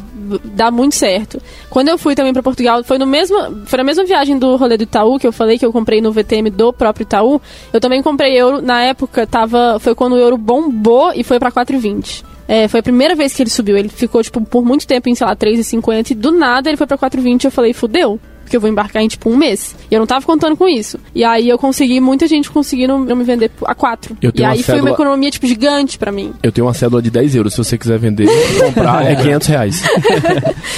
Dá 0.44 0.72
muito 0.72 0.96
certo. 0.96 1.42
Quando 1.70 1.90
eu 1.90 1.98
fui 1.98 2.16
também 2.16 2.34
pra 2.34 2.44
Portugal, 2.44 2.84
foi 2.84 2.98
no 2.98 3.06
mesmo, 3.06 3.38
foi 3.66 3.78
na 3.78 3.84
mesma 3.84 4.04
viagem 4.04 4.38
do 4.38 4.56
rolê 4.56 4.78
do 4.78 4.84
Itaú 4.84 5.20
que 5.20 5.28
eu 5.28 5.32
falei 5.32 5.58
que 5.58 5.66
eu 5.66 5.72
comprei 5.72 6.02
no 6.02 6.12
VTM 6.12 6.50
do 6.50 6.72
próprio 6.72 7.04
Itaú. 7.04 7.42
Eu 7.74 7.80
também 7.80 8.02
comprei 8.02 8.40
euro, 8.40 8.62
na 8.62 8.82
época 8.84 9.26
tava, 9.26 9.80
foi 9.80 9.96
quando 9.96 10.14
o 10.14 10.18
euro 10.18 10.38
bombou 10.38 11.12
e 11.14 11.24
foi 11.24 11.40
pra 11.40 11.52
4,20. 11.52 12.24
É, 12.48 12.68
foi 12.68 12.82
a 12.82 12.84
primeira 12.84 13.16
vez 13.16 13.34
que 13.34 13.42
ele 13.42 13.50
subiu. 13.50 13.78
Ele 13.78 13.90
ficou, 13.90 14.22
tipo, 14.22 14.42
por 14.42 14.64
muito 14.64 14.86
tempo 14.86 15.08
em, 15.08 15.16
sei 15.16 15.26
lá, 15.26 15.36
3,50 15.36 16.12
e 16.12 16.16
do 16.16 16.32
nada 16.32 16.70
ele 16.70 16.78
foi 16.78 16.86
pra 16.86 16.98
4,20 16.98 17.46
eu 17.46 17.52
falei, 17.52 17.74
fudeu. 17.74 18.20
Porque 18.44 18.56
eu 18.58 18.62
vou 18.62 18.70
embarcar 18.70 19.02
em, 19.02 19.08
tipo, 19.08 19.30
um 19.30 19.38
mês. 19.38 19.76
E 19.90 19.94
eu 19.96 20.00
não 20.00 20.06
tava 20.08 20.26
contando 20.26 20.56
com 20.58 20.68
isso. 20.68 21.00
E 21.16 21.24
aí 21.24 21.48
eu 21.48 21.58
consegui, 21.58 22.00
muita 22.02 22.28
gente 22.28 22.50
conseguindo 22.52 22.98
me 23.00 23.24
vender 23.24 23.50
a 23.66 23.74
4. 23.74 24.18
Eu 24.22 24.30
E 24.30 24.32
tenho 24.34 24.48
uma 24.50 24.54
aí 24.56 24.64
foi 24.64 24.82
uma 24.82 24.90
economia, 24.92 25.32
tipo, 25.32 25.48
gigante 25.48 25.98
pra 25.98 26.12
mim. 26.12 26.34
Eu 26.44 26.52
tenho 26.52 26.68
uma 26.68 26.74
cédula 26.74 27.02
de 27.02 27.10
10 27.10 27.36
euros, 27.36 27.54
se 27.54 27.58
você 27.58 27.78
quiser 27.78 27.98
vender, 27.98 28.28
comprar, 28.60 29.06
é 29.06 29.16
500 29.16 29.48
reais. 29.48 29.84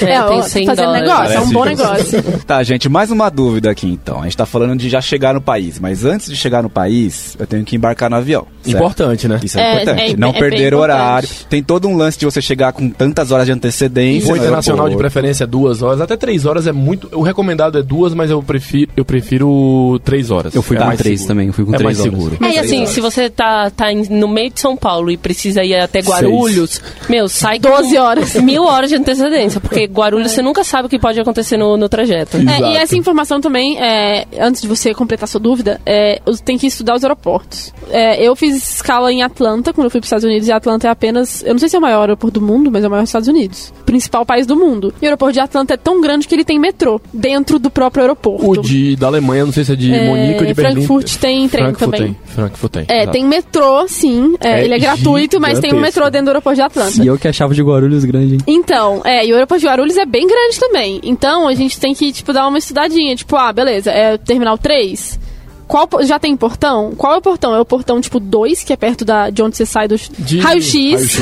É, 0.01 0.22
ó, 0.22 0.28
tem 0.30 0.41
100 0.43 0.66
fazendo 0.66 0.86
dólares. 0.86 1.07
negócio, 1.09 1.34
é 1.36 1.39
um 1.41 1.49
bom 1.51 1.66
negócio. 1.66 2.24
Tá, 2.45 2.61
gente, 2.64 2.89
mais 2.89 3.09
uma 3.09 3.30
dúvida 3.30 3.72
aqui 3.72 3.88
então. 3.88 4.20
A 4.20 4.24
gente 4.26 4.36
tá 4.38 4.45
falando 4.45 4.76
de 4.78 4.89
já 4.89 4.99
chegar 5.01 5.34
no 5.34 5.41
país, 5.41 5.80
mas 5.80 6.03
antes 6.03 6.28
de 6.30 6.36
chegar 6.36 6.61
no 6.61 6.70
país, 6.70 7.36
eu 7.39 7.47
tenho 7.47 7.64
que 7.64 7.76
embarcar 7.76 8.09
no 8.09 8.18
avião. 8.18 8.45
certo? 8.61 8.76
Importante, 8.76 9.28
né? 9.28 9.39
Isso 9.41 9.57
é, 9.57 9.61
É, 9.61 9.74
importante. 9.76 10.14
é- 10.14 10.18
não 10.18 10.30
é 10.30 10.34
perder 10.34 10.74
o 10.74 10.80
horário. 10.80 11.30
Tem 11.49 11.64
todo 11.64 11.88
um 11.88 11.95
lance 11.95 12.20
de 12.20 12.26
você 12.26 12.41
chegar 12.41 12.74
com 12.74 12.89
tantas 12.89 13.32
horas 13.32 13.45
de 13.45 13.51
antecedência. 13.53 14.28
Voo 14.28 14.36
no 14.36 14.41
internacional 14.43 14.89
de 14.89 14.97
preferência 14.97 15.47
duas 15.47 15.82
horas, 15.82 16.01
até 16.01 16.18
três 16.18 16.45
horas 16.45 16.68
é 16.68 16.72
muito. 16.72 17.07
O 17.14 17.22
recomendado 17.54 17.78
é 17.78 17.84
duas, 17.84 18.14
mas 18.14 18.30
eu 18.30 18.41
prefiro, 18.41 18.91
eu 18.97 19.06
prefiro 19.06 19.99
três 20.04 20.32
horas. 20.32 20.54
Eu 20.54 20.62
fui 20.62 20.78
é 20.78 20.80
com 20.80 20.95
três 20.95 21.20
seguro. 21.20 21.28
também, 21.28 21.47
eu 21.47 21.54
fui 21.54 21.66
com 21.66 21.74
é 21.74 21.78
três 21.78 21.97
mais 21.97 21.99
horas. 21.99 22.14
seguro. 22.14 22.45
É, 22.45 22.56
e 22.56 22.60
assim, 22.60 22.86
se 22.86 22.99
você 22.99 23.30
tá, 23.30 23.70
tá 23.70 23.88
no 24.10 24.28
meio 24.28 24.49
de 24.49 24.60
São 24.60 24.76
Paulo 24.76 25.12
e 25.12 25.18
precisa 25.18 25.64
ir 25.64 25.76
até 25.76 25.99
Guarulhos, 25.99 26.82
meu, 27.10 27.28
sai 27.30 27.60
com 27.60 27.70
12 27.70 27.97
horas. 27.97 28.34
Mil 28.43 28.64
horas 28.64 28.89
de 28.89 28.95
antecedência, 28.95 29.62
porque 29.62 29.86
Guarulhos 29.86 30.32
você 30.32 30.41
nunca 30.41 30.64
sabe 30.64 30.88
o 30.88 30.89
que 30.89 30.99
pode 30.99 31.20
acontecer 31.20 31.58
no, 31.58 31.78
no 31.78 31.88
trajeto. 31.88 32.38
É, 32.38 32.74
e 32.74 32.78
essa 32.78 32.95
informação 32.97 33.39
também, 33.39 33.78
é, 33.82 34.26
antes 34.39 34.62
de 34.62 34.68
você 34.68 34.93
completar 34.93 35.28
sua 35.28 35.39
dúvida, 35.39 35.80
é, 35.86 36.22
tem 36.43 36.58
que 36.58 36.68
estudar 36.68 36.95
os 36.95 37.04
aeroportos. 37.04 37.74
É, 37.89 38.22
eu 38.22 38.36
fiz 38.36 38.76
escala 38.76 39.12
em 39.12 39.22
Atlanta, 39.22 39.74
quando 39.74 39.86
eu 39.86 39.91
fui 39.91 39.99
para 39.99 40.06
os 40.06 40.08
Estados 40.08 40.26
Unidos, 40.26 40.47
e 40.47 40.51
Atlanta 40.51 40.88
é 40.88 40.91
apenas, 40.91 41.43
eu 41.43 41.54
não 41.54 41.60
sei 41.60 41.70
se 41.70 41.76
é 41.76 41.80
o 41.80 41.82
maior 41.82 42.01
aeroporto 42.01 42.39
do 42.39 42.45
mundo, 42.45 42.72
mas 42.72 42.84
é 42.84 42.88
o 42.88 42.89
maior 42.89 43.04
dos 43.04 43.10
Estados 43.10 43.28
Unidos. 43.28 43.74
Principal 43.86 44.26
país 44.26 44.45
do 44.45 44.56
mundo. 44.56 44.93
E 45.01 45.06
o 45.06 45.08
aeroporto 45.08 45.34
de 45.34 45.39
Atlanta 45.39 45.74
é 45.74 45.78
tão 45.78 46.01
grande 46.01 46.28
que 46.28 46.36
ele 46.36 46.43
tem 46.43 46.60
metrô 46.60 46.99
dentro 47.14 47.43
do 47.44 47.70
próprio 47.70 48.02
aeroporto. 48.04 48.50
O 48.50 48.62
de, 48.62 48.96
da 48.96 49.08
Alemanha, 49.08 49.46
não 49.46 49.52
sei 49.52 49.64
se 49.64 49.74
é 49.74 49.76
de 49.76 49.94
É, 49.94 50.08
Munique 50.08 50.39
ou 50.41 50.46
de 50.46 50.54
Berlim. 50.54 50.74
Frankfurt 50.74 51.16
tem 51.18 51.48
trem 51.50 51.64
Frankfurt 51.66 51.91
também. 51.91 52.14
Tem. 52.14 52.18
Frankfurt 52.26 52.72
tem. 52.72 52.86
É, 52.88 52.98
exato. 52.98 53.12
tem 53.12 53.26
metrô, 53.26 53.88
sim. 53.88 54.36
É, 54.39 54.62
É 54.62 54.66
ele 54.66 54.74
é 54.74 54.80
gratuito, 54.80 55.39
mas 55.39 55.60
tem 55.60 55.74
um 55.74 55.80
metrô 55.80 56.10
dentro 56.10 56.26
do 56.26 56.30
aeroporto 56.30 56.56
de 56.56 56.62
Atlanta. 56.62 57.04
E 57.04 57.08
eu 57.08 57.18
que 57.18 57.28
achava 57.28 57.54
de 57.54 57.62
Guarulhos 57.62 58.06
grande, 58.06 58.36
hein? 58.36 58.41
Então, 58.48 59.02
é, 59.04 59.26
e 59.26 59.32
o 59.32 59.36
aeroporto 59.36 59.62
de 59.62 59.68
Guarulhos 59.68 59.98
é 59.98 60.06
bem 60.06 60.28
grande 60.28 60.60
também. 60.60 61.00
Então, 61.04 61.48
a 61.48 61.54
gente 61.54 61.80
tem 61.80 61.94
que, 61.94 62.12
tipo, 62.12 62.32
dar 62.34 62.48
uma 62.48 62.58
estudadinha. 62.58 63.16
Tipo, 63.16 63.36
ah, 63.36 63.52
beleza, 63.52 63.91
é 63.91 64.18
terminal 64.18 64.58
3. 64.58 65.20
Qual, 65.68 65.88
já 66.01 66.20
tem 66.20 66.36
portão? 66.36 66.93
Qual 66.95 67.14
é 67.14 67.18
o 67.18 67.22
portão? 67.22 67.55
É 67.55 67.59
o 67.59 67.66
portão, 67.66 68.01
tipo, 68.01 68.20
2, 68.20 68.64
que 68.64 68.74
é 68.74 68.76
perto 68.76 69.05
da, 69.05 69.30
de 69.30 69.41
onde 69.41 69.57
você 69.57 69.66
sai 69.66 69.88
do 69.88 69.95
raio-x. 70.41 71.18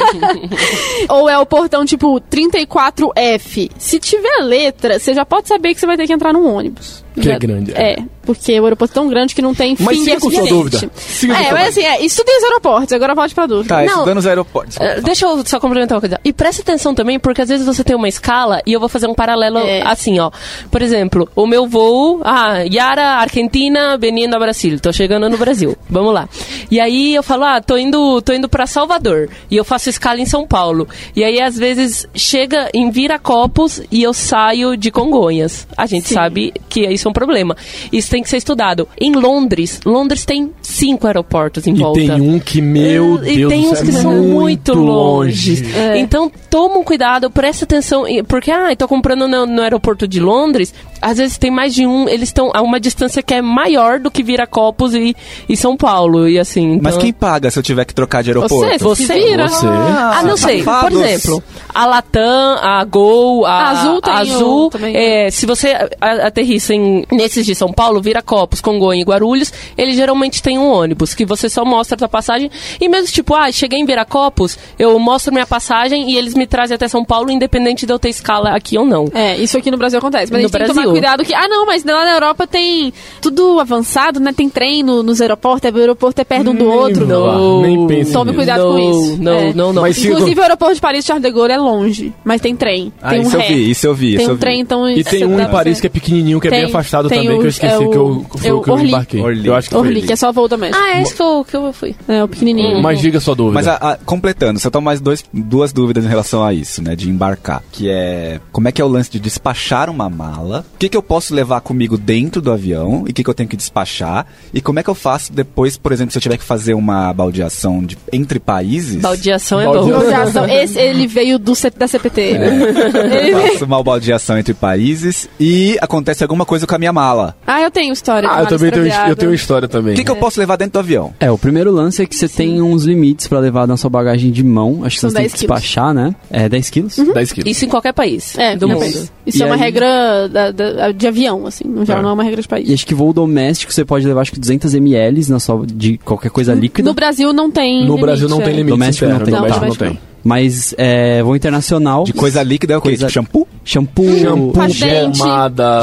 Ou 1.08 1.28
é 1.28 1.38
o 1.38 1.46
portão, 1.46 1.84
tipo, 1.84 2.20
34F? 2.20 3.70
Se 3.78 3.98
tiver 3.98 4.42
letra, 4.42 4.98
você 4.98 5.14
já 5.14 5.24
pode 5.24 5.48
saber 5.48 5.74
que 5.74 5.80
você 5.80 5.86
vai 5.86 5.96
ter 5.96 6.06
que 6.06 6.12
entrar 6.12 6.32
num 6.32 6.46
ônibus. 6.46 7.05
Que 7.20 7.30
é 7.30 7.38
grande, 7.38 7.72
é. 7.74 7.92
É, 7.92 7.96
porque 8.22 8.58
o 8.60 8.64
aeroporto 8.64 8.92
é 8.92 8.94
tão 8.94 9.08
grande 9.08 9.34
que 9.34 9.40
não 9.42 9.54
tem 9.54 9.76
Mas 9.80 9.96
finger 9.96 10.14
siga 10.14 10.20
com 10.20 10.30
sua 10.30 10.48
dúvida. 10.48 10.90
Siga 10.96 11.34
É, 11.34 11.42
sua 11.44 11.52
mas 11.52 11.68
assim, 11.68 11.82
é, 11.82 12.04
estudem 12.04 12.36
os 12.38 12.44
aeroportos. 12.44 12.92
Agora 12.92 13.14
volte 13.14 13.34
pra 13.34 13.46
dúvida. 13.46 13.74
Tá, 13.74 13.82
Não. 13.82 13.92
estudando 13.94 14.18
os 14.18 14.26
aeroportos. 14.26 14.76
É, 14.80 15.00
Deixa 15.00 15.26
eu 15.26 15.44
só 15.46 15.58
complementar 15.58 15.96
uma 15.96 16.00
coisa. 16.00 16.20
E 16.24 16.32
presta 16.32 16.62
atenção 16.62 16.94
também, 16.94 17.18
porque 17.18 17.40
às 17.42 17.48
vezes 17.48 17.66
você 17.66 17.82
tem 17.82 17.96
uma 17.96 18.08
escala 18.08 18.60
e 18.66 18.72
eu 18.72 18.80
vou 18.80 18.88
fazer 18.88 19.06
um 19.06 19.14
paralelo 19.14 19.58
É. 19.58 19.82
assim, 19.86 20.18
ó. 20.18 20.30
Por 20.70 20.82
exemplo, 20.82 21.28
o 21.34 21.46
meu 21.46 21.66
voo, 21.66 22.20
ah, 22.24 22.58
Yara, 22.62 23.16
Argentina, 23.20 23.96
Benindo 23.96 24.36
a 24.36 24.38
Brasil. 24.38 24.78
Tô 24.80 24.92
chegando 24.92 25.28
no 25.30 25.38
Brasil. 25.38 25.76
Vamos 25.88 26.12
lá. 26.12 26.28
E 26.70 26.78
aí 26.80 27.14
eu 27.14 27.22
falo, 27.22 27.44
ah, 27.44 27.60
tô 27.60 27.76
indo, 27.76 28.20
tô 28.22 28.32
indo 28.32 28.48
para 28.48 28.66
Salvador. 28.66 29.28
E 29.50 29.56
eu 29.56 29.64
faço 29.64 29.88
escala 29.88 30.20
em 30.20 30.26
São 30.26 30.46
Paulo. 30.46 30.88
E 31.14 31.22
aí 31.24 31.40
às 31.40 31.56
vezes 31.56 32.06
chega 32.14 32.68
em 32.74 32.90
Viracopos 32.90 33.80
e 33.90 34.02
eu 34.02 34.12
saio 34.12 34.76
de 34.76 34.90
Congonhas. 34.90 35.66
A 35.76 35.86
gente 35.86 36.08
Sim. 36.08 36.14
sabe 36.14 36.52
que 36.68 36.80
isso 36.86 37.05
é 37.06 37.10
um 37.10 37.12
problema. 37.12 37.56
Isso 37.92 38.10
tem 38.10 38.22
que 38.22 38.28
ser 38.28 38.36
estudado. 38.38 38.88
Em 39.00 39.12
Londres, 39.12 39.80
Londres 39.84 40.24
tem 40.24 40.52
cinco 40.62 41.06
aeroportos 41.06 41.66
em 41.66 41.74
E 41.74 41.78
volta. 41.78 41.98
tem 42.00 42.10
um 42.20 42.38
que, 42.38 42.60
meu 42.60 43.16
e 43.24 43.36
Deus 43.36 43.52
tem 43.52 43.62
do 43.62 43.70
uns 43.70 43.80
que 43.80 43.88
é 43.88 43.92
são 43.92 44.12
muito 44.14 44.74
longe. 44.74 45.62
longe. 45.62 45.64
Então, 45.96 46.30
toma 46.50 46.78
um 46.78 46.84
cuidado, 46.84 47.30
presta 47.30 47.64
atenção. 47.64 48.06
e- 48.06 48.22
Porque, 48.22 48.50
ah, 48.50 48.70
eu 48.70 48.76
tô 48.76 48.86
comprando 48.88 49.26
no, 49.28 49.46
no 49.46 49.62
aeroporto 49.62 50.06
de 50.08 50.20
Londres, 50.20 50.72
às 51.00 51.18
vezes 51.18 51.38
tem 51.38 51.50
mais 51.50 51.74
de 51.74 51.86
um, 51.86 52.08
eles 52.08 52.28
estão 52.28 52.50
a 52.54 52.62
uma 52.62 52.80
distância 52.80 53.22
que 53.22 53.34
é 53.34 53.42
maior 53.42 53.98
do 54.00 54.10
que 54.10 54.22
Viracopos 54.22 54.94
e, 54.94 55.14
e 55.48 55.56
São 55.56 55.76
Paulo. 55.76 56.28
E 56.28 56.38
assim. 56.38 56.72
Então, 56.72 56.80
Mas 56.82 56.96
quem 56.96 57.12
paga 57.12 57.50
se 57.50 57.58
eu 57.58 57.62
tiver 57.62 57.84
que 57.84 57.94
trocar 57.94 58.22
de 58.22 58.30
aeroporto? 58.30 58.78
Você, 58.78 59.04
Você, 59.06 59.14
vira. 59.14 59.48
Você. 59.48 59.66
Ah, 59.66 60.22
não 60.24 60.36
sei. 60.36 60.62
Por 60.62 60.92
exemplo, 60.92 61.42
a 61.74 61.86
Latam, 61.86 62.56
a 62.60 62.84
Gol, 62.84 63.44
a 63.46 63.50
A 63.52 63.70
Azul 63.70 64.00
tem 64.00 64.12
a 64.14 64.18
Azul, 64.18 64.70
também. 64.70 64.96
é, 64.96 65.30
se 65.30 65.46
você 65.46 65.74
aterrissa 66.00 66.74
em, 66.74 66.95
nesses 67.10 67.44
de 67.46 67.54
São 67.54 67.72
Paulo, 67.72 68.00
Viracopos, 68.00 68.60
Congonha 68.60 69.00
e 69.00 69.04
Guarulhos, 69.04 69.52
eles 69.76 69.96
geralmente 69.96 70.42
têm 70.42 70.58
um 70.58 70.68
ônibus 70.70 71.14
que 71.14 71.24
você 71.24 71.48
só 71.48 71.64
mostra 71.64 71.94
a 71.94 71.98
tua 71.98 72.08
passagem 72.08 72.50
e 72.80 72.88
mesmo 72.88 73.08
tipo, 73.12 73.34
ah, 73.34 73.50
cheguei 73.50 73.78
em 73.80 73.84
Viracopos, 73.86 74.58
eu 74.78 74.98
mostro 74.98 75.32
minha 75.32 75.46
passagem 75.46 76.10
e 76.10 76.16
eles 76.16 76.34
me 76.34 76.46
trazem 76.46 76.74
até 76.74 76.88
São 76.88 77.04
Paulo, 77.04 77.30
independente 77.30 77.86
de 77.86 77.92
eu 77.92 77.98
ter 77.98 78.08
escala 78.08 78.50
aqui 78.56 78.78
ou 78.78 78.84
não. 78.86 79.08
É, 79.14 79.36
isso 79.36 79.56
aqui 79.58 79.70
no 79.70 79.76
Brasil 79.76 79.98
acontece. 79.98 80.30
Mas 80.32 80.40
a 80.40 80.42
No 80.42 80.48
gente 80.48 80.52
tem 80.52 80.60
que 80.62 80.66
tomar 80.68 80.82
Brasil. 80.82 80.92
cuidado 80.92 81.24
que. 81.24 81.34
Ah, 81.34 81.48
não, 81.48 81.66
mas 81.66 81.84
lá 81.84 82.04
na 82.04 82.14
Europa 82.14 82.46
tem 82.46 82.92
tudo 83.20 83.60
avançado, 83.60 84.20
né? 84.20 84.32
Tem 84.32 84.48
trem 84.48 84.82
no- 84.82 85.02
nos 85.02 85.20
aeroportos, 85.20 85.70
o 85.70 85.76
aeroporto 85.78 86.20
é 86.20 86.24
perto 86.24 86.50
um 86.50 86.54
do 86.54 86.66
outro. 86.70 87.06
não. 87.06 87.62
Nem 87.62 87.86
pense 87.86 88.12
Tome 88.12 88.30
nisso. 88.32 88.36
cuidado 88.36 88.64
não, 88.64 88.72
com 88.72 88.78
isso. 88.78 89.16
Não, 89.22 89.32
É. 89.32 89.52
não, 89.54 89.72
não. 89.72 89.82
Mas 89.82 89.96
se- 89.96 90.08
Inclusive, 90.08 90.38
o 90.40 90.42
aeroporto 90.42 90.74
de 90.74 90.80
Paris 90.80 91.04
Charles 91.04 91.22
de 91.24 91.30
Gaulle 91.30 91.52
é 91.52 91.58
longe, 91.58 92.12
mas 92.24 92.40
tem 92.40 92.54
trem. 92.56 92.92
Ah, 93.02 93.10
tem 93.10 93.20
um 93.20 93.22
isso 93.22 93.36
eu 93.36 93.40
ré. 93.40 93.46
vi, 93.48 93.70
isso 93.70 93.86
eu 93.86 93.94
vi, 93.94 94.06
Tem 94.12 94.16
isso 94.16 94.26
um 94.26 94.30
eu 94.30 94.34
vi. 94.36 94.40
trem, 94.40 94.60
então. 94.60 94.88
E 94.90 95.04
tem 95.04 95.24
um 95.24 95.40
em 95.40 95.46
Paris 95.48 95.80
que 95.80 95.86
é 95.86 95.90
pequenininho, 95.90 96.40
que 96.40 96.48
é 96.48 96.50
bem 96.50 96.62
Tem- 96.64 96.70
afastado 96.86 97.08
tem 97.08 97.18
também, 97.22 97.36
o- 97.36 97.40
que 97.40 97.46
eu 97.46 97.50
esqueci 97.50 97.74
é 97.74 97.78
o- 97.78 97.90
que 97.90 97.96
eu, 97.96 98.26
foi 98.38 98.48
é 98.48 98.52
o 98.52 98.56
o 98.58 98.62
que 98.62 98.70
eu 98.70 98.74
Orly. 98.74 98.88
embarquei. 98.88 99.20
Orly. 99.20 99.46
Eu 99.48 99.54
acho 99.54 99.68
que 99.68 99.74
foi 99.74 99.86
Orly, 99.88 100.02
que 100.02 100.12
é 100.12 100.16
só 100.16 100.32
voo 100.32 100.48
doméstico. 100.48 100.82
Ah, 100.82 100.96
é 100.98 101.02
esse 101.02 101.14
que 101.14 101.22
eu, 101.22 101.46
que 101.48 101.56
eu 101.56 101.72
fui. 101.72 101.94
É, 102.08 102.22
o 102.24 102.28
pequenininho. 102.28 102.80
Mas 102.82 103.00
diga 103.00 103.20
sua 103.20 103.34
dúvida. 103.34 103.54
Mas 103.54 103.68
a- 103.68 103.74
a- 103.74 103.96
completando, 104.04 104.58
só 104.58 104.70
tô 104.70 104.80
mais 104.80 105.00
dois, 105.00 105.24
duas 105.32 105.72
dúvidas 105.72 106.04
em 106.04 106.08
relação 106.08 106.42
a 106.44 106.52
isso, 106.52 106.82
né? 106.82 106.94
De 106.96 107.08
embarcar. 107.10 107.62
Que 107.72 107.88
é 107.90 108.40
como 108.52 108.68
é 108.68 108.72
que 108.72 108.80
é 108.80 108.84
o 108.84 108.88
lance 108.88 109.10
de 109.10 109.18
despachar 109.20 109.90
uma 109.90 110.08
mala? 110.08 110.64
O 110.74 110.78
que, 110.78 110.88
que 110.88 110.96
eu 110.96 111.02
posso 111.02 111.34
levar 111.34 111.60
comigo 111.60 111.96
dentro 111.98 112.40
do 112.40 112.50
avião 112.52 113.04
e 113.06 113.10
o 113.10 113.14
que, 113.14 113.22
que 113.24 113.30
eu 113.30 113.34
tenho 113.34 113.48
que 113.48 113.56
despachar? 113.56 114.26
E 114.52 114.60
como 114.60 114.78
é 114.78 114.82
que 114.82 114.90
eu 114.90 114.94
faço 114.94 115.32
depois, 115.32 115.76
por 115.76 115.92
exemplo, 115.92 116.12
se 116.12 116.18
eu 116.18 116.22
tiver 116.22 116.36
que 116.36 116.44
fazer 116.44 116.74
uma 116.74 117.12
baldeação 117.12 117.84
de, 117.84 117.96
entre 118.12 118.38
países? 118.38 119.00
Baldeação 119.02 119.60
é 119.60 119.64
Baldeação. 119.64 119.90
bom. 119.90 119.98
Baldeação. 119.98 120.48
Esse, 120.48 120.78
ele 120.78 121.06
veio 121.06 121.38
do, 121.38 121.52
da 121.76 121.88
CPT. 121.88 122.20
É. 122.20 122.46
Ele 123.26 123.48
faço 123.52 123.64
uma 123.64 123.82
baldeação 123.82 124.38
entre 124.38 124.54
países 124.54 125.28
e 125.38 125.76
acontece 125.80 126.22
alguma 126.22 126.44
coisa 126.44 126.65
com 126.66 126.74
a 126.74 126.78
minha 126.78 126.92
mala. 126.92 127.36
Ah, 127.46 127.60
eu 127.62 127.70
tenho 127.70 127.92
história. 127.92 128.28
Ah, 128.30 128.40
eu 128.42 128.46
também 128.46 128.70
tenho, 128.70 128.86
eu 129.08 129.16
tenho 129.16 129.34
história 129.34 129.68
também. 129.68 129.94
O 129.94 129.96
que, 129.96 130.04
que 130.04 130.10
eu 130.10 130.16
posso 130.16 130.38
levar 130.40 130.56
dentro 130.56 130.74
do 130.74 130.78
avião? 130.80 131.12
É, 131.20 131.30
o 131.30 131.38
primeiro 131.38 131.70
lance 131.70 132.02
é 132.02 132.06
que 132.06 132.14
você 132.16 132.28
tem 132.28 132.60
uns 132.60 132.84
limites 132.84 133.26
pra 133.28 133.38
levar 133.38 133.66
na 133.66 133.76
sua 133.76 133.88
bagagem 133.90 134.30
de 134.30 134.42
mão. 134.44 134.80
Acho 134.84 134.96
que 134.96 135.00
São 135.00 135.10
você 135.10 135.16
tem 135.16 135.22
10 135.24 135.32
que 135.32 135.38
quilos. 135.40 135.60
despachar, 135.60 135.94
né? 135.94 136.14
É 136.30 136.48
10 136.48 136.70
quilos. 136.70 136.96
10 136.96 137.32
quilos. 137.32 137.50
Isso 137.50 137.64
em 137.64 137.68
qualquer 137.68 137.92
país 137.92 138.36
É, 138.38 138.56
do 138.56 138.68
mundo. 138.68 138.84
Isso 139.26 139.38
E 139.38 139.42
é 139.42 139.46
uma 139.46 139.54
aí- 139.54 139.60
regra 139.60 140.28
da- 140.28 140.50
da- 140.50 140.92
de 140.92 141.06
avião, 141.06 141.46
assim. 141.46 141.64
No 141.64 141.84
geral, 141.84 142.00
É. 142.00 142.02
não 142.02 142.10
é 142.10 142.12
uma 142.14 142.22
regra 142.24 142.42
de 142.42 142.48
país. 142.48 142.68
E 142.68 142.74
acho 142.74 142.86
que 142.86 142.94
voo 142.94 143.12
doméstico 143.12 143.72
você 143.72 143.84
pode 143.84 144.06
levar 144.06 144.20
acho 144.22 144.32
que 144.32 144.40
200 144.40 144.74
ml 144.74 145.30
na 145.30 145.38
sua, 145.40 145.64
de 145.66 145.98
qualquer 145.98 146.30
coisa 146.30 146.54
líquida. 146.54 146.88
No 146.88 146.94
Brasil 146.94 147.32
não 147.32 147.50
tem 147.50 147.80
No 147.80 147.86
limite, 147.86 148.00
Brasil 148.02 148.28
não 148.28 148.40
é. 148.40 148.44
tem 148.44 148.54
limite 148.54 148.70
Doméstico 148.70 149.08
não 149.10 149.18
tem. 149.20 149.34
doméstico 149.34 149.60
Não, 149.60 149.68
não 149.68 149.76
tem. 149.76 149.98
Mas 150.26 150.74
é, 150.76 151.22
voo 151.22 151.36
internacional. 151.36 152.02
De 152.02 152.12
coisa 152.12 152.42
líquida 152.42 152.74
é 152.74 152.76
o 152.76 152.80
quê? 152.80 152.88
Coisa- 152.88 153.06
Tipo 153.06 153.12
shampoo? 153.12 153.48
Shampoo, 153.64 154.18
Shampoo, 154.18 154.68
Gel. 154.68 155.10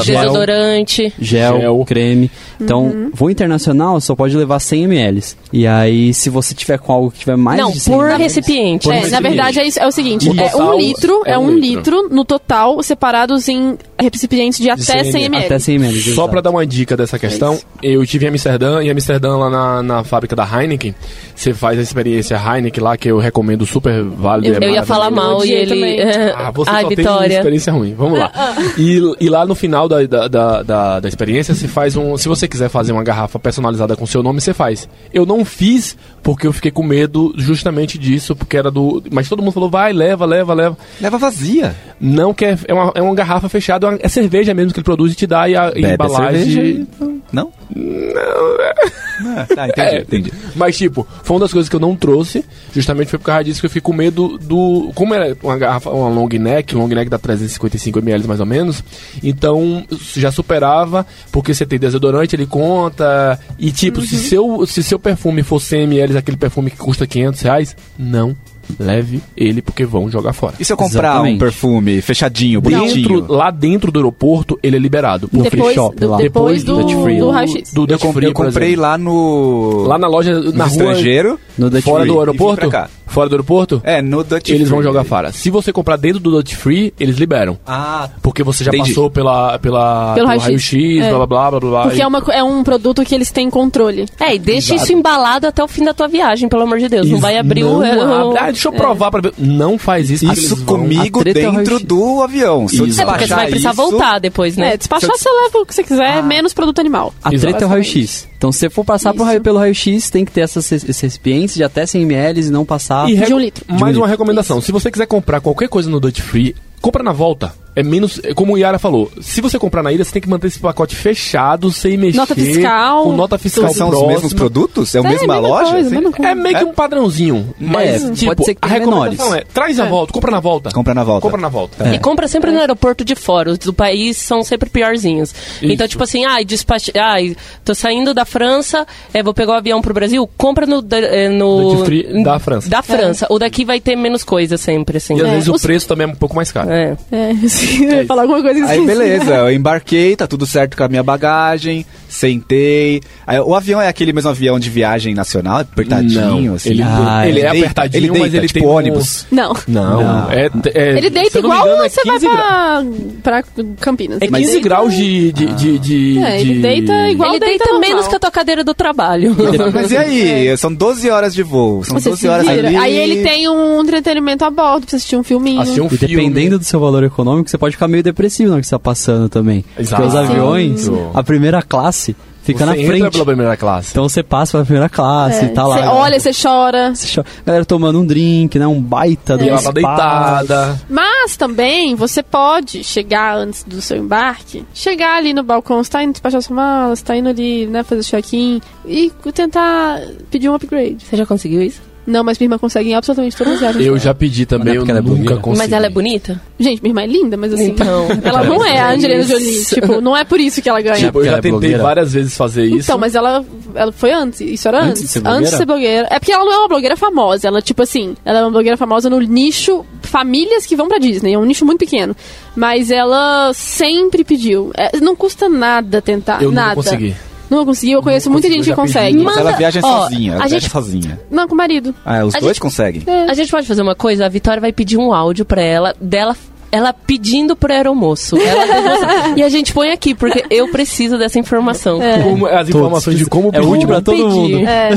Desodorante. 0.06 1.14
gel, 1.20 1.60
Gel. 1.60 1.86
creme. 1.86 2.32
Então, 2.60 2.84
Uhum. 2.86 3.12
voo 3.14 3.30
internacional 3.30 4.00
só 4.00 4.16
pode 4.16 4.36
levar 4.38 4.60
100 4.60 4.84
ml. 4.84 5.22
E 5.52 5.68
aí, 5.68 6.14
se 6.14 6.30
você 6.30 6.54
tiver 6.54 6.78
com 6.80 6.92
algo 6.94 7.12
que 7.12 7.20
tiver 7.20 7.36
mais 7.36 7.60
Não, 7.60 7.72
de 7.72 7.80
100 7.80 7.94
por 7.94 8.06
ml, 8.06 8.24
recipiente. 8.24 8.90
É, 8.92 9.02
Por 9.02 9.10
na 9.10 9.20
verdade 9.20 9.60
é, 9.60 9.68
isso, 9.68 9.80
é 9.80 9.88
o 9.88 9.92
seguinte, 9.92 10.30
é 10.30 10.56
um 10.56 10.78
litro, 10.78 11.22
é, 11.26 11.32
é 11.32 11.38
um 11.38 11.44
um 11.48 11.58
litro. 11.58 12.08
no 12.10 12.24
total, 12.24 12.82
separados 12.82 13.48
em 13.50 13.78
recipientes 14.00 14.60
de 14.60 14.70
até 14.70 15.04
100 15.04 15.12
100 15.12 15.24
ml. 15.26 15.46
até 15.46 15.60
100 15.60 15.76
ml. 15.76 16.14
Só 16.16 16.28
pra 16.28 16.42
dar 16.42 16.50
uma 16.52 16.66
dica 16.66 16.96
dessa 16.96 17.20
questão, 17.20 17.60
eu 17.82 18.06
tive 18.06 18.26
em 18.26 18.30
Amsterdã, 18.30 18.82
e 18.84 18.90
Amsterdã, 18.90 19.36
lá 19.36 19.50
na, 19.50 19.84
na 19.84 20.04
fábrica 20.04 20.36
da 20.36 20.44
Heineken, 20.46 20.96
você 21.36 21.54
faz 21.54 21.78
a 21.78 21.82
experiência 21.82 22.36
Heineken 22.38 22.84
lá, 22.84 22.96
que 22.98 23.10
eu 23.10 23.18
recomendo 23.20 23.66
super 23.66 24.04
Eu- 24.42 24.56
é 24.56 24.66
Eu 24.66 24.70
ia 24.72 24.84
falar 24.86 25.10
mal 25.12 25.44
e 25.46 25.52
ele. 25.52 25.84
Ah, 26.36 26.52
você 26.52 26.70
Ai, 26.72 26.82
só 26.84 26.88
tem 26.88 26.98
Vitória. 26.98 27.36
experiência 27.38 27.74
ruim. 27.74 27.94
Vamos 27.94 28.20
lá. 28.20 28.32
E, 28.78 29.00
e 29.20 29.30
lá 29.30 29.46
no 29.46 29.54
final 29.56 29.88
da, 29.88 30.04
da, 30.06 30.28
da, 30.64 31.00
da, 31.00 31.08
experiência, 31.08 31.54
se 31.54 31.68
faz 31.68 31.96
um. 31.96 32.18
Se 32.18 32.28
você 32.28 32.48
quiser 32.48 32.70
fazer 32.70 32.92
uma 32.92 33.04
garrafa 33.04 33.38
personalizada 33.38 33.96
com 33.96 34.06
seu 34.06 34.24
nome, 34.24 34.42
você 34.42 34.54
faz. 34.54 34.88
Eu 35.14 35.26
não 35.26 35.44
fiz 35.46 35.96
porque 36.24 36.48
eu 36.48 36.54
fiquei 36.54 36.72
com 36.72 36.82
medo 36.84 37.34
justamente 37.38 37.98
disso, 37.98 38.36
porque 38.36 38.58
era 38.58 38.72
do. 38.72 39.04
Mas 39.12 39.28
todo 39.30 39.42
mundo 39.42 39.52
falou, 39.52 39.70
vai, 39.70 39.94
leva, 39.94 40.26
leva, 40.26 40.54
leva. 40.54 40.78
Leva 41.00 41.18
vazia. 41.18 41.76
Não 42.00 42.34
que 42.34 42.46
é, 42.46 42.58
é, 42.68 42.74
uma, 42.74 42.92
é 42.96 43.02
uma 43.02 43.14
garrafa 43.16 43.48
fechada, 43.50 43.86
é 43.86 43.90
uma- 43.92 44.00
é 44.02 44.08
cerveja 44.08 44.54
mesmo 44.54 44.74
que 44.74 44.80
ele 44.80 44.84
produz 44.86 45.12
e 45.14 45.16
te 45.16 45.28
dá 45.28 45.48
e 45.48 45.56
a 45.56 45.70
Bebe 45.72 45.86
a 45.86 45.94
embalagem. 45.94 46.40
cerveja 46.46 46.62
e- 46.64 46.88
Não? 47.32 47.52
Não. 47.76 49.46
tá, 49.56 49.68
entendi, 49.68 49.96
É. 49.96 50.02
entendi. 50.02 50.34
Mas, 50.56 50.78
tipo, 50.78 51.08
foi 51.24 51.36
uma 51.36 51.42
das 51.42 51.52
coisas 51.54 51.70
que 51.70 51.76
eu 51.76 51.80
não 51.80 51.96
trouxe. 51.96 52.44
Justamente 52.74 53.10
foi 53.10 53.20
por 53.20 53.26
causa 53.26 53.44
disso 53.44 53.60
que 53.60 53.66
eu 53.66 53.70
fiquei 53.70 53.82
com 53.82 53.94
medo 53.94 54.23
do. 54.28 54.92
Como 54.96 55.14
é 55.14 55.36
uma 55.42 55.58
garrafa, 55.58 55.90
uma 55.90 56.10
long 56.10 56.28
neck, 56.28 56.76
long 56.76 56.88
neck 56.88 57.10
dá 57.10 57.18
355 57.18 58.00
ml 58.00 58.28
mais 58.28 58.40
ou 58.40 58.46
menos. 58.46 58.84
Então, 59.24 59.86
já 60.16 60.32
superava, 60.32 61.06
porque 61.32 61.54
você 61.54 61.66
tem 61.66 61.80
desodorante, 61.80 62.36
ele 62.36 62.46
conta. 62.46 63.40
E, 63.58 63.72
tipo, 63.72 64.02
se, 64.02 64.18
seu, 64.18 64.66
se 64.66 64.84
seu 64.84 65.00
perfume 65.00 65.44
for 65.44 65.60
100 65.60 65.84
ml, 65.84 66.18
aquele 66.18 66.38
perfume 66.38 66.72
que 66.72 66.78
custa 66.78 67.06
500 67.08 67.42
reais, 67.42 67.76
não 67.98 68.36
leve 68.80 69.22
ele, 69.36 69.62
porque 69.62 69.86
vão 69.86 70.10
jogar 70.10 70.34
fora. 70.34 70.56
E 70.60 70.66
se 70.66 70.72
eu 70.72 70.78
comprar 70.78 71.10
Exatamente. 71.14 71.36
um 71.36 71.40
perfume 71.40 72.02
fechadinho, 72.02 72.62
bonitinho? 72.62 73.20
Dentro, 73.20 73.34
lá 73.34 73.52
dentro 73.52 73.92
do 73.92 74.00
aeroporto, 74.00 74.58
ele 74.64 74.76
é 74.76 74.80
liberado. 74.80 75.28
Porque 75.28 75.50
Depois, 75.50 75.76
shop 75.76 75.96
do, 76.00 76.10
lá. 76.10 76.18
depois 76.18 76.64
do, 76.64 76.78
Duty 76.78 76.96
free 77.04 77.20
do 77.20 77.30
raio-x. 77.30 77.74
do 77.74 77.86
Eu, 77.90 77.98
Free, 78.14 78.26
eu 78.28 78.34
comprei 78.34 78.76
lá 78.76 78.98
no... 78.98 79.84
Lá 79.88 79.98
na 79.98 80.08
loja, 80.08 80.40
no 80.40 80.54
na 80.54 80.66
rua, 80.66 80.72
estrangeiro. 80.72 81.40
No 81.58 81.70
Dutch 81.70 81.84
fora 81.84 82.04
Free. 82.04 82.08
do 82.08 82.14
E 82.14 82.16
vim 82.16 82.20
aeroporto, 82.20 82.70
pra 82.70 82.70
cá. 82.70 82.90
Fora 83.14 83.30
do 83.30 83.36
aeroporto, 83.36 83.82
É, 83.84 84.02
no 84.02 84.24
Dutch 84.24 84.50
eles 84.50 84.70
vão 84.70 84.80
Free. 84.80 84.88
jogar 84.88 85.04
fora. 85.04 85.32
Se 85.32 85.50
você 85.50 85.72
comprar 85.72 85.96
dentro 85.98 86.20
do 86.20 86.32
Duty 86.32 86.56
Free, 86.56 86.94
eles 87.00 87.18
liberam. 87.18 87.58
Ah, 87.66 88.10
Porque 88.22 88.44
você 88.44 88.64
já 88.64 88.70
Entendi. 88.72 88.90
passou 88.90 89.10
pela, 89.10 89.58
pela, 89.60 90.14
Pelo 90.16 90.28
pelo 90.28 90.40
raio-x. 90.42 90.74
É. 91.02 91.10
blá 91.10 91.26
blá 91.26 91.28
blá 91.28 91.52
blá 91.52 91.60
blá. 91.70 91.82
Porque 91.84 92.00
e- 92.00 92.02
é, 92.02 92.08
uma, 92.08 92.20
é 92.32 92.44
um 92.44 92.64
produto 92.64 93.04
que 93.06 93.14
eles 93.14 93.32
têm 93.32 93.50
controle. 93.50 94.06
É, 94.20 94.36
e 94.36 94.40
deixa 94.40 94.74
Exato. 94.74 94.84
isso 94.84 94.94
embalado 94.94 95.48
até 95.48 95.64
o 95.64 95.68
fim 95.68 95.84
da 95.84 95.94
tua 95.94 96.08
viagem, 96.08 96.50
pelo 96.50 96.64
amor 96.64 96.80
de 96.80 96.90
Deus. 96.90 97.08
Não 97.10 97.20
vai 97.20 97.38
abrir 97.38 97.64
o. 97.64 97.80
Não 97.80 97.80
o- 97.80 98.30
abre. 98.32 98.40
Ah, 98.40 98.46
deixa 98.52 98.68
eu 98.70 98.74
provar 98.74 99.12
pra 99.12 99.22
ver. 99.22 99.34
Não 99.38 99.78
faz 99.78 100.10
isso. 100.10 100.32
isso 100.32 100.56
vão- 100.58 100.66
comigo 100.80 101.22
é 101.26 101.34
dentro 101.34 101.80
do 101.80 102.22
avião. 102.24 102.68
Se 102.68 102.80
eu 102.80 102.86
Isso. 102.88 103.02
É 103.02 103.06
porque 103.06 103.28
você 103.28 103.36
vai 103.36 103.48
precisar 103.48 103.72
isso- 103.72 103.78
voltar 103.82 104.20
depois, 104.20 104.58
né? 104.58 104.74
É, 104.74 104.78
despachar 104.78 105.10
você 105.12 105.30
leva 105.30 105.60
o 105.60 105.66
que 105.66 105.74
você 105.76 105.84
quiser, 105.84 106.24
menos 106.24 106.54
produto 106.54 106.80
animal. 106.80 107.14
A 107.24 107.30
Exato. 107.34 107.42
treta 107.52 107.64
é 107.66 107.68
o 107.68 107.70
raio-x. 107.70 108.28
Então, 108.44 108.52
se 108.52 108.60
você 108.60 108.70
for 108.70 108.84
passar 108.84 109.14
pro 109.14 109.24
raio, 109.24 109.40
pelo 109.40 109.58
raio-x, 109.58 110.10
tem 110.10 110.26
que 110.26 110.32
ter 110.34 110.42
essas, 110.42 110.70
esses 110.70 111.00
recipientes 111.00 111.56
de 111.56 111.64
até 111.64 111.86
100 111.86 112.02
ml 112.02 112.42
e 112.42 112.50
não 112.50 112.66
passar. 112.66 113.10
E 113.10 113.16
De 113.16 113.34
um 113.34 113.40
litro. 113.40 113.64
Mais 113.70 113.80
um 113.80 113.86
uma 113.86 113.92
litro. 113.92 114.06
recomendação. 114.06 114.60
Se 114.60 114.70
você 114.70 114.92
quiser 114.92 115.06
comprar 115.06 115.40
qualquer 115.40 115.70
coisa 115.70 115.90
no 115.90 115.98
Duty 115.98 116.22
Free, 116.22 116.54
compra 116.82 117.02
na 117.02 117.14
volta. 117.14 117.54
É 117.76 117.82
menos. 117.84 118.20
é 118.24 118.34
Como 118.34 118.54
o 118.54 118.58
Yara 118.58 118.78
falou, 118.80 119.12
se 119.22 119.42
você 119.42 119.58
comprar 119.58 119.82
na 119.84 119.92
ilha, 119.92 120.04
você 120.04 120.12
tem 120.12 120.22
que 120.22 120.30
manter 120.30 120.48
esse 120.48 120.60
pacote 120.60 120.96
fechado, 120.96 121.72
sem 121.72 121.98
mexer. 121.98 122.18
Nota 122.18 122.36
fiscal. 122.36 123.04
Com 123.04 123.14
nota 123.16 123.38
fiscal 123.38 123.74
São 123.74 123.88
os 123.88 123.92
próxima. 123.96 124.14
mesmos 124.14 124.34
produtos? 124.34 124.94
É 124.96 125.00
a 125.00 125.02
É, 125.02 125.04
mesma 125.04 125.20
mesma 125.34 125.40
loja? 125.40 125.72
coisa, 125.72 125.88
assim? 125.88 125.96
mesma. 126.08 126.30
É 126.30 126.36
meio 126.36 126.58
que 126.60 126.64
um 126.66 126.74
padrãozinho. 126.74 127.54
Mas, 127.60 128.04
É, 128.04 128.12
tipo, 128.12 128.26
pode 128.36 128.46
ser 128.46 128.54
que 128.56 128.60
a 128.62 128.68
tenha 128.68 128.80
recomendação 128.80 129.26
menores. 129.26 129.48
é, 129.50 129.54
traz 129.54 129.80
a 129.80 129.86
volta, 129.86 130.14
compra 130.14 130.32
na 130.32 130.40
volta. 130.40 130.70
Compra 130.72 130.94
na 130.94 131.04
volta. 131.04 131.22
Compra 131.22 131.42
na 131.42 131.50
volta. 131.50 131.94
E 131.96 132.00
compra 132.00 132.28
sempre 132.28 132.52
no 132.52 132.60
aeroporto 132.60 133.04
de 133.04 133.16
fora. 133.16 133.52
Os 133.52 133.58
do 133.58 133.74
país 133.74 134.18
são 134.18 134.44
sempre 134.44 134.70
piorzinhos. 134.70 135.34
Então, 135.62 135.88
tipo 135.88 136.04
assim, 136.04 136.26
ai, 136.26 136.46
despache... 136.46 136.92
ai, 136.96 137.36
tô 137.66 137.74
saindo 137.74 138.14
da 138.14 138.26
França, 138.26 138.86
é, 139.14 139.24
vou 139.24 139.34
pegar 139.34 139.54
o 139.54 139.56
avião 139.56 139.82
pro 139.82 139.94
Brasil, 139.94 140.30
compra 140.38 140.66
no. 140.66 140.82
da- 140.82 140.98
é, 141.00 141.28
no 141.30 141.84
free 141.86 142.24
da 142.24 142.38
França. 142.40 142.70
Da 142.70 142.82
França. 142.82 143.28
O 143.30 143.40
daqui 143.40 143.66
vai 143.66 143.80
ter 143.80 143.96
menos 143.96 144.24
coisa 144.24 144.58
sempre, 144.58 144.98
assim. 144.98 145.16
E 145.18 145.22
às 145.22 145.28
É, 145.28 145.32
vezes 145.32 145.50
os- 145.50 145.60
o 145.60 145.66
preço 145.66 145.88
também 145.88 146.08
é 146.08 146.10
um 146.12 146.16
pouco 146.16 146.36
mais 146.36 146.52
caro. 146.52 146.70
É. 146.72 146.96
É, 147.12 147.32
eu 147.84 148.02
ia 148.02 148.06
falar 148.06 148.24
alguma 148.24 148.42
coisa 148.42 148.60
que 148.66 148.72
Aí 148.72 148.86
beleza, 148.86 149.36
eu 149.36 149.52
embarquei, 149.52 150.16
tá 150.16 150.28
tudo 150.28 150.46
certo 150.46 150.76
com 150.78 150.84
a 150.84 150.88
minha 150.88 151.04
bagagem, 151.04 151.86
sentei. 152.14 153.02
Aí, 153.26 153.40
o 153.40 153.56
avião 153.56 153.82
é 153.82 153.88
aquele 153.88 154.14
mesmo 154.14 154.30
avião 154.30 154.60
de 154.60 154.70
viagem 154.70 155.14
nacional, 155.14 155.60
apertadinho, 155.60 156.42
Não, 156.50 156.56
assim. 156.56 156.70
ele, 156.72 156.84
Ah, 156.84 157.28
ele 157.28 157.40
é 157.40 157.52
deita, 157.52 157.58
apertadinho, 157.58 158.00
ele 158.00 158.08
deita, 158.10 158.24
mas 158.26 158.34
ele 158.34 158.48
tipo 158.48 158.60
tem 158.60 158.68
um- 158.68 158.72
ônibus. 158.72 159.26
Não. 159.32 159.54
Não, 159.68 160.04
Não. 160.04 160.32
É, 160.32 160.50
é- 160.74 160.98
Ele 160.98 161.10
deita 161.10 161.40
igual 161.40 161.66
engano, 161.68 161.84
é 161.84 161.90
você 161.90 162.04
vai 162.06 162.14
15 162.20 162.28
gra- 162.28 162.84
pra, 163.24 163.44
pra 163.44 163.44
Campinas. 163.80 164.20
É 164.22 164.28
15 164.28 164.60
graus 164.60 164.94
de. 164.94 165.32
de, 165.32 165.46
de, 165.54 165.80
de- 165.80 166.20
É, 166.20 166.40
ele 166.42 166.54
de- 166.56 166.62
deita 166.62 167.10
igual 167.10 167.32
Ele 167.32 167.40
deita 167.40 167.64
deita 167.66 167.80
menos 167.80 168.08
que 168.08 168.16
a 168.16 168.20
tua 168.20 168.32
cadeira 168.32 168.64
do 168.64 168.74
trabalho. 168.74 169.36
Mas 169.74 169.92
e 169.92 169.98
aí? 169.98 170.58
São 170.58 170.74
12 170.74 171.10
horas 171.10 171.34
de 171.34 171.44
voo. 171.44 171.84
São 171.84 172.00
Você 172.00 172.10
12 172.10 172.22
se 172.22 172.28
horas 172.28 172.48
ali. 172.48 172.76
Aí 172.76 172.96
ele 172.96 173.24
tem 173.24 173.48
um 173.50 173.82
entretenimento 173.82 174.46
a 174.46 174.50
bordo 174.52 174.86
pra 174.86 174.96
assistir 174.96 175.16
um 175.16 175.24
filminho. 175.24 175.62
Assistir 175.62 175.82
um 175.82 175.88
E 175.88 175.90
filme. 175.98 176.16
dependendo 176.16 176.60
do 176.60 176.66
seu 176.66 176.80
valor 176.80 177.04
econômico, 177.04 177.50
você 177.50 177.58
pode 177.58 177.76
ficar 177.76 177.88
meio 177.88 178.04
depressivo 178.04 178.50
na 178.50 178.56
hora 178.56 178.62
que 178.62 178.68
você 178.68 178.76
tá 178.76 178.80
passando 178.80 179.30
também. 179.30 179.64
Exato. 179.78 180.02
Porque 180.04 180.08
os 180.10 180.16
aviões, 180.16 180.90
a 181.14 181.24
primeira 181.24 181.62
classe 181.62 182.03
fica 182.44 182.60
Você 182.60 182.66
na 182.66 182.78
entra 182.78 182.88
frente. 182.98 183.12
pela 183.14 183.26
primeira 183.26 183.56
classe. 183.56 183.92
Então 183.92 184.10
você 184.10 184.22
passa 184.22 184.52
pela 184.52 184.66
primeira 184.66 184.90
classe, 184.90 185.46
É, 185.46 185.48
tá 185.50 185.66
lá. 185.66 185.78
Você 185.78 185.88
olha, 185.88 186.20
você 186.20 186.32
chora. 186.34 186.94
Você 186.94 187.16
chora. 187.16 187.28
Galera 187.46 187.64
tomando 187.66 188.00
um 188.02 188.06
drink, 188.06 188.60
né? 188.60 188.68
Um 188.68 188.82
baita 188.82 189.38
do 189.38 189.46
e 189.46 189.50
ela 189.50 189.58
tá 189.58 189.64
spa. 189.64 189.72
deitada. 189.72 190.82
Mas 190.90 191.38
também 191.38 191.96
você 191.96 192.22
pode 192.22 192.84
chegar 192.84 193.38
antes 193.38 193.64
do 193.64 193.82
seu 193.82 193.96
embarque, 193.98 194.66
chegar 194.74 195.18
ali 195.18 195.34
no 195.34 195.44
balcão, 195.44 195.82
você 195.84 195.90
tá 195.92 196.04
indo 196.04 196.12
despachar 196.12 196.42
sua 196.42 196.56
mala, 196.56 196.96
você 196.96 197.04
tá 197.04 197.16
indo 197.16 197.30
ali, 197.30 197.66
né, 197.68 197.84
fazer 197.84 198.04
check-in 198.04 198.60
e 198.86 199.10
tentar 199.34 200.02
pedir 200.30 200.50
um 200.50 200.56
upgrade. 200.56 200.98
Você 201.06 201.16
já 201.16 201.26
conseguiu 201.26 201.62
isso? 201.62 201.93
Não, 202.06 202.24
mas 202.24 202.38
minha 202.38 202.46
irmã 202.48 202.58
consegue 202.58 202.90
em 202.90 202.96
absolutamente 202.96 203.36
todas 203.38 203.54
as 203.54 203.60
viagens. 203.60 203.86
Eu 203.86 203.98
já 203.98 204.14
pedi 204.14 204.46
também, 204.46 204.74
é 204.74 204.78
eu 204.78 204.82
porque 204.82 204.92
ela 204.92 205.00
é 205.00 205.02
nunca 205.02 205.16
bonita. 205.16 205.36
consegui. 205.38 205.58
Mas 205.58 205.72
ela 205.72 205.86
é 205.86 205.90
bonita? 205.90 206.42
Gente, 206.60 206.82
minha 206.82 206.90
irmã 206.92 207.02
é 207.04 207.08
linda, 207.08 207.38
mas 207.38 207.54
assim, 207.54 207.70
Então. 207.70 208.08
ela 208.24 208.44
não 208.44 208.66
é 208.66 208.80
a 208.80 208.92
Angelina 208.92 209.24
Jolie. 209.24 209.66
Tipo, 209.66 210.02
não 210.02 210.16
é 210.18 210.24
por 210.26 210.40
isso 210.40 210.62
que 210.62 210.68
ela 210.70 210.82
ganha. 210.82 210.96
Tipo, 210.98 211.20
eu 211.22 211.26
já 211.26 211.32
é 211.32 211.36
tentei 211.36 211.52
blogueira? 211.52 211.82
várias 211.84 212.14
vezes 212.14 212.36
fazer 212.36 212.66
isso. 212.66 212.90
Então, 212.90 212.98
mas 212.98 213.16
ela, 213.16 213.44
ela 213.74 213.92
foi 213.92 214.12
antes. 214.12 214.42
Isso 214.42 214.68
era 214.68 214.80
Antes 214.80 214.90
antes. 214.90 215.02
de 215.04 215.08
ser 215.10 215.20
Antes 215.20 215.24
blogueira? 215.32 215.50
de 215.52 215.58
ser 215.58 215.66
blogueira. 215.66 216.08
É 216.12 216.20
porque 216.20 216.32
ela 216.34 216.44
não 216.46 216.52
é 216.54 216.58
uma 216.58 216.68
blogueira 216.68 216.98
famosa. 216.98 217.48
Ela, 217.48 217.62
tipo 217.62 217.82
assim, 217.84 218.16
ela 218.26 218.40
é 218.40 218.42
uma 218.42 218.52
blogueira 218.52 218.76
famosa 218.78 219.10
no 219.10 219.20
nicho 219.22 219.86
famílias 220.02 220.66
que 220.66 220.76
vão 220.76 220.88
pra 220.88 220.98
Disney. 221.00 221.34
É 221.34 221.40
um 221.40 221.46
nicho 221.46 221.66
muito 221.66 221.80
pequeno. 221.80 222.16
Mas 222.56 222.92
ela 222.92 223.52
sempre 223.54 224.24
pediu. 224.24 224.72
É, 224.76 225.00
não 225.00 225.16
custa 225.16 225.48
nada 225.48 226.02
tentar. 226.02 226.44
eu 226.44 226.52
nada. 226.52 226.70
não 226.70 226.76
consegui. 226.76 227.16
Não 227.50 227.66
consegui. 227.66 227.92
Eu 227.92 228.02
conheço 228.02 228.30
muita 228.32 228.48
gente 228.50 228.70
que 228.70 228.76
consegue. 228.76 229.18
Mas 229.18 229.38
ela 229.38 229.52
viaja 229.52 229.80
ó, 229.84 230.02
sozinha. 230.04 230.34
Ela 230.34 230.44
a 230.44 230.48
viaja 230.48 230.60
gente- 230.62 230.72
sozinha. 230.72 231.20
Não, 231.30 231.48
com 231.48 231.54
o 231.54 231.58
marido. 231.58 231.94
Ah, 232.06 232.24
os 232.26 232.36
A 232.36 232.40
dois 232.40 232.54
gente- 232.56 232.62
conseguem. 232.62 233.04
A 233.30 233.34
gente 233.34 233.52
pode 233.52 233.68
fazer 233.68 233.82
uma 233.82 233.96
coisa? 233.96 234.26
A 234.26 234.30
Vitória 234.30 234.60
vai 234.62 234.72
pedir 234.74 234.98
um 234.98 235.14
áudio 235.14 235.46
pra 235.46 235.62
ela, 235.62 235.96
dela 236.02 236.36
ela 236.74 236.92
pedindo 236.92 237.56
pro 237.56 237.72
aeromoço. 237.72 238.36
Ela- 238.38 239.34
e 239.38 239.44
a 239.44 239.50
gente 239.50 239.72
põe 239.74 239.92
aqui, 239.92 240.16
porque 240.16 240.44
eu 240.50 240.68
preciso 240.70 241.18
dessa 241.18 241.38
informação. 241.38 242.00
Como- 242.24 242.48
as 242.48 242.68
informações 242.68 243.18
de 243.20 243.26
como 243.28 243.50
É 243.50 243.52
pedir. 243.60 243.68
útil 243.68 243.88
pra 243.88 244.02
todo 244.02 244.16
Pedir. 244.18 244.28
mundo. 244.30 244.68
É. 244.68 244.90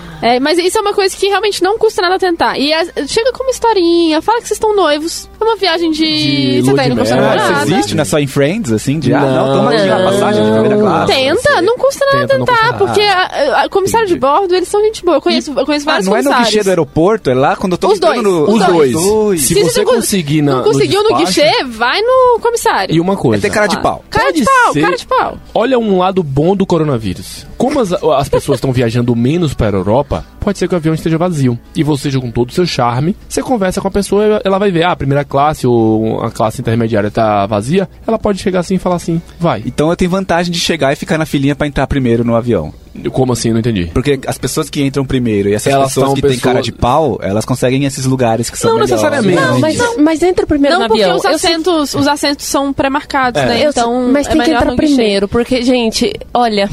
É, 0.22 0.38
mas 0.38 0.58
isso 0.58 0.76
é 0.76 0.82
uma 0.82 0.92
coisa 0.92 1.16
que 1.16 1.28
realmente 1.28 1.62
não 1.62 1.78
custa 1.78 2.02
nada 2.02 2.18
tentar. 2.18 2.58
E 2.58 2.70
é- 2.70 2.84
chega 3.06 3.32
com 3.32 3.42
uma 3.42 3.50
historinha, 3.52 4.20
fala 4.20 4.38
que 4.42 4.48
vocês 4.48 4.56
estão 4.58 4.76
noivos. 4.76 5.30
É 5.40 5.44
uma 5.44 5.56
viagem 5.56 5.90
de. 5.90 6.56
De 6.56 6.60
você 6.60 6.74
tá 6.74 6.82
de 6.82 6.88
indo 6.88 6.96
com 6.96 7.02
a 7.02 7.06
sua. 7.06 7.16
Ah, 7.16 7.20
namorada. 7.22 7.64
isso 7.64 7.72
existe, 7.72 7.94
não 7.94 8.02
é 8.02 8.04
só 8.04 8.18
em 8.18 8.26
Friends, 8.26 8.70
assim? 8.70 8.98
De, 8.98 9.14
ah, 9.14 9.20
não, 9.22 9.30
Não, 9.46 9.56
toma 9.56 9.70
aqui 9.70 9.88
a 9.88 9.98
não. 9.98 10.10
passagem 10.10 10.44
de 10.44 10.50
primeira 10.52 10.76
classe. 10.76 11.12
Tenta, 11.14 11.62
não 11.62 11.78
custa 11.78 12.04
nada 12.04 12.18
Tenta, 12.26 12.38
não 12.38 12.44
tentar, 12.44 12.58
custa 12.58 12.70
nada. 12.72 12.84
porque 12.84 13.00
a, 13.00 13.62
a 13.64 13.68
comissário 13.70 14.08
de 14.08 14.16
bordo, 14.16 14.54
eles 14.54 14.68
são 14.68 14.82
gente 14.82 15.02
boa. 15.02 15.16
Eu 15.16 15.22
conheço, 15.22 15.54
eu 15.58 15.64
conheço 15.64 15.88
Ah, 15.88 15.92
vários 15.92 16.06
não 16.06 16.14
é 16.14 16.18
no 16.18 16.24
comissários. 16.24 16.50
guichê 16.52 16.64
do 16.64 16.68
aeroporto, 16.68 17.30
é 17.30 17.34
lá 17.34 17.56
quando 17.56 17.72
eu 17.72 17.78
tô 17.78 17.88
Os 17.88 17.98
dois, 17.98 18.22
no... 18.22 18.42
os 18.42 18.66
dois. 18.66 18.92
dois. 18.92 19.40
Se 19.40 19.54
Se 19.54 19.62
você 19.64 19.78
não 19.78 19.86
cons- 19.86 19.96
conseguir 19.96 20.42
na, 20.42 20.56
não 20.56 20.64
conseguiu 20.64 21.02
no 21.02 21.09
no 21.12 21.18
guichê, 21.18 21.64
vai 21.64 22.00
no 22.00 22.38
comissário. 22.40 22.94
E 22.94 23.00
uma 23.00 23.16
coisa. 23.16 23.46
É 23.46 23.48
ter 23.50 23.54
cara 23.54 23.66
de 23.66 23.80
pau. 23.80 24.04
Cara 24.10 24.32
de 24.32 24.42
Pode 24.44 24.50
pau, 24.64 24.72
ser- 24.72 24.80
cara 24.82 24.96
de 24.96 25.06
pau. 25.06 25.38
Olha 25.54 25.78
um 25.78 25.98
lado 25.98 26.22
bom 26.22 26.54
do 26.56 26.64
coronavírus. 26.66 27.46
Como 27.56 27.78
as, 27.80 27.92
as 27.92 28.28
pessoas 28.28 28.56
estão 28.58 28.72
viajando 28.72 29.14
menos 29.14 29.52
para 29.54 29.76
a 29.76 29.80
Europa, 29.80 30.24
pode 30.40 30.58
ser 30.58 30.68
que 30.68 30.74
o 30.74 30.76
avião 30.76 30.94
esteja 30.94 31.18
vazio. 31.18 31.58
E 31.76 31.82
você, 31.82 32.10
com 32.18 32.30
todo 32.30 32.50
o 32.50 32.52
seu 32.52 32.66
charme, 32.66 33.14
você 33.28 33.42
conversa 33.42 33.80
com 33.80 33.88
a 33.88 33.90
pessoa, 33.90 34.40
ela 34.44 34.58
vai 34.58 34.70
ver, 34.70 34.84
ah, 34.84 34.92
a 34.92 34.96
primeira 34.96 35.24
classe 35.24 35.66
ou 35.66 36.22
a 36.22 36.30
classe 36.30 36.60
intermediária 36.60 37.10
tá 37.10 37.46
vazia, 37.46 37.88
ela 38.06 38.18
pode 38.18 38.38
chegar 38.38 38.60
assim 38.60 38.74
e 38.76 38.78
falar 38.78 38.96
assim, 38.96 39.20
vai. 39.38 39.62
Então 39.66 39.90
eu 39.90 39.96
tenho 39.96 40.10
vantagem 40.10 40.52
de 40.52 40.58
chegar 40.58 40.92
e 40.92 40.96
ficar 40.96 41.18
na 41.18 41.26
filinha 41.26 41.54
pra 41.54 41.66
entrar 41.66 41.86
primeiro 41.86 42.24
no 42.24 42.34
avião. 42.34 42.72
Como 43.12 43.32
assim? 43.32 43.52
Não 43.52 43.60
entendi. 43.60 43.86
Porque 43.94 44.18
as 44.26 44.36
pessoas 44.36 44.68
que 44.68 44.82
entram 44.82 45.04
primeiro 45.04 45.48
e 45.48 45.54
essas 45.54 45.72
Elas 45.72 45.88
pessoas 45.88 46.06
são 46.06 46.14
que 46.14 46.22
têm 46.22 46.30
pessoas- 46.30 46.42
cara 46.42 46.60
de 46.62 46.72
pau, 46.72 47.18
elas 47.22 47.44
conseguem 47.44 47.84
esses 47.84 48.04
lugares 48.04 48.50
que 48.50 48.58
são 48.58 48.70
Não 48.72 48.80
melhores. 48.80 48.90
necessariamente. 49.02 49.40
Não, 49.40 49.60
mas, 49.60 49.96
mas 49.98 50.22
entra 50.22 50.46
primeiro 50.46 50.74
Não, 50.76 50.82
no 50.82 50.88
porque 50.88 51.02
avião. 51.04 51.16
os 51.16 51.24
Eu 51.24 51.30
assentos, 51.34 51.94
os 51.94 52.08
assentos 52.08 52.46
são 52.46 52.72
pré-marcados, 52.72 53.40
É. 53.40 53.46
né? 53.46 53.64
Eu- 53.64 53.70
Então, 53.70 54.08
mas 54.12 54.26
é 54.26 54.30
tem 54.30 54.42
que 54.42 54.50
entrar 54.50 54.74
primeiro, 54.74 55.28
porque, 55.28 55.62
gente, 55.62 56.12
olha, 56.34 56.68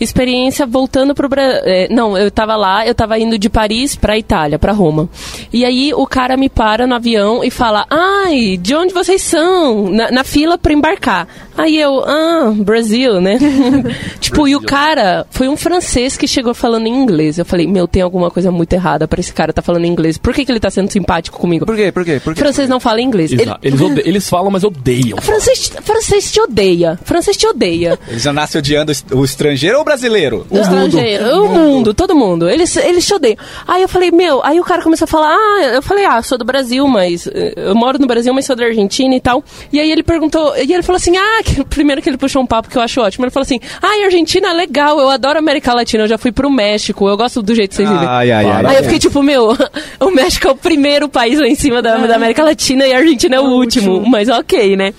experiência 0.00 0.66
voltando 0.66 1.14
pro 1.14 1.28
Brasil. 1.28 1.60
não, 1.90 2.16
eu 2.16 2.30
tava 2.30 2.56
lá, 2.56 2.86
eu 2.86 2.94
tava 2.94 3.18
indo 3.18 3.38
de 3.38 3.48
Paris 3.48 3.94
pra 3.94 4.18
Itália, 4.18 4.58
pra 4.58 4.72
Roma. 4.72 5.08
E 5.52 5.64
aí 5.64 5.92
o 5.94 6.06
cara 6.06 6.36
me 6.36 6.48
para 6.48 6.86
no 6.86 6.94
avião 6.94 7.44
e 7.44 7.50
fala: 7.50 7.86
Ai, 7.90 8.56
de 8.60 8.74
onde 8.74 8.92
vocês 8.94 9.22
são? 9.22 9.90
Na, 9.90 10.10
na 10.10 10.24
fila 10.24 10.56
pra 10.58 10.72
embarcar. 10.72 11.28
Aí 11.56 11.78
eu, 11.78 12.02
ah, 12.06 12.52
Brasil, 12.56 13.20
né? 13.20 13.38
tipo, 14.20 14.48
e 14.48 14.56
o 14.56 14.60
cara 14.60 15.26
foi 15.30 15.48
um 15.48 15.56
francês 15.56 16.16
que 16.16 16.26
chegou 16.26 16.54
falando 16.54 16.86
em 16.86 16.94
inglês. 16.94 17.38
Eu 17.38 17.44
falei: 17.44 17.66
Meu, 17.66 17.86
tem 17.86 18.02
alguma 18.02 18.30
coisa 18.30 18.50
muito 18.50 18.72
errada 18.72 19.06
pra 19.06 19.20
esse 19.20 19.32
cara 19.32 19.52
tá 19.52 19.60
falando 19.62 19.84
em 19.84 19.88
inglês. 19.88 20.16
Por 20.18 20.32
que, 20.34 20.44
que 20.44 20.52
ele 20.52 20.60
tá 20.60 20.70
sendo 20.70 20.90
simpático 20.90 21.38
comigo? 21.38 21.66
Por 21.66 21.76
quê? 21.76 21.92
Por 21.92 22.04
quê? 22.04 22.20
Por 22.22 22.34
quê? 22.34 22.40
Francês 22.40 22.68
não 22.68 22.80
fala 22.80 23.00
inglês. 23.00 23.32
Ele- 23.32 23.50
Eles, 23.62 23.80
ode- 23.80 24.02
eles 24.04 24.28
falam, 24.28 24.50
mas 24.50 24.64
odeiam. 24.64 25.18
Francês, 25.20 25.70
francês 25.82 26.32
te 26.32 26.40
odeia. 26.40 26.98
Francês 27.04 27.36
te 27.36 27.46
odeia. 27.46 27.98
Eles 28.08 28.22
já 28.22 28.32
nascem 28.32 28.58
odiando 28.58 28.92
o 29.12 29.24
estrangeiro 29.24 29.76
ou 29.76 29.82
o 29.82 29.84
brasileiro? 29.90 30.46
O 30.50 30.58
estrangeiro. 30.58 31.44
O 31.44 31.48
mundo, 31.48 31.92
todo 31.92 32.14
mundo. 32.14 32.48
Eles, 32.48 32.76
eles 32.76 33.04
te 33.06 33.12
odeiam. 33.14 33.36
Aí 33.66 33.82
eu 33.82 33.88
falei, 33.88 34.10
meu, 34.10 34.40
aí 34.44 34.60
o 34.60 34.64
cara 34.64 34.82
começou 34.82 35.04
a 35.04 35.08
falar, 35.08 35.34
ah, 35.34 35.62
eu 35.74 35.82
falei, 35.82 36.04
ah, 36.04 36.22
sou 36.22 36.38
do 36.38 36.44
Brasil, 36.44 36.86
mas 36.86 37.26
eh, 37.26 37.54
eu 37.56 37.74
moro 37.74 37.98
no 37.98 38.06
Brasil, 38.06 38.32
mas 38.32 38.46
sou 38.46 38.54
da 38.54 38.64
Argentina 38.64 39.14
e 39.14 39.20
tal. 39.20 39.42
E 39.72 39.80
aí 39.80 39.90
ele 39.90 40.02
perguntou, 40.02 40.54
e 40.56 40.72
ele 40.72 40.82
falou 40.82 40.96
assim, 40.96 41.16
ah, 41.16 41.42
que- 41.44 41.64
primeiro 41.66 42.00
que 42.00 42.08
ele 42.08 42.16
puxou 42.16 42.40
um 42.42 42.46
papo 42.46 42.68
que 42.68 42.76
eu 42.78 42.82
acho 42.82 43.00
ótimo. 43.00 43.24
Ele 43.24 43.30
falou 43.32 43.42
assim, 43.44 43.58
ah, 43.82 44.04
Argentina 44.04 44.48
é 44.50 44.52
legal, 44.52 44.98
eu 45.00 45.08
adoro 45.10 45.36
a 45.36 45.40
América 45.40 45.74
Latina, 45.74 46.04
eu 46.04 46.08
já 46.08 46.16
fui 46.18 46.30
pro 46.32 46.50
México, 46.50 47.08
eu 47.08 47.16
gosto 47.16 47.42
do 47.42 47.54
jeito 47.54 47.70
que 47.70 47.76
vocês 47.76 47.88
vivem. 47.88 48.06
Ai, 48.08 48.30
ai, 48.30 48.44
ai. 48.46 48.66
Aí 48.66 48.76
eu 48.76 48.82
fiquei 48.84 48.98
tipo, 48.98 49.22
meu, 49.22 49.56
o 50.00 50.10
México 50.10 50.48
é 50.48 50.50
o 50.52 50.56
primeiro 50.56 51.08
país 51.08 51.38
lá 51.38 51.46
em 51.46 51.54
cima 51.54 51.82
da, 51.82 51.96
da 51.96 52.14
América 52.16 52.42
Latina 52.44 52.86
e 52.86 52.92
a 52.92 52.98
Argentina 52.98 53.36
é 53.36 53.40
o 53.40 53.44
último, 53.44 54.04
mas 54.08 54.28
ok, 54.28 54.76
né? 54.76 54.94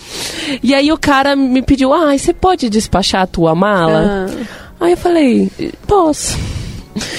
E 0.61 0.73
aí 0.75 0.91
o 0.91 0.97
cara 0.97 1.35
me 1.35 1.61
pediu, 1.61 1.93
ah, 1.93 2.17
você 2.17 2.33
pode 2.33 2.69
despachar 2.69 3.21
a 3.21 3.27
tua 3.27 3.55
mala? 3.55 4.27
Aí 4.81 4.93
eu 4.93 4.97
falei, 4.97 5.51
posso. 5.85 6.35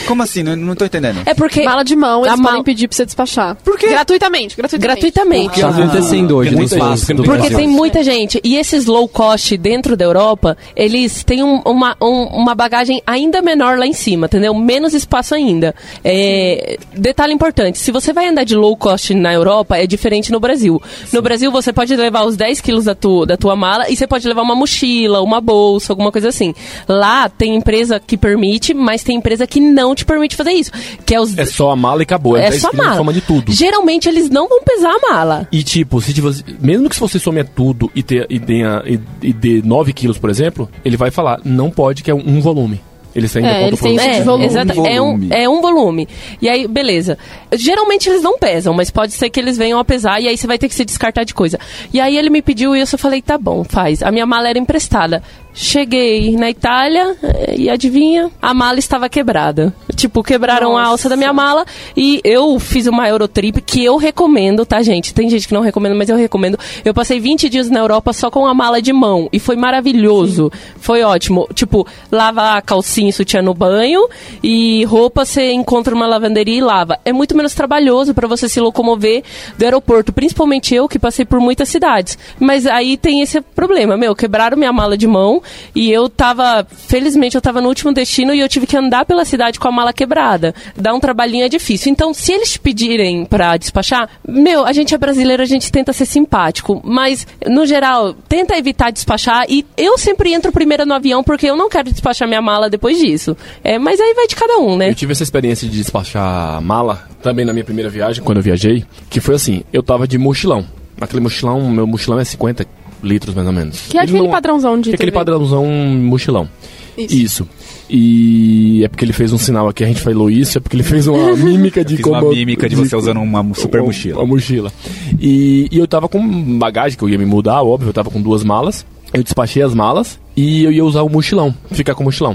Como 0.07 0.23
assim? 0.23 0.43
Não, 0.43 0.55
não 0.57 0.75
tô 0.75 0.85
entendendo. 0.85 1.21
É 1.27 1.35
porque. 1.35 1.63
Mala 1.63 1.83
de 1.85 1.97
mão, 1.97 2.21
eles 2.23 2.33
A 2.33 2.37
podem 2.37 2.53
mal- 2.55 2.65
pedir 2.65 2.89
pra 2.89 2.97
você 2.97 3.05
despachar. 3.05 3.57
Por 3.65 3.79
quê? 3.79 3.89
Gratuitamente, 3.89 4.57
gratuitamente. 4.57 5.01
Gratuitamente. 5.01 5.61
Tá 5.61 5.69
acontecendo 5.69 6.37
hoje 6.37 6.51
do 6.51 6.57
tem 6.69 7.17
Porque 7.17 7.25
Brasil. 7.39 7.57
tem 7.59 7.69
muita 7.69 8.03
gente. 8.05 8.41
E 8.45 8.57
esses 8.57 8.87
low 8.87 9.09
cost 9.09 9.57
dentro 9.57 9.97
da 9.97 10.05
Europa, 10.05 10.57
eles 10.77 11.25
têm 11.25 11.43
um- 11.43 11.61
uma, 11.65 11.97
um- 12.01 12.25
uma 12.25 12.55
bagagem 12.55 13.03
ainda 13.07 13.41
menor 13.43 13.79
lá 13.79 13.87
em 13.87 13.93
cima, 13.93 14.27
entendeu? 14.27 14.55
Menos 14.55 14.93
espaço 14.95 15.35
ainda. 15.35 15.75
É, 16.05 16.79
detalhe 16.95 17.33
importante: 17.33 17.79
se 17.79 17.91
você 17.91 18.13
vai 18.13 18.29
andar 18.29 18.45
de 18.45 18.55
low 18.55 18.77
cost 18.77 19.15
na 19.15 19.33
Europa, 19.33 19.77
é 19.77 19.87
diferente 19.87 20.31
no 20.31 20.39
Brasil. 20.41 20.81
No 21.13 21.23
Brasil, 21.23 21.51
você 21.51 21.73
pode 21.73 21.95
levar 21.97 22.25
os 22.25 22.37
10 22.37 22.61
quilos 22.61 22.85
da, 22.85 22.95
tu, 22.95 23.25
da 23.27 23.37
tua 23.37 23.57
mala 23.57 23.89
e 23.89 23.97
você 23.97 24.07
pode 24.07 24.27
levar 24.29 24.43
uma 24.43 24.55
mochila, 24.55 25.21
uma 25.23 25.41
bolsa, 25.41 25.93
alguma 25.93 26.13
coisa 26.13 26.29
assim. 26.29 26.55
Lá 26.89 27.29
tem 27.29 27.55
empresa 27.55 27.99
que 28.01 28.17
permite, 28.17 28.75
mas 28.75 29.03
tem 29.03 29.17
empresa 29.17 29.47
que 29.47 29.61
não 29.73 29.95
te 29.95 30.05
permite 30.05 30.37
fazer 30.37 30.53
isso. 30.53 30.71
Que 31.05 31.15
é 31.15 31.21
os. 31.21 31.37
É 31.37 31.45
só 31.45 31.71
a 31.71 31.77
mala 31.77 32.03
e 32.03 32.05
acabou. 32.05 32.37
é 32.37 32.51
10 32.51 32.61
só 32.61 32.71
quilos, 32.71 32.85
mala. 32.87 32.97
soma 32.99 33.13
de 33.13 33.21
tudo. 33.23 33.51
Geralmente 33.53 34.09
eles 34.09 34.31
não 34.31 34.49
vão 34.49 34.63
pesar 34.63 34.93
a 34.93 35.11
mala. 35.11 35.49
E 35.51 35.63
tipo, 35.63 36.01
se 36.01 36.13
você, 36.21 36.45
mesmo 36.61 36.89
que 36.89 36.95
se 36.95 37.01
você 37.01 37.19
some 37.19 37.43
tudo 37.43 37.91
e, 37.95 38.03
ter, 38.03 38.27
e, 38.31 38.39
tenha, 38.39 38.83
e, 38.87 39.01
e 39.23 39.33
dê 39.33 39.63
9 39.65 39.93
quilos, 39.93 40.19
por 40.19 40.31
exemplo, 40.31 40.69
ele 40.85 40.97
vai 40.97 41.11
falar, 41.11 41.41
não 41.45 41.71
pode, 41.71 42.03
que 42.03 42.11
é 42.11 42.15
um, 42.15 42.23
um 42.25 42.41
volume. 42.41 42.81
Eles 43.15 43.37
ainda 43.37 43.49
É, 43.51 43.67
eles 43.67 43.79
têm 43.79 43.95
volume. 43.97 44.15
É, 44.17 44.23
volume. 44.23 44.45
exata- 44.47 44.73
é, 44.73 45.01
um, 45.03 45.05
Volume. 45.13 45.29
é 45.33 45.47
um 45.49 45.61
volume. 45.61 46.09
E 46.41 46.49
aí, 46.49 46.67
beleza. 46.67 47.19
Geralmente 47.53 48.09
eles 48.09 48.23
não 48.23 48.39
pesam, 48.39 48.73
mas 48.73 48.91
pode 48.91 49.13
ser 49.13 49.29
que 49.29 49.39
eles 49.39 49.59
venham 49.59 49.79
a 49.79 49.85
pesar 49.85 50.19
e 50.23 50.29
aí 50.29 50.37
você 50.37 50.47
vai 50.47 50.57
ter 50.59 50.67
que 50.67 50.75
se 50.75 50.83
descartar 50.83 51.25
de 51.25 51.35
coisa. 51.35 51.59
E 51.93 52.01
aí 52.01 52.17
ele 52.17 52.31
me 52.31 52.41
pediu 52.41 52.75
isso, 52.75 52.95
eu 52.95 52.99
falei, 52.99 53.21
tá 53.21 53.37
bom, 53.37 53.65
faz. 53.65 54.03
A 54.03 54.11
minha 54.11 54.25
mala 54.25 54.49
era 54.49 54.59
emprestada. 54.59 55.23
Cheguei 55.55 56.35
na 56.37 56.49
Itália 56.49 57.15
eh, 57.23 57.55
e 57.59 57.71
adivinha? 57.71 58.31
A 58.41 58.55
mala 58.55 58.79
estava 58.79 59.09
quebrada. 59.09 59.75
Tipo, 59.95 60.23
quebraram 60.23 60.77
a 60.77 60.85
alça 60.85 61.09
da 61.09 61.17
minha 61.17 61.33
mala 61.33 61.67
e 61.95 62.21
eu 62.25 62.59
fiz 62.59 62.87
uma 62.87 63.07
Eurotrip 63.07 63.61
que 63.61 63.85
eu 63.85 63.97
recomendo, 63.97 64.65
tá, 64.65 64.83
gente? 64.83 65.13
Tem 65.13 65.29
gente 65.29 65.47
que 65.47 65.55
não 65.55 65.61
recomenda, 65.61 65.95
mas 65.95 66.09
eu 66.09 66.17
recomendo. 66.17 66.59
Eu 66.85 66.95
passei 66.95 67.21
20 67.21 67.51
dias 67.51 67.69
na 67.69 67.81
Europa 67.81 68.13
só 68.15 68.31
com 68.31 68.47
a 68.47 68.55
mala 68.55 68.81
de 68.81 68.93
mão 68.93 69.29
e 69.31 69.39
foi 69.39 69.55
maravilhoso. 69.55 70.51
Foi 70.79 71.03
ótimo. 71.03 71.47
Tipo, 71.55 71.87
lava 72.11 72.57
a 72.57 72.63
calcinha 72.63 73.11
e 73.11 73.13
sutiã 73.13 73.43
no 73.43 73.53
banho 73.53 74.09
e 74.43 74.85
roupa 74.85 75.25
você 75.25 75.53
encontra 75.53 75.95
uma 75.95 76.07
lavanderia 76.07 76.59
e 76.59 76.61
lava. 76.63 76.99
É 77.05 77.13
muito 77.13 77.37
menos 77.37 77.55
trabalhoso 77.55 78.15
para 78.15 78.27
você 78.27 78.49
se 78.49 78.59
locomover 78.59 79.23
do 79.59 79.65
aeroporto, 79.65 80.13
principalmente 80.13 80.75
eu 80.75 80.89
que 80.89 80.99
passei 80.99 81.27
por 81.27 81.41
muitas 81.41 81.69
cidades. 81.69 82.19
Mas 82.41 82.67
aí 82.67 82.97
tem 82.97 83.21
esse 83.21 83.41
problema, 83.41 83.97
meu, 83.97 84.15
quebraram 84.17 84.57
minha 84.57 84.73
mala 84.73 84.97
de 84.97 85.07
mão 85.07 85.42
e 85.75 85.91
eu 85.91 86.09
tava, 86.09 86.67
felizmente 86.71 87.35
eu 87.35 87.41
tava 87.41 87.61
no 87.61 87.69
último 87.69 87.93
destino 87.93 88.35
e 88.35 88.41
eu 88.41 88.49
tive 88.49 88.67
que 88.67 88.77
andar 88.77 89.05
pela 89.05 89.25
cidade 89.25 89.59
com 89.59 89.69
a 89.69 89.73
mala 89.73 89.93
quebrada. 89.93 90.55
Dar 90.77 90.95
um 90.95 91.01
trabalhinho 91.01 91.45
é 91.45 91.49
difícil. 91.49 91.91
Então, 91.91 92.13
se 92.13 92.33
eles 92.33 92.57
pedirem 92.57 93.25
pra 93.25 93.57
despachar, 93.57 94.09
meu, 94.27 94.65
a 94.65 94.73
gente 94.73 94.95
é 94.95 94.99
brasileiro, 94.99 95.43
a 95.43 95.47
gente 95.47 95.71
tenta 95.71 95.93
ser 95.93 96.07
simpático, 96.07 96.81
mas 96.85 97.27
no 97.47 97.67
geral, 97.67 98.15
tenta 98.29 98.57
evitar 98.57 98.91
despachar 98.91 99.45
e 99.49 99.65
eu 99.77 99.99
sempre 99.99 100.33
entro 100.33 100.53
primeiro 100.53 100.87
no 100.87 100.95
avião 100.95 101.23
porque 101.23 101.47
eu 101.47 101.57
não 101.57 101.69
quero 101.69 101.91
despachar 101.91 102.29
minha 102.29 102.43
mala 102.43 102.71
depois 102.71 102.99
disso. 102.99 103.37
É, 103.63 103.79
mas 103.79 104.01
aí 104.01 104.15
vai 104.15 104.27
de 104.27 104.37
cada 104.37 104.59
um, 104.59 104.77
né? 104.77 104.91
Eu 104.91 104.95
tive 104.95 105.13
essa 105.13 105.23
experiência 105.23 105.69
de 105.69 105.77
despachar 105.77 106.61
mala 106.63 107.07
também 107.23 107.45
na 107.45 107.53
minha 107.53 107.65
primeira 107.65 107.89
viagem, 107.89 108.23
quando 108.23 108.39
eu 108.39 108.43
viajei, 108.43 108.85
que 109.09 109.21
foi 109.21 109.37
assim, 109.37 109.63
eu 109.73 109.83
tava 109.83 110.07
de 110.07 110.19
mochilão. 110.19 110.67
Aquele 111.01 111.21
mochilão, 111.21 111.71
meu 111.71 111.87
mochilão 111.87 112.19
é 112.19 112.25
50 112.25 112.67
litros 113.03 113.35
mais 113.35 113.47
ou 113.47 113.53
menos. 113.53 113.81
Que 113.89 113.99
é 113.99 114.01
Ele 114.03 114.11
aquele 114.11 114.25
não- 114.25 114.31
padrãozão 114.31 114.77
de 114.81 114.91
que 114.91 114.91
é 114.91 114.95
aquele 114.97 115.13
padrãozão 115.13 115.67
mochilão. 115.67 116.49
Isso. 116.97 117.15
Isso. 117.17 117.49
E 117.89 118.83
é 118.85 118.89
porque 118.89 119.05
ele 119.05 119.13
fez 119.13 119.33
um 119.33 119.39
sinal 119.39 119.69
aqui, 119.69 119.83
a 119.85 119.87
gente 119.87 120.01
falou 120.01 120.31
isso, 120.31 120.59
é 120.59 120.61
porque 120.61 120.77
ele 120.77 120.83
fez 120.83 121.07
uma 121.07 121.33
mímica 121.37 121.85
de 121.85 121.97
Fiz 121.97 122.07
uma 122.07 122.21
como- 122.21 122.33
mímica 122.33 122.69
de 122.69 122.75
você 122.77 122.95
usando 122.97 123.21
uma 123.21 123.45
super 123.55 123.83
mochila. 123.83 124.19
Uma 124.21 124.27
mochila. 124.27 124.73
E, 125.21 125.69
e 125.71 125.79
eu 125.79 125.87
tava 125.87 126.09
com 126.09 126.59
bagagem, 126.59 126.97
que 126.97 127.05
eu 127.05 127.09
ia 127.09 127.19
me 127.19 127.27
mudar, 127.27 127.63
óbvio, 127.63 127.89
eu 127.89 127.93
tava 127.93 128.11
com 128.11 128.21
duas 128.21 128.43
malas. 128.45 128.85
Eu 129.13 129.23
despachei 129.23 129.63
as 129.63 129.75
malas 129.75 130.19
e 130.35 130.65
eu 130.65 130.73
ia 130.73 130.83
usar 130.85 131.03
o 131.03 131.09
mochilão, 131.09 131.55
ficar 131.71 131.95
com 131.95 132.03
o 132.03 132.05
mochilão. 132.07 132.35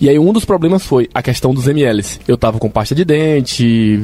E 0.00 0.08
aí 0.08 0.16
um 0.20 0.32
dos 0.32 0.44
problemas 0.44 0.84
foi 0.84 1.08
a 1.12 1.20
questão 1.20 1.52
dos 1.52 1.66
mls. 1.66 2.20
Eu 2.28 2.36
tava 2.36 2.60
com 2.60 2.70
pasta 2.70 2.94
de 2.94 3.04
dente, 3.04 4.00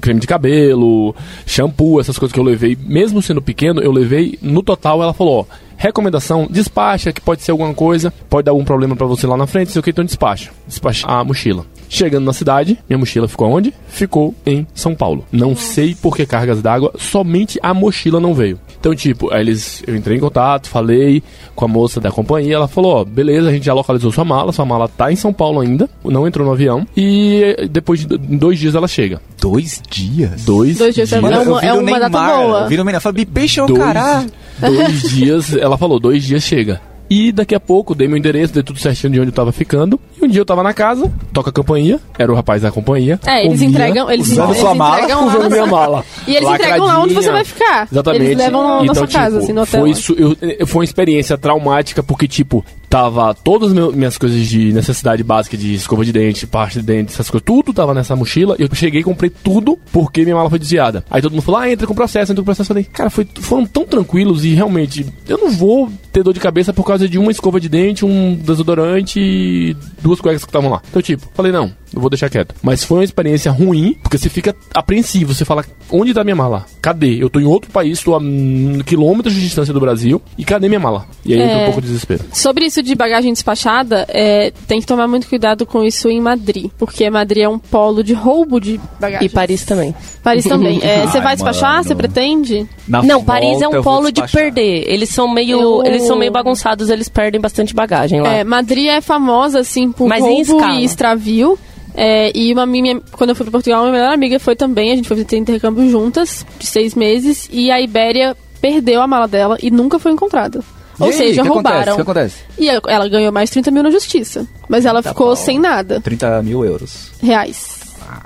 creme 0.00 0.20
de 0.20 0.26
cabelo, 0.26 1.14
shampoo, 1.46 2.00
essas 2.00 2.18
coisas 2.18 2.32
que 2.32 2.40
eu 2.40 2.44
levei, 2.44 2.76
mesmo 2.80 3.22
sendo 3.22 3.42
pequeno, 3.42 3.80
eu 3.80 3.92
levei, 3.92 4.38
no 4.42 4.62
total 4.62 5.02
ela 5.02 5.12
falou, 5.12 5.46
ó, 5.48 5.54
recomendação, 5.80 6.46
despacha, 6.50 7.10
que 7.12 7.20
pode 7.22 7.42
ser 7.42 7.50
alguma 7.52 7.72
coisa, 7.74 8.12
pode 8.28 8.44
dar 8.44 8.52
algum 8.52 8.64
problema 8.64 8.94
pra 8.94 9.06
você 9.06 9.26
lá 9.26 9.36
na 9.36 9.46
frente, 9.46 9.72
sei 9.72 9.80
o 9.80 9.82
que, 9.82 9.90
então 9.90 10.04
despacha. 10.04 10.50
Despacha 10.68 11.06
a 11.08 11.24
mochila. 11.24 11.64
Chegando 11.88 12.24
na 12.24 12.32
cidade, 12.32 12.78
minha 12.88 12.98
mochila 12.98 13.26
ficou 13.26 13.50
onde? 13.50 13.74
Ficou 13.88 14.32
em 14.46 14.64
São 14.74 14.94
Paulo. 14.94 15.24
Não 15.32 15.56
sei 15.56 15.94
por 15.94 16.14
que 16.14 16.24
cargas 16.26 16.62
d'água, 16.62 16.92
somente 16.98 17.58
a 17.62 17.72
mochila 17.74 18.20
não 18.20 18.32
veio. 18.34 18.60
Então, 18.78 18.94
tipo, 18.94 19.32
aí 19.32 19.40
eles, 19.40 19.82
eu 19.86 19.96
entrei 19.96 20.16
em 20.16 20.20
contato, 20.20 20.68
falei 20.68 21.22
com 21.54 21.64
a 21.64 21.68
moça 21.68 22.00
da 22.00 22.10
companhia, 22.10 22.54
ela 22.54 22.68
falou, 22.68 22.96
ó, 22.98 23.04
beleza, 23.04 23.48
a 23.48 23.52
gente 23.52 23.64
já 23.66 23.74
localizou 23.74 24.12
sua 24.12 24.24
mala, 24.24 24.52
sua 24.52 24.64
mala 24.64 24.86
tá 24.88 25.10
em 25.10 25.16
São 25.16 25.32
Paulo 25.32 25.60
ainda, 25.60 25.88
não 26.04 26.26
entrou 26.28 26.46
no 26.46 26.52
avião, 26.52 26.86
e 26.96 27.42
eh, 27.58 27.66
depois 27.68 28.00
de 28.00 28.16
dois 28.16 28.58
dias 28.58 28.74
ela 28.74 28.86
chega. 28.88 29.20
Dois 29.40 29.82
dias? 29.90 30.44
Dois, 30.44 30.78
Dois 30.78 30.94
dias 30.94 31.12
é 31.12 31.20
Mano, 31.20 31.42
uma- 31.42 31.60
é 31.62 31.72
uma 31.72 31.98
data 31.98 32.08
Neymar, 32.18 32.36
boa. 32.46 32.60
Eu 32.60 32.68
vi 32.68 32.76
no 32.76 32.84
Neymar, 32.84 33.00
falei, 33.02 33.26
peixe 33.26 33.58
é 33.60 33.64
o 33.64 33.66
dois, 33.66 33.78
caralho. 33.80 34.30
Dois 34.60 35.02
dias, 35.10 35.54
ela 35.56 35.76
falou, 35.78 35.98
dois 36.00 36.22
dias 36.24 36.42
chega. 36.42 36.80
E 37.12 37.32
daqui 37.32 37.56
a 37.56 37.58
pouco 37.60 37.92
dei 37.92 38.06
meu 38.06 38.16
endereço, 38.16 38.54
dei 38.54 38.62
tudo 38.62 38.78
certinho 38.78 39.12
de 39.12 39.18
onde 39.18 39.30
eu 39.30 39.34
tava 39.34 39.50
ficando. 39.50 39.98
E 40.20 40.24
um 40.24 40.28
dia 40.28 40.40
eu 40.40 40.44
tava 40.46 40.62
na 40.62 40.72
casa, 40.72 41.10
toca 41.32 41.50
a 41.50 41.52
campainha, 41.52 41.98
era 42.16 42.30
o 42.30 42.36
rapaz 42.36 42.62
da 42.62 42.70
companhia. 42.70 43.18
É, 43.26 43.40
eles 43.40 43.50
ouvia, 43.60 43.66
entregam, 43.68 44.08
eles, 44.08 44.28
usando 44.30 44.50
eles 44.50 44.60
sua 44.60 44.74
mala, 44.76 45.00
entregam 45.02 45.26
lá 45.26 45.34
usando 45.34 45.50
minha 45.50 45.66
mala. 45.66 46.04
E 46.28 46.36
eles 46.36 46.48
entregam 46.48 46.86
lá 46.86 47.02
onde 47.02 47.14
você 47.14 47.32
vai 47.32 47.44
ficar. 47.44 47.88
Exatamente. 47.90 48.24
Eles 48.26 48.36
levam 48.38 48.62
na, 48.62 48.76
na 48.76 48.82
Então, 48.84 48.94
sua 48.94 49.08
casa, 49.08 49.30
tipo, 49.40 49.42
assim, 49.44 49.52
no 49.52 49.62
hotel. 49.62 49.80
Foi, 49.80 49.90
isso, 49.90 50.12
eu- 50.16 50.36
eh, 50.40 50.64
foi 50.64 50.78
uma 50.78 50.84
experiência 50.84 51.36
traumática, 51.36 52.00
porque, 52.00 52.28
tipo, 52.28 52.64
Tava 52.90 53.32
todas 53.32 53.70
as 53.70 53.94
minhas 53.94 54.18
coisas 54.18 54.48
de 54.48 54.72
necessidade 54.72 55.22
básica, 55.22 55.56
de 55.56 55.74
escova 55.74 56.04
de 56.04 56.12
dente, 56.12 56.44
pasta 56.44 56.80
de 56.80 56.86
dente, 56.86 57.12
essas 57.12 57.30
coisas, 57.30 57.46
tudo 57.46 57.72
tava 57.72 57.94
nessa 57.94 58.16
mochila. 58.16 58.56
E 58.58 58.62
eu 58.62 58.68
cheguei 58.74 59.00
e 59.00 59.04
comprei 59.04 59.30
tudo 59.30 59.78
porque 59.92 60.24
minha 60.24 60.34
mala 60.34 60.50
foi 60.50 60.58
desviada. 60.58 61.04
Aí 61.08 61.22
todo 61.22 61.30
mundo 61.30 61.42
falou, 61.42 61.60
ah, 61.60 61.70
entra 61.70 61.86
com 61.86 61.94
processo, 61.94 62.32
entra 62.32 62.42
com 62.42 62.46
processo. 62.46 62.72
Eu 62.72 62.74
falei, 62.74 62.84
cara, 62.84 63.08
foi, 63.08 63.24
foram 63.40 63.64
tão 63.64 63.84
tranquilos 63.84 64.44
e 64.44 64.54
realmente, 64.54 65.06
eu 65.28 65.38
não 65.38 65.52
vou 65.52 65.88
ter 66.10 66.24
dor 66.24 66.34
de 66.34 66.40
cabeça 66.40 66.72
por 66.72 66.84
causa 66.84 67.08
de 67.08 67.16
uma 67.16 67.30
escova 67.30 67.60
de 67.60 67.68
dente, 67.68 68.04
um 68.04 68.34
desodorante 68.34 69.20
e 69.20 69.76
duas 70.02 70.20
cuecas 70.20 70.42
que 70.42 70.50
estavam 70.50 70.68
lá. 70.68 70.82
Então, 70.90 71.00
tipo, 71.00 71.28
falei, 71.32 71.52
não, 71.52 71.72
eu 71.94 72.00
vou 72.00 72.08
deixar 72.10 72.28
quieto. 72.30 72.54
Mas 72.62 72.84
foi 72.84 72.98
uma 72.98 73.04
experiência 73.04 73.50
ruim, 73.50 73.96
porque 74.02 74.16
você 74.18 74.28
fica 74.28 74.54
apreensivo, 74.74 75.34
você 75.34 75.44
fala, 75.44 75.64
onde 75.90 76.12
tá 76.14 76.22
minha 76.24 76.36
mala? 76.36 76.64
Cadê? 76.80 77.22
Eu 77.22 77.28
tô 77.30 77.40
em 77.40 77.44
outro 77.44 77.70
país, 77.70 78.02
tô 78.02 78.14
a 78.14 78.18
hum, 78.18 78.78
quilômetros 78.86 79.34
de 79.34 79.40
distância 79.40 79.72
do 79.74 79.80
Brasil, 79.80 80.20
e 80.38 80.44
cadê 80.44 80.68
minha 80.68 80.80
mala? 80.80 81.06
E 81.24 81.34
aí 81.34 81.40
entra 81.40 81.52
É. 81.56 81.62
um 81.62 81.64
pouco 81.66 81.80
de 81.80 81.88
desespero. 81.88 82.24
Sobre 82.32 82.66
isso 82.66 82.82
de 82.82 82.94
bagagem 82.94 83.32
despachada, 83.32 84.06
é, 84.08 84.52
tem 84.66 84.80
que 84.80 84.86
tomar 84.86 85.06
muito 85.08 85.26
cuidado 85.28 85.66
com 85.66 85.82
isso 85.84 86.08
em 86.08 86.20
Madrid, 86.20 86.70
porque 86.78 87.08
Madrid 87.10 87.42
é 87.44 87.48
um 87.48 87.58
polo 87.58 88.02
de 88.02 88.12
roubo 88.14 88.60
de 88.60 88.80
bagagem. 89.00 89.26
E 89.26 89.28
Paris 89.28 89.64
também. 89.64 89.94
Paris 90.22 90.44
também. 90.44 90.80
É, 90.90 91.06
você 91.06 91.18
Ai, 91.18 91.24
vai 91.24 91.34
despachar? 91.36 91.72
mano. 91.74 91.84
Você 91.84 91.94
pretende? 91.94 92.66
Na 92.88 93.02
não, 93.02 93.22
Paris 93.22 93.60
é 93.60 93.68
um 93.68 93.82
polo 93.82 94.10
de 94.10 94.22
perder. 94.30 94.84
Eles 94.88 95.08
são 95.10 95.28
meio, 95.32 95.60
Eu- 95.60 95.82
eles 95.84 96.02
são 96.06 96.16
meio 96.16 96.32
bagunçados, 96.32 96.88
eles 96.90 97.08
perdem 97.08 97.40
bastante 97.40 97.74
bagagem 97.74 98.20
lá. 98.20 98.32
É, 98.32 98.44
Madrid 98.44 98.86
é 98.88 99.00
famosa, 99.00 99.60
assim, 99.60 99.92
por 99.92 100.08
Mas 100.08 100.22
roubo 100.22 100.64
e 100.70 100.84
extravio. 100.84 101.58
É, 101.94 102.30
e 102.34 102.52
uma 102.52 102.66
minha, 102.66 103.00
quando 103.12 103.30
eu 103.30 103.36
fui 103.36 103.44
para 103.44 103.52
Portugal, 103.52 103.80
minha 103.82 103.92
melhor 103.92 104.12
amiga 104.12 104.38
foi 104.38 104.54
também. 104.56 104.92
A 104.92 104.96
gente 104.96 105.08
foi 105.08 105.16
fazer 105.22 105.36
intercâmbio 105.36 105.88
juntas, 105.90 106.46
de 106.58 106.66
seis 106.66 106.94
meses. 106.94 107.48
E 107.52 107.70
a 107.70 107.80
Ibéria 107.80 108.36
perdeu 108.60 109.00
a 109.00 109.06
mala 109.06 109.26
dela 109.26 109.56
e 109.62 109.70
nunca 109.70 109.98
foi 109.98 110.12
encontrada. 110.12 110.60
Ou 110.98 111.06
aí, 111.06 111.12
seja, 111.14 111.42
que 111.42 111.48
Acontece? 111.48 111.54
roubaram. 111.74 111.92
O 111.92 111.96
que 111.96 112.02
acontece? 112.02 112.36
E 112.58 112.68
ela, 112.68 113.08
ganhou 113.08 113.32
mais 113.32 113.48
de 113.48 113.54
30 113.54 113.70
mil 113.70 113.82
na 113.82 113.90
justiça. 113.90 114.46
Mas 114.68 114.84
ela 114.84 115.02
Tá 115.02 115.10
ficou 115.10 115.28
bom. 115.28 115.36
sem 115.36 115.58
nada. 115.58 116.00
30 116.00 116.42
mil 116.42 116.62
euros. 116.64 117.10
Reais. 117.22 117.80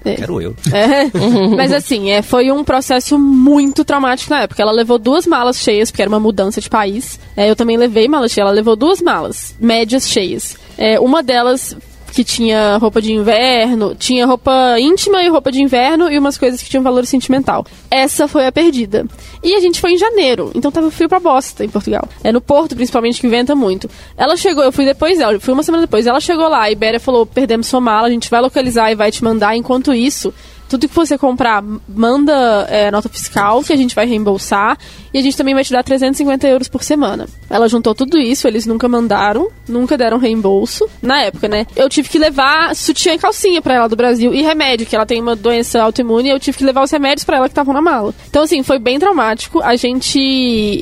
É. 0.05 0.15
Quero 0.17 0.41
eu. 0.41 0.57
É. 0.73 1.09
Mas 1.57 1.71
assim, 1.73 2.11
é, 2.11 2.21
foi 2.23 2.51
um 2.51 2.65
processo 2.65 3.19
muito 3.19 3.85
traumático 3.85 4.31
na 4.33 4.41
época. 4.43 4.61
Ela 4.61 4.73
levou 4.73 4.99
duas 4.99 5.27
malas 5.27 5.59
cheias, 5.59 5.91
porque 5.91 6.03
era 6.03 6.09
uma 6.09 6.19
mudança 6.19 6.61
de 6.61 6.69
país. 6.69 7.19
É, 7.37 7.49
eu 7.49 7.55
também 7.55 7.77
levei 7.77 8.09
mala 8.09 8.27
cheia. 8.29 8.43
Ela 8.43 8.51
levou 8.51 8.75
duas 8.75 9.01
malas, 9.01 9.55
médias 9.61 10.09
cheias. 10.09 10.57
É, 10.77 10.99
uma 10.99 11.23
delas 11.23 11.77
que 12.15 12.23
tinha 12.23 12.77
roupa 12.77 13.03
de 13.03 13.13
inverno, 13.13 13.95
tinha 13.97 14.25
roupa 14.25 14.79
íntima 14.79 15.21
e 15.25 15.29
roupa 15.29 15.51
de 15.51 15.61
inverno 15.61 16.11
e 16.11 16.17
umas 16.17 16.39
coisas 16.39 16.63
que 16.63 16.71
tinham 16.71 16.83
valor 16.83 17.05
sentimental. 17.07 17.67
Essa 17.91 18.29
foi 18.29 18.47
a 18.47 18.53
perdida. 18.53 19.05
E 19.43 19.55
a 19.55 19.61
gente 19.61 19.81
foi 19.81 19.95
em 19.95 19.99
janeiro, 19.99 20.53
então 20.55 20.71
tava 20.71 20.93
frio 20.93 21.09
pra 21.09 21.19
bosta 21.19 21.65
em 21.65 21.69
Portugal. 21.69 22.09
É 22.23 22.31
no 22.31 22.41
Porto, 22.41 22.77
principalmente, 22.77 23.21
que 23.21 23.27
venta 23.27 23.57
muito. 23.57 23.91
Ela 24.17 24.37
chegou, 24.37 24.63
eu 24.63 24.71
fui 24.71 24.85
depois 24.85 25.19
dela, 25.19 25.41
fui 25.41 25.53
uma 25.53 25.65
semana 25.65 25.83
depois. 25.83 26.07
Ela 26.07 26.21
chegou 26.21 26.49
lá, 26.49 26.63
a 26.63 26.71
Ibéria 26.71 27.01
falou: 27.01 27.27
perdemos 27.27 27.67
sua 27.67 27.81
mala, 27.81 28.07
a 28.07 28.11
gente 28.11 28.31
vai 28.31 28.41
localizar 28.41 28.93
e 28.93 28.95
vai 28.95 29.11
te 29.11 29.25
mandar. 29.25 29.57
Enquanto 29.57 29.93
isso, 29.93 30.33
tudo 30.69 30.89
que 30.89 30.95
você 30.95 31.19
comprar, 31.19 31.63
manda 31.89 32.67
é, 32.71 32.91
nota 32.91 33.09
fiscal, 33.09 33.63
que 33.63 33.73
a 33.73 33.77
gente 33.77 33.95
vai 33.95 34.07
reembolsar. 34.07 34.79
E 35.15 35.19
a 35.19 35.23
gente 35.23 35.37
também 35.37 35.55
vai 35.55 35.63
te 35.63 35.71
dar 35.71 35.85
350 35.85 36.49
euros 36.49 36.67
por 36.67 36.83
semana. 36.83 37.29
Ela 37.49 37.69
juntou 37.69 37.95
tudo 37.95 38.19
isso, 38.19 38.49
eles 38.49 38.67
nunca 38.67 38.89
mandaram, 38.89 39.49
nunca 39.69 39.97
deram 39.97 40.19
reembolso. 40.19 40.91
Na 41.01 41.23
época, 41.23 41.47
né? 41.47 41.69
Eu 41.77 41.89
tive 41.89 42.09
que 42.09 42.19
levar 42.19 42.75
sutiã 42.75 43.15
e 43.15 43.19
calcinha 43.19 43.63
pra 43.63 43.75
ela 43.75 43.89
do 43.89 43.95
Brasil 43.95 44.35
e 44.35 44.43
remédio, 44.43 44.85
que 44.85 44.97
ela 44.97 45.07
tem 45.07 45.23
uma 45.23 45.37
doença 45.37 45.81
autoimune, 45.81 46.29
e 46.29 46.33
eu 46.33 46.41
tive 46.41 46.59
que 46.59 46.65
levar 46.65 46.83
os 46.83 46.91
remédios 46.91 47.25
pra 47.25 47.37
ela 47.37 47.47
que 47.47 47.53
estavam 47.53 47.73
na 47.73 47.81
mala. 47.81 48.13
Então, 48.29 48.43
assim, 48.43 48.61
foi 48.65 48.81
bem 48.81 48.99
traumático. 48.99 49.63
A 49.63 49.77
gente. 49.77 50.19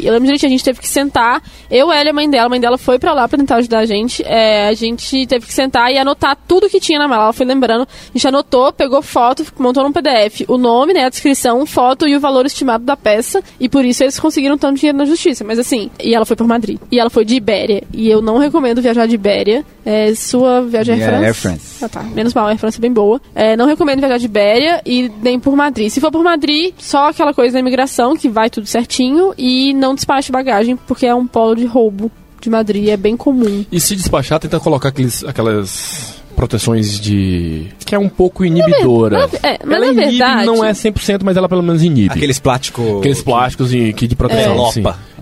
Eu 0.02 0.14
lembro 0.14 0.24
direitinho, 0.24 0.48
a 0.48 0.52
gente 0.52 0.64
teve 0.64 0.80
que 0.80 0.88
sentar. 0.88 1.42
Eu, 1.70 1.92
ela 1.92 2.06
e 2.06 2.08
a 2.08 2.14
mãe 2.14 2.30
dela. 2.30 2.46
A 2.46 2.48
mãe 2.48 2.60
dela 2.60 2.78
foi 2.78 2.98
pra 2.98 3.12
lá 3.12 3.28
pra 3.28 3.36
tentar 3.36 3.56
ajudar 3.56 3.80
a 3.80 3.86
gente. 3.86 4.22
É, 4.24 4.68
a 4.68 4.72
gente 4.72 5.26
teve 5.26 5.44
que 5.44 5.52
sentar 5.52 5.92
e 5.92 5.98
anotar 5.98 6.38
tudo 6.48 6.70
que 6.70 6.80
tinha 6.80 6.98
na 6.98 7.06
mala. 7.06 7.24
Ela 7.24 7.32
foi 7.34 7.44
lembrando. 7.44 7.82
A 7.82 8.12
gente 8.16 8.26
anotou, 8.26 8.72
pegou 8.72 9.02
foto, 9.02 9.44
montou 9.58 9.84
num 9.84 9.92
PDF 9.92 10.44
o 10.48 10.56
nome, 10.56 10.94
né? 10.94 11.04
A 11.04 11.10
descrição, 11.10 11.66
foto 11.66 12.08
e 12.08 12.16
o 12.16 12.20
valor 12.20 12.46
estimado 12.46 12.82
da 12.82 12.96
peça. 12.96 13.44
E 13.60 13.68
por 13.68 13.84
isso 13.84 14.02
eles 14.02 14.21
conseguiram 14.22 14.56
tanto 14.56 14.78
dinheiro 14.78 14.96
na 14.96 15.04
justiça. 15.04 15.42
Mas 15.44 15.58
assim, 15.58 15.90
e 16.00 16.14
ela 16.14 16.24
foi 16.24 16.36
por 16.36 16.46
Madrid. 16.46 16.78
E 16.90 16.98
ela 16.98 17.10
foi 17.10 17.24
de 17.24 17.34
Ibéria. 17.34 17.82
E 17.92 18.08
eu 18.08 18.22
não 18.22 18.38
recomendo 18.38 18.80
viajar 18.80 19.06
de 19.06 19.16
Ibéria. 19.16 19.64
É, 19.84 20.14
sua 20.14 20.62
viagem 20.62 20.94
é 20.94 20.96
Minha 20.96 21.08
Air 21.08 21.34
France. 21.34 21.80
Air 21.80 21.80
France. 21.80 21.84
Ah, 21.84 21.88
tá. 21.88 22.02
Menos 22.02 22.32
mal, 22.32 22.46
a 22.46 22.50
Air 22.50 22.58
France 22.58 22.78
é 22.78 22.80
bem 22.80 22.92
boa. 22.92 23.20
É, 23.34 23.56
não 23.56 23.66
recomendo 23.66 23.98
viajar 23.98 24.18
de 24.18 24.26
Ibéria 24.26 24.80
e 24.86 25.10
nem 25.20 25.40
por 25.40 25.56
Madrid. 25.56 25.90
Se 25.90 26.00
for 26.00 26.12
por 26.12 26.22
Madrid, 26.22 26.72
só 26.78 27.10
aquela 27.10 27.34
coisa 27.34 27.54
da 27.54 27.58
imigração, 27.58 28.16
que 28.16 28.28
vai 28.28 28.48
tudo 28.48 28.66
certinho. 28.66 29.34
E 29.36 29.74
não 29.74 29.94
despache 29.94 30.30
bagagem, 30.30 30.76
porque 30.76 31.04
é 31.04 31.14
um 31.14 31.26
polo 31.26 31.56
de 31.56 31.66
roubo 31.66 32.10
de 32.40 32.48
Madrid. 32.48 32.88
É 32.88 32.96
bem 32.96 33.16
comum. 33.16 33.66
E 33.72 33.80
se 33.80 33.96
despachar, 33.96 34.38
tenta 34.38 34.60
colocar 34.60 34.90
aqueles, 34.90 35.24
aquelas 35.24 36.21
proteções 36.34 36.98
de. 37.00 37.66
que 37.84 37.94
é 37.94 37.98
um 37.98 38.08
pouco 38.08 38.44
inibidora. 38.44 39.18
na 39.20 39.26
ve- 39.26 39.38
é, 39.42 39.58
mas 39.64 39.76
ela 39.76 39.86
na 39.86 39.92
inibe, 39.92 40.10
verdade- 40.18 40.46
não 40.46 40.64
é 40.64 40.72
100%, 40.72 41.20
mas 41.24 41.36
ela 41.36 41.48
pelo 41.48 41.62
menos 41.62 41.82
inibe. 41.82 42.12
Aqueles 42.14 42.38
plásticos. 42.38 42.98
Aqueles 42.98 43.22
plásticos 43.22 43.72
em- 43.72 43.92
que 43.92 44.06
de 44.06 44.16
proteção. 44.16 44.70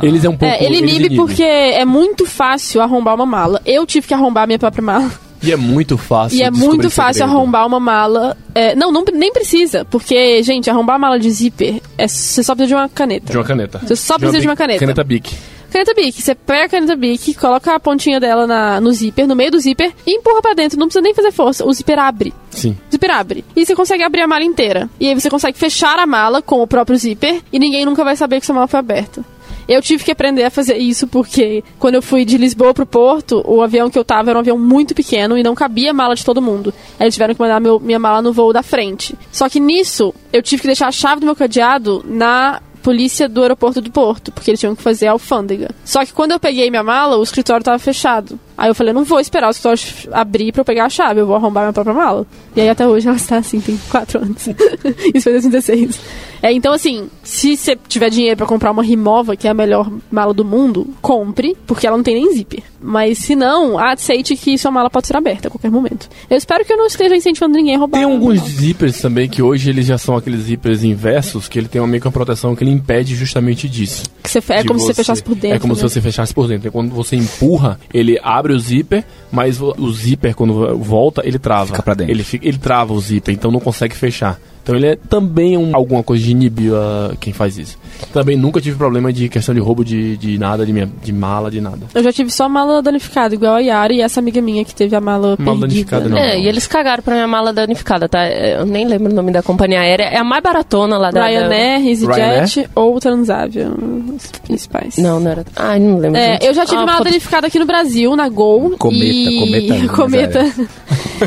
É. 0.03 0.07
Eles 0.07 0.25
é 0.25 0.29
um 0.29 0.37
pouco. 0.37 0.55
É, 0.55 0.65
ele 0.65 0.79
inibe 0.79 1.17
porque 1.17 1.43
é 1.43 1.85
muito 1.85 2.25
fácil 2.27 2.81
arrombar 2.81 3.15
uma 3.15 3.27
mala. 3.27 3.61
Eu 3.67 3.85
tive 3.87 4.07
que 4.07 4.15
arrombar 4.15 4.47
minha 4.47 4.59
própria 4.59 4.83
mala. 4.83 5.11
E 5.43 5.51
é 5.53 5.57
muito 5.57 5.97
fácil. 5.97 6.37
E 6.39 6.43
é 6.43 6.51
muito 6.51 6.91
fácil 6.91 7.21
segredo. 7.21 7.35
arrombar 7.37 7.67
uma 7.67 7.81
mala. 7.81 8.37
É, 8.55 8.75
não, 8.75 8.93
não, 8.93 9.03
nem 9.15 9.33
precisa. 9.33 9.87
Porque, 9.87 10.43
gente, 10.43 10.69
arrombar 10.69 10.97
a 10.97 10.99
mala 10.99 11.19
de 11.19 11.31
zíper, 11.31 11.81
é, 11.97 12.07
você 12.07 12.43
só 12.43 12.55
precisa 12.55 12.69
de 12.77 12.83
uma 12.83 12.89
caneta. 12.91 13.33
De 13.33 13.39
uma 13.39 13.45
caneta. 13.45 13.79
Você 13.79 13.97
só 13.97 14.19
precisa 14.19 14.39
de 14.41 14.47
uma 14.47 14.55
caneta. 14.57 14.81
Caneta 14.81 15.03
Bic. 15.03 15.35
Caneta 15.71 15.95
Bic, 15.95 16.21
você 16.21 16.35
pega 16.35 16.65
a 16.65 16.69
caneta 16.69 16.97
Bic, 16.97 17.35
coloca 17.35 17.75
a 17.75 17.81
pontinha 17.81 18.19
dela 18.19 18.47
na- 18.47 18.81
no 18.81 18.93
zíper, 18.93 19.27
no 19.27 19.37
meio 19.37 19.51
do 19.53 19.61
zíper, 19.61 19.93
e 20.07 20.17
empurra 20.17 20.43
pra 20.43 20.55
dentro. 20.55 20.79
Não 20.79 20.87
precisa 20.87 21.03
nem 21.03 21.15
fazer 21.15 21.31
força. 21.33 21.65
O 21.65 21.73
zíper 21.73 21.99
abre. 21.99 22.35
Sim. 22.51 22.77
O 22.89 22.91
zíper 22.91 23.11
abre. 23.11 23.45
E 23.55 23.65
você 23.65 23.75
consegue 23.77 24.03
abrir 24.03 24.23
a 24.23 24.27
mala 24.27 24.45
inteira. 24.45 24.91
E 24.99 25.07
aí 25.09 25.15
você 25.15 25.31
consegue 25.31 25.57
fechar 25.59 25.99
a 25.99 26.07
mala 26.07 26.43
com 26.43 26.61
o 26.61 26.67
próprio 26.67 26.97
zíper 26.99 27.41
e 27.53 27.59
ninguém 27.59 27.85
nunca 27.85 28.03
vai 28.05 28.17
saber 28.17 28.41
que 28.41 28.47
sua 28.47 28.55
mala 28.55 28.67
foi 28.67 28.81
aberta. 28.81 29.25
Eu 29.69 29.81
tive 29.81 30.03
que 30.03 30.11
aprender 30.11 30.43
a 30.43 30.51
fazer 30.51 30.77
isso 30.79 31.07
porque 31.07 31.63
quando 31.79 31.95
eu 31.95 32.03
fui 32.03 32.25
de 32.25 32.37
Lisboa 32.37 32.75
pro 32.75 32.85
Porto, 32.85 33.41
o 33.47 33.63
avião 33.63 33.89
que 33.89 33.97
eu 33.97 34.05
tava 34.05 34.31
era 34.31 34.39
um 34.39 34.41
avião 34.41 34.59
muito 34.59 34.97
pequeno 34.97 35.39
e 35.39 35.45
não 35.45 35.55
cabia 35.55 35.93
a 35.93 35.95
mala 35.95 36.17
de 36.17 36.25
todo 36.25 36.43
mundo. 36.43 36.75
Aí 36.99 37.05
eles 37.05 37.15
tiveram 37.15 37.35
que 37.37 37.41
mandar 37.41 37.61
meu- 37.61 37.79
minha 37.79 37.99
mala 37.99 38.21
no 38.21 38.33
voo 38.33 38.53
da 38.53 38.65
frente. 38.65 39.15
Só 39.31 39.49
que 39.49 39.61
nisso, 39.61 40.13
eu 40.33 40.43
tive 40.43 40.63
que 40.63 40.67
deixar 40.67 40.89
a 40.89 40.93
chave 40.93 41.21
do 41.21 41.27
meu 41.27 41.37
cadeado 41.37 42.05
na 42.05 42.61
polícia 42.83 43.29
do 43.29 43.43
aeroporto 43.43 43.81
do 43.81 43.91
Porto, 43.91 44.33
porque 44.33 44.51
eles 44.51 44.61
tinham 44.61 44.75
que 44.75 44.83
fazer 44.83 45.07
a 45.07 45.13
alfândega. 45.13 45.71
Só 45.85 46.05
que 46.05 46.13
quando 46.13 46.33
eu 46.33 46.41
peguei 46.41 46.71
minha 46.71 46.83
mala, 46.83 47.17
o 47.17 47.23
escritório 47.23 47.65
tava 47.65 47.79
fechado. 47.79 48.39
Aí 48.61 48.69
eu 48.69 48.75
falei, 48.75 48.93
não 48.93 49.05
vou 49.05 49.19
esperar 49.19 49.49
o 49.49 49.51
escritório 49.53 49.83
abrir 50.13 50.53
pra 50.53 50.61
eu 50.61 50.65
pegar 50.67 50.85
a 50.85 50.91
chave, 50.91 51.19
eu 51.19 51.27
vou 51.27 51.35
arrombar 51.35 51.63
minha 51.65 51.73
própria 51.73 51.95
mala. 51.95 52.27
E 52.55 52.61
aí 52.61 52.69
até 52.69 52.87
hoje 52.87 53.09
ela 53.09 53.17
está 53.17 53.39
assim, 53.39 53.59
tem 53.59 53.81
quatro 53.91 54.21
anos. 54.21 54.49
Isso 55.15 55.23
foi 55.23 55.33
em 55.33 55.41
2016. 55.41 55.99
É, 56.43 56.53
então 56.53 56.75
assim, 56.75 57.09
se 57.23 57.57
você 57.57 57.75
tiver 57.89 58.11
dinheiro 58.11 58.37
pra 58.37 58.47
comprar 58.47 58.71
uma 58.71 58.83
Rimova, 58.83 59.35
que 59.35 59.47
é 59.47 59.51
a 59.51 59.55
melhor 59.55 59.91
mala 60.11 60.35
do 60.35 60.45
mundo, 60.45 60.87
compre, 61.01 61.57
porque 61.67 61.87
ela 61.87 61.97
não 61.97 62.05
tem 62.05 62.17
nem 62.17 62.35
zíper. 62.35 62.63
Mas 62.83 63.19
se 63.19 63.35
não, 63.35 63.79
aceite 63.79 64.37
que 64.37 64.57
sua 64.57 64.71
mala 64.71 64.91
pode 64.91 65.07
ser 65.07 65.17
aberta 65.17 65.49
a 65.49 65.51
qualquer 65.51 65.71
momento. 65.71 66.09
Eu 66.29 66.37
espero 66.37 66.65
que 66.65 66.73
eu 66.73 66.77
não 66.77 66.87
esteja 66.87 67.15
incentivando 67.17 67.57
ninguém 67.57 67.77
a 67.77 67.79
roubar. 67.79 67.99
Tem 67.99 68.11
alguns 68.11 68.41
zippers 68.41 69.01
também 69.01 69.29
que 69.29 69.43
hoje 69.43 69.69
eles 69.71 69.87
já 69.87 69.99
são 69.99 70.17
aqueles 70.17 70.43
zippers 70.43 70.83
inversos, 70.83 71.49
que 71.49 71.59
ele 71.59 71.69
tem 71.69 71.81
uma 71.81 71.87
meio 71.87 72.01
que 72.01 72.07
uma 72.07 72.13
proteção 72.13 72.57
que 72.57 72.65
ele 72.65 72.71
impede 72.71 73.15
justamente 73.15 73.69
disso. 73.69 74.05
Que 74.23 74.31
você, 74.31 74.39
é 74.53 74.63
de 74.63 74.69
como 74.69 74.81
se 74.81 74.87
você 74.87 74.95
fechasse 74.95 75.23
por 75.23 75.35
dentro. 75.35 75.57
É 75.57 75.59
como 75.59 75.75
né? 75.75 75.77
se 75.77 75.83
você 75.83 76.01
fechasse 76.01 76.35
por 76.35 76.49
dentro. 76.49 76.69
E 76.69 76.71
quando 76.71 76.95
você 76.95 77.17
empurra, 77.17 77.79
ele 77.93 78.19
abre 78.23 78.50
o 78.55 78.59
zíper, 78.59 79.05
mas 79.31 79.61
o, 79.61 79.75
o 79.79 79.93
zíper, 79.93 80.35
quando 80.35 80.77
volta, 80.79 81.23
ele 81.25 81.39
trava. 81.39 81.67
Fica 81.67 81.83
pra 81.83 81.95
dentro. 81.95 82.13
Ele, 82.13 82.25
fica, 82.25 82.47
ele 82.47 82.59
trava 82.59 82.93
o 82.93 83.01
zíper, 83.01 83.35
então 83.35 83.51
não 83.51 83.61
consegue 83.61 83.95
fechar. 83.95 84.39
Então 84.71 84.79
ele 84.79 84.87
é 84.87 84.95
também 84.97 85.57
um, 85.57 85.75
alguma 85.75 86.01
coisa 86.01 86.23
de 86.23 86.31
inibir 86.31 86.73
ah, 86.73 87.13
quem 87.19 87.33
faz 87.33 87.59
isso. 87.59 87.77
Também 88.13 88.37
nunca 88.37 88.61
tive 88.61 88.77
problema 88.79 89.13
de 89.13 89.29
questão 89.29 89.53
de 89.53 89.61
roubo 89.61 89.85
de, 89.85 90.17
de 90.17 90.39
nada, 90.39 90.65
de, 90.65 90.73
minha, 90.73 90.89
de 91.03 91.13
mala, 91.13 91.51
de 91.51 91.61
nada. 91.61 91.81
Eu 91.93 92.05
já 92.05 92.13
tive 92.13 92.31
só 92.31 92.49
mala 92.49 92.81
danificada, 92.81 93.35
igual 93.35 93.55
a 93.57 93.59
Yara 93.61 93.93
e 93.93 94.01
essa 94.01 94.21
amiga 94.21 94.41
minha 94.41 94.65
que 94.65 94.73
teve 94.73 94.95
a 94.95 95.01
mala, 95.01 95.37
Mala 95.41 95.59
perdida. 95.59 95.91
danificada, 95.91 96.09
não. 96.09 96.17
É, 96.17 96.39
e 96.39 96.47
eles 96.47 96.69
cagaram 96.69 97.03
pra 97.03 97.15
minha 97.15 97.27
mala 97.27 97.53
danificada, 97.53 98.09
tá? 98.09 98.29
Eu 98.31 98.65
nem 98.65 98.87
lembro 98.87 99.11
o 99.11 99.15
nome 99.15 99.33
da 99.33 99.43
companhia 99.43 99.81
aérea. 99.81 100.05
É 100.05 100.19
a 100.19 100.25
mais 100.25 100.41
baratona 100.43 100.97
lá 100.97 101.11
da... 101.11 101.27
Ryanair, 101.27 101.87
EasyJet 101.89 102.71
ou 102.77 103.01
Transavia, 103.01 103.69
os 104.17 104.31
principais. 104.47 104.97
Não, 104.99 105.19
não 105.19 105.31
era... 105.33 105.45
Ai, 105.57 105.81
não 105.81 105.99
lembro. 105.99 106.17
É, 106.17 106.39
eu 106.43 106.55
já 106.55 106.65
tive 106.65 106.77
Ah, 106.83 106.87
mala 106.87 106.99
foda- 106.99 107.11
danificada 107.11 107.49
aqui 107.49 107.59
no 107.59 107.67
Brasil, 107.67 108.15
na 108.15 108.29
Gol. 108.29 108.77
Cometa, 108.79 109.05
e... 109.05 109.41
Cometa, 109.41 109.89
Cometa. 109.95 110.45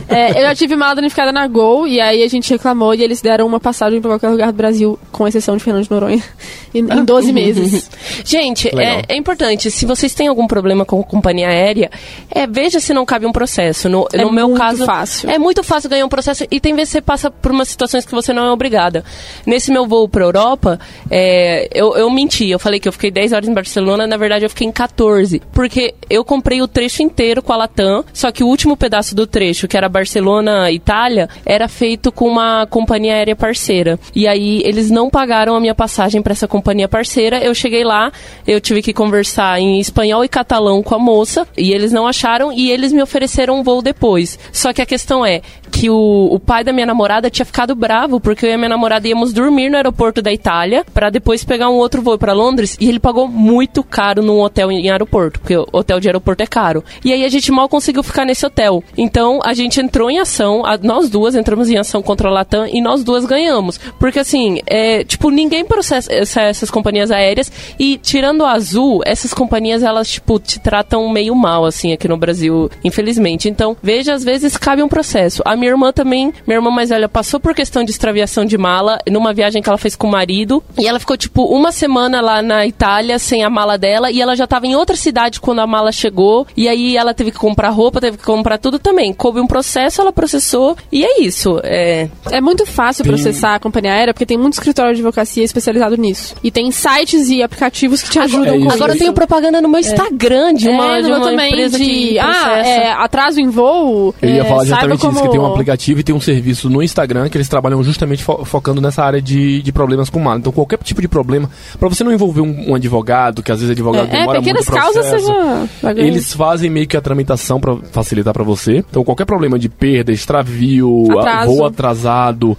É, 0.10 0.40
eu 0.40 0.42
já 0.48 0.56
tive 0.56 0.76
mala 0.76 0.96
danificada 0.96 1.32
na 1.32 1.48
Gol 1.48 1.88
e 1.88 2.02
aí 2.02 2.24
a 2.24 2.28
gente 2.28 2.50
reclamou 2.50 2.96
e 2.96 3.04
eles 3.04 3.22
deram 3.22 3.33
uma 3.42 3.60
passagem 3.60 4.02
pra 4.02 4.12
qualquer 4.12 4.30
lugar 4.30 4.52
do 4.52 4.56
Brasil, 4.56 5.00
com 5.12 5.28
exceção 5.28 5.56
de 5.58 5.64
Fernando 5.64 5.84
de 5.86 5.92
Noronha, 5.92 6.24
em, 6.76 6.80
em 6.80 7.06
12 7.06 7.32
meses. 7.32 7.90
Gente, 8.26 8.68
é, 8.78 9.02
é 9.08 9.16
importante, 9.16 9.72
se 9.72 9.86
vocês 9.86 10.14
têm 10.14 10.28
algum 10.28 10.46
problema 10.48 10.84
com 10.86 11.00
a 11.00 11.04
companhia 11.04 11.48
aérea, 11.48 11.90
é, 12.30 12.46
veja 12.46 12.80
se 12.80 12.94
não 12.94 13.06
cabe 13.06 13.26
um 13.26 13.32
processo. 13.32 13.88
No, 13.90 14.08
É 14.14 14.24
no 14.24 14.32
meu 14.32 14.48
muito 14.50 14.60
caso, 14.60 14.86
fácil. 14.86 15.30
é 15.30 15.40
muito 15.40 15.64
fácil 15.64 15.90
ganhar 15.90 16.06
um 16.06 16.10
processo 16.10 16.46
e 16.52 16.60
tem 16.60 16.76
vezes 16.76 16.90
que 16.90 16.98
você 17.00 17.02
passa 17.02 17.32
por 17.32 17.52
umas 17.52 17.70
situações 17.70 18.06
que 18.06 18.12
você 18.12 18.34
não 18.34 18.46
é 18.46 18.52
obrigada. 18.52 19.04
Nesse 19.46 19.72
meu 19.72 19.88
voo 19.88 20.08
pra 20.10 20.24
Europa, 20.24 20.80
é, 21.10 21.68
eu, 21.74 21.96
eu 21.96 22.10
menti, 22.10 22.50
eu 22.50 22.60
falei 22.60 22.80
que 22.80 22.88
eu 22.88 22.92
fiquei 22.92 23.10
10 23.12 23.32
horas 23.34 23.48
em 23.48 23.54
Barcelona, 23.54 24.06
na 24.06 24.18
verdade 24.18 24.46
eu 24.46 24.50
fiquei 24.50 24.68
em 24.68 24.72
14, 24.72 25.42
porque 25.52 25.94
eu 26.10 26.24
comprei 26.26 26.62
o 26.62 26.68
trecho 26.68 27.02
inteiro 27.04 27.42
com 27.42 27.54
a 27.54 27.58
Latam, 27.58 28.04
só 28.14 28.32
que 28.32 28.44
o 28.44 28.48
último 28.48 28.76
pedaço 28.76 29.16
do 29.16 29.26
trecho, 29.26 29.68
que 29.68 29.78
era 29.78 29.88
Barcelona, 29.88 30.72
Itália, 30.72 31.30
era 31.46 31.68
feito 31.68 32.12
com 32.12 32.28
uma 32.28 32.66
companhia 32.68 33.13
aérea 33.14 33.36
parceira. 33.36 34.00
E 34.16 34.28
aí 34.28 34.62
eles 34.66 34.90
não 34.90 35.10
pagaram 35.10 35.56
a 35.56 35.60
minha 35.60 35.76
passagem 35.76 36.22
para 36.22 36.34
essa 36.34 36.48
companhia 36.48 36.88
parceira. 36.88 37.44
Eu 37.44 37.54
cheguei 37.54 37.84
lá, 37.84 38.12
eu 38.46 38.60
tive 38.60 38.82
que 38.82 38.94
conversar 38.94 39.60
em 39.60 39.80
espanhol 39.80 40.24
e 40.24 40.30
catalão 40.30 40.82
com 40.84 40.96
a 40.96 41.00
moça, 41.00 41.48
e 41.58 41.72
eles 41.72 41.92
não 41.92 42.08
acharam 42.08 42.52
e 42.52 42.72
eles 42.72 42.92
me 42.92 43.02
ofereceram 43.02 43.60
um 43.60 43.64
voo 43.64 43.82
depois. 43.82 44.38
Só 44.52 44.74
que 44.74 44.82
a 44.82 44.86
questão 44.86 45.26
é 45.26 45.42
que 45.76 45.90
o, 45.90 46.30
o 46.32 46.40
pai 46.40 46.64
da 46.64 46.72
minha 46.72 46.86
namorada 46.86 47.32
tinha 47.32 47.46
ficado 47.46 47.74
bravo 47.74 48.20
porque 48.20 48.46
eu 48.46 48.52
e 48.52 48.54
a 48.54 48.58
minha 48.58 48.70
namorada 48.70 49.08
íamos 49.08 49.34
dormir 49.34 49.70
no 49.72 49.76
aeroporto 49.76 50.22
da 50.22 50.32
Itália 50.32 50.86
para 50.94 51.10
depois 51.10 51.44
pegar 51.44 51.68
um 51.70 51.74
outro 51.74 52.00
voo 52.00 52.16
para 52.16 52.32
Londres 52.32 52.78
e 52.80 52.88
ele 52.88 53.00
pagou 53.00 53.28
muito 53.28 53.84
caro 53.84 54.22
num 54.22 54.40
hotel 54.40 54.72
em, 54.72 54.86
em 54.86 54.92
aeroporto, 54.92 55.40
porque 55.40 55.58
o 55.58 55.66
hotel 55.74 56.00
de 56.00 56.08
aeroporto 56.08 56.44
é 56.44 56.46
caro. 56.48 56.84
E 57.04 57.12
aí 57.12 57.26
a 57.26 57.28
gente 57.30 57.52
mal 57.52 57.68
conseguiu 57.68 58.04
ficar 58.04 58.24
nesse 58.24 58.46
hotel. 58.46 58.84
Então 58.96 59.40
a 59.44 59.54
gente 59.56 59.82
entrou 59.82 60.12
em 60.12 60.20
ação, 60.20 60.64
a- 60.64 60.78
nós 60.78 61.10
duas 61.10 61.34
entramos 61.34 61.68
em 61.72 61.78
ação 61.78 62.04
contra 62.04 62.30
a 62.30 62.32
Latam 62.32 62.68
e 62.68 62.80
nós 62.80 63.04
duas 63.04 63.26
ganhamos. 63.26 63.80
Porque 64.00 64.20
assim, 64.20 64.60
é, 64.68 65.04
tipo, 65.04 65.32
ninguém 65.32 65.66
processa 65.66 66.14
essa- 66.14 66.42
essas 66.42 66.70
companhias 66.70 67.10
aéreas 67.10 67.52
e 67.80 67.98
tirando 67.98 68.46
a 68.46 68.52
Azul, 68.52 69.02
essas 69.06 69.34
companhias 69.34 69.82
elas 69.82 70.08
tipo 70.08 70.38
te 70.40 70.60
tratam 70.60 71.10
meio 71.10 71.34
mal 71.34 71.66
assim 71.66 71.94
aqui 71.94 72.08
no 72.08 72.16
Brasil, 72.16 72.70
infelizmente. 72.84 73.50
Então, 73.50 73.76
veja, 73.82 74.14
às 74.14 74.24
vezes 74.24 74.56
cabe 74.56 74.84
um 74.84 74.88
processo. 74.88 75.42
A 75.46 75.56
minha 75.64 75.72
irmã 75.72 75.94
também, 75.94 76.34
minha 76.46 76.58
irmã 76.58 76.70
mais 76.70 76.90
velha 76.90 77.08
passou 77.08 77.40
por 77.40 77.56
questão 77.56 77.86
de 77.86 77.92
extraviação 77.92 78.44
de 78.44 78.58
mala 78.58 79.00
numa 79.10 79.34
viagem 79.34 79.62
que 79.62 79.70
ela 79.70 79.78
fez 79.78 79.96
com 79.96 80.08
o 80.08 80.12
marido 80.12 80.62
e 80.78 80.86
ela 80.86 81.00
ficou 81.00 81.16
tipo 81.16 81.44
uma 81.46 81.72
semana 81.72 82.20
lá 82.20 82.42
na 82.42 82.68
Itália 82.68 83.18
sem 83.18 83.44
a 83.46 83.50
mala 83.50 83.78
dela 83.78 84.12
e 84.12 84.22
ela 84.22 84.36
já 84.36 84.46
tava 84.46 84.68
em 84.68 84.76
outra 84.76 84.98
cidade 84.98 85.40
quando 85.40 85.60
a 85.60 85.68
mala 85.68 85.94
chegou 85.94 86.46
e 86.58 86.68
aí 86.68 86.98
ela 86.98 87.14
teve 87.14 87.32
que 87.32 87.38
comprar 87.38 87.70
roupa, 87.70 88.02
teve 88.02 88.18
que 88.18 88.26
comprar 88.26 88.58
tudo 88.58 88.78
também. 88.78 89.14
Coube 89.14 89.40
um 89.40 89.48
processo, 89.48 90.02
ela 90.02 90.12
processou 90.12 90.76
e 90.92 91.06
é 91.06 91.22
isso. 91.22 91.60
É, 91.64 92.10
É 92.30 92.42
muito 92.42 92.66
fácil 92.66 93.06
processar 93.06 93.56
a 93.56 93.60
companhia 93.60 93.94
aérea 93.94 94.14
porque 94.14 94.26
tem 94.26 94.38
muito 94.38 94.54
escritório 94.54 94.94
de 94.94 95.00
advocacia 95.00 95.44
especializado 95.46 95.96
nisso. 95.96 96.36
E 96.44 96.52
tem 96.52 96.72
sites 96.72 97.30
e 97.30 97.42
aplicativos 97.42 98.02
que 98.02 98.10
te 98.10 98.20
ajudam 98.20 98.56
é 98.56 98.60
com 98.60 98.66
isso. 98.66 98.74
Agora 98.74 98.92
eu 98.92 98.96
isso. 98.96 99.04
tenho 99.04 99.14
propaganda 99.14 99.62
no 99.62 99.70
meu 99.70 99.80
Instagram 99.80 100.54
de 100.56 100.68
uma, 100.68 100.98
é, 100.98 101.02
de 101.02 101.08
uma 101.08 101.22
também 101.22 101.52
empresa 101.52 101.78
de 101.78 101.86
que 101.86 102.20
ah, 102.20 102.26
processa. 102.26 102.70
é, 102.70 102.92
atraso 102.92 103.40
em 103.40 103.48
voo. 103.48 104.14
Eu 104.22 104.30
ia 104.30 104.42
é, 104.42 104.46
falar 104.46 104.64
exatamente 104.64 105.00
como... 105.00 105.14
isso, 105.14 105.24
que 105.24 105.30
tem 105.30 105.40
um 105.40 105.46
aplicativo 105.54 106.00
e 106.00 106.04
tem 106.04 106.14
um 106.16 106.20
serviço 106.20 106.70
no 106.70 106.82
Instagram 106.84 107.30
que 107.30 107.38
eles 107.38 107.48
trabalham 107.50 107.84
justamente 107.84 108.24
fo- 108.24 108.44
focando 108.46 108.82
nessa 108.82 109.04
área 109.04 109.22
de, 109.22 109.62
de 109.62 109.72
problemas 109.72 110.10
com 110.10 110.20
mala. 110.20 110.40
Então 110.40 110.52
qualquer 110.52 110.78
tipo 110.80 111.02
de 111.02 111.08
problema, 111.08 111.50
pra 111.80 111.90
você 111.90 112.04
não 112.04 112.12
envolver 112.12 112.42
um, 112.42 112.72
um 112.72 112.76
advogado, 112.76 113.42
que 113.44 113.52
às 113.52 113.60
vezes 113.60 113.72
advogado 113.72 114.08
É, 114.12 114.16
é, 114.16 114.20
demora 114.22 114.40
pequenas 114.40 114.66
muito 114.68 114.80
causas 114.82 115.06
processo, 115.08 115.68
já 115.82 115.94
ganha. 115.94 116.08
Eles 116.08 116.34
fazem 116.34 116.70
meio 116.70 116.88
que 116.88 116.98
a 116.98 117.02
tramitação 117.02 117.60
pra 117.60 117.76
facilitar 117.92 118.34
pra 118.34 118.44
você. 118.44 118.78
Então 118.90 119.04
qualquer 119.04 119.26
problema 119.26 119.58
de 119.58 119.70
perda, 119.70 120.12
extravio, 120.12 121.06
a- 121.12 121.20
Atraso. 121.20 121.52
voo 121.56 121.66
atrasado, 121.66 122.58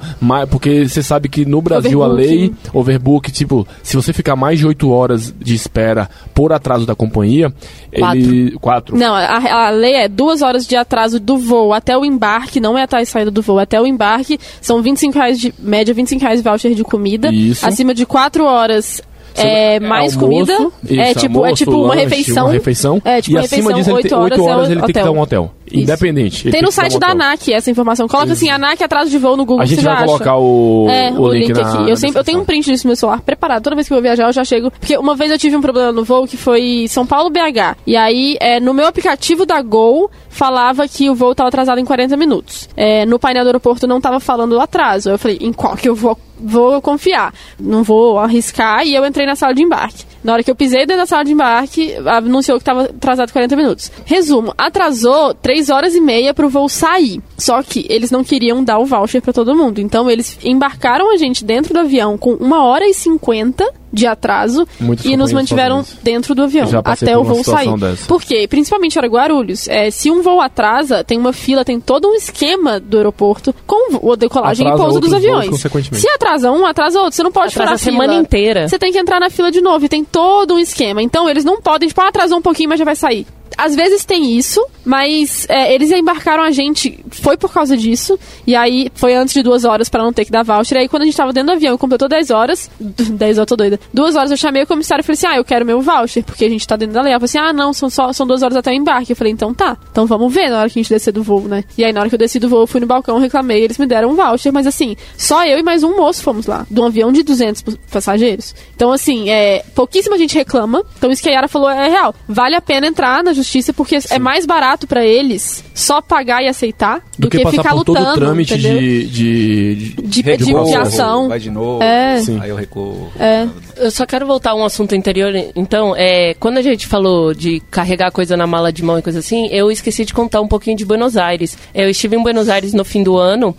porque 0.51 0.89
você 0.89 1.03
sabe 1.03 1.29
que 1.29 1.45
no 1.45 1.61
Brasil 1.61 2.03
a 2.03 2.07
Overbooking. 2.07 2.37
lei 2.39 2.53
overbook, 2.73 3.31
tipo, 3.33 3.67
se 3.83 3.97
você 3.97 4.13
ficar 4.13 4.37
mais 4.37 4.59
de 4.59 4.67
8 4.67 4.91
horas 4.91 5.35
de 5.41 5.55
espera 5.55 6.09
por 6.35 6.53
atraso 6.53 6.87
da 6.87 6.95
companhia, 6.95 7.53
Quatro. 7.97 8.19
ele 8.19 8.51
quatro. 8.61 8.97
Não, 8.97 9.15
a, 9.15 9.67
a 9.67 9.71
lei 9.71 9.95
é 9.95 10.09
duas 10.09 10.43
horas 10.43 10.67
de 10.67 10.77
atraso 10.77 11.19
do 11.21 11.37
voo 11.39 11.73
até 11.73 11.97
o 11.97 12.05
embarque, 12.05 12.61
não 12.61 12.74
é 12.79 12.83
até 12.83 12.99
a 12.99 13.07
saída 13.07 13.31
do 13.31 13.43
voo, 13.43 13.59
até 13.59 13.81
o 13.81 13.87
embarque. 13.87 14.39
São 14.61 14.81
25 14.83 15.15
reais 15.15 15.39
de 15.39 15.55
média, 15.59 15.93
25 15.95 16.21
reais 16.23 16.43
de 16.43 16.49
voucher 16.49 16.75
de 16.75 16.85
comida. 16.85 17.31
Isso. 17.33 17.67
Acima 17.67 17.95
de 17.95 18.05
4 18.07 18.45
horas. 18.45 19.03
É, 19.37 19.75
É 19.77 19.81
mais 19.81 20.17
almoço, 20.17 20.21
comida. 20.47 20.73
é 21.03 21.11
isso, 21.11 21.21
tipo, 21.21 21.39
é 21.39 21.43
almoço, 21.43 21.55
tipo 21.57 21.73
uma 21.73 21.89
lanche, 21.89 22.01
refeição. 22.05 22.45
Uma 22.45 22.53
refeição. 22.53 23.03
É, 23.05 23.21
tipo 23.21 23.33
e 23.33 23.39
uma 23.39 23.45
acima 23.45 23.73
refeição, 23.73 23.79
disso, 23.79 23.91
ele 23.91 23.97
8 23.97 24.09
tem, 24.09 24.17
horas 24.19 24.39
8 24.39 24.49
é 24.49 24.53
horas 24.53 24.69
o 24.69 24.71
ele 24.73 24.81
tem 24.81 24.85
que 24.87 24.91
hotel. 24.93 25.05
dar 25.05 25.11
um 25.11 25.21
hotel. 25.21 25.55
Isso. 25.67 25.83
Independente. 25.83 26.51
Tem 26.51 26.63
no 26.63 26.71
site 26.71 26.99
da. 26.99 27.09
ANAC 27.09 27.53
essa 27.53 27.71
informação. 27.71 28.07
Coloca 28.09 28.33
assim, 28.33 28.51
ANAC 28.51 28.83
atraso 28.83 29.11
de 29.11 29.19
voo 29.19 29.37
no 29.37 29.45
Google. 29.45 29.63
A 29.63 29.65
gente 29.65 29.81
você 29.81 29.87
vai 29.87 29.99
já 29.99 30.05
colocar 30.05 30.33
acha. 30.33 30.39
o, 30.39 30.87
É, 30.89 31.11
o 31.13 31.33
link, 31.33 31.53
na, 31.53 31.61
aqui. 31.61 31.91
Eu, 31.91 31.97
sempre, 31.97 32.19
eu 32.19 32.25
tenho 32.25 32.41
um 32.41 32.45
print 32.45 32.71
disso 32.71 32.87
no 32.87 32.91
meu 32.91 32.97
celular 32.97 33.21
preparado. 33.21 33.63
Toda 33.63 33.77
vez 33.77 33.87
que 33.87 33.93
eu 33.93 33.97
vou 33.97 34.03
viajar, 34.03 34.27
eu 34.27 34.33
já 34.33 34.45
chego. 34.45 34.71
Porque 34.71 34.97
uma 34.97 35.15
vez 35.15 35.31
eu 35.31 35.39
tive 35.39 35.57
um 35.57 35.61
problema 35.61 35.93
no 35.93 36.05
voo 36.05 36.27
que 36.27 36.37
foi 36.37 36.87
São 36.89 37.07
Paulo 37.07 37.31
BH. 37.31 37.77
E 37.87 37.97
aí, 37.97 38.37
é, 38.41 38.61
no 38.61 38.75
meu 38.75 38.87
aplicativo 38.87 39.47
da 39.47 39.63
Gol, 39.63 40.11
falava 40.29 40.87
que 40.89 41.09
o 41.09 41.15
voo 41.15 41.33
estava 41.33 41.49
atrasado 41.49 41.79
em 41.79 41.85
40 41.85 42.17
minutos. 42.17 42.69
É, 42.77 43.07
no 43.07 43.19
painel 43.19 43.45
do 43.45 43.49
aeroporto 43.49 43.87
não 43.87 43.99
estava 43.99 44.19
falando 44.19 44.53
o 44.53 44.61
atraso. 44.61 45.11
Eu 45.11 45.19
falei, 45.19 45.39
em 45.41 45.53
qual 45.53 45.77
que 45.77 45.89
eu 45.89 45.95
vou, 45.95 46.19
vou 46.39 46.83
confiar? 46.83 47.33
Não 47.59 47.85
vou 47.85 48.19
arriscar. 48.19 48.85
E 48.85 48.95
eu 48.95 49.07
entrei 49.07 49.27
na 49.27 49.37
sala 49.37 49.55
de 49.55 49.63
embarque. 49.63 50.05
Na 50.25 50.33
hora 50.33 50.43
que 50.43 50.51
eu 50.51 50.57
pisei 50.57 50.87
dentro 50.87 51.03
da 51.03 51.07
sala 51.07 51.23
de 51.23 51.33
embarque, 51.33 51.95
anunciou 52.07 52.57
que 52.57 52.63
estava 52.63 52.85
atrasado 52.85 53.31
40 53.31 53.55
minutos. 53.57 53.93
Resumo, 54.07 54.55
atrasou 54.57 55.35
3 55.35 55.54
horas 55.71 55.95
e 55.95 56.01
meia 56.01 56.33
pro 56.35 56.49
voo 56.49 56.69
sair. 56.69 57.21
Só 57.39 57.63
que 57.63 57.87
eles 57.89 58.11
não 58.11 58.23
queriam 58.25 58.63
dar 58.63 58.79
o 58.79 58.85
voucher 58.87 59.21
para 59.23 59.33
todo 59.33 59.55
mundo. 59.55 59.81
Então 59.81 60.11
eles 60.11 60.39
embarcaram 60.45 61.13
a 61.13 61.17
gente 61.17 61.45
dentro 61.45 61.73
do 61.75 61.81
avião 61.81 62.17
com 62.19 62.33
1 62.35 62.53
hora 62.53 62.87
e 62.87 62.95
50 62.95 63.65
de 63.93 64.09
atraso 64.09 64.67
Muitas 64.81 65.07
e 65.07 65.17
nos 65.17 65.33
mantiveram 65.33 65.85
dentro 66.03 66.35
do 66.35 66.43
avião 66.43 66.69
até 66.85 67.17
o 67.17 67.21
uma 67.21 67.35
voo 67.35 67.45
sair. 67.45 67.79
dessa. 67.79 68.07
Por 68.09 68.23
quê? 68.23 68.47
Principalmente 68.49 68.99
para 68.99 69.07
Guarulhos. 69.07 69.69
É, 69.69 69.89
se 69.91 70.11
um 70.11 70.21
voo 70.21 70.41
atrasa, 70.41 71.05
tem 71.05 71.17
uma 71.17 71.33
fila, 71.33 71.65
tem 71.65 71.79
todo 71.79 72.09
um 72.09 72.15
esquema 72.15 72.81
do 72.81 72.97
aeroporto 72.97 73.55
com 73.67 73.97
o 74.03 74.17
decolagem 74.17 74.67
Atrasa 74.67 74.83
e 74.83 74.85
pouso 74.85 75.01
dos 75.01 75.13
aviões. 75.15 75.61
Se 75.93 76.09
atrasa 76.09 76.51
um, 76.51 76.67
atrasa 76.67 76.99
outro. 76.99 77.15
Você 77.15 77.23
não 77.23 77.31
pode 77.31 77.49
Atrasa 77.53 77.63
furar 77.63 77.75
a 77.75 77.79
semana 77.79 78.13
fila. 78.15 78.23
inteira. 78.23 78.69
Você 78.69 78.79
tem 78.79 78.91
que 78.91 78.99
entrar 78.99 79.21
na 79.21 79.31
fila 79.31 79.51
de 79.53 79.61
novo 79.61 79.85
e 79.85 79.89
tem 79.89 80.05
todo 80.05 80.55
um 80.55 80.59
esquema. 80.59 81.01
Então 81.01 81.29
eles 81.29 81.45
não 81.45 81.61
podem, 81.61 81.89
tipo, 81.89 82.01
ah, 82.01 82.09
atrasou 82.09 82.39
um 82.39 82.43
pouquinho, 82.43 82.71
mas 82.71 82.79
já 82.81 82.85
vai 82.85 82.97
sair. 82.97 83.27
Às 83.57 83.75
vezes 83.75 84.05
tem 84.05 84.37
isso, 84.37 84.65
mas 84.85 85.47
é, 85.49 85.75
eles 85.75 85.91
embarcaram 85.91 86.43
a 86.43 86.51
gente, 86.51 86.99
foi 87.11 87.37
por 87.37 87.53
causa 87.53 87.77
disso, 87.77 88.19
e 88.47 88.55
aí 88.55 88.91
foi 88.95 89.15
antes 89.15 89.33
de 89.35 89.43
duas 89.43 89.65
horas 89.65 89.89
pra 89.89 90.03
não 90.03 90.13
ter 90.13 90.25
que 90.25 90.31
dar 90.31 90.43
voucher. 90.43 90.79
Aí 90.79 90.89
quando 90.89 91.03
a 91.03 91.05
gente 91.07 91.17
tava 91.17 91.33
dentro 91.33 91.53
do 91.53 91.57
avião 91.57 91.79
completou 91.79 92.09
10 92.09 92.31
horas, 92.31 92.71
10 92.79 93.39
horas, 93.39 93.49
tô 93.49 93.57
doida, 93.57 93.79
duas 93.93 94.17
horas 94.17 94.31
eu 94.31 94.37
chamei 94.37 94.63
o 94.63 94.67
comissário 94.67 95.03
e 95.03 95.05
falei 95.05 95.15
assim: 95.15 95.27
ah, 95.27 95.37
eu 95.37 95.45
quero 95.45 95.65
meu 95.65 95.81
voucher, 95.81 96.25
porque 96.25 96.45
a 96.45 96.49
gente 96.49 96.67
tá 96.67 96.77
dentro 96.77 96.95
da 96.95 97.03
lei. 97.03 97.13
Ela 97.13 97.21
falou 97.21 97.27
assim: 97.27 97.39
ah, 97.39 97.53
não, 97.53 97.73
são 97.73 97.89
só 97.89 98.13
são 98.13 98.27
duas 98.27 98.43
horas 98.43 98.57
até 98.57 98.71
o 98.71 98.75
embarque. 98.75 99.13
Eu 99.13 99.17
falei: 99.17 99.33
então 99.33 99.55
tá, 99.55 99.77
então 99.91 100.07
vamos 100.07 100.33
ver 100.33 100.51
na 100.51 100.61
hora 100.61 100.71
que 100.71 100.79
a 100.79 100.83
gente 100.83 100.93
descer 100.93 101.13
do 101.13 101.23
voo, 101.23 101.43
né? 101.43 101.65
E 101.79 101.85
aí 101.85 101.93
na 101.93 102.01
hora 102.01 102.09
que 102.09 102.15
eu 102.15 102.19
desci 102.19 102.39
do 102.39 102.49
voo, 102.49 102.63
eu 102.63 102.67
fui 102.67 102.81
no 102.81 102.87
balcão, 102.87 103.19
reclamei, 103.19 103.63
eles 103.63 103.79
me 103.79 103.87
deram 103.87 104.11
um 104.11 104.15
voucher, 104.15 104.53
mas 104.53 104.67
assim, 104.67 104.97
só 105.17 105.45
eu 105.45 105.59
e 105.59 105.63
mais 105.63 105.83
um 105.83 105.97
moço 105.97 106.23
fomos 106.23 106.47
lá, 106.47 106.67
de 106.71 106.81
um 106.81 106.85
avião 106.85 107.13
de 107.13 107.23
200 107.23 107.63
passageiros. 107.91 108.55
Então, 108.75 108.93
assim, 108.93 109.31
é, 109.31 109.65
pouquíssima 109.75 110.19
gente 110.19 110.35
reclama. 110.35 110.83
Então, 110.99 111.11
isso 111.11 111.23
que 111.23 111.29
a 111.29 111.33
Yara 111.33 111.49
falou 111.49 111.71
é 111.71 111.89
real. 111.89 112.15
Vale 112.29 112.57
a 112.57 112.61
pena 112.61 112.87
entrar 112.87 113.23
na 113.23 113.33
justiça 113.33 113.44
porque 113.73 113.99
é 114.11 114.19
mais 114.19 114.47
barato 114.47 114.87
pra 114.87 115.05
eles 115.05 115.65
só 115.75 116.01
pagar 116.01 116.43
e 116.43 116.49
aceitar 116.49 117.03
Do 117.19 117.29
que, 117.29 117.39
passar 117.43 117.51
ficar 117.59 117.71
por 117.71 117.77
lutando. 117.79 117.99
todo 117.99 118.09
o 118.09 118.15
trâmite 118.17 118.55
entendeu? 118.55 118.79
de, 118.79 119.07
de, 119.07 119.75
de- 119.75 120.03
de, 120.03 120.23
de, 120.23 120.23
Recuo, 120.23 120.65
de 120.65 120.75
ação. 120.77 121.29
Vai 121.29 121.39
de 121.39 121.51
novo. 121.51 121.83
É. 121.83 122.21
Sim. 122.21 122.39
Aí 122.41 122.51
eu 122.51 122.57
recuo. 122.57 123.09
É. 123.19 123.47
Eu 123.77 123.91
só 123.91 124.07
quero 124.07 124.25
voltar 124.27 124.51
a 124.51 124.55
um 124.55 124.65
assunto 124.65 124.95
anterior. 124.95 125.33
Então, 125.57 125.95
é, 125.97 126.35
quando 126.39 126.59
a 126.59 126.63
gente 126.63 126.87
falou 126.87 127.35
de 127.35 127.61
carregar 127.71 128.11
coisa 128.13 128.37
na 128.37 128.47
mala 128.47 128.73
de 128.73 128.83
mão 128.85 128.99
e 128.99 129.03
coisa 129.03 129.19
assim, 129.19 129.49
eu 129.49 129.71
esqueci 129.71 130.05
de 130.05 130.15
contar 130.15 130.41
um 130.41 130.47
pouquinho 130.49 130.77
de 130.77 130.85
Buenos 130.85 131.17
Aires. 131.17 131.59
Eu 131.75 131.89
estive 131.91 132.17
em 132.17 132.23
Buenos 132.23 132.49
Aires 132.49 132.73
no 132.73 132.85
fim 132.85 133.03
do 133.03 133.17
ano 133.17 133.55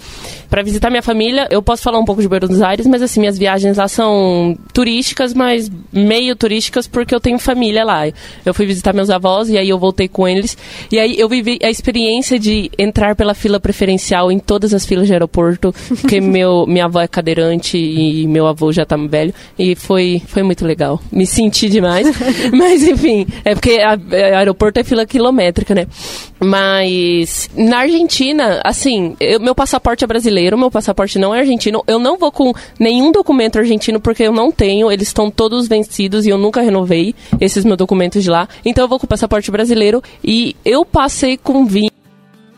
para 0.49 0.63
visitar 0.63 0.89
minha 0.89 1.01
família. 1.03 1.47
Eu 1.51 1.61
posso 1.61 1.83
falar 1.83 1.99
um 1.99 2.05
pouco 2.05 2.21
de 2.21 2.27
Buenos 2.29 2.61
Aires, 2.61 2.87
mas 2.87 3.01
assim, 3.01 3.19
minhas 3.19 3.37
viagens 3.37 3.77
lá 3.77 3.87
são 3.89 4.57
turísticas, 4.73 5.33
mas 5.33 5.69
meio 5.91 6.35
turísticas 6.35 6.87
porque 6.87 7.13
eu 7.13 7.19
tenho 7.19 7.37
família 7.37 7.83
lá. 7.83 8.03
Eu 8.45 8.53
fui 8.53 8.65
visitar 8.65 8.93
meus 8.93 9.09
avós 9.09 9.49
e 9.49 9.57
aí 9.57 9.67
eu 9.67 9.74
voltei 9.77 10.07
com 10.07 10.27
eles. 10.27 10.57
E 10.91 10.99
aí 10.99 11.15
eu 11.19 11.27
vivi 11.29 11.57
a 11.63 11.69
experiência 11.69 12.37
de 12.39 12.69
entrar 12.77 13.15
pela 13.15 13.33
fila 13.33 13.59
preferencial 13.59 14.31
em 14.31 14.39
todas 14.39 14.73
as 14.73 14.85
filas 14.85 15.07
de 15.07 15.13
aeroporto, 15.13 15.73
porque 16.01 16.19
meu, 16.21 16.65
minha 16.67 16.85
avó 16.85 17.01
é 17.01 17.07
cadeirante 17.07 17.77
e 17.77 18.27
meu 18.27 18.47
avô 18.47 18.71
já 18.71 18.85
tá 18.85 18.95
velho. 18.97 19.33
E 19.57 19.75
foi, 19.75 20.21
foi 20.27 20.43
muito 20.43 20.65
legal. 20.65 21.01
Me 21.11 21.25
senti 21.25 21.69
demais. 21.69 22.07
Mas 22.53 22.83
enfim, 22.83 23.25
é 23.43 23.53
porque 23.53 23.79
a, 23.79 23.91
a 23.93 24.37
aeroporto 24.39 24.79
é 24.79 24.83
fila 24.83 25.05
quilométrica, 25.05 25.75
né? 25.75 25.87
Mas 26.39 27.49
na 27.55 27.79
Argentina, 27.79 28.61
assim, 28.63 29.15
eu- 29.19 29.39
meu 29.39 29.55
passaporte 29.55 30.03
é 30.03 30.07
brasileiro, 30.07 30.57
meu 30.57 30.69
passaporte 30.71 31.17
não 31.17 31.33
é 31.33 31.39
argentino. 31.39 31.83
Eu 31.87 31.99
não 31.99 32.17
vou 32.17 32.31
com 32.31 32.53
nenhum 32.79 33.11
documento 33.11 33.57
argentino 33.57 33.99
porque 33.99 34.23
eu 34.23 34.31
não 34.31 34.51
tenho, 34.51 34.91
eles 34.91 35.07
estão 35.07 35.29
todos 35.31 35.67
vencidos 35.67 36.25
e 36.25 36.29
eu 36.29 36.37
nunca 36.37 36.61
renovei 36.61 37.13
esses 37.41 37.65
meus 37.65 37.77
documentos 37.77 38.23
de 38.23 38.29
lá. 38.29 38.47
Então 38.63 38.83
eu 38.83 38.87
vou 38.87 38.99
com 38.99 39.05
o 39.05 39.09
passaporte 39.09 39.49
brasileiro 39.51 39.64
e 40.23 40.55
eu 40.63 40.85
passei 40.85 41.37
com 41.37 41.65
vinho 41.65 41.94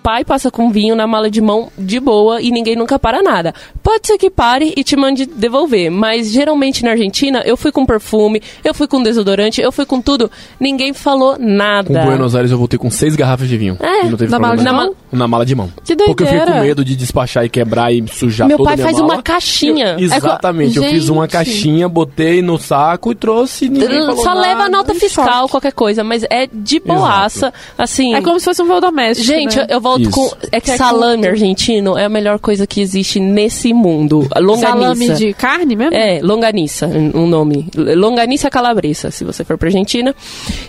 pai 0.07 0.23
passa 0.23 0.49
com 0.49 0.71
vinho 0.71 0.95
na 0.95 1.05
mala 1.05 1.29
de 1.29 1.41
mão 1.41 1.69
de 1.77 1.99
boa 1.99 2.41
e 2.41 2.49
ninguém 2.49 2.77
nunca 2.77 2.97
para 2.97 3.21
nada. 3.21 3.53
Pode 3.83 4.07
ser 4.07 4.17
que 4.17 4.29
pare 4.29 4.73
e 4.77 4.81
te 4.81 4.95
mande 4.95 5.25
devolver, 5.25 5.91
mas 5.91 6.31
geralmente 6.31 6.81
na 6.81 6.91
Argentina 6.91 7.41
eu 7.45 7.57
fui 7.57 7.73
com 7.73 7.85
perfume, 7.85 8.41
eu 8.63 8.73
fui 8.73 8.87
com 8.87 9.03
desodorante, 9.03 9.59
eu 9.59 9.69
fui 9.69 9.85
com 9.85 9.99
tudo, 10.01 10.31
ninguém 10.57 10.93
falou 10.93 11.35
nada. 11.37 11.87
Com 11.99 12.05
Buenos 12.05 12.35
Aires 12.37 12.51
eu 12.53 12.57
voltei 12.57 12.79
com 12.79 12.89
seis 12.89 13.17
garrafas 13.17 13.49
de 13.49 13.57
vinho. 13.57 13.77
É, 13.81 14.05
e 14.05 14.09
não 14.09 14.17
teve 14.17 14.31
na 14.31 14.39
mala 14.39 14.55
de 14.55 14.63
mão? 14.63 14.95
Na 15.11 15.27
mala 15.27 15.45
de 15.45 15.55
mão. 15.55 15.69
Que 15.83 15.93
Porque 15.97 16.23
eu 16.23 16.27
fiquei 16.27 16.39
com 16.39 16.45
doideira. 16.45 16.61
medo 16.61 16.85
de 16.85 16.95
despachar 16.95 17.43
e 17.43 17.49
quebrar 17.49 17.91
e 17.91 18.07
sujar 18.07 18.47
Meu 18.47 18.55
toda 18.59 18.69
a 18.69 18.71
pai 18.71 18.75
minha 18.77 18.87
faz 18.87 18.97
mala. 19.01 19.13
uma 19.15 19.21
caixinha. 19.21 19.97
Eu- 19.99 20.05
exatamente. 20.05 20.77
eu 20.77 20.83
fiz 20.83 21.09
uma 21.09 21.27
caixinha, 21.27 21.89
botei 21.89 22.41
no 22.41 22.57
saco 22.57 23.11
e 23.11 23.15
trouxe 23.15 23.65
e 23.65 23.69
ninguém 23.69 23.89
falou 24.05 24.17
Só 24.23 24.33
nada. 24.35 24.39
leva 24.39 24.63
a 24.63 24.69
nota 24.69 24.93
fiscal, 24.95 25.49
qualquer 25.49 25.73
coisa, 25.73 26.01
mas 26.01 26.23
é 26.29 26.47
de 26.51 26.79
boaça, 26.79 27.53
assim. 27.77 28.15
É 28.15 28.21
como 28.21 28.39
se 28.39 28.45
fosse 28.45 28.61
um 28.61 28.67
voo 28.67 28.79
doméstico. 28.79 29.27
Gente, 29.27 29.57
né? 29.57 29.67
eu 29.69 29.81
Isso. 30.03 30.11
com. 30.11 30.29
É 30.51 30.59
que 30.59 30.67
Que 30.67 30.71
é 30.71 30.77
salame 30.77 31.23
com- 31.23 31.29
argentino 31.29 31.97
é 31.97 32.05
a 32.05 32.09
melhor 32.09 32.39
coisa 32.39 32.65
que 32.67 32.81
existe 32.81 33.19
nesse 33.19 33.73
mundo. 33.73 34.27
Longaniça. 34.39 34.67
Salame 34.67 35.09
de 35.15 35.33
carne 35.33 35.75
mesmo? 35.75 35.93
É, 35.95 36.19
longaniça, 36.21 36.87
um 36.87 37.27
nome. 37.27 37.67
Longaniça 37.75 38.49
calabresa, 38.49 39.11
se 39.11 39.23
você 39.23 39.43
for 39.43 39.57
pra 39.57 39.67
Argentina. 39.67 40.15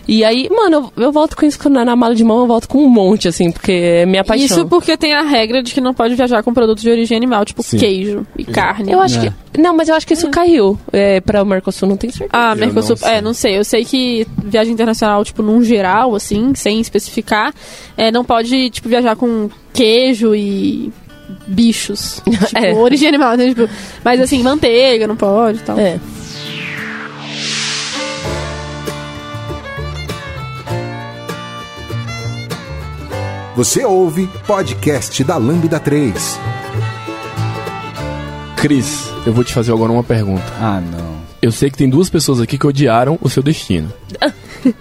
E 0.06 0.24
aí, 0.24 0.48
mano, 0.50 0.90
eu, 0.96 1.04
eu 1.04 1.12
volto 1.12 1.36
com 1.36 1.44
isso 1.46 1.68
na, 1.68 1.84
na 1.84 1.96
mala 1.96 2.14
de 2.14 2.24
mão, 2.24 2.40
eu 2.40 2.46
volto 2.46 2.68
com 2.68 2.78
um 2.78 2.88
monte, 2.88 3.28
assim, 3.28 3.50
porque 3.50 3.72
é 3.72 4.06
minha 4.06 4.24
paixão. 4.24 4.46
Isso 4.46 4.66
porque 4.66 4.96
tem 4.96 5.12
a 5.14 5.22
regra 5.22 5.62
de 5.62 5.72
que 5.74 5.80
não 5.80 5.92
pode 5.94 6.14
viajar 6.14 6.42
com 6.42 6.52
produtos 6.54 6.82
de 6.82 6.90
origem 6.90 7.16
animal, 7.16 7.44
tipo 7.44 7.62
Sim. 7.62 7.78
queijo 7.78 8.26
e 8.36 8.44
carne. 8.44 8.92
Eu 8.92 9.00
acho 9.00 9.20
que. 9.20 9.32
Não, 9.58 9.74
mas 9.76 9.88
eu 9.88 9.94
acho 9.96 10.06
que 10.06 10.14
isso 10.14 10.28
caiu. 10.30 10.78
É, 10.92 11.20
pra 11.20 11.42
o 11.42 11.46
Mercosul, 11.46 11.88
não 11.88 11.96
tenho 11.96 12.12
certeza. 12.12 12.30
Ah, 12.32 12.52
Eu 12.52 12.56
Mercosul. 12.58 12.96
não. 13.02 13.08
É, 13.08 13.20
não 13.20 13.34
sei. 13.34 13.58
Eu 13.58 13.64
sei 13.64 13.84
que 13.84 14.26
viagem 14.44 14.72
internacional, 14.72 15.24
tipo, 15.24 15.42
num 15.42 15.62
geral, 15.64 16.14
assim, 16.14 16.54
sem 16.54 16.80
especificar, 16.80 17.52
é, 17.96 18.12
não 18.12 18.24
pode, 18.24 18.70
tipo, 18.70 18.88
viajar 18.88 19.07
com 19.16 19.48
queijo 19.72 20.34
e 20.34 20.92
bichos. 21.46 22.20
Tipo, 22.28 22.58
É. 22.58 22.72
origem 22.74 23.08
animal, 23.08 23.36
né? 23.36 23.48
Tipo, 23.48 23.68
mas 24.04 24.20
assim, 24.20 24.42
manteiga 24.42 25.06
não 25.06 25.16
pode 25.16 25.58
e 25.58 25.62
tal. 25.62 25.78
É. 25.78 25.98
Você 33.56 33.84
ouve 33.84 34.28
podcast 34.46 35.22
da 35.24 35.36
Lambda 35.36 35.80
3. 35.80 36.38
Cris, 38.56 39.08
eu 39.26 39.32
vou 39.32 39.42
te 39.44 39.52
fazer 39.52 39.72
agora 39.72 39.90
uma 39.90 40.04
pergunta. 40.04 40.44
Ah, 40.60 40.80
não. 40.80 41.18
Eu 41.40 41.52
sei 41.52 41.70
que 41.70 41.76
tem 41.76 41.88
duas 41.88 42.08
pessoas 42.10 42.40
aqui 42.40 42.56
que 42.58 42.66
odiaram 42.66 43.18
o 43.20 43.28
seu 43.28 43.42
destino. 43.42 43.92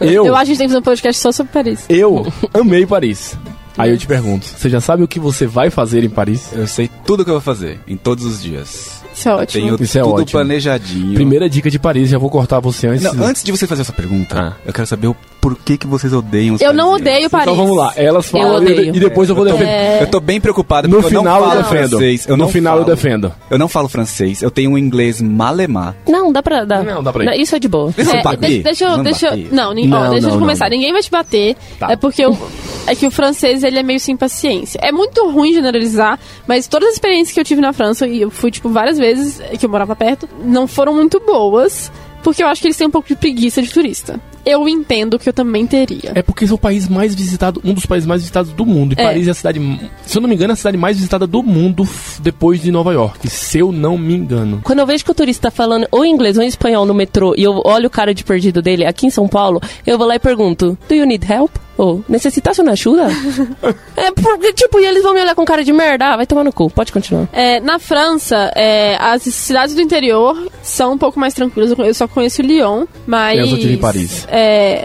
Eu, 0.01 0.25
Eu 0.25 0.35
acho 0.35 0.45
que 0.45 0.51
a 0.51 0.55
gente 0.55 0.57
tem 0.57 0.67
que 0.67 0.73
fazer 0.73 0.79
um 0.79 0.81
podcast 0.81 1.21
só 1.21 1.31
sobre 1.31 1.53
Paris. 1.53 1.85
eu 1.87 2.25
amei 2.51 2.83
Paris. 2.83 3.37
Aí 3.77 3.91
eu 3.91 3.97
te 3.97 4.07
pergunto, 4.07 4.45
você 4.45 4.69
já 4.69 4.81
sabe 4.81 5.03
o 5.03 5.07
que 5.07 5.19
você 5.19 5.45
vai 5.45 5.69
fazer 5.69 6.03
em 6.03 6.09
Paris? 6.09 6.49
Eu 6.53 6.67
sei 6.67 6.89
tudo 7.05 7.23
que 7.23 7.29
eu 7.29 7.35
vou 7.35 7.41
fazer, 7.41 7.79
em 7.87 7.95
todos 7.95 8.25
os 8.25 8.41
dias. 8.41 9.01
Isso 9.13 9.29
é 9.29 9.33
ótimo. 9.33 9.63
Tenho 9.65 9.83
Isso 9.83 9.97
é 9.97 10.01
tudo 10.01 10.13
ótimo. 10.13 10.31
planejadinho. 10.31 11.13
Primeira 11.15 11.49
dica 11.49 11.69
de 11.71 11.79
Paris, 11.79 12.09
já 12.09 12.17
vou 12.17 12.29
cortar 12.29 12.59
você 12.59 12.87
antes. 12.87 13.03
Não, 13.03 13.23
antes 13.25 13.43
de 13.43 13.51
você 13.51 13.65
fazer 13.67 13.81
essa 13.81 13.93
pergunta, 13.93 14.39
Ah. 14.39 14.53
eu 14.65 14.73
quero 14.73 14.85
saber 14.87 15.07
o 15.07 15.15
porquê 15.55 15.77
que 15.77 15.87
vocês 15.87 16.11
odeiam 16.13 16.55
os 16.55 16.61
Eu 16.61 16.73
não 16.73 16.91
parisienses. 16.91 17.15
odeio 17.17 17.29
Paris. 17.29 17.47
Então 17.47 17.55
vamos 17.55 17.77
lá, 17.77 17.93
elas 17.95 18.29
falam 18.29 18.47
Eu 18.47 18.53
odeio. 18.55 18.95
e 18.95 18.99
depois 18.99 19.29
eu 19.29 19.35
vou 19.35 19.45
defender. 19.45 19.65
É. 19.69 20.03
Eu 20.03 20.07
tô 20.07 20.19
bem 20.19 20.39
preocupado 20.41 20.87
No 20.87 20.95
porque 21.01 21.15
eu 21.15 21.19
final 21.21 21.23
não 21.23 21.39
eu 21.41 21.47
falo 21.49 21.63
defendo. 21.63 21.89
francês. 21.89 22.25
Eu 22.27 22.37
no 22.37 22.43
não 22.45 22.51
final 22.51 22.77
falo. 22.77 22.89
eu 22.89 22.95
defendo. 22.95 23.33
Eu 23.49 23.57
não 23.59 23.67
falo 23.67 23.87
francês, 23.87 24.41
eu 24.41 24.51
tenho 24.51 24.71
um 24.71 24.77
inglês 24.77 25.21
malemar. 25.21 25.95
Não, 26.07 26.31
dá 26.31 26.43
pra. 26.43 26.65
Dá. 26.65 26.83
Não, 26.83 27.01
dá 27.03 27.11
pra 27.13 27.35
ir. 27.35 27.41
Isso 27.41 27.55
é 27.55 27.59
de 27.59 27.67
boa. 27.67 27.93
Eles 27.97 28.07
vão 28.09 28.19
É, 28.19 28.23
bater? 28.23 28.39
deixa, 28.39 28.63
deixa 28.63 28.85
eu. 28.85 28.89
Vão 28.95 29.03
Deixa 29.03 29.25
eu 29.27 29.31
bater? 29.31 29.47
não, 29.53 29.73
nin- 29.73 29.87
Não, 29.87 29.97
ó, 30.07 30.09
deixa 30.09 30.27
não, 30.27 30.33
eu 30.35 30.39
começar. 30.39 30.65
não. 30.65 30.71
Ninguém 30.77 30.91
vai 30.93 31.01
te 31.01 31.11
bater. 31.11 31.55
Tá. 31.79 31.91
É 31.91 31.95
porque 31.95 32.25
o, 32.25 32.37
é 32.85 32.95
que 32.95 33.05
o 33.07 33.11
francês 33.11 33.63
ele 33.63 33.79
é 33.79 33.83
meio 33.83 33.99
sem 33.99 34.15
paciência. 34.17 34.79
É 34.81 34.91
muito 34.91 35.29
ruim 35.29 35.53
generalizar, 35.53 36.19
mas 36.47 36.67
todas 36.67 36.89
as 36.89 36.93
experiências 36.95 37.33
que 37.33 37.39
eu 37.39 37.45
tive 37.45 37.61
na 37.61 37.73
França, 37.73 38.07
e 38.07 38.21
eu 38.21 38.29
fui, 38.29 38.51
tipo, 38.51 38.69
várias 38.69 38.97
vezes 38.97 39.39
que 39.59 39.65
eu 39.65 39.69
morava 39.69 39.95
perto, 39.95 40.27
não 40.43 40.67
foram 40.67 40.93
muito 40.93 41.19
boas, 41.19 41.91
porque 42.23 42.43
eu 42.43 42.47
acho 42.47 42.61
que 42.61 42.67
eles 42.67 42.77
têm 42.77 42.87
um 42.87 42.91
pouco 42.91 43.07
de 43.07 43.15
preguiça 43.15 43.61
de 43.61 43.69
turista. 43.71 44.19
Eu 44.49 44.69
entendo 44.69 45.19
que 45.19 45.27
eu 45.27 45.33
também 45.33 45.67
teria. 45.67 46.13
É 46.15 46.21
porque 46.21 46.45
é 46.45 46.53
o 46.53 46.57
país 46.57 46.87
mais 46.87 47.13
visitado, 47.13 47.61
um 47.65 47.73
dos 47.73 47.85
países 47.85 48.07
mais 48.07 48.21
visitados 48.21 48.53
do 48.53 48.65
mundo. 48.65 48.95
E 48.97 49.01
É. 49.01 49.03
Paris 49.03 49.27
é 49.27 49.31
a 49.31 49.33
cidade, 49.33 49.59
se 50.05 50.17
eu 50.17 50.21
não 50.21 50.29
me 50.29 50.35
engano, 50.35 50.51
é 50.51 50.53
a 50.53 50.55
cidade 50.55 50.77
mais 50.77 50.95
visitada 50.95 51.27
do 51.27 51.43
mundo 51.43 51.87
depois 52.21 52.61
de 52.61 52.71
Nova 52.71 52.93
York. 52.93 53.29
Se 53.29 53.59
eu 53.59 53.73
não 53.73 53.97
me 53.97 54.13
engano. 54.13 54.61
Quando 54.63 54.79
eu 54.79 54.85
vejo 54.85 55.03
que 55.03 55.11
o 55.11 55.13
turista 55.13 55.49
tá 55.49 55.51
falando 55.51 55.85
ou 55.91 56.05
inglês 56.05 56.37
ou 56.37 56.43
espanhol 56.43 56.85
no 56.85 56.93
metrô 56.93 57.33
e 57.35 57.43
eu 57.43 57.61
olho 57.65 57.87
o 57.87 57.89
cara 57.89 58.13
de 58.13 58.23
perdido 58.23 58.61
dele 58.61 58.85
aqui 58.85 59.05
em 59.05 59.09
São 59.09 59.27
Paulo, 59.27 59.61
eu 59.85 59.97
vou 59.97 60.07
lá 60.07 60.15
e 60.15 60.19
pergunto: 60.19 60.77
Do 60.87 60.95
you 60.95 61.05
need 61.05 61.29
help? 61.29 61.51
Ou 61.77 62.03
necessitas 62.09 62.57
uma 62.57 62.71
ajuda? 62.71 63.07
é 63.95 64.11
porque, 64.11 64.51
tipo, 64.53 64.79
e 64.79 64.85
eles 64.85 65.03
vão 65.03 65.13
me 65.13 65.21
olhar 65.21 65.35
com 65.35 65.45
cara 65.45 65.63
de 65.63 65.71
merda. 65.71 66.07
Ah, 66.07 66.17
vai 66.17 66.25
tomar 66.25 66.43
no 66.43 66.51
cu. 66.51 66.71
Pode 66.71 66.91
continuar. 66.91 67.29
É, 67.31 67.59
na 67.59 67.77
França, 67.77 68.51
é, 68.55 68.97
as 68.99 69.21
cidades 69.21 69.75
do 69.75 69.81
interior 69.81 70.51
são 70.63 70.93
um 70.93 70.97
pouco 70.97 71.19
mais 71.19 71.35
tranquilas. 71.35 71.71
Eu 71.77 71.93
só 71.93 72.07
conheço 72.07 72.41
Lyon, 72.41 72.87
mas. 73.05 73.37
Eu 73.37 73.47
só 73.47 73.57
tive 73.57 73.73
em 73.75 73.77
Paris. 73.77 74.27
É, 74.29 74.36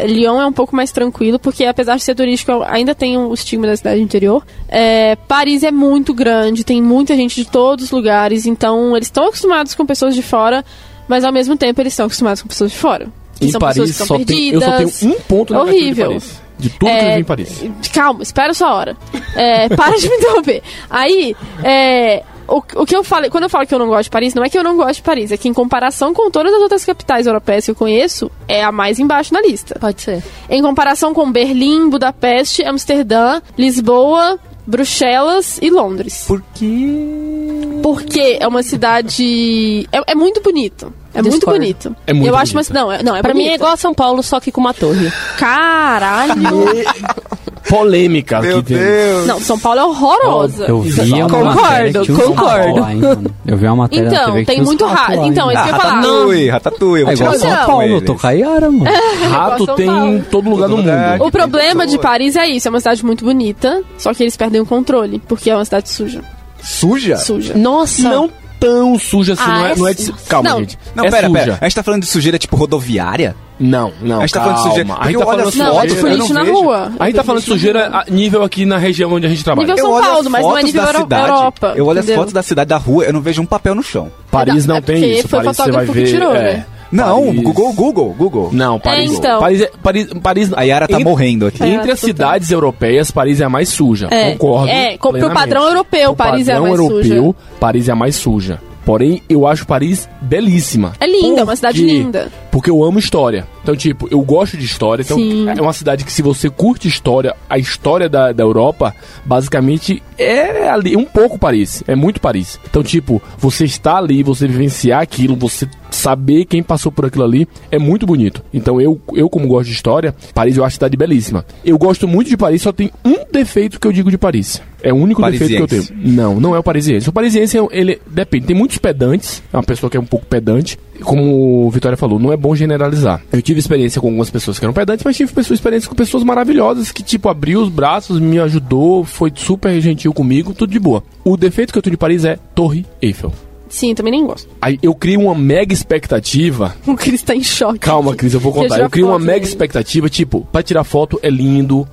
Lyon 0.07 0.41
é 0.41 0.47
um 0.47 0.53
pouco 0.53 0.75
mais 0.75 0.93
tranquilo, 0.93 1.39
porque 1.39 1.65
apesar 1.65 1.97
de 1.97 2.03
ser 2.05 2.15
turístico, 2.15 2.63
ainda 2.67 2.95
tem 2.95 3.17
o 3.19 3.33
estigma 3.35 3.67
da 3.67 3.77
cidade 3.77 4.01
interior. 4.01 4.45
É, 4.69 5.17
Paris 5.29 5.63
é 5.63 5.71
muito 5.71 6.15
grande, 6.15 6.65
tem 6.65 6.81
muita 6.83 7.15
gente 7.17 7.35
de 7.37 7.51
todos 7.51 7.87
os 7.87 7.91
lugares, 7.91 8.47
então 8.47 8.97
eles 8.97 9.09
estão 9.09 9.27
acostumados 9.27 9.75
com 9.75 9.85
pessoas 9.85 10.15
de 10.15 10.23
fora, 10.23 10.65
mas 11.09 11.25
ao 11.25 11.33
mesmo 11.33 11.57
tempo 11.57 11.81
eles 11.81 11.93
estão 11.93 12.07
acostumados 12.07 12.43
com 12.43 12.49
pessoas 12.49 12.71
de 12.71 12.77
fora. 12.79 13.07
que 13.39 13.47
Em 13.47 13.51
são 13.51 13.61
pessoas 13.61 13.77
Paris 13.77 13.97
que 13.97 14.03
estão 14.03 14.07
só 14.07 14.15
tem, 14.25 14.49
eu 14.51 14.61
perdidas. 14.61 14.93
só 14.93 15.01
tenho 15.01 15.15
um 15.17 15.21
ponto 15.23 15.55
Horrível. 15.57 16.09
de 16.09 16.15
Paris. 16.21 16.43
De 16.59 16.69
tudo 16.71 16.89
que 16.91 16.95
É, 16.97 17.11
eu 17.11 17.15
vi 17.17 17.21
em 17.21 17.25
Paris. 17.25 17.65
Calma, 17.93 18.23
espera 18.23 18.51
a 18.53 18.55
sua 18.55 18.73
hora. 18.73 18.97
É, 19.35 19.69
para 19.71 19.97
de 19.99 20.09
me 20.09 20.15
interromper. 20.17 20.63
Aí, 20.89 21.35
é, 21.65 22.23
o, 22.49 22.63
o 22.77 22.87
que 22.87 22.95
eu 22.95 23.05
falei, 23.05 23.31
quando 23.31 23.45
eu 23.45 23.51
falo 23.51 23.67
que 23.67 23.75
eu 23.75 23.79
não 23.79 23.89
gosto 23.89 24.05
de 24.05 24.11
Paris, 24.11 24.35
não 24.35 24.45
é 24.45 24.49
que 24.49 24.59
eu 24.59 24.65
não 24.65 24.77
gosto 24.77 24.97
de 24.97 25.03
Paris, 25.03 25.33
é 25.33 25.37
que 25.37 25.49
em 25.49 25.53
comparação 25.53 26.13
com 26.13 26.31
todas 26.31 26.53
as 26.53 26.61
outras 26.61 26.85
capitais 26.85 27.27
europeias 27.27 27.65
que 27.65 27.71
eu 27.71 27.75
conheço, 27.75 28.31
é 28.49 28.63
a 28.63 28.73
mais 28.73 28.99
embaixo 28.99 29.33
na 29.33 29.41
lista. 29.41 29.79
Pode 29.79 30.03
ser. 30.03 30.23
Em 30.49 30.63
comparação 30.63 31.15
com 31.15 31.31
Berlim, 31.31 31.89
Budapeste, 31.89 32.65
Amsterdã, 32.65 33.41
Lisboa, 33.57 34.39
Bruxelas 34.67 35.59
e 35.61 35.71
Londres. 35.71 36.25
Por 36.27 36.43
quê? 36.55 37.81
Porque 37.83 38.39
é 38.41 38.47
uma 38.47 38.63
cidade. 38.63 39.89
É, 39.93 40.13
é 40.13 40.15
muito 40.15 40.41
bonito. 40.41 40.93
É 41.15 41.21
muito 41.21 41.35
Discordo. 41.35 41.59
bonito. 41.59 41.97
É 42.07 42.13
muito 42.13 42.29
eu 42.29 42.37
acho 42.37 42.53
uma 42.53 42.63
bonito. 42.63 42.75
Não, 42.75 42.93
é, 42.93 43.03
não, 43.03 43.17
é 43.17 43.23
pra 43.23 43.35
mim 43.35 43.43
é 43.43 43.45
bonito. 43.45 43.61
igual 43.61 43.73
a 43.73 43.77
São 43.77 43.93
Paulo, 43.93 44.23
só 44.23 44.41
que 44.41 44.53
com 44.53 44.61
uma 44.61 44.73
torre. 44.73 45.13
Caralho! 45.37 46.33
Polêmica 47.69 48.41
Meu 48.41 48.59
que 48.63 48.69
tem. 48.75 48.77
Deus. 48.79 49.27
não, 49.27 49.41
São 49.41 49.59
Paulo 49.59 49.81
é 49.81 49.85
horrorosa. 49.85 50.65
Eu 50.67 50.81
vi 50.81 51.23
uma 51.23 51.29
Concordo, 51.29 52.07
concordo. 52.17 52.81
lá, 52.81 52.93
hein. 52.95 53.01
Eu 53.47 53.57
vi 53.57 53.67
uma 53.67 53.77
matéria 53.77 54.11
na 54.11 54.23
Então, 54.23 54.45
tem 54.45 54.63
muito 54.63 54.85
rato. 54.85 55.17
lá, 55.21 55.27
Então, 55.27 55.51
hein. 55.51 55.57
isso 55.57 55.65
que 55.65 55.71
eu 55.71 55.75
ia 55.75 55.81
falar. 55.81 55.95
Ratatouille, 55.95 56.49
ratatouille. 56.51 57.01
Eu 57.03 57.07
vou 57.07 57.13
É 57.13 57.15
igual 57.17 57.39
São 57.39 57.51
Paulo, 57.51 57.67
com 57.67 57.83
eu 57.83 57.97
eles. 57.97 58.07
tô 58.07 58.15
caiara, 58.15 58.71
mano. 58.71 58.85
Rato 59.31 59.65
São 59.67 59.75
tem 59.77 59.89
em 60.17 60.21
todo 60.23 60.51
lugar 60.51 60.69
do 60.69 60.77
mundo. 60.77 60.91
O 61.21 61.31
problema 61.31 61.87
de. 61.87 61.99
Paris 61.99 62.37
é 62.37 62.47
isso, 62.49 62.69
é 62.69 62.71
uma 62.71 62.81
cidade 62.81 63.05
muito 63.07 63.25
bonita, 63.25 63.83
só 63.97 64.13
que 64.13 64.23
eles 64.23 64.37
perdem 64.37 64.61
o 64.61 64.67
controle, 64.67 65.21
porque 65.29 65.49
é 65.51 65.55
uma 65.55 65.65
cidade 65.65 65.89
suja. 65.89 66.21
Suja? 66.61 67.17
Suja. 67.17 67.55
Nossa! 67.57 68.03
Não 68.03 68.29
tão 68.61 68.97
suja 68.99 69.33
assim, 69.33 69.43
Ah, 69.45 69.49
não 69.59 69.67
é, 69.67 69.73
é 69.73 69.77
não 69.77 69.89
é 69.89 69.95
de... 69.95 70.13
Calma, 70.29 70.51
Não. 70.51 70.59
gente. 70.61 70.79
Não, 70.95 71.05
é 71.05 71.11
pera, 71.11 71.27
suja. 71.27 71.39
pera. 71.41 71.59
A 71.61 71.65
gente 71.65 71.75
tá 71.75 71.83
falando 71.83 72.03
de 72.03 72.07
sujeira 72.09 72.39
tipo 72.39 72.55
rodoviária? 72.55 73.35
Não, 73.61 73.93
não, 74.01 74.19
A 74.19 74.21
gente 74.23 74.33
tá 74.33 74.41
calma. 74.41 74.55
falando 74.57 74.65
de 74.65 74.69
sujeira- 74.71 74.95
A 75.01 75.07
gente 75.07 75.19
tá 75.19 75.25
falando 75.25 75.39
Não, 75.39 75.45
é 75.45 75.89
Sujeira, 75.89 75.95
tipo 75.95 76.07
lixo 76.09 76.35
na 76.35 76.43
rua. 76.43 76.93
A 76.99 77.07
gente 77.07 77.15
tá 77.17 77.23
falando 77.25 77.41
de 77.43 77.47
sujeira 77.47 78.05
nível 78.11 78.43
aqui 78.43 78.65
na 78.65 78.79
região 78.79 79.13
onde 79.13 79.27
a 79.27 79.29
gente 79.31 79.45
trabalha. 79.45 79.67
Nível- 79.69 79.79
Eu 79.79 79.85
São 79.85 79.93
olho 79.95 80.05
Paulo, 80.05 80.21
as 80.21 80.27
mas 80.27 80.43
não 80.43 80.51
é 80.51 80.53
fotos 80.53 80.65
nível 80.67 80.83
da 80.83 80.89
Euro- 80.89 80.99
cidade. 81.03 81.29
Europa, 81.29 81.73
Eu 81.77 81.87
olho 81.87 81.99
as 81.99 82.05
entendeu? 82.05 82.21
fotos 82.21 82.33
da 82.33 82.43
cidade 82.43 82.69
da 82.69 82.77
rua, 82.77 83.05
eu 83.05 83.13
não 83.13 83.21
vejo 83.21 83.41
um 83.43 83.47
papel 83.47 83.75
no 83.75 83.83
chão. 83.83 84.11
Paris 84.31 84.65
É, 84.65 84.69
não 84.69 84.77
é 84.77 84.81
tem 84.81 85.13
isso. 85.19 85.29
foi 85.29 85.43
Paris 85.43 85.57
você 85.57 85.63
vai 85.71 85.87
fotógrafo 85.87 85.93
que 85.93 85.99
ver. 86.01 86.11
tirou, 86.11 86.35
é, 86.35 86.43
né? 86.43 86.67
Não, 86.91 87.25
Paris- 87.27 87.43
Google, 87.43 87.73
Google, 87.73 88.15
Google. 88.19 88.51
Não, 88.53 88.81
Paris. 88.81 89.11
É, 89.13 89.15
então. 89.15 89.41
Paris, 89.41 89.61
é- 89.63 89.71
Paris, 89.83 90.07
Paris 90.23 90.53
A 90.55 90.63
Yara 90.63 90.87
tá 90.89 90.95
entre- 90.95 91.05
morrendo 91.05 91.47
aqui. 91.47 91.63
É. 91.63 91.69
Entre 91.69 91.91
as 91.93 92.01
cidades 92.01 92.51
europeias, 92.51 93.11
Paris 93.11 93.41
é 93.41 93.45
a 93.45 93.49
mais 93.49 93.69
suja. 93.69 94.09
É, 94.11 94.33
Concordo. 94.33 94.69
é, 94.69 94.97
pro 94.99 95.31
padrão 95.31 95.65
europeu, 95.69 96.15
Pro 96.15 96.17
Paris 96.17 96.49
é 96.49 96.53
a 96.53 96.57
padrão 96.57 96.69
mais 96.77 96.81
europeu, 96.91 97.23
suja. 97.25 97.59
Paris 97.61 97.89
é 97.89 97.93
a 97.93 97.97
mais 97.97 98.17
suja. 98.17 98.61
Porém, 98.85 99.23
eu 99.29 99.47
acho 99.47 99.65
Paris 99.65 100.09
belíssima. 100.21 100.93
É 100.99 101.07
linda, 101.07 101.43
é 101.43 101.45
uma 101.45 101.55
cidade 101.55 101.83
linda. 101.85 102.31
Porque 102.53 102.71
eu 102.71 102.85
amo 102.85 102.99
história. 102.99 103.49
Então, 103.63 103.75
tipo, 103.75 104.07
eu 104.11 104.21
gosto 104.21 104.59
de 104.59 104.65
história. 104.67 105.03
Então, 105.03 105.17
Sim. 105.17 105.49
é 105.49 105.61
uma 105.61 105.73
cidade 105.73 106.05
que, 106.05 106.13
se 106.13 106.21
você 106.21 106.51
curte 106.51 106.87
história, 106.87 107.35
a 107.49 107.59
história 107.59 108.11
da, 108.11 108.31
da 108.31 108.43
Europa, 108.43 108.95
basicamente, 109.25 110.03
é 110.19 110.69
ali, 110.69 110.95
um 110.95 111.05
pouco 111.07 111.39
Paris. 111.39 111.83
É 111.89 111.95
muito 111.97 112.21
Paris. 112.21 112.61
Então, 112.69 112.83
tipo, 112.83 113.23
você 113.39 113.65
está 113.65 113.97
ali, 113.97 114.23
você 114.23 114.47
vivenciar 114.47 115.01
aquilo, 115.01 115.35
você 115.35 115.67
saber 115.91 116.45
quem 116.45 116.63
passou 116.63 116.93
por 116.93 117.07
aquilo 117.07 117.25
ali, 117.25 117.49
é 117.71 117.79
muito 117.79 118.07
bonito. 118.07 118.43
Então, 118.53 118.79
eu, 118.79 119.01
eu 119.15 119.31
como 119.31 119.49
gosto 119.49 119.69
de 119.69 119.75
história, 119.75 120.15
Paris 120.35 120.57
eu 120.57 120.63
acho 120.65 120.75
a 120.75 120.77
cidade 120.77 120.97
belíssima. 120.97 121.47
Eu 121.65 121.79
gosto 121.79 122.07
muito 122.07 122.29
de 122.29 122.37
Paris, 122.37 122.61
só 122.61 122.71
tem 122.73 122.91
um 123.03 123.25
defeito 123.33 123.81
que 123.81 123.87
eu 123.87 123.93
digo 123.93 124.11
de 124.11 124.19
Paris. 124.19 124.61
É 124.83 124.93
o 124.93 124.97
único 124.97 125.23
defeito 125.23 125.55
que 125.57 125.63
eu 125.63 125.69
tenho. 125.69 125.83
Parisiense. 125.87 126.15
Não, 126.17 126.41
não 126.41 126.55
é 126.55 126.59
o 126.59 126.63
parisiense. 126.63 127.09
O 127.09 127.13
parisiense, 127.13 127.57
é- 127.57 127.67
ele 127.71 128.01
depende. 128.07 128.47
Tem 128.47 128.57
muitos 128.57 128.79
pedantes. 128.79 129.43
É 129.53 129.57
uma 129.57 129.63
pessoa 129.63 129.89
que 129.89 129.97
é 129.97 130.01
um 130.01 130.05
pouco 130.05 130.27
pedante. 130.27 130.79
Como 131.03 131.67
o 131.67 131.71
Vitória 131.71 131.97
falou, 131.97 132.19
não 132.19 132.33
é, 132.33 132.37
bom 132.37 132.55
generalizar. 132.55 133.23
Eu 133.33 133.43
tive 133.43 133.61
experiência 133.61 134.01
com 134.01 134.07
algumas 134.09 134.31
pessoas 134.31 134.59
que 134.59 134.65
eram 134.65 134.73
pedantes, 134.73 135.05
mas 135.05 135.17
tive 135.17 135.33
pessoas, 135.33 135.59
experiência 135.59 135.89
com 135.89 135.95
pessoas 135.95 136.23
maravilhosas 136.25 136.91
que, 136.93 137.03
tipo, 137.03 137.29
abriu 137.29 137.61
os 137.63 137.69
braços, 137.69 138.19
me 138.21 138.39
ajudou, 138.39 139.05
foi 139.05 139.33
super 139.35 139.81
gentil 139.81 140.13
comigo, 140.13 140.55
tudo 140.55 140.71
de 140.71 140.79
boa. 140.79 141.03
O 141.25 141.37
defeito 141.37 141.73
que 141.73 141.79
eu 141.79 141.83
tenho 141.83 141.93
de 141.93 141.99
Paris 141.99 142.25
é 142.25 142.39
Torre 142.55 142.87
Eiffel. 143.01 143.33
Sim, 143.69 143.95
também 143.95 144.13
nem 144.13 144.27
gosto. 144.27 144.49
Aí 144.61 144.79
eu 144.83 144.95
crio 144.95 145.21
uma 145.23 145.35
mega 145.35 145.73
expectativa. 145.73 146.75
O 146.87 146.95
Cris 146.95 147.23
tá 147.23 147.35
em 147.35 147.43
choque. 147.43 147.79
Calma, 147.79 148.15
Cris, 148.15 148.35
eu 148.35 148.41
vou 148.41 148.53
contar. 148.53 148.79
Eu 148.79 148.91
crio 148.91 149.07
uma 149.09 149.19
mega 149.19 149.33
dele. 149.41 149.47
expectativa, 149.47 150.09
tipo, 150.11 150.47
pra 150.53 150.63
tirar 150.63 150.85
foto 150.85 151.19
é 151.23 151.31
lindo, 151.31 151.89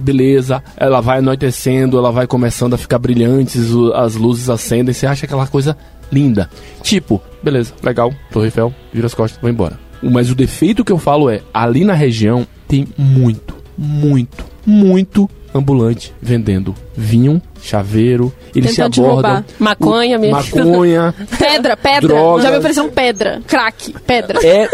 beleza, 0.00 0.62
ela 0.76 1.00
vai 1.00 1.18
anoitecendo, 1.18 1.96
ela 1.98 2.10
vai 2.10 2.26
começando 2.26 2.74
a 2.74 2.78
ficar 2.78 2.98
brilhante, 2.98 3.58
o- 3.58 3.92
as 3.94 4.16
luzes 4.16 4.48
acendem, 4.50 4.92
você 4.92 5.06
acha 5.06 5.26
aquela 5.26 5.46
coisa 5.46 5.76
linda. 6.12 6.50
Tipo, 6.82 7.20
beleza, 7.42 7.74
legal, 7.82 8.12
Torre 8.30 8.46
Eiffel, 8.46 8.74
vira 8.92 9.06
as 9.06 9.14
costas, 9.14 9.40
vou 9.40 9.50
embora. 9.50 9.78
Mas 10.02 10.30
o 10.30 10.34
defeito 10.34 10.84
que 10.84 10.92
eu 10.92 10.98
falo 10.98 11.28
é, 11.28 11.42
ali 11.52 11.84
na 11.84 11.94
região 11.94 12.46
tem 12.66 12.88
muito, 12.96 13.54
muito, 13.76 14.44
muito 14.64 15.28
ambulante 15.54 16.12
vendendo 16.20 16.74
vinho, 16.96 17.40
chaveiro, 17.62 18.32
eles 18.54 18.70
Tentando 18.74 18.92
te 18.92 18.94
se 18.96 19.00
abordam. 19.00 19.44
Maconha, 19.58 20.18
minha 20.18 20.32
Maconha. 20.32 21.14
Pedra, 21.38 21.76
pedra. 21.76 22.00
Drogas. 22.08 22.44
Já 22.44 22.50
me 22.50 22.58
ofereceram 22.58 22.88
pedra. 22.90 23.40
Crack, 23.46 23.94
pedra. 24.06 24.38
É. 24.46 24.68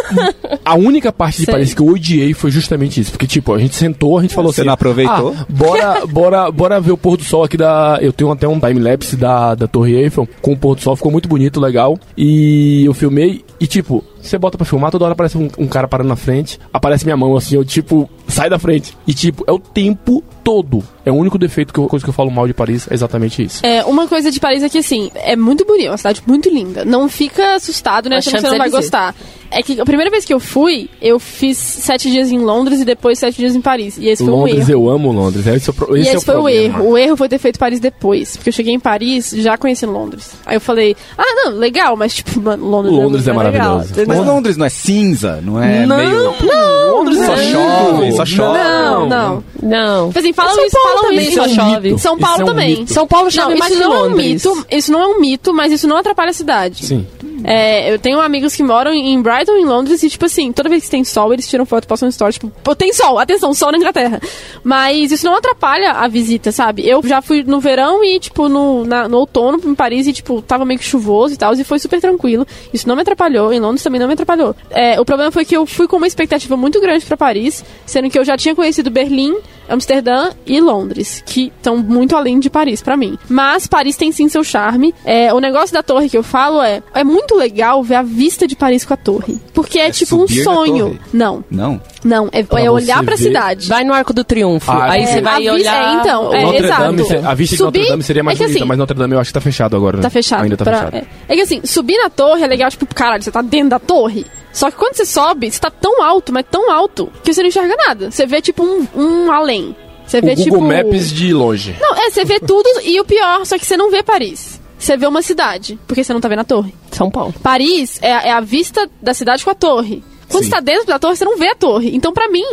A 0.65 0.75
única 0.75 1.13
parte 1.13 1.41
de. 1.41 1.47
Paris 1.47 1.75
que 1.75 1.81
eu 1.83 1.87
odiei 1.89 2.33
foi 2.35 2.51
justamente 2.51 3.01
isso. 3.01 3.13
Porque, 3.13 3.27
tipo, 3.27 3.53
a 3.55 3.59
gente 3.59 3.75
sentou, 3.75 4.19
a 4.19 4.23
gente 4.23 4.35
falou 4.35 4.53
Você 4.53 4.61
assim. 4.63 4.67
não 4.67 4.75
aproveitou? 4.75 5.35
"Ah, 5.39 5.47
bora, 5.49 6.07
bora, 6.07 6.51
bora 6.51 6.81
ver 6.81 6.93
o 6.93 6.97
pôr 6.97 7.17
do 7.17 7.25
sol 7.25 7.45
aqui 7.45 7.57
da. 7.57 7.99
Eu 8.01 8.13
tenho 8.13 8.31
até 8.31 8.47
um 8.49 8.59
time-lapse 8.59 9.17
da, 9.17 9.55
da 9.55 9.67
Torre 9.67 9.95
Eiffel 9.95 10.29
com 10.41 10.53
o 10.53 10.57
pôr 10.57 10.75
do 10.75 10.83
sol, 10.83 10.97
ficou 10.97 11.13
muito 11.13 11.29
bonito, 11.29 11.61
legal. 11.61 11.99
E 12.17 12.85
eu 12.85 12.95
filmei 12.95 13.45
e, 13.61 13.67
tipo, 13.67 14.03
você 14.21 14.37
bota 14.39 14.57
pra 14.59 14.65
filmar, 14.67 14.91
toda 14.91 15.05
hora 15.05 15.13
aparece 15.13 15.39
um, 15.39 15.49
um 15.59 15.67
cara 15.67 15.87
parando 15.89 16.09
na 16.09 16.17
frente, 16.17 16.59
aparece 16.73 17.05
minha 17.05 17.17
mão 17.17 17.37
assim, 17.37 17.57
eu, 17.57 17.65
tipo, 17.65 18.09
sai 18.29 18.49
da 18.51 18.59
frente. 18.59 18.97
E, 19.07 19.15
tipo, 19.15 19.45
é 19.47 19.53
o 19.53 19.59
tempo 19.59 20.23
todo. 20.45 20.83
É 21.05 21.11
o 21.11 21.15
único 21.15 21.39
defeito 21.39 21.73
que 21.73 21.79
eu, 21.79 21.87
coisa 21.87 22.05
que 22.05 22.09
eu 22.09 22.15
falo 22.15 22.31
mal 22.31 22.47
de 22.47 22.55
Paris, 22.55 22.87
é 22.91 22.95
exatamente 22.95 23.43
isso. 23.43 23.65
É, 23.65 23.85
uma 23.85 24.07
coisa 24.09 24.31
de 24.31 24.39
Paris 24.41 24.63
é 24.63 24.69
que, 24.69 24.79
assim, 24.79 25.11
é 25.15 25.37
muito 25.37 25.65
bonita, 25.65 25.87
é 25.89 25.91
uma 25.91 25.97
cidade 25.97 26.23
muito 26.27 26.49
linda. 26.49 26.85
Não 26.85 27.09
fica 27.09 27.55
assustado, 27.55 28.09
né? 28.09 28.17
Achando 28.19 28.35
que 28.37 28.41
você 28.43 28.51
não 28.51 28.59
vai 28.59 28.71
gostar. 28.71 29.15
É 29.49 29.63
que 29.63 29.81
a 29.81 29.85
primeira 29.85 30.11
vez 30.11 30.25
que 30.25 30.35
eu 30.35 30.41
fui, 30.41 30.91
eu 31.01 31.21
fiz 31.21 31.57
sete 31.57 32.11
dias 32.11 32.33
em 32.33 32.39
Londres 32.39 32.81
e 32.81 32.85
depois 32.85 33.19
sete 33.19 33.37
dias 33.37 33.55
em 33.55 33.61
Paris. 33.61 33.97
E 33.97 34.09
esse 34.09 34.25
foi 34.25 34.33
um 34.33 34.37
Londres, 34.39 34.69
erro. 34.69 34.73
eu 34.73 34.91
amo 34.91 35.13
Londres. 35.13 35.47
Esse, 35.47 35.71
é 35.71 35.73
o 35.73 35.75
pro- 35.75 35.97
E 35.97 36.01
esse 36.01 36.09
esse, 36.09 36.17
é 36.17 36.19
o 36.19 36.23
foi 36.23 36.35
o 36.35 36.39
problema. 36.43 36.79
erro. 36.79 36.91
O 36.91 36.99
erro 36.99 37.17
foi 37.17 37.29
ter 37.29 37.39
feito 37.39 37.59
Paris 37.59 37.79
depois. 37.79 38.37
Porque 38.37 38.49
eu 38.49 38.53
cheguei 38.53 38.75
em 38.75 38.81
Paris 38.81 39.31
já 39.37 39.57
conheci 39.57 39.87
Londres. 39.87 40.33
Aí 40.45 40.57
eu 40.57 40.61
falei, 40.61 40.97
ah, 41.17 41.23
não, 41.45 41.53
legal, 41.53 41.97
mas 41.97 42.13
tipo, 42.15 42.41
mano, 42.41 42.67
Londres, 42.67 42.93
Londres 42.93 43.29
é 43.29 43.33
muito 43.33 43.43
mais 43.45 43.53
legal, 43.55 43.69
maravilhoso. 43.77 43.93
entendeu? 44.01 44.17
Mas 44.19 44.27
Londres 44.27 44.57
não 44.57 44.67
é 44.67 44.69
cinza, 44.69 45.41
não 45.41 45.63
é 45.63 45.87
Não, 45.87 45.97
meio... 45.97 46.35
Não, 46.45 46.97
Londres 46.97 47.25
Só 47.25 47.35
é 47.35 47.53
chove. 47.53 48.13
Só 48.17 48.27
chove. 48.27 48.59
Não, 48.59 49.07
não. 49.07 49.45
Não. 49.63 50.07
Tipo 50.09 50.19
assim, 50.19 50.33
falam 50.33 50.55
São 50.55 50.67
isso, 50.67 50.77
Paulo 50.77 50.89
falam 50.99 51.11
também 51.11 51.27
isso. 51.29 51.35
só 51.37 51.45
é 51.45 51.49
chove. 51.49 51.89
mito. 51.91 52.01
São 52.01 52.19
Paulo 52.19 52.43
é 52.43 52.45
também. 52.45 52.87
São 52.87 53.07
Paulo 53.07 53.31
chove 53.31 53.51
Não, 53.53 53.59
mais 53.59 53.73
isso 53.73 53.83
não 53.83 53.93
é 53.93 53.97
um 53.99 54.03
Londres. 54.09 54.27
mito, 54.45 54.67
isso 54.71 54.93
não 54.93 55.01
é 55.03 55.07
um 55.07 55.21
mito, 55.21 55.55
mas 55.55 55.73
isso 55.73 55.87
não 55.89 55.97
atrapalha 55.97 56.31
a 56.31 56.35
cidade. 56.35 56.87
Sim. 56.87 57.07
É, 57.45 57.93
eu 57.93 57.99
tenho 57.99 58.21
amigos 58.21 58.55
que 58.55 58.63
moram 58.63 58.93
em 58.93 59.21
Brighton, 59.21 59.57
em 59.57 59.65
Londres, 59.65 60.03
e, 60.03 60.09
tipo 60.11 60.25
assim, 60.27 60.53
toda 60.53 60.69
vez 60.69 60.85
que 60.85 60.91
tem 60.91 61.05
sol, 61.05 61.33
eles 61.33 61.49
tiram 61.49 61.67
foto 61.67 61.85
e 61.85 61.87
postam 61.87 62.09
story, 62.09 62.33
tipo, 62.35 62.51
pô, 62.63 62.75
tem 62.75 62.93
sol, 62.93 63.19
atenção, 63.19 63.53
sol 63.55 63.71
na 63.73 63.79
Inglaterra. 63.79 64.21
Mas 64.65 65.13
isso 65.13 65.25
não 65.27 65.37
atrapalha 65.37 65.93
a 65.93 66.09
visita, 66.09 66.51
sabe? 66.53 66.87
Eu 66.89 67.03
já 67.07 67.21
fui 67.23 67.43
no 67.43 67.61
verão 67.61 68.03
e, 68.05 68.19
tipo, 68.19 68.49
no, 68.49 68.85
na- 68.85 69.09
no 69.09 69.19
outono 69.19 69.61
em 69.65 69.75
Paris 69.75 70.07
e, 70.07 70.13
tipo, 70.13 70.41
tava 70.43 70.65
meio 70.65 70.79
que 70.79 70.85
chuvoso 70.87 71.35
e 71.35 71.37
tal, 71.37 71.55
e 71.55 71.65
foi 71.65 71.79
super 71.79 72.01
tranquilo. 72.01 72.47
Isso 72.73 72.89
não 72.89 72.97
me 72.97 73.03
atrapalhou, 73.03 73.53
em 73.53 73.61
Londres 73.61 73.83
também 73.83 74.01
não 74.01 74.07
me 74.09 74.15
atrapalhou. 74.15 74.55
É, 74.71 75.01
o 75.01 75.05
problema 75.05 75.31
foi 75.31 75.45
que 75.45 75.57
eu 75.57 75.67
fui 75.67 75.87
com 75.87 75.97
uma 75.97 76.07
expectativa 76.07 76.57
muito 76.57 76.81
grande 76.81 77.05
pra 77.05 77.17
Paris, 77.17 77.65
sendo 77.85 78.09
que 78.11 78.19
eu 78.19 78.25
já 78.25 78.37
tinha 78.37 78.55
conhecido 78.55 78.91
Berlim, 78.91 79.35
Amsterdã 79.69 80.31
e 80.47 80.61
Londres, 80.61 81.23
que 81.27 81.53
estão 81.57 81.77
muito 81.77 82.17
além 82.17 82.39
de 82.39 82.49
Paris 82.51 82.81
pra 82.83 82.97
mim. 82.97 83.19
Mas 83.29 83.67
Paris 83.67 83.97
tem 83.97 84.13
sim 84.13 84.29
seu 84.29 84.43
charme. 84.45 84.95
É, 85.05 85.33
o 85.33 85.41
negócio 85.41 85.73
da 85.75 85.83
torre 85.83 86.09
que 86.09 86.17
eu 86.17 86.23
falo 86.23 86.63
é 86.63 86.83
é 86.95 87.05
muito 87.05 87.35
legal 87.35 87.83
ver 87.83 87.97
a 87.97 88.03
vista 88.03 88.47
de 88.47 88.55
Paris 88.57 88.85
com 88.85 88.95
a 88.95 88.97
torre, 88.97 89.39
porque 89.55 89.79
é, 89.79 89.89
É 89.89 89.91
tipo 89.91 90.17
um 90.17 90.27
sonho. 90.29 90.87
torre? 90.87 91.01
Não, 91.13 91.45
Não? 91.51 91.81
não, 92.05 92.29
é, 92.33 92.43
Pra 92.43 92.61
é 92.61 92.71
olhar 92.71 93.03
pra 93.05 93.17
ver- 93.17 93.23
cidade. 93.23 93.69
Vai 93.69 93.85
no 93.85 93.93
Arco 93.93 94.13
do 94.13 94.23
Triunfo. 94.25 94.71
Ah, 94.71 94.93
aí 94.93 95.03
é, 95.03 95.07
você 95.07 95.19
a 95.19 95.23
vai 95.23 95.49
olhar. 95.49 95.97
é, 95.97 96.01
então, 96.01 96.33
é, 96.35 96.43
Notre 96.45 96.67
Dame, 96.69 97.01
exato. 97.03 97.27
a 97.27 97.35
vista 97.35 97.57
de 97.57 97.63
Subir- 97.63 97.79
Notre 97.81 97.91
Dame 97.91 98.03
seria 98.03 98.23
mais 98.25 98.41
é 98.41 98.45
bonita, 98.45 98.59
assim, 98.61 98.69
mas 98.69 98.79
Notre 98.79 98.97
Dame 98.99 99.15
eu 99.15 99.21
acho 99.21 99.29
que 99.31 99.35
tá 99.35 99.41
fechado 99.41 99.77
agora, 99.77 99.97
né? 99.99 100.03
Tá 100.03 100.11
fechado. 100.11 100.43
Ainda 100.45 100.57
tá 100.57 100.65
pra- 100.65 100.77
fechado. 100.79 100.95
É. 100.97 101.05
É 101.29 101.35
que 101.35 101.41
assim, 101.43 101.61
subir 101.65 101.97
na 101.99 102.09
torre 102.11 102.43
é 102.43 102.47
legal, 102.47 102.71
tipo, 102.71 102.87
caralho, 102.95 103.23
você 103.23 103.31
tá 103.31 103.43
dentro 103.43 103.71
da 103.71 103.79
torre. 103.79 104.25
Só 104.57 104.71
que 104.71 104.77
quando 104.79 104.95
você 104.97 105.05
sobe, 105.05 105.51
você 105.51 105.61
tá 105.61 105.71
tão 105.71 106.03
alto, 106.03 106.33
mas 106.33 106.47
tão 106.51 106.71
alto, 106.71 107.13
que 107.23 107.33
você 107.35 107.43
não 107.43 107.49
enxerga 107.49 107.77
nada. 107.77 108.11
Você 108.11 108.25
vê, 108.25 108.41
tipo, 108.41 108.63
um, 108.65 108.87
um 108.97 109.31
além. 109.31 109.77
Você 110.07 110.19
O 110.19 110.23
vê, 110.23 110.35
Google 110.35 110.45
tipo... 110.45 110.61
Maps 110.63 111.13
de 111.13 111.33
longe. 111.35 111.77
Não, 111.79 111.95
é, 111.95 112.09
você 112.11 112.25
vê 112.25 112.41
tudo 112.41 112.67
e 112.83 112.99
o 112.99 113.05
pior, 113.05 113.45
só 113.45 113.59
que 113.59 113.67
você 113.67 113.77
não 113.77 113.91
vê 113.91 114.03
Paris. 114.03 114.59
Você 114.79 114.97
vê 114.97 115.07
uma 115.07 115.21
cidade, 115.21 115.79
porque 115.87 116.03
você 116.03 116.13
não 116.15 116.21
tá 116.23 116.29
vendo 116.29 116.39
a 116.41 116.45
torre. 116.45 116.75
São 116.91 117.11
Paulo. 117.11 117.35
Paris 117.43 117.99
é, 118.01 118.13
a- 118.15 118.23
é 118.23 118.31
a 118.31 118.41
vista 118.41 118.89
da 119.03 119.13
cidade 119.13 119.45
com 119.45 119.51
a 119.51 119.55
torre. 119.55 120.03
Quando 120.29 120.45
Sim. 120.45 120.49
você 120.51 120.55
tá 120.57 120.61
dentro 120.61 120.87
da 120.87 120.99
torre, 120.99 121.17
você 121.17 121.25
não 121.25 121.37
vê 121.37 121.49
a 121.49 121.55
torre. 121.55 121.95
Então, 121.95 122.13
pra 122.13 122.29
mim, 122.29 122.45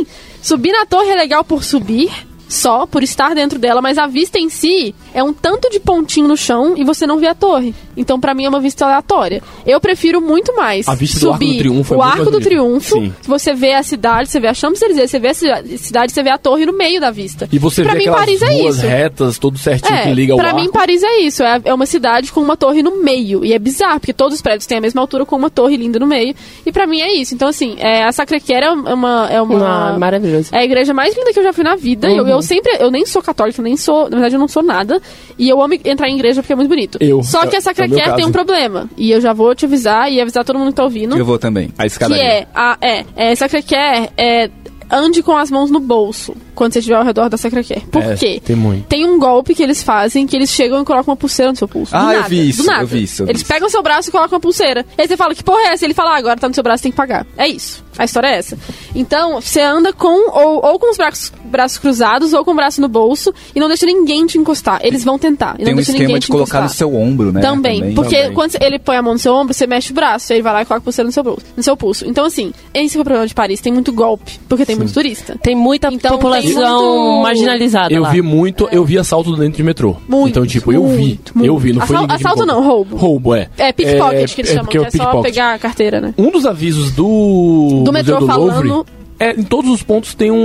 subir 0.41 0.71
na 0.73 0.85
torre 0.85 1.09
é 1.09 1.15
legal 1.15 1.43
por 1.43 1.63
subir, 1.63 2.11
só, 2.53 2.85
por 2.85 3.03
estar 3.03 3.33
dentro 3.35 3.57
dela, 3.59 3.81
mas 3.81 3.97
a 3.97 4.07
vista 4.07 4.37
em 4.39 4.49
si 4.49 4.93
é 5.13 5.23
um 5.23 5.33
tanto 5.33 5.69
de 5.69 5.79
pontinho 5.79 6.27
no 6.27 6.37
chão 6.37 6.73
e 6.77 6.83
você 6.83 7.05
não 7.07 7.17
vê 7.17 7.27
a 7.27 7.35
torre. 7.35 7.73
Então, 7.97 8.19
pra 8.19 8.33
mim, 8.33 8.45
é 8.45 8.49
uma 8.49 8.59
vista 8.59 8.85
aleatória. 8.85 9.41
Eu 9.65 9.79
prefiro 9.79 10.19
muito 10.21 10.55
mais 10.55 10.87
A 10.87 10.95
vista 10.95 11.19
do 11.19 11.31
Arco 11.31 11.39
do 11.39 11.45
subir 11.45 11.57
Triunfo 11.59 11.93
é 11.93 11.97
o 11.97 11.99
muito 12.01 12.19
Arco 12.19 12.31
do. 12.31 12.39
Triunfo, 12.39 12.95
Sim. 12.99 13.13
você 13.23 13.53
vê 13.53 13.73
a 13.73 13.83
cidade, 13.83 14.29
você 14.29 14.39
vê 14.39 14.47
a 14.47 14.53
Champs-Élysées, 14.53 15.09
você 15.11 15.19
vê 15.19 15.27
a 15.29 15.33
ci- 15.33 15.77
cidade, 15.77 16.11
você 16.11 16.23
vê 16.23 16.29
a 16.29 16.37
torre 16.37 16.65
no 16.65 16.73
meio 16.77 16.99
da 16.99 17.11
vista. 17.11 17.47
E 17.51 17.59
você 17.59 17.83
pra 17.83 17.93
vê 17.93 17.99
mim, 17.99 18.05
Paris 18.11 18.41
é 18.41 18.67
isso. 18.67 18.81
retas, 18.81 19.37
tudo 19.37 19.57
certinho 19.57 19.93
É, 19.95 20.03
que 20.03 20.13
liga 20.13 20.33
ao 20.33 20.39
pra 20.39 20.49
arco. 20.49 20.59
mim, 20.61 20.71
Paris 20.71 21.03
é 21.03 21.19
isso. 21.21 21.43
É, 21.43 21.61
é 21.65 21.73
uma 21.73 21.85
cidade 21.85 22.31
com 22.31 22.39
uma 22.41 22.57
torre 22.57 22.81
no 22.83 23.03
meio. 23.03 23.43
E 23.45 23.53
é 23.53 23.59
bizarro, 23.59 23.99
porque 23.99 24.13
todos 24.13 24.35
os 24.35 24.41
prédios 24.41 24.65
têm 24.65 24.77
a 24.77 24.81
mesma 24.81 25.01
altura 25.01 25.25
com 25.25 25.35
uma 25.35 25.49
torre 25.49 25.77
linda 25.77 25.99
no 25.99 26.07
meio. 26.07 26.33
E 26.65 26.71
pra 26.71 26.85
mim 26.87 26.99
é 27.01 27.13
isso. 27.13 27.33
Então, 27.35 27.47
assim, 27.47 27.75
é, 27.79 28.03
a 28.03 28.11
Sacré-Cœur 28.11 28.63
é 28.63 28.71
uma... 28.71 29.27
É, 29.31 29.41
uma, 29.41 29.93
Ah, 29.93 29.99
maravilhoso. 29.99 30.49
é 30.51 30.59
a 30.59 30.63
igreja 30.63 30.93
mais 30.93 31.15
linda 31.15 31.31
que 31.31 31.39
eu 31.39 31.43
já 31.43 31.53
fui 31.53 31.63
na 31.63 31.75
vida. 31.75 32.09
Eu, 32.09 32.23
Uhum. 32.23 32.29
eu 32.29 32.41
sempre... 32.43 32.77
Eu 32.79 32.91
nem 32.91 33.05
sou 33.05 33.21
católica, 33.21 33.61
nem 33.61 33.75
sou... 33.77 34.03
Na 34.03 34.09
verdade, 34.17 34.35
eu 34.35 34.39
não 34.39 34.47
sou 34.47 34.63
nada. 34.63 35.01
E 35.37 35.49
eu 35.49 35.61
amo 35.61 35.73
entrar 35.85 36.07
em 36.09 36.15
igreja 36.15 36.41
porque 36.41 36.53
é 36.53 36.55
muito 36.55 36.69
bonito. 36.69 36.97
Eu. 37.01 37.23
Só 37.23 37.45
que 37.47 37.47
É- 37.47 37.49
a 37.49 37.49
é 37.49 37.49
o 37.49 37.53
meu 37.53 37.61
Sacré-Cœur 37.61 38.15
tem 38.15 38.25
um 38.25 38.31
problema. 38.31 38.89
E 38.97 39.11
eu 39.11 39.19
já 39.21 39.33
vou 39.33 39.53
te 39.55 39.65
avisar 39.65 40.11
e 40.11 40.21
avisar 40.21 40.43
todo 40.43 40.59
mundo 40.59 40.69
que 40.69 40.75
tá 40.75 40.83
ouvindo. 40.83 41.17
Eu 41.17 41.25
vou 41.25 41.39
também. 41.39 41.69
A 41.77 41.81
Que 41.81 41.87
escadaria. 41.87 42.23
é, 42.23 42.47
a, 42.53 42.77
é, 42.81 43.05
é, 43.15 43.35
Sacré-Cœur 43.35 44.09
é... 44.17 44.49
Ande 44.95 45.23
com 45.23 45.35
as 45.35 45.49
mãos 45.49 45.71
no 45.71 45.79
bolso 45.79 46.35
quando 46.53 46.71
você 46.73 46.79
estiver 46.79 46.95
ao 46.97 47.03
redor 47.03 47.29
da 47.29 47.35
Sacré-Cœur. 47.37 47.81
Por 47.89 48.03
É, 48.03 48.15
quê? 48.15 48.39
Tem 48.43 48.55
muito. 48.55 48.85
Tem 48.85 49.03
um 49.05 49.17
golpe 49.17 49.55
que 49.55 49.63
eles 49.63 49.81
fazem 49.81 50.27
que 50.27 50.35
eles 50.35 50.51
chegam 50.51 50.81
e 50.81 50.85
colocam 50.85 51.11
uma 51.11 51.17
pulseira 51.17 51.51
no 51.51 51.57
seu 51.57 51.67
pulso. 51.67 51.95
Ah, 51.95 51.99
do 52.05 52.11
eu 52.11 52.15
nada, 52.17 52.29
vi 52.29 52.49
isso, 52.49 52.61
do 52.61 52.67
nada. 52.67 52.83
eu 52.83 52.87
vi 52.87 53.03
isso, 53.03 53.23
eu 53.23 53.25
vi 53.25 53.31
eles 53.31 53.41
isso. 53.41 53.51
pegam 53.51 53.67
o 53.67 53.71
seu 53.71 53.81
braço 53.81 54.09
e 54.09 54.11
colocam 54.11 54.35
uma 54.35 54.39
pulseira. 54.41 54.85
Aí 54.97 55.07
você 55.07 55.17
fala, 55.17 55.33
que 55.33 55.43
porra 55.43 55.61
é 55.61 55.73
essa? 55.73 55.83
Ele 55.83 55.93
fala, 55.95 56.11
ah, 56.11 56.17
agora 56.17 56.39
tá 56.39 56.47
no 56.47 56.53
seu 56.53 56.63
braço, 56.63 56.83
tem 56.83 56.91
que 56.91 56.95
pagar. 56.95 57.25
É 57.35 57.47
isso. 57.47 57.83
A 57.97 58.05
história 58.05 58.27
é 58.27 58.37
essa. 58.37 58.57
Então, 58.95 59.39
você 59.41 59.61
anda 59.61 59.93
com 59.93 60.29
ou, 60.31 60.63
ou 60.65 60.79
com 60.79 60.89
os 60.91 60.97
braços, 60.97 61.31
braços 61.45 61.77
cruzados 61.77 62.33
ou 62.33 62.43
com 62.43 62.51
o 62.51 62.55
braço 62.55 62.81
no 62.81 62.87
bolso 62.87 63.31
e 63.55 63.59
não 63.59 63.67
deixa 63.67 63.85
ninguém 63.85 64.25
te 64.25 64.37
encostar. 64.37 64.79
Eles 64.83 65.03
vão 65.03 65.17
tentar. 65.19 65.53
E 65.55 65.57
Tem 65.57 65.65
não 65.65 65.73
um 65.73 65.75
deixa 65.75 65.91
esquema 65.91 66.07
ninguém 66.07 66.19
de 66.19 66.25
te 66.25 66.31
colocar 66.31 66.59
no 66.59 66.65
encostar. 66.65 66.77
seu 66.77 66.95
ombro, 66.95 67.31
né? 67.31 67.41
Também, 67.41 67.93
porque 67.93 68.15
Também. 68.17 68.33
quando 68.33 68.55
ele 68.61 68.79
põe 68.79 68.95
a 68.97 69.01
mão 69.01 69.13
no 69.13 69.19
seu 69.19 69.33
ombro, 69.33 69.53
você 69.53 69.67
mexe 69.67 69.91
o 69.91 69.95
braço, 69.95 70.31
aí 70.33 70.37
ele 70.37 70.43
vai 70.43 70.53
lá 70.53 70.61
e 70.61 70.65
coloca 70.65 70.81
a 70.81 70.83
pulseira 70.85 71.05
no 71.07 71.11
seu, 71.11 71.23
bolso, 71.23 71.41
no 71.55 71.61
seu 71.63 71.77
pulso. 71.77 72.05
Então, 72.07 72.25
assim, 72.25 72.51
esse 72.73 72.97
é 72.97 73.01
o 73.01 73.03
problema 73.03 73.27
de 73.27 73.33
Paris. 73.35 73.61
Tem 73.61 73.71
muito 73.73 73.91
golpe, 73.93 74.39
porque 74.49 74.65
tem 74.65 74.75
muito 74.83 74.93
turista. 74.93 75.37
Tem 75.41 75.55
muita 75.55 75.87
Então, 75.91 76.11
população 76.11 76.43
tem 76.51 76.53
muito- 76.55 77.21
marginalizada 77.23 77.93
Eu 77.93 78.01
lá. 78.03 78.09
vi 78.11 78.21
muito, 78.21 78.67
eu 78.71 78.83
vi 78.85 78.97
assalto 78.97 79.35
dentro 79.35 79.57
de 79.57 79.63
metrô. 79.63 79.95
Muito, 80.07 80.29
então, 80.29 80.45
tipo, 80.45 80.71
eu 80.71 80.85
vi. 80.87 80.97
muito. 80.97 81.33
Eu 81.45 81.57
vi, 81.57 81.73
não 81.73 81.85
foi 81.85 81.95
Assal- 81.95 82.07
me 82.07 82.13
assalto 82.13 82.45
não, 82.45 82.63
roubo. 82.63 82.95
Roubo, 82.95 83.35
é. 83.35 83.49
É 83.57 83.71
pickpocket 83.71 84.33
que 84.33 84.41
eles 84.41 84.51
chamam, 84.51 84.65
porque 84.65 84.79
que 84.79 84.85
é 84.85 84.87
é 84.87 84.91
só 85.11 85.21
pegar 85.21 85.53
a 85.53 85.59
carteira, 85.59 85.99
né? 86.01 86.13
Um 86.17 86.31
dos 86.31 86.45
avisos 86.45 86.91
do, 86.91 87.81
Do 87.83 87.91
metrô 87.93 88.19
do 88.19 88.27
falando- 88.27 88.63
Louvre 88.67 88.91
é 89.19 89.31
em 89.39 89.43
todos 89.43 89.69
os 89.71 89.83
pontos 89.83 90.13
tem 90.15 90.31
um, 90.31 90.35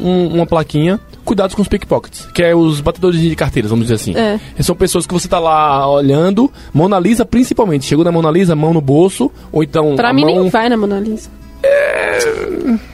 um- 0.00 0.28
uma 0.34 0.46
plaquinha 0.46 0.98
cuidados 1.24 1.54
com 1.56 1.60
os 1.62 1.66
pickpockets, 1.68 2.26
que 2.32 2.40
é 2.42 2.54
os 2.54 2.80
batedores 2.80 3.20
de 3.20 3.34
carteiras, 3.34 3.68
vamos 3.70 3.86
dizer 3.86 3.94
assim. 3.96 4.14
É. 4.16 4.38
São 4.62 4.76
pessoas 4.76 5.06
que 5.06 5.12
você 5.12 5.26
tá 5.26 5.38
lá 5.40 5.90
olhando, 5.90 6.50
Mona 6.72 7.00
Lisa 7.00 7.24
principalmente, 7.26 7.84
chegou 7.84 8.04
na 8.04 8.12
Mona 8.12 8.30
Lisa, 8.30 8.54
mão 8.54 8.72
no 8.72 8.80
bolso, 8.80 9.30
ou 9.50 9.62
então 9.62 9.96
Pra 9.96 10.10
a 10.10 10.12
mim 10.12 10.24
mão 10.24 10.40
nem 10.42 10.48
vai 10.48 10.68
na 10.68 10.76
Mona 10.76 11.00
Lisa. 11.00 11.28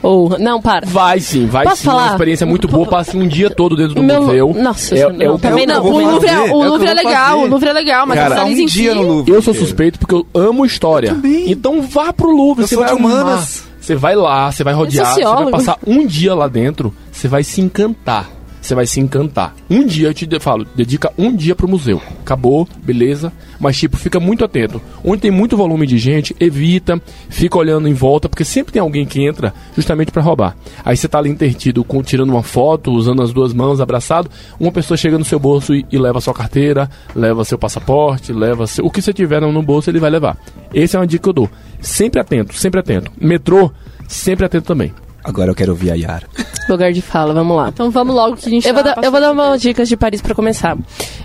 Ou, 0.03 0.39
não, 0.39 0.61
para. 0.61 0.87
Vai 0.87 1.21
sim, 1.21 1.47
vai 1.47 1.65
Posso 1.65 1.83
sim, 1.83 1.89
é 1.89 1.93
uma 1.93 1.99
falar? 2.01 2.13
experiência 2.13 2.47
muito 2.47 2.69
boa, 2.69 2.87
passe 2.87 3.17
um 3.17 3.27
dia 3.27 3.49
todo 3.51 3.77
dentro 3.77 3.95
do 3.95 4.03
Meu- 4.03 4.23
museu. 4.23 4.55
Nossa, 4.59 4.95
é, 4.97 5.13
não, 5.13 5.23
é 5.23 5.31
o 5.31 5.39
também 5.39 5.65
É 5.65 5.67
Não, 5.67 5.77
eu 5.77 5.83
o 5.93 5.99
Louvre, 6.11 6.29
é, 6.29 6.41
o 6.41 6.45
é 6.65 6.69
Louvre 6.69 6.87
eu 6.87 6.91
é 6.91 6.95
legal, 6.95 7.31
fazer. 7.37 7.47
o 7.47 7.51
Louvre 7.51 7.69
é 7.69 7.73
legal, 7.73 8.07
mas 8.07 8.19
Cara, 8.19 8.45
um 8.45 8.67
dia 8.67 8.95
no 8.95 9.03
Louvre. 9.03 9.33
Eu 9.33 9.43
sou 9.43 9.55
suspeito 9.55 9.99
porque 9.99 10.15
eu 10.15 10.27
amo 10.35 10.65
história. 10.67 11.15
também. 11.15 11.51
Então 11.51 11.81
vá 11.83 12.13
pro 12.13 12.31
Louvre, 12.31 12.65
Eu 12.65 12.69
você 12.69 12.75
sou 12.75 12.85
vai 12.85 12.95
de 12.95 13.01
amar. 13.01 13.13
humanas. 13.23 13.65
Você 13.81 13.95
vai 13.97 14.15
lá, 14.15 14.51
você 14.53 14.63
vai 14.63 14.75
rodear, 14.75 15.15
você 15.15 15.25
vai 15.25 15.51
passar 15.51 15.77
um 15.87 16.07
dia 16.07 16.35
lá 16.35 16.47
dentro, 16.47 16.95
você 17.11 17.27
vai 17.27 17.43
se 17.43 17.61
encantar. 17.61 18.29
Você 18.63 18.75
vai 18.75 18.87
se 18.87 19.01
encantar. 19.01 19.55
Um 19.69 19.85
dia 19.85 20.09
eu 20.09 20.15
te 20.15 20.29
falo, 20.39 20.65
dedica 20.75 21.13
um 21.19 21.35
dia 21.35 21.55
pro 21.55 21.69
museu. 21.69 22.01
Acabou, 22.21 22.67
beleza. 22.83 23.33
Mas, 23.59 23.77
tipo, 23.77 23.97
fica 23.97 24.21
muito 24.21 24.45
atento. 24.45 24.81
Onde 25.05 25.23
tem 25.23 25.31
muito 25.31 25.57
volume 25.57 25.87
de 25.87 25.99
gente, 25.99 26.35
evita, 26.39 27.01
fica 27.29 27.59
olhando 27.59 27.89
em 27.89 27.93
volta, 27.93 28.29
porque 28.29 28.45
sempre 28.45 28.73
tem 28.73 28.81
alguém 28.81 29.05
que 29.05 29.21
entra 29.21 29.53
justamente 29.77 30.13
pra 30.13 30.23
roubar. 30.23 30.57
Aí 30.85 30.97
você 30.97 31.09
tá 31.09 31.19
ali 31.19 31.29
intertido, 31.29 31.83
com, 31.83 32.03
tirando 32.03 32.31
uma 32.31 32.43
foto, 32.43 32.93
usando 32.93 33.21
as 33.21 33.33
duas 33.33 33.53
mãos, 33.53 33.81
abraçado. 33.81 34.31
Uma 34.59 34.71
pessoa 34.71 34.97
chega 34.97 35.19
no 35.19 35.25
seu 35.25 35.41
bolso 35.41 35.75
e, 35.75 35.85
e 35.91 35.99
leva 35.99 36.21
sua 36.21 36.33
carteira, 36.33 36.89
leva 37.15 37.45
seu 37.45 37.59
passaporte, 37.59 38.33
leva 38.33 38.67
seu, 38.67 38.87
o 38.87 38.91
que 38.91 39.03
você 39.03 39.13
tiver 39.13 39.41
no 39.41 39.63
bolso, 39.63 39.91
ele 39.91 39.99
vai 39.99 40.11
levar. 40.11 40.37
Essa 40.73 40.97
é 40.97 41.01
uma 41.01 41.07
dica 41.07 41.25
que 41.25 41.29
eu 41.29 41.33
dou. 41.33 41.51
Sempre 41.81 42.21
atento, 42.21 42.55
sempre 42.55 42.79
atento. 42.79 43.11
Metrô, 43.21 43.73
sempre 44.07 44.47
atento 44.47 44.67
também. 44.67 44.93
Agora 45.25 45.51
eu 45.51 45.55
quero 45.55 45.73
ouvir 45.73 45.91
a 45.91 45.95
Yara. 45.95 46.27
Lugar 46.69 46.93
de 46.93 47.03
fala, 47.03 47.35
vamos 47.35 47.57
lá. 47.57 47.69
Então 47.69 47.91
vamos 47.91 48.15
logo 48.15 48.37
que 48.37 48.47
a 48.47 48.51
gente 48.51 48.67
Eu 48.69 48.75
vou, 48.75 48.83
dar, 48.83 48.97
eu 49.03 49.11
vou 49.11 49.21
dar 49.21 49.33
umas 49.33 49.61
dicas 49.61 49.89
de 49.89 49.97
Paris 49.97 50.23
pra 50.23 50.35
começar. 50.35 50.77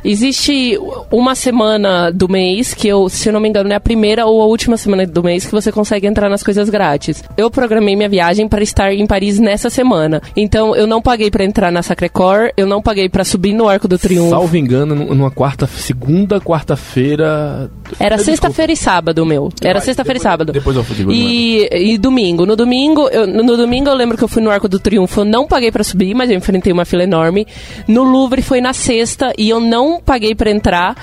Existe 0.04 0.78
uma 1.12 1.36
semana 1.36 2.12
do 2.12 2.28
mês 2.28 2.74
que 2.74 2.88
eu, 2.88 3.08
se 3.10 3.30
eu 3.30 3.34
não 3.34 3.40
me 3.40 3.50
engano, 3.50 3.72
é 3.72 3.76
a 3.76 3.80
primeira 3.80 4.26
ou 4.26 4.42
a 4.42 4.46
última 4.46 4.78
semana 4.78 5.06
do 5.06 5.24
mês 5.24 5.46
que 5.46 5.52
você 5.52 5.72
consegue 5.72 6.08
entrar 6.08 6.30
nas 6.30 6.42
coisas 6.44 6.70
grátis. 6.70 7.24
Eu 7.36 7.52
programei 7.52 7.96
minha 7.96 8.10
viagem 8.10 8.48
para 8.48 8.64
estar 8.64 8.94
em 8.94 9.06
Paris 9.06 9.38
nessa 9.40 9.70
semana. 9.70 10.22
Então 10.36 10.76
eu 10.76 10.88
não 10.88 11.02
paguei 11.02 11.30
pra 11.30 11.44
entrar 11.44 11.72
na 11.72 11.82
Sacré-Cœur, 11.84 12.52
eu 12.58 12.66
não 12.66 12.82
paguei 12.82 13.10
pra 13.10 13.24
subir 13.24 13.54
no 13.54 13.68
Arco 13.68 13.88
do 13.88 13.98
Triunfo. 13.98 14.30
Salvo 14.32 14.58
engano, 14.58 14.96
num- 14.96 15.14
numa 15.14 15.32
quarta, 15.32 15.68
segunda 15.68 16.40
quarta-feira. 16.40 17.70
Era 18.00 18.18
sexta-feira 18.18 18.72
e 18.72 18.78
sábado, 18.78 19.26
meu. 19.26 19.50
Era 19.62 19.80
sexta-feira 19.82 20.18
e 20.20 20.22
sábado. 20.22 20.52
depois 20.54 20.76
eu 20.78 20.84
digo, 20.84 21.12
e, 21.12 21.68
e 21.94 21.98
domingo. 21.98 22.46
No 22.46 22.56
domingo, 22.56 23.08
eu, 23.10 23.28
no 23.28 23.56
domingo 23.58 23.87
eu 23.90 23.96
lembro 23.96 24.18
que 24.18 24.24
eu 24.24 24.28
fui 24.28 24.42
no 24.42 24.50
Arco 24.50 24.68
do 24.68 24.80
Triunfo, 24.80 25.22
eu 25.22 25.26
não 25.26 25.48
paguei 25.48 25.72
pra 25.72 25.84
subir, 25.84 26.14
mas 26.14 26.30
eu 26.30 26.38
enfrentei 26.38 26.72
uma 26.72 26.86
fila 26.86 27.04
enorme. 27.04 27.48
No 27.88 28.04
Louvre 28.04 28.42
foi 28.42 28.62
na 28.62 28.74
sexta 28.74 29.34
e 29.38 29.50
eu 29.50 29.60
não 29.60 30.02
paguei 30.02 30.36
pra 30.36 30.50
entrar. 30.50 30.96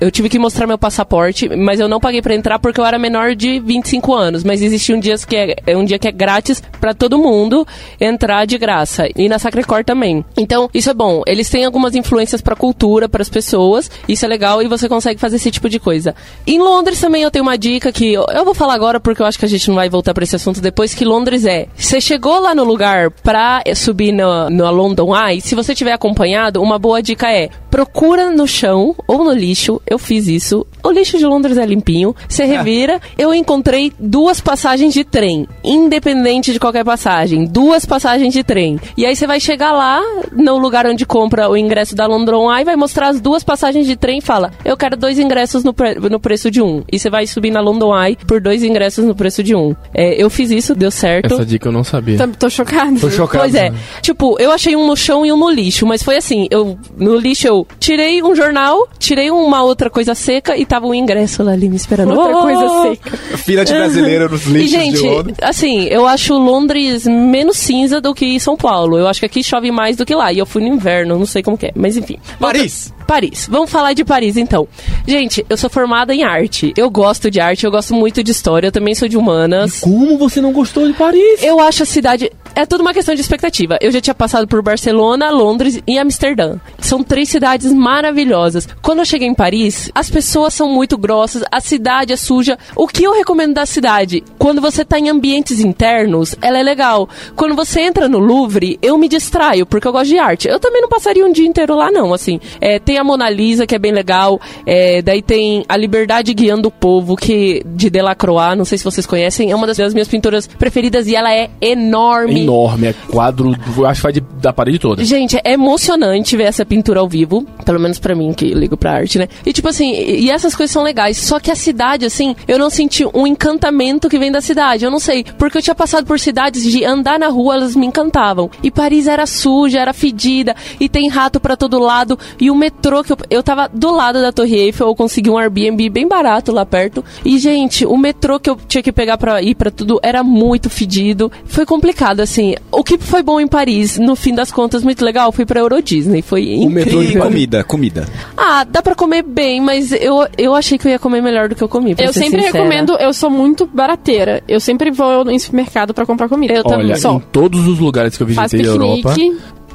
Eu 0.00 0.10
tive 0.10 0.28
que 0.28 0.38
mostrar 0.38 0.66
meu 0.66 0.76
passaporte, 0.78 1.48
mas 1.48 1.78
eu 1.78 1.88
não 1.88 2.00
paguei 2.00 2.20
pra 2.20 2.34
entrar 2.34 2.58
porque 2.58 2.80
eu 2.80 2.84
era 2.84 2.98
menor 2.98 3.34
de 3.34 3.60
25 3.60 4.14
anos. 4.14 4.44
Mas 4.44 4.62
existe 4.62 4.92
um 4.92 5.00
dia 5.00 5.16
que 5.18 5.36
é, 5.36 5.56
é 5.66 5.76
um 5.76 5.84
dia 5.84 5.98
que 5.98 6.08
é 6.08 6.12
grátis 6.12 6.62
pra 6.80 6.92
todo 6.92 7.18
mundo 7.18 7.66
entrar 8.00 8.46
de 8.46 8.58
graça. 8.58 9.08
E 9.14 9.28
na 9.28 9.38
Sacré-Cœur 9.38 9.84
também. 9.84 10.24
Então, 10.36 10.68
isso 10.74 10.90
é 10.90 10.94
bom. 10.94 11.22
Eles 11.26 11.48
têm 11.48 11.64
algumas 11.64 11.94
influências 11.94 12.40
pra 12.40 12.56
cultura, 12.56 13.08
para 13.08 13.22
as 13.22 13.28
pessoas. 13.28 13.90
Isso 14.08 14.24
é 14.24 14.28
legal 14.28 14.62
e 14.62 14.68
você 14.68 14.88
consegue 14.88 15.20
fazer 15.20 15.36
esse 15.36 15.50
tipo 15.50 15.68
de 15.68 15.78
coisa. 15.78 16.14
Em 16.46 16.58
Londres 16.58 17.00
também 17.00 17.22
eu 17.22 17.30
tenho 17.30 17.44
uma 17.44 17.56
dica 17.56 17.92
que 17.92 18.12
eu, 18.12 18.24
eu 18.28 18.44
vou 18.44 18.54
falar 18.54 18.74
agora 18.74 18.98
porque 18.98 19.22
eu 19.22 19.26
acho 19.26 19.38
que 19.38 19.44
a 19.44 19.48
gente 19.48 19.68
não 19.68 19.76
vai 19.76 19.88
voltar 19.88 20.12
pra 20.12 20.24
esse 20.24 20.36
assunto 20.36 20.60
depois, 20.60 20.94
que 20.94 21.04
Londres 21.04 21.44
é. 21.44 21.68
Você 21.76 22.00
chegou 22.00 22.25
lá 22.40 22.54
no 22.54 22.64
lugar 22.64 23.10
pra 23.10 23.62
subir 23.74 24.12
no, 24.12 24.50
no 24.50 24.70
London 24.70 25.14
Eye, 25.16 25.40
se 25.40 25.54
você 25.54 25.74
tiver 25.74 25.92
acompanhado, 25.92 26.60
uma 26.62 26.78
boa 26.78 27.02
dica 27.02 27.30
é 27.30 27.48
procura 27.70 28.30
no 28.30 28.46
chão 28.46 28.94
ou 29.06 29.22
no 29.24 29.32
lixo. 29.32 29.80
Eu 29.86 29.98
fiz 29.98 30.26
isso. 30.28 30.66
O 30.82 30.90
lixo 30.90 31.18
de 31.18 31.26
Londres 31.26 31.58
é 31.58 31.66
limpinho. 31.66 32.14
Você 32.28 32.44
revira. 32.46 33.00
Eu 33.18 33.34
encontrei 33.34 33.92
duas 33.98 34.40
passagens 34.40 34.94
de 34.94 35.04
trem, 35.04 35.46
independente 35.62 36.52
de 36.52 36.58
qualquer 36.60 36.84
passagem. 36.84 37.44
Duas 37.44 37.84
passagens 37.84 38.32
de 38.32 38.42
trem. 38.42 38.78
E 38.96 39.04
aí 39.04 39.14
você 39.14 39.26
vai 39.26 39.38
chegar 39.40 39.72
lá 39.72 40.00
no 40.32 40.56
lugar 40.58 40.86
onde 40.86 41.04
compra 41.04 41.48
o 41.50 41.56
ingresso 41.56 41.94
da 41.94 42.06
London 42.06 42.50
Eye, 42.54 42.64
vai 42.64 42.76
mostrar 42.76 43.08
as 43.08 43.20
duas 43.20 43.44
passagens 43.44 43.86
de 43.86 43.94
trem 43.96 44.18
e 44.18 44.22
fala: 44.22 44.50
Eu 44.64 44.76
quero 44.76 44.96
dois 44.96 45.18
ingressos 45.18 45.62
no, 45.62 45.74
pre- 45.74 45.96
no 45.96 46.18
preço 46.18 46.50
de 46.50 46.62
um. 46.62 46.82
E 46.90 46.98
você 46.98 47.10
vai 47.10 47.26
subir 47.26 47.50
na 47.50 47.60
London 47.60 47.94
Eye 47.96 48.16
por 48.26 48.40
dois 48.40 48.62
ingressos 48.62 49.04
no 49.04 49.14
preço 49.14 49.42
de 49.42 49.54
um. 49.54 49.74
É, 49.94 50.14
eu 50.22 50.30
fiz 50.30 50.50
isso, 50.50 50.74
deu 50.74 50.90
certo. 50.90 51.34
Essa 51.34 51.44
dica 51.44 51.68
eu 51.68 51.72
não 51.72 51.84
sabia. 51.84 52.15
Tô, 52.16 52.28
tô 52.28 52.50
chocado. 52.50 53.00
Tô 53.00 53.10
chocado. 53.10 53.42
Pois 53.44 53.54
é. 53.54 53.72
Tipo, 54.02 54.36
eu 54.40 54.50
achei 54.50 54.74
um 54.76 54.86
no 54.86 54.96
chão 54.96 55.24
e 55.26 55.32
um 55.32 55.36
no 55.36 55.50
lixo, 55.50 55.86
mas 55.86 56.02
foi 56.02 56.16
assim, 56.16 56.46
eu 56.50 56.78
no 56.96 57.16
lixo 57.16 57.46
eu 57.46 57.66
tirei 57.78 58.22
um 58.22 58.34
jornal, 58.34 58.88
tirei 58.98 59.30
uma 59.30 59.62
outra 59.62 59.88
coisa 59.90 60.14
seca 60.14 60.56
e 60.56 60.64
tava 60.64 60.86
um 60.86 60.94
ingresso 60.94 61.42
lá 61.42 61.52
ali 61.52 61.68
me 61.68 61.76
esperando. 61.76 62.12
Outra 62.18 62.36
Oh! 62.36 62.42
coisa 62.42 62.82
seca. 62.82 63.16
Fila 63.38 63.64
de 63.64 63.72
brasileiro 63.74 64.28
nos 64.30 64.46
E, 64.46 64.50
lixos 64.50 64.70
gente, 64.70 64.96
de 65.02 65.08
Londres. 65.08 65.36
assim, 65.42 65.84
eu 65.84 66.06
acho 66.06 66.34
Londres 66.34 67.06
menos 67.06 67.56
cinza 67.56 68.00
do 68.00 68.14
que 68.14 68.38
São 68.40 68.56
Paulo. 68.56 68.98
Eu 68.98 69.06
acho 69.08 69.20
que 69.20 69.26
aqui 69.26 69.42
chove 69.42 69.70
mais 69.70 69.96
do 69.96 70.04
que 70.04 70.14
lá. 70.14 70.32
E 70.32 70.38
eu 70.38 70.46
fui 70.46 70.62
no 70.62 70.68
inverno, 70.68 71.18
não 71.18 71.26
sei 71.26 71.42
como 71.42 71.56
que 71.58 71.66
é. 71.66 71.72
Mas 71.74 71.96
enfim. 71.96 72.18
Paris! 72.40 72.92
Paris. 73.06 73.46
Vamos 73.48 73.70
falar 73.70 73.92
de 73.92 74.04
Paris, 74.04 74.36
então. 74.36 74.66
Gente, 75.06 75.46
eu 75.48 75.56
sou 75.56 75.70
formada 75.70 76.12
em 76.12 76.24
arte. 76.24 76.72
Eu 76.76 76.90
gosto 76.90 77.30
de 77.30 77.38
arte, 77.40 77.64
eu 77.64 77.70
gosto 77.70 77.94
muito 77.94 78.20
de 78.22 78.32
história. 78.32 78.66
Eu 78.66 78.72
também 78.72 78.96
sou 78.96 79.06
de 79.08 79.16
humanas. 79.16 79.78
Como 79.78 80.18
você 80.18 80.40
não 80.40 80.52
gostou 80.52 80.88
de 80.88 80.92
Paris? 80.92 81.40
Eu 81.40 81.60
acho 81.60 81.84
a 81.84 81.86
cidade. 81.86 82.05
É 82.54 82.64
tudo 82.64 82.80
uma 82.80 82.94
questão 82.94 83.14
de 83.14 83.20
expectativa. 83.20 83.76
Eu 83.82 83.90
já 83.90 84.00
tinha 84.00 84.14
passado 84.14 84.48
por 84.48 84.62
Barcelona, 84.62 85.28
Londres 85.28 85.78
e 85.86 85.98
Amsterdã. 85.98 86.56
São 86.78 87.02
três 87.02 87.28
cidades 87.28 87.70
maravilhosas. 87.70 88.66
Quando 88.80 89.00
eu 89.00 89.04
cheguei 89.04 89.28
em 89.28 89.34
Paris, 89.34 89.90
as 89.94 90.08
pessoas 90.08 90.54
são 90.54 90.72
muito 90.72 90.96
grossas, 90.96 91.42
a 91.52 91.60
cidade 91.60 92.14
é 92.14 92.16
suja. 92.16 92.58
O 92.74 92.86
que 92.86 93.04
eu 93.04 93.12
recomendo 93.12 93.52
da 93.52 93.66
cidade? 93.66 94.24
Quando 94.38 94.62
você 94.62 94.86
tá 94.86 94.98
em 94.98 95.10
ambientes 95.10 95.60
internos, 95.60 96.34
ela 96.40 96.58
é 96.58 96.62
legal. 96.62 97.06
Quando 97.34 97.54
você 97.54 97.82
entra 97.82 98.08
no 98.08 98.18
Louvre, 98.18 98.78
eu 98.80 98.96
me 98.96 99.08
distraio, 99.08 99.66
porque 99.66 99.86
eu 99.86 99.92
gosto 99.92 100.08
de 100.08 100.18
arte. 100.18 100.48
Eu 100.48 100.58
também 100.58 100.80
não 100.80 100.88
passaria 100.88 101.26
um 101.26 101.32
dia 101.32 101.46
inteiro 101.46 101.74
lá, 101.74 101.90
não. 101.90 102.14
Assim, 102.14 102.40
é, 102.58 102.78
tem 102.78 102.96
a 102.96 103.04
Mona 103.04 103.28
Lisa, 103.28 103.66
que 103.66 103.74
é 103.74 103.78
bem 103.78 103.92
legal. 103.92 104.40
É, 104.64 105.02
daí 105.02 105.20
tem 105.20 105.62
a 105.68 105.76
Liberdade 105.76 106.32
Guiando 106.32 106.68
o 106.68 106.70
Povo, 106.72 107.16
que 107.16 107.62
de 107.66 107.90
Delacroix, 107.90 108.56
não 108.56 108.64
sei 108.64 108.78
se 108.78 108.84
vocês 108.84 109.04
conhecem, 109.04 109.50
é 109.50 109.54
uma 109.54 109.66
das 109.66 109.92
minhas 109.92 110.08
pinturas 110.08 110.46
preferidas 110.46 111.06
e 111.06 111.14
ela 111.14 111.34
é 111.34 111.50
enorme. 111.60 111.95
Enorme, 112.38 112.88
é 112.88 112.94
quadro, 113.10 113.54
eu 113.76 113.86
acho 113.86 114.00
que 114.00 114.02
vai 114.02 114.12
de, 114.12 114.20
da 114.20 114.52
parede 114.52 114.78
toda. 114.78 115.04
Gente, 115.04 115.36
é 115.44 115.52
emocionante 115.52 116.36
ver 116.36 116.44
essa 116.44 116.64
pintura 116.64 117.00
ao 117.00 117.08
vivo. 117.08 117.46
Pelo 117.64 117.80
menos 117.80 117.98
pra 117.98 118.14
mim, 118.14 118.32
que 118.32 118.52
ligo 118.54 118.76
pra 118.76 118.92
arte, 118.92 119.18
né? 119.18 119.28
E 119.44 119.52
tipo 119.52 119.68
assim, 119.68 119.92
e 119.92 120.30
essas 120.30 120.54
coisas 120.54 120.72
são 120.72 120.82
legais. 120.82 121.16
Só 121.16 121.40
que 121.40 121.50
a 121.50 121.56
cidade, 121.56 122.04
assim, 122.04 122.36
eu 122.46 122.58
não 122.58 122.70
senti 122.70 123.06
um 123.14 123.26
encantamento 123.26 124.08
que 124.08 124.18
vem 124.18 124.30
da 124.30 124.40
cidade. 124.40 124.84
Eu 124.84 124.90
não 124.90 124.98
sei. 124.98 125.24
Porque 125.38 125.58
eu 125.58 125.62
tinha 125.62 125.74
passado 125.74 126.06
por 126.06 126.18
cidades 126.18 126.62
de 126.62 126.84
andar 126.84 127.18
na 127.18 127.28
rua, 127.28 127.54
elas 127.54 127.74
me 127.74 127.86
encantavam. 127.86 128.50
E 128.62 128.70
Paris 128.70 129.06
era 129.06 129.26
suja, 129.26 129.80
era 129.80 129.92
fedida. 129.92 130.54
E 130.78 130.88
tem 130.88 131.08
rato 131.08 131.40
pra 131.40 131.56
todo 131.56 131.78
lado. 131.78 132.18
E 132.40 132.50
o 132.50 132.54
metrô 132.54 133.02
que 133.02 133.12
eu, 133.12 133.18
eu 133.30 133.42
tava 133.42 133.68
do 133.68 133.90
lado 133.90 134.20
da 134.20 134.32
Torre 134.32 134.56
Eiffel, 134.56 134.88
eu 134.88 134.94
consegui 134.94 135.30
um 135.30 135.38
Airbnb 135.38 135.88
bem 135.90 136.06
barato 136.06 136.52
lá 136.52 136.64
perto. 136.64 137.04
E, 137.24 137.38
gente, 137.38 137.84
o 137.86 137.96
metrô 137.96 138.38
que 138.38 138.50
eu 138.50 138.56
tinha 138.68 138.82
que 138.82 138.92
pegar 138.92 139.18
pra 139.18 139.42
ir 139.42 139.54
pra 139.54 139.70
tudo 139.70 139.98
era 140.02 140.22
muito 140.22 140.68
fedido. 140.70 141.30
Foi 141.44 141.64
complicado, 141.76 142.20
assim. 142.20 142.54
O 142.72 142.82
que 142.82 142.98
foi 142.98 143.22
bom 143.22 143.38
em 143.38 143.46
Paris, 143.46 143.98
no 143.98 144.16
fim 144.16 144.34
das 144.34 144.50
contas, 144.50 144.82
muito 144.82 145.04
legal, 145.04 145.30
fui 145.30 145.44
pra 145.46 145.60
Euro 145.60 145.80
Disney. 145.82 146.22
Foi 146.22 146.56
O 146.60 146.70
metrô 146.70 147.00
incrível. 147.02 147.22
E 147.22 147.24
comida, 147.28 147.64
comida. 147.64 148.08
Ah, 148.36 148.64
dá 148.64 148.82
pra 148.82 148.94
comer 148.94 149.22
bem, 149.22 149.60
mas 149.60 149.92
eu, 149.92 150.26
eu 150.36 150.54
achei 150.54 150.78
que 150.78 150.86
eu 150.88 150.92
ia 150.92 150.98
comer 150.98 151.22
melhor 151.22 151.48
do 151.48 151.54
que 151.54 151.62
eu 151.62 151.68
comi. 151.68 151.94
pra 151.94 152.04
Eu 152.04 152.12
ser 152.12 152.20
sempre 152.24 152.40
sincera. 152.42 152.58
recomendo, 152.58 152.94
eu 152.98 153.12
sou 153.12 153.30
muito 153.30 153.66
barateira. 153.66 154.42
Eu 154.48 154.58
sempre 154.60 154.90
vou 154.90 155.30
em 155.30 155.38
supermercado 155.38 155.92
pra 155.94 156.04
comprar 156.06 156.28
comida. 156.28 156.52
Eu 156.54 156.64
também. 156.64 156.86
Olha, 156.86 156.96
Só. 156.96 157.14
em 157.16 157.20
todos 157.32 157.66
os 157.66 157.78
lugares 157.78 158.16
que 158.16 158.22
eu 158.22 158.28
Faz 158.28 158.50
visitei 158.52 158.66
da 158.66 158.72
Europa. 158.72 159.14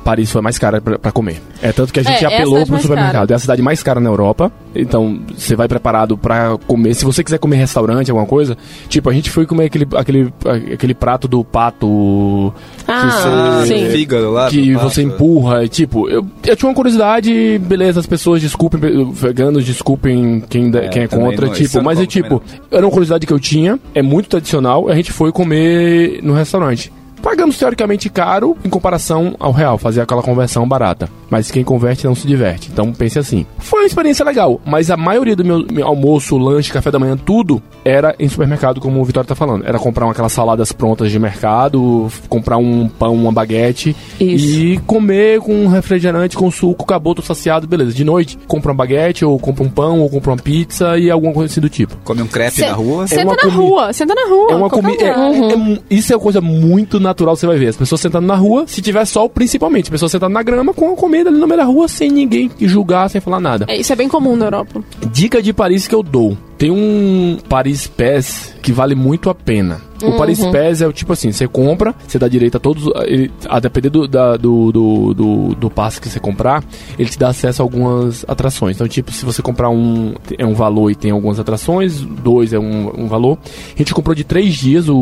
Paris 0.03 0.31
foi 0.31 0.41
mais 0.41 0.57
cara 0.57 0.81
pra, 0.81 0.97
pra 0.97 1.11
comer. 1.11 1.41
É 1.61 1.71
tanto 1.71 1.93
que 1.93 1.99
a 1.99 2.03
gente 2.03 2.23
É, 2.23 2.27
é 2.27 2.31
a 2.31 2.35
apelou 2.35 2.53
cidade 2.55 2.71
pro 2.71 2.81
supermercado. 2.81 3.13
cara. 3.27 3.33
É 3.33 3.35
a 3.35 3.39
cidade 3.39 3.61
mais 3.61 3.83
cara 3.83 3.99
na 3.99 4.09
Europa. 4.09 4.51
Então, 4.75 5.19
você 5.37 5.55
vai 5.55 5.67
preparado 5.67 6.17
pra 6.17 6.57
comer. 6.65 6.93
Se 6.95 7.03
você 7.05 7.23
quiser 7.23 7.37
comer 7.37 7.57
restaurante, 7.57 8.09
alguma 8.09 8.25
coisa, 8.27 8.57
tipo, 8.89 9.09
a 9.09 9.13
gente 9.13 9.29
foi 9.29 9.45
comer 9.45 9.65
aquele, 9.65 9.87
aquele, 9.95 10.33
aquele 10.73 10.93
prato 10.93 11.27
do 11.27 11.43
pato 11.43 12.53
Ah, 12.87 13.61
você- 13.63 13.67
sim. 13.67 13.89
Fígado 13.91 14.31
lá. 14.31 14.49
que 14.49 14.73
você 14.75 15.01
empurra. 15.03 15.63
e, 15.63 15.69
Tipo, 15.69 16.09
eu, 16.09 16.25
eu 16.45 16.55
tinha 16.55 16.69
uma 16.69 16.75
curiosidade, 16.75 17.57
beleza, 17.59 17.99
as 17.99 18.05
pessoas 18.05 18.41
desculpem, 18.41 18.79
veganos, 19.13 19.65
desculpem 19.65 20.43
quem, 20.49 20.69
de- 20.71 20.77
É, 20.77 20.87
quem 20.89 21.03
é 21.03 21.07
contra, 21.07 21.47
não, 21.47 21.53
tipo, 21.53 21.77
não 21.77 21.83
mas 21.83 21.99
é 21.99 22.05
tipo, 22.05 22.41
era 22.71 22.85
uma 22.85 22.91
curiosidade 22.91 23.25
que 23.25 23.33
eu 23.33 23.39
tinha, 23.39 23.79
é 23.93 24.01
muito 24.01 24.29
tradicional, 24.29 24.89
a 24.89 24.95
gente 24.95 25.11
foi 25.11 25.31
comer 25.31 26.19
no 26.23 26.33
restaurante. 26.33 26.91
Pagamos 27.21 27.57
teoricamente 27.57 28.09
caro 28.09 28.57
em 28.63 28.69
comparação 28.69 29.35
ao 29.39 29.51
real, 29.51 29.77
fazer 29.77 30.01
aquela 30.01 30.21
conversão 30.23 30.67
barata. 30.67 31.09
Mas 31.29 31.49
quem 31.51 31.63
converte 31.63 32.05
não 32.05 32.15
se 32.15 32.27
diverte. 32.27 32.69
Então 32.71 32.91
pense 32.91 33.17
assim. 33.19 33.45
Foi 33.59 33.81
uma 33.81 33.85
experiência 33.87 34.25
legal, 34.25 34.59
mas 34.65 34.89
a 34.91 34.97
maioria 34.97 35.35
do 35.35 35.45
meu, 35.45 35.65
meu 35.71 35.85
almoço, 35.87 36.37
lanche, 36.37 36.71
café 36.71 36.91
da 36.91 36.99
manhã, 36.99 37.15
tudo 37.17 37.61
era 37.85 38.15
em 38.19 38.27
supermercado, 38.27 38.81
como 38.81 38.99
o 38.99 39.05
Vitório 39.05 39.27
tá 39.27 39.35
falando. 39.35 39.65
Era 39.65 39.79
comprar 39.79 40.05
uma- 40.05 40.11
aquelas 40.11 40.31
saladas 40.33 40.71
prontas 40.71 41.11
de 41.11 41.17
mercado, 41.19 42.07
comprar 42.27 42.57
um 42.57 42.87
pão, 42.87 43.13
uma 43.13 43.31
baguete 43.31 43.95
Isso. 44.19 44.45
e 44.45 44.77
comer 44.85 45.39
com 45.39 45.53
um 45.53 45.67
refrigerante, 45.67 46.35
com 46.37 46.49
suco, 46.51 46.83
acabou, 46.83 47.15
tô 47.15 47.21
saciado, 47.21 47.67
beleza. 47.67 47.93
De 47.93 48.03
noite, 48.03 48.37
compra 48.47 48.71
uma 48.71 48.77
baguete, 48.77 49.23
ou 49.23 49.37
compra 49.39 49.63
um 49.63 49.69
pão, 49.69 49.99
ou 50.01 50.09
compra 50.09 50.31
uma 50.31 50.37
pizza 50.37 50.97
e 50.97 51.09
alguma 51.09 51.33
coisa 51.33 51.51
assim 51.51 51.61
do 51.61 51.69
tipo. 51.69 51.95
Come 52.03 52.21
um 52.21 52.27
crepe 52.27 52.55
Se- 52.57 52.61
na 52.65 52.73
rua. 52.73 53.07
Senta 53.07 53.23
uma 53.23 53.33
na 53.35 53.41
comi- 53.41 53.53
rua, 53.55 53.93
senta 53.93 54.15
na 54.15 54.27
rua. 54.27 54.51
É 54.51 54.55
uma 54.55 54.69
comida. 54.69 54.91
lugar. 55.27 55.79
isso 55.89 56.11
é 56.13 56.15
uma 56.15 56.21
coisa 56.21 56.41
muito 56.41 56.99
natural, 57.11 57.35
você 57.35 57.45
vai 57.45 57.57
ver. 57.57 57.67
As 57.67 57.77
pessoas 57.77 58.01
sentando 58.01 58.25
na 58.25 58.35
rua, 58.35 58.65
se 58.67 58.81
tiver 58.81 59.05
sol, 59.05 59.29
principalmente. 59.29 59.85
As 59.85 59.89
pessoas 59.89 60.11
sentando 60.11 60.33
na 60.33 60.43
grama 60.43 60.73
com 60.73 60.93
a 60.93 60.95
comida 60.95 61.29
ali 61.29 61.37
no 61.37 61.47
meio 61.47 61.59
da 61.59 61.65
rua, 61.65 61.87
sem 61.87 62.09
ninguém 62.09 62.49
julgar, 62.59 63.09
sem 63.09 63.21
falar 63.21 63.39
nada. 63.39 63.65
É, 63.67 63.77
isso 63.77 63.93
é 63.93 63.95
bem 63.95 64.09
comum 64.09 64.35
na 64.35 64.45
Europa. 64.45 64.83
Dica 65.11 65.41
de 65.41 65.53
Paris 65.53 65.87
que 65.87 65.95
eu 65.95 66.01
dou. 66.01 66.37
Tem 66.61 66.69
um 66.69 67.39
Paris 67.49 67.87
Pass 67.87 68.53
que 68.61 68.71
vale 68.71 68.93
muito 68.93 69.31
a 69.31 69.33
pena. 69.33 69.81
O 70.03 70.15
Paris 70.15 70.39
Pass 70.51 70.79
é 70.83 70.87
o 70.87 70.93
tipo 70.93 71.11
assim, 71.11 71.31
você 71.31 71.47
compra, 71.47 71.95
você 72.07 72.19
dá 72.19 72.27
direito 72.27 72.57
a 72.57 72.59
todos, 72.59 72.85
ele- 73.07 73.31
a 73.49 73.59
depender 73.59 73.89
do, 73.89 74.07
da- 74.07 74.37
do, 74.37 74.71
do, 74.71 75.13
do, 75.15 75.55
do 75.55 75.69
passe 75.71 75.99
que 75.99 76.07
você 76.07 76.19
comprar, 76.19 76.63
ele 76.99 77.09
te 77.09 77.17
dá 77.17 77.29
acesso 77.29 77.63
a 77.63 77.65
algumas 77.65 78.23
atrações. 78.27 78.75
Então, 78.75 78.87
tipo, 78.87 79.11
se 79.11 79.25
você 79.25 79.41
comprar 79.41 79.71
um, 79.71 80.13
é 80.37 80.45
um 80.45 80.53
valor 80.53 80.91
e 80.91 80.95
tem 80.95 81.09
algumas 81.09 81.39
atrações, 81.39 81.99
dois 81.99 82.53
é 82.53 82.59
um, 82.59 83.05
um 83.05 83.07
valor. 83.07 83.39
A 83.75 83.77
gente 83.79 83.91
comprou 83.91 84.13
de 84.13 84.23
três 84.23 84.53
dias 84.53 84.87
o, 84.87 84.95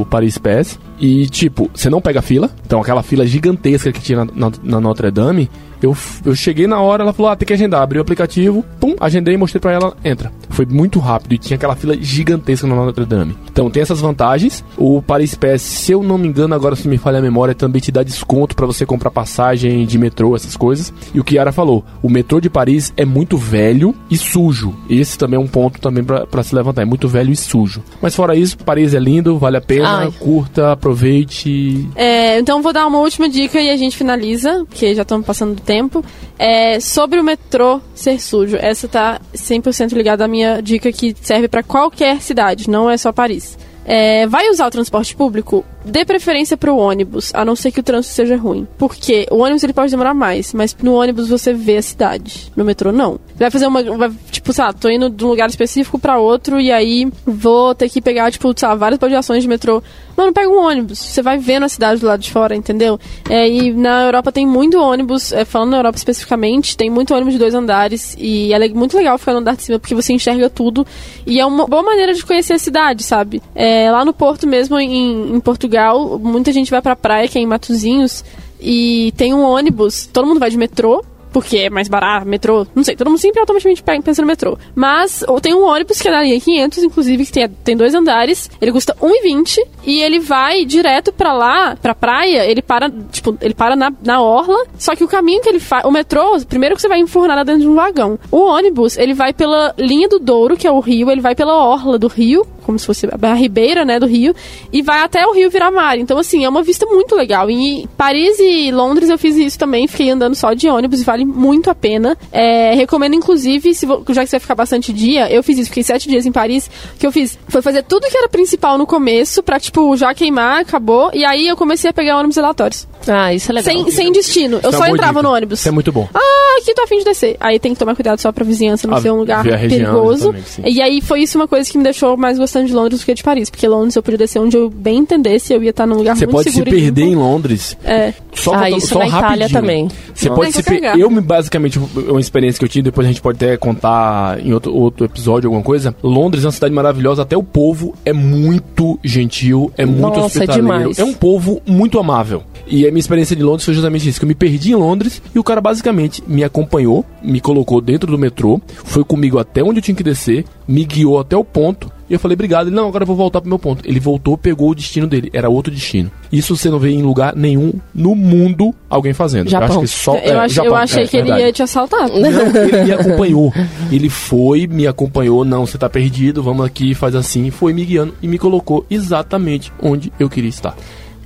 o 0.00 0.06
Paris 0.10 0.36
Pass 0.36 0.78
e, 1.00 1.26
tipo, 1.26 1.70
você 1.74 1.88
não 1.88 2.02
pega 2.02 2.20
fila, 2.20 2.50
então 2.66 2.82
aquela 2.82 3.02
fila 3.02 3.26
gigantesca 3.26 3.90
que 3.92 4.00
tinha 4.02 4.26
na, 4.26 4.30
na, 4.34 4.52
na 4.62 4.80
Notre 4.80 5.10
Dame, 5.10 5.48
eu, 5.82 5.96
eu 6.24 6.34
cheguei 6.34 6.66
na 6.66 6.80
hora, 6.80 7.02
ela 7.02 7.12
falou, 7.12 7.32
ah, 7.32 7.36
tem 7.36 7.46
que 7.46 7.52
agendar. 7.52 7.82
Abri 7.82 7.98
o 7.98 8.02
aplicativo, 8.02 8.64
pum, 8.80 8.94
agendei, 9.00 9.36
mostrei 9.36 9.60
pra 9.60 9.72
ela, 9.72 9.96
entra. 10.04 10.32
Foi 10.50 10.66
muito 10.66 10.98
rápido 10.98 11.34
e 11.34 11.38
tinha 11.38 11.56
aquela 11.56 11.76
fila 11.76 11.96
gigantesca 12.00 12.66
na 12.66 12.74
Notre 12.74 13.04
Dame. 13.04 13.36
Então 13.50 13.70
tem 13.70 13.82
essas 13.82 14.00
vantagens. 14.00 14.64
O 14.76 15.02
Paris 15.02 15.34
Pass, 15.34 15.62
se 15.62 15.92
eu 15.92 16.02
não 16.02 16.18
me 16.18 16.28
engano, 16.28 16.54
agora 16.54 16.76
se 16.76 16.88
me 16.88 16.98
falha 16.98 17.18
a 17.18 17.22
memória, 17.22 17.54
também 17.54 17.80
te 17.80 17.92
dá 17.92 18.02
desconto 18.02 18.54
pra 18.54 18.66
você 18.66 18.84
comprar 18.84 19.10
passagem 19.10 19.86
de 19.86 19.98
metrô, 19.98 20.34
essas 20.34 20.56
coisas. 20.56 20.92
E 21.14 21.20
o 21.20 21.24
que 21.24 21.36
Yara 21.36 21.52
falou, 21.52 21.84
o 22.02 22.08
metrô 22.08 22.40
de 22.40 22.50
Paris 22.50 22.92
é 22.96 23.04
muito 23.04 23.36
velho 23.36 23.94
e 24.10 24.16
sujo. 24.16 24.74
Esse 24.88 25.16
também 25.18 25.36
é 25.36 25.40
um 25.40 25.46
ponto 25.46 25.80
também 25.80 26.04
pra 26.04 26.26
pra 26.26 26.42
se 26.42 26.54
levantar, 26.54 26.82
é 26.82 26.84
muito 26.84 27.08
velho 27.08 27.32
e 27.32 27.36
sujo. 27.36 27.82
Mas 28.00 28.14
fora 28.14 28.36
isso, 28.36 28.56
Paris 28.58 28.94
é 28.94 28.98
lindo, 28.98 29.38
vale 29.38 29.56
a 29.56 29.60
pena, 29.60 29.98
Ai. 29.98 30.12
curta, 30.18 30.72
aproveite. 30.72 31.88
É, 31.94 32.38
então 32.38 32.62
vou 32.62 32.72
dar 32.72 32.86
uma 32.86 32.98
última 32.98 33.28
dica 33.28 33.60
e 33.60 33.70
a 33.70 33.76
gente 33.76 33.96
finaliza, 33.96 34.64
porque 34.68 34.94
já 34.94 35.02
estamos 35.02 35.26
passando 35.26 35.54
do 35.56 35.62
tempo. 35.68 36.02
É, 36.38 36.80
sobre 36.80 37.20
o 37.20 37.24
metrô 37.24 37.80
ser 37.94 38.18
sujo. 38.20 38.56
Essa 38.56 38.88
tá 38.88 39.20
100% 39.34 39.92
ligada 39.92 40.24
à 40.24 40.28
minha 40.28 40.62
dica 40.62 40.90
que 40.90 41.14
serve 41.20 41.46
para 41.46 41.62
qualquer 41.62 42.22
cidade, 42.22 42.70
não 42.70 42.88
é 42.88 42.96
só 42.96 43.12
Paris. 43.12 43.58
É, 43.90 44.26
vai 44.26 44.50
usar 44.50 44.66
o 44.66 44.70
transporte 44.70 45.16
público? 45.16 45.64
Dê 45.82 46.04
preferência 46.04 46.58
pro 46.58 46.76
ônibus, 46.76 47.32
a 47.34 47.42
não 47.42 47.56
ser 47.56 47.70
que 47.70 47.80
o 47.80 47.82
trânsito 47.82 48.14
seja 48.14 48.36
ruim. 48.36 48.68
Porque 48.76 49.26
o 49.30 49.38
ônibus 49.38 49.62
ele 49.64 49.72
pode 49.72 49.90
demorar 49.90 50.12
mais, 50.12 50.52
mas 50.52 50.76
no 50.82 50.92
ônibus 50.92 51.28
você 51.28 51.54
vê 51.54 51.78
a 51.78 51.82
cidade. 51.82 52.52
No 52.54 52.66
metrô, 52.66 52.92
não. 52.92 53.18
Vai 53.34 53.50
fazer 53.50 53.66
uma. 53.66 53.82
vai, 53.96 54.10
tipo, 54.48 54.52
sei 54.52 54.64
lá, 54.64 54.72
tô 54.72 54.88
indo 54.88 55.10
de 55.10 55.24
um 55.24 55.28
lugar 55.28 55.48
específico 55.48 55.98
pra 55.98 56.18
outro 56.18 56.58
e 56.58 56.72
aí 56.72 57.10
vou 57.26 57.74
ter 57.74 57.88
que 57.88 58.00
pegar, 58.00 58.30
tipo, 58.30 58.52
sei 58.56 58.68
lá, 58.68 58.74
várias 58.74 58.98
baldeações 58.98 59.42
de 59.42 59.48
metrô. 59.48 59.82
Mano, 60.16 60.32
pega 60.32 60.48
um 60.48 60.60
ônibus. 60.60 60.98
Você 60.98 61.22
vai 61.22 61.38
vendo 61.38 61.64
a 61.64 61.68
cidade 61.68 62.00
do 62.00 62.06
lado 62.06 62.20
de 62.20 62.30
fora, 62.30 62.56
entendeu? 62.56 62.98
É, 63.28 63.48
e 63.48 63.72
na 63.72 64.04
Europa 64.04 64.32
tem 64.32 64.46
muito 64.46 64.80
ônibus, 64.80 65.32
é, 65.32 65.44
falando 65.44 65.70
na 65.70 65.76
Europa 65.78 65.98
especificamente, 65.98 66.76
tem 66.76 66.90
muito 66.90 67.14
ônibus 67.14 67.34
de 67.34 67.38
dois 67.38 67.54
andares. 67.54 68.16
E 68.18 68.52
é 68.52 68.68
muito 68.70 68.96
legal 68.96 69.18
ficar 69.18 69.32
no 69.32 69.38
andar 69.38 69.54
de 69.54 69.62
cima, 69.62 69.78
porque 69.78 69.94
você 69.94 70.12
enxerga 70.12 70.48
tudo. 70.48 70.86
E 71.26 71.38
é 71.38 71.46
uma 71.46 71.66
boa 71.66 71.82
maneira 71.82 72.14
de 72.14 72.24
conhecer 72.24 72.54
a 72.54 72.58
cidade, 72.58 73.02
sabe? 73.02 73.42
É, 73.54 73.90
lá 73.90 74.04
no 74.04 74.12
Porto 74.12 74.46
mesmo, 74.46 74.78
em, 74.78 75.36
em 75.36 75.40
Portugal, 75.40 76.18
muita 76.18 76.52
gente 76.52 76.70
vai 76.70 76.80
pra 76.80 76.96
praia, 76.96 77.28
que 77.28 77.38
é 77.38 77.42
em 77.42 77.46
Matozinhos, 77.46 78.24
e 78.60 79.12
tem 79.16 79.32
um 79.34 79.42
ônibus, 79.42 80.06
todo 80.06 80.26
mundo 80.26 80.40
vai 80.40 80.50
de 80.50 80.56
metrô, 80.56 81.04
porque 81.32 81.58
é 81.58 81.70
mais 81.70 81.88
barato, 81.88 82.26
metrô, 82.26 82.66
não 82.74 82.82
sei, 82.84 82.96
todo 82.96 83.08
mundo 83.08 83.18
sempre 83.18 83.40
automaticamente 83.40 83.82
pe- 83.82 84.00
pensa 84.02 84.22
no 84.22 84.28
metrô. 84.28 84.58
Mas 84.74 85.24
ou 85.26 85.40
tem 85.40 85.54
um 85.54 85.64
ônibus 85.64 86.00
que 86.00 86.08
é 86.08 86.10
da 86.10 86.22
linha 86.22 86.40
500, 86.40 86.82
inclusive, 86.84 87.26
que 87.26 87.32
tem, 87.32 87.48
tem 87.48 87.76
dois 87.76 87.94
andares, 87.94 88.50
ele 88.60 88.72
custa 88.72 88.94
1,20 89.02 89.58
e 89.84 90.00
ele 90.00 90.18
vai 90.20 90.64
direto 90.64 91.12
pra 91.12 91.32
lá, 91.32 91.76
pra 91.76 91.94
praia, 91.94 92.44
ele 92.44 92.62
para, 92.62 92.90
tipo, 93.10 93.36
ele 93.40 93.54
para 93.54 93.76
na, 93.76 93.92
na 94.04 94.20
orla, 94.20 94.66
só 94.78 94.94
que 94.94 95.04
o 95.04 95.08
caminho 95.08 95.40
que 95.42 95.48
ele 95.48 95.60
faz, 95.60 95.84
o 95.84 95.90
metrô, 95.90 96.38
primeiro 96.48 96.74
que 96.74 96.82
você 96.82 96.88
vai 96.88 96.98
enfornada 97.00 97.44
dentro 97.44 97.62
de 97.62 97.68
um 97.68 97.74
vagão. 97.74 98.18
O 98.30 98.38
ônibus, 98.44 98.96
ele 98.96 99.14
vai 99.14 99.32
pela 99.32 99.74
linha 99.78 100.08
do 100.08 100.18
Douro, 100.18 100.56
que 100.56 100.66
é 100.66 100.70
o 100.70 100.80
rio, 100.80 101.10
ele 101.10 101.20
vai 101.20 101.34
pela 101.34 101.56
orla 101.56 101.98
do 101.98 102.08
rio, 102.08 102.46
como 102.68 102.78
se 102.78 102.84
fosse 102.84 103.08
a 103.22 103.32
ribeira, 103.32 103.82
né, 103.82 103.98
do 103.98 104.04
rio, 104.04 104.34
e 104.70 104.82
vai 104.82 105.00
até 105.00 105.26
o 105.26 105.32
rio 105.32 105.48
virar 105.48 105.70
mar. 105.70 105.96
Então, 105.96 106.18
assim, 106.18 106.44
é 106.44 106.48
uma 106.48 106.62
vista 106.62 106.84
muito 106.84 107.14
legal. 107.14 107.48
Em 107.48 107.88
Paris 107.96 108.38
e 108.38 108.70
Londres 108.70 109.08
eu 109.08 109.16
fiz 109.16 109.36
isso 109.36 109.58
também, 109.58 109.88
fiquei 109.88 110.10
andando 110.10 110.34
só 110.34 110.52
de 110.52 110.68
ônibus 110.68 111.00
e 111.00 111.04
vale 111.04 111.24
muito 111.24 111.70
a 111.70 111.74
pena. 111.74 112.14
É, 112.30 112.74
recomendo, 112.74 113.14
inclusive, 113.14 113.74
se 113.74 113.86
já 113.86 114.22
que 114.22 114.26
você 114.26 114.36
vai 114.36 114.40
ficar 114.40 114.54
bastante 114.54 114.92
dia, 114.92 115.32
eu 115.32 115.42
fiz 115.42 115.56
isso, 115.56 115.70
fiquei 115.70 115.82
sete 115.82 116.10
dias 116.10 116.26
em 116.26 116.32
Paris. 116.32 116.70
O 116.94 116.98
que 116.98 117.06
eu 117.06 117.12
fiz 117.12 117.38
foi 117.48 117.62
fazer 117.62 117.82
tudo 117.84 118.06
que 118.06 118.18
era 118.18 118.28
principal 118.28 118.76
no 118.76 118.86
começo, 118.86 119.42
pra, 119.42 119.58
tipo, 119.58 119.96
já 119.96 120.12
queimar, 120.12 120.60
acabou, 120.60 121.10
e 121.14 121.24
aí 121.24 121.48
eu 121.48 121.56
comecei 121.56 121.88
a 121.88 121.92
pegar 121.94 122.18
ônibus 122.18 122.36
aleatórios. 122.36 122.86
Ah, 123.06 123.32
isso 123.32 123.50
é 123.50 123.54
legal. 123.54 123.72
Sem, 123.72 123.90
sem 123.90 124.12
destino. 124.12 124.60
Eu 124.62 124.68
Isso 124.70 124.82
é 124.82 124.86
só 124.86 124.92
entrava 124.92 125.22
no 125.22 125.32
ônibus. 125.32 125.60
Isso 125.60 125.68
é 125.68 125.72
muito 125.72 125.90
bom. 125.90 126.06
Ah, 126.12 126.58
aqui 126.60 126.74
tô 126.74 126.82
afim 126.82 126.98
de 126.98 127.04
descer. 127.04 127.36
Aí 127.40 127.58
tem 127.58 127.72
que 127.72 127.78
tomar 127.78 127.94
cuidado 127.94 128.20
só 128.20 128.30
pra 128.32 128.44
vizinhança 128.44 128.86
não 128.86 128.96
Ah, 128.96 129.00
ser 129.00 129.10
um 129.10 129.16
lugar 129.16 129.38
a 129.48 129.56
região, 129.56 129.92
perigoso. 129.92 130.34
E 130.64 130.82
aí 130.82 131.00
foi 131.00 131.20
isso 131.22 131.38
uma 131.38 131.48
coisa 131.48 131.70
que 131.70 131.78
me 131.78 131.84
deixou 131.84 132.16
mais 132.16 132.38
gostando 132.38 132.57
de 132.66 132.72
Londres 132.72 133.00
do 133.00 133.06
que 133.06 133.14
de 133.14 133.22
Paris. 133.22 133.50
Porque 133.50 133.66
Londres 133.68 133.96
eu 133.96 134.02
podia 134.02 134.18
descer 134.18 134.38
onde 134.40 134.56
eu 134.56 134.68
bem 134.70 134.98
entendesse, 134.98 135.52
eu 135.52 135.62
ia 135.62 135.70
estar 135.70 135.86
num 135.86 135.96
lugar 135.96 136.16
Você 136.16 136.26
muito 136.26 136.36
pode 136.36 136.50
se 136.50 136.56
seguro 136.56 136.76
e 136.76 136.80
perder 136.82 137.02
em. 137.04 137.14
Londres. 137.14 137.76
É. 137.84 138.12
Só 138.34 138.54
Ah, 138.54 138.70
isso 138.70 138.88
só 138.88 138.98
na 139.00 139.08
Itália 139.08 139.28
rapidinho. 139.46 139.48
também. 139.60 139.88
Você 140.14 140.28
Não. 140.28 140.36
pode 140.36 140.52
se 140.52 140.62
per... 140.62 140.82
Eu, 140.98 141.10
me- 141.10 141.20
basicamente, 141.20 141.78
uma 141.78 142.20
experiência 142.20 142.58
que 142.58 142.64
eu 142.64 142.68
tive, 142.68 142.82
depois 142.84 143.06
a 143.06 143.08
gente 143.10 143.20
pode 143.20 143.36
até 143.36 143.56
contar 143.56 144.38
em 144.44 144.52
outro, 144.52 144.74
outro 144.74 145.04
episódio, 145.04 145.48
alguma 145.48 145.62
coisa. 145.62 145.94
Londres 146.02 146.44
é 146.44 146.46
uma 146.46 146.52
cidade 146.52 146.72
maravilhosa, 146.74 147.22
até 147.22 147.36
o 147.36 147.42
povo 147.42 147.94
é 148.04 148.12
muito 148.12 148.98
gentil, 149.04 149.72
é 149.76 149.84
muito 149.84 150.00
Nossa, 150.02 150.20
é 150.20 150.24
hospitaleiro. 150.44 150.62
demais. 150.62 150.98
É 150.98 151.04
um 151.04 151.12
povo 151.12 151.60
muito 151.66 151.98
amável. 151.98 152.42
E 152.66 152.86
a 152.86 152.90
minha 152.90 153.00
experiência 153.00 153.34
de 153.34 153.42
Londres 153.42 153.64
foi 153.64 153.74
justamente 153.74 154.08
isso, 154.08 154.18
que 154.18 154.24
eu 154.24 154.28
me 154.28 154.34
perdi 154.34 154.72
em 154.72 154.74
Londres 154.76 155.20
e 155.34 155.38
o 155.38 155.44
cara 155.44 155.60
basicamente 155.60 156.22
me 156.26 156.44
acompanhou, 156.44 157.04
me 157.22 157.40
colocou 157.40 157.80
dentro 157.80 158.10
do 158.10 158.18
metrô, 158.18 158.60
foi 158.84 159.02
comigo 159.04 159.38
até 159.38 159.62
onde 159.62 159.78
eu 159.78 159.82
tinha 159.82 159.94
que 159.94 160.02
descer, 160.02 160.44
me 160.66 160.84
guiou 160.84 161.18
até 161.18 161.36
o 161.36 161.42
ponto, 161.44 161.90
e 162.08 162.14
eu 162.14 162.18
falei, 162.18 162.34
obrigado. 162.34 162.68
Ele, 162.68 162.76
não, 162.76 162.88
agora 162.88 163.02
eu 163.02 163.06
vou 163.06 163.16
voltar 163.16 163.40
pro 163.40 163.48
meu 163.48 163.58
ponto. 163.58 163.82
Ele 163.88 164.00
voltou, 164.00 164.36
pegou 164.38 164.70
o 164.70 164.74
destino 164.74 165.06
dele. 165.06 165.30
Era 165.32 165.48
outro 165.48 165.72
destino. 165.72 166.10
Isso 166.32 166.56
você 166.56 166.70
não 166.70 166.78
vê 166.78 166.90
em 166.90 167.02
lugar 167.02 167.34
nenhum 167.36 167.72
no 167.94 168.14
mundo 168.14 168.74
alguém 168.88 169.12
fazendo. 169.12 169.46
Eu 169.46 169.50
Japão. 169.50 169.68
acho 169.68 169.80
que 169.80 169.86
só. 169.88 170.14
Eu, 170.16 170.40
é, 170.40 170.44
ach- 170.44 170.52
Japão, 170.52 170.70
eu 170.72 170.76
achei 170.76 171.04
é, 171.04 171.06
que 171.06 171.16
ele 171.16 171.30
ia 171.30 171.52
te 171.52 171.62
assaltar. 171.62 172.08
Não, 172.08 172.16
ele 172.16 172.82
me 172.84 172.92
acompanhou. 172.92 173.52
Ele 173.90 174.08
foi, 174.08 174.66
me 174.66 174.86
acompanhou. 174.86 175.44
Não, 175.44 175.66
você 175.66 175.76
tá 175.76 175.88
perdido, 175.88 176.42
vamos 176.42 176.64
aqui, 176.64 176.94
faz 176.94 177.14
assim. 177.14 177.50
Foi 177.50 177.72
me 177.72 177.84
guiando 177.84 178.14
e 178.22 178.28
me 178.28 178.38
colocou 178.38 178.86
exatamente 178.90 179.72
onde 179.82 180.12
eu 180.18 180.28
queria 180.28 180.50
estar. 180.50 180.74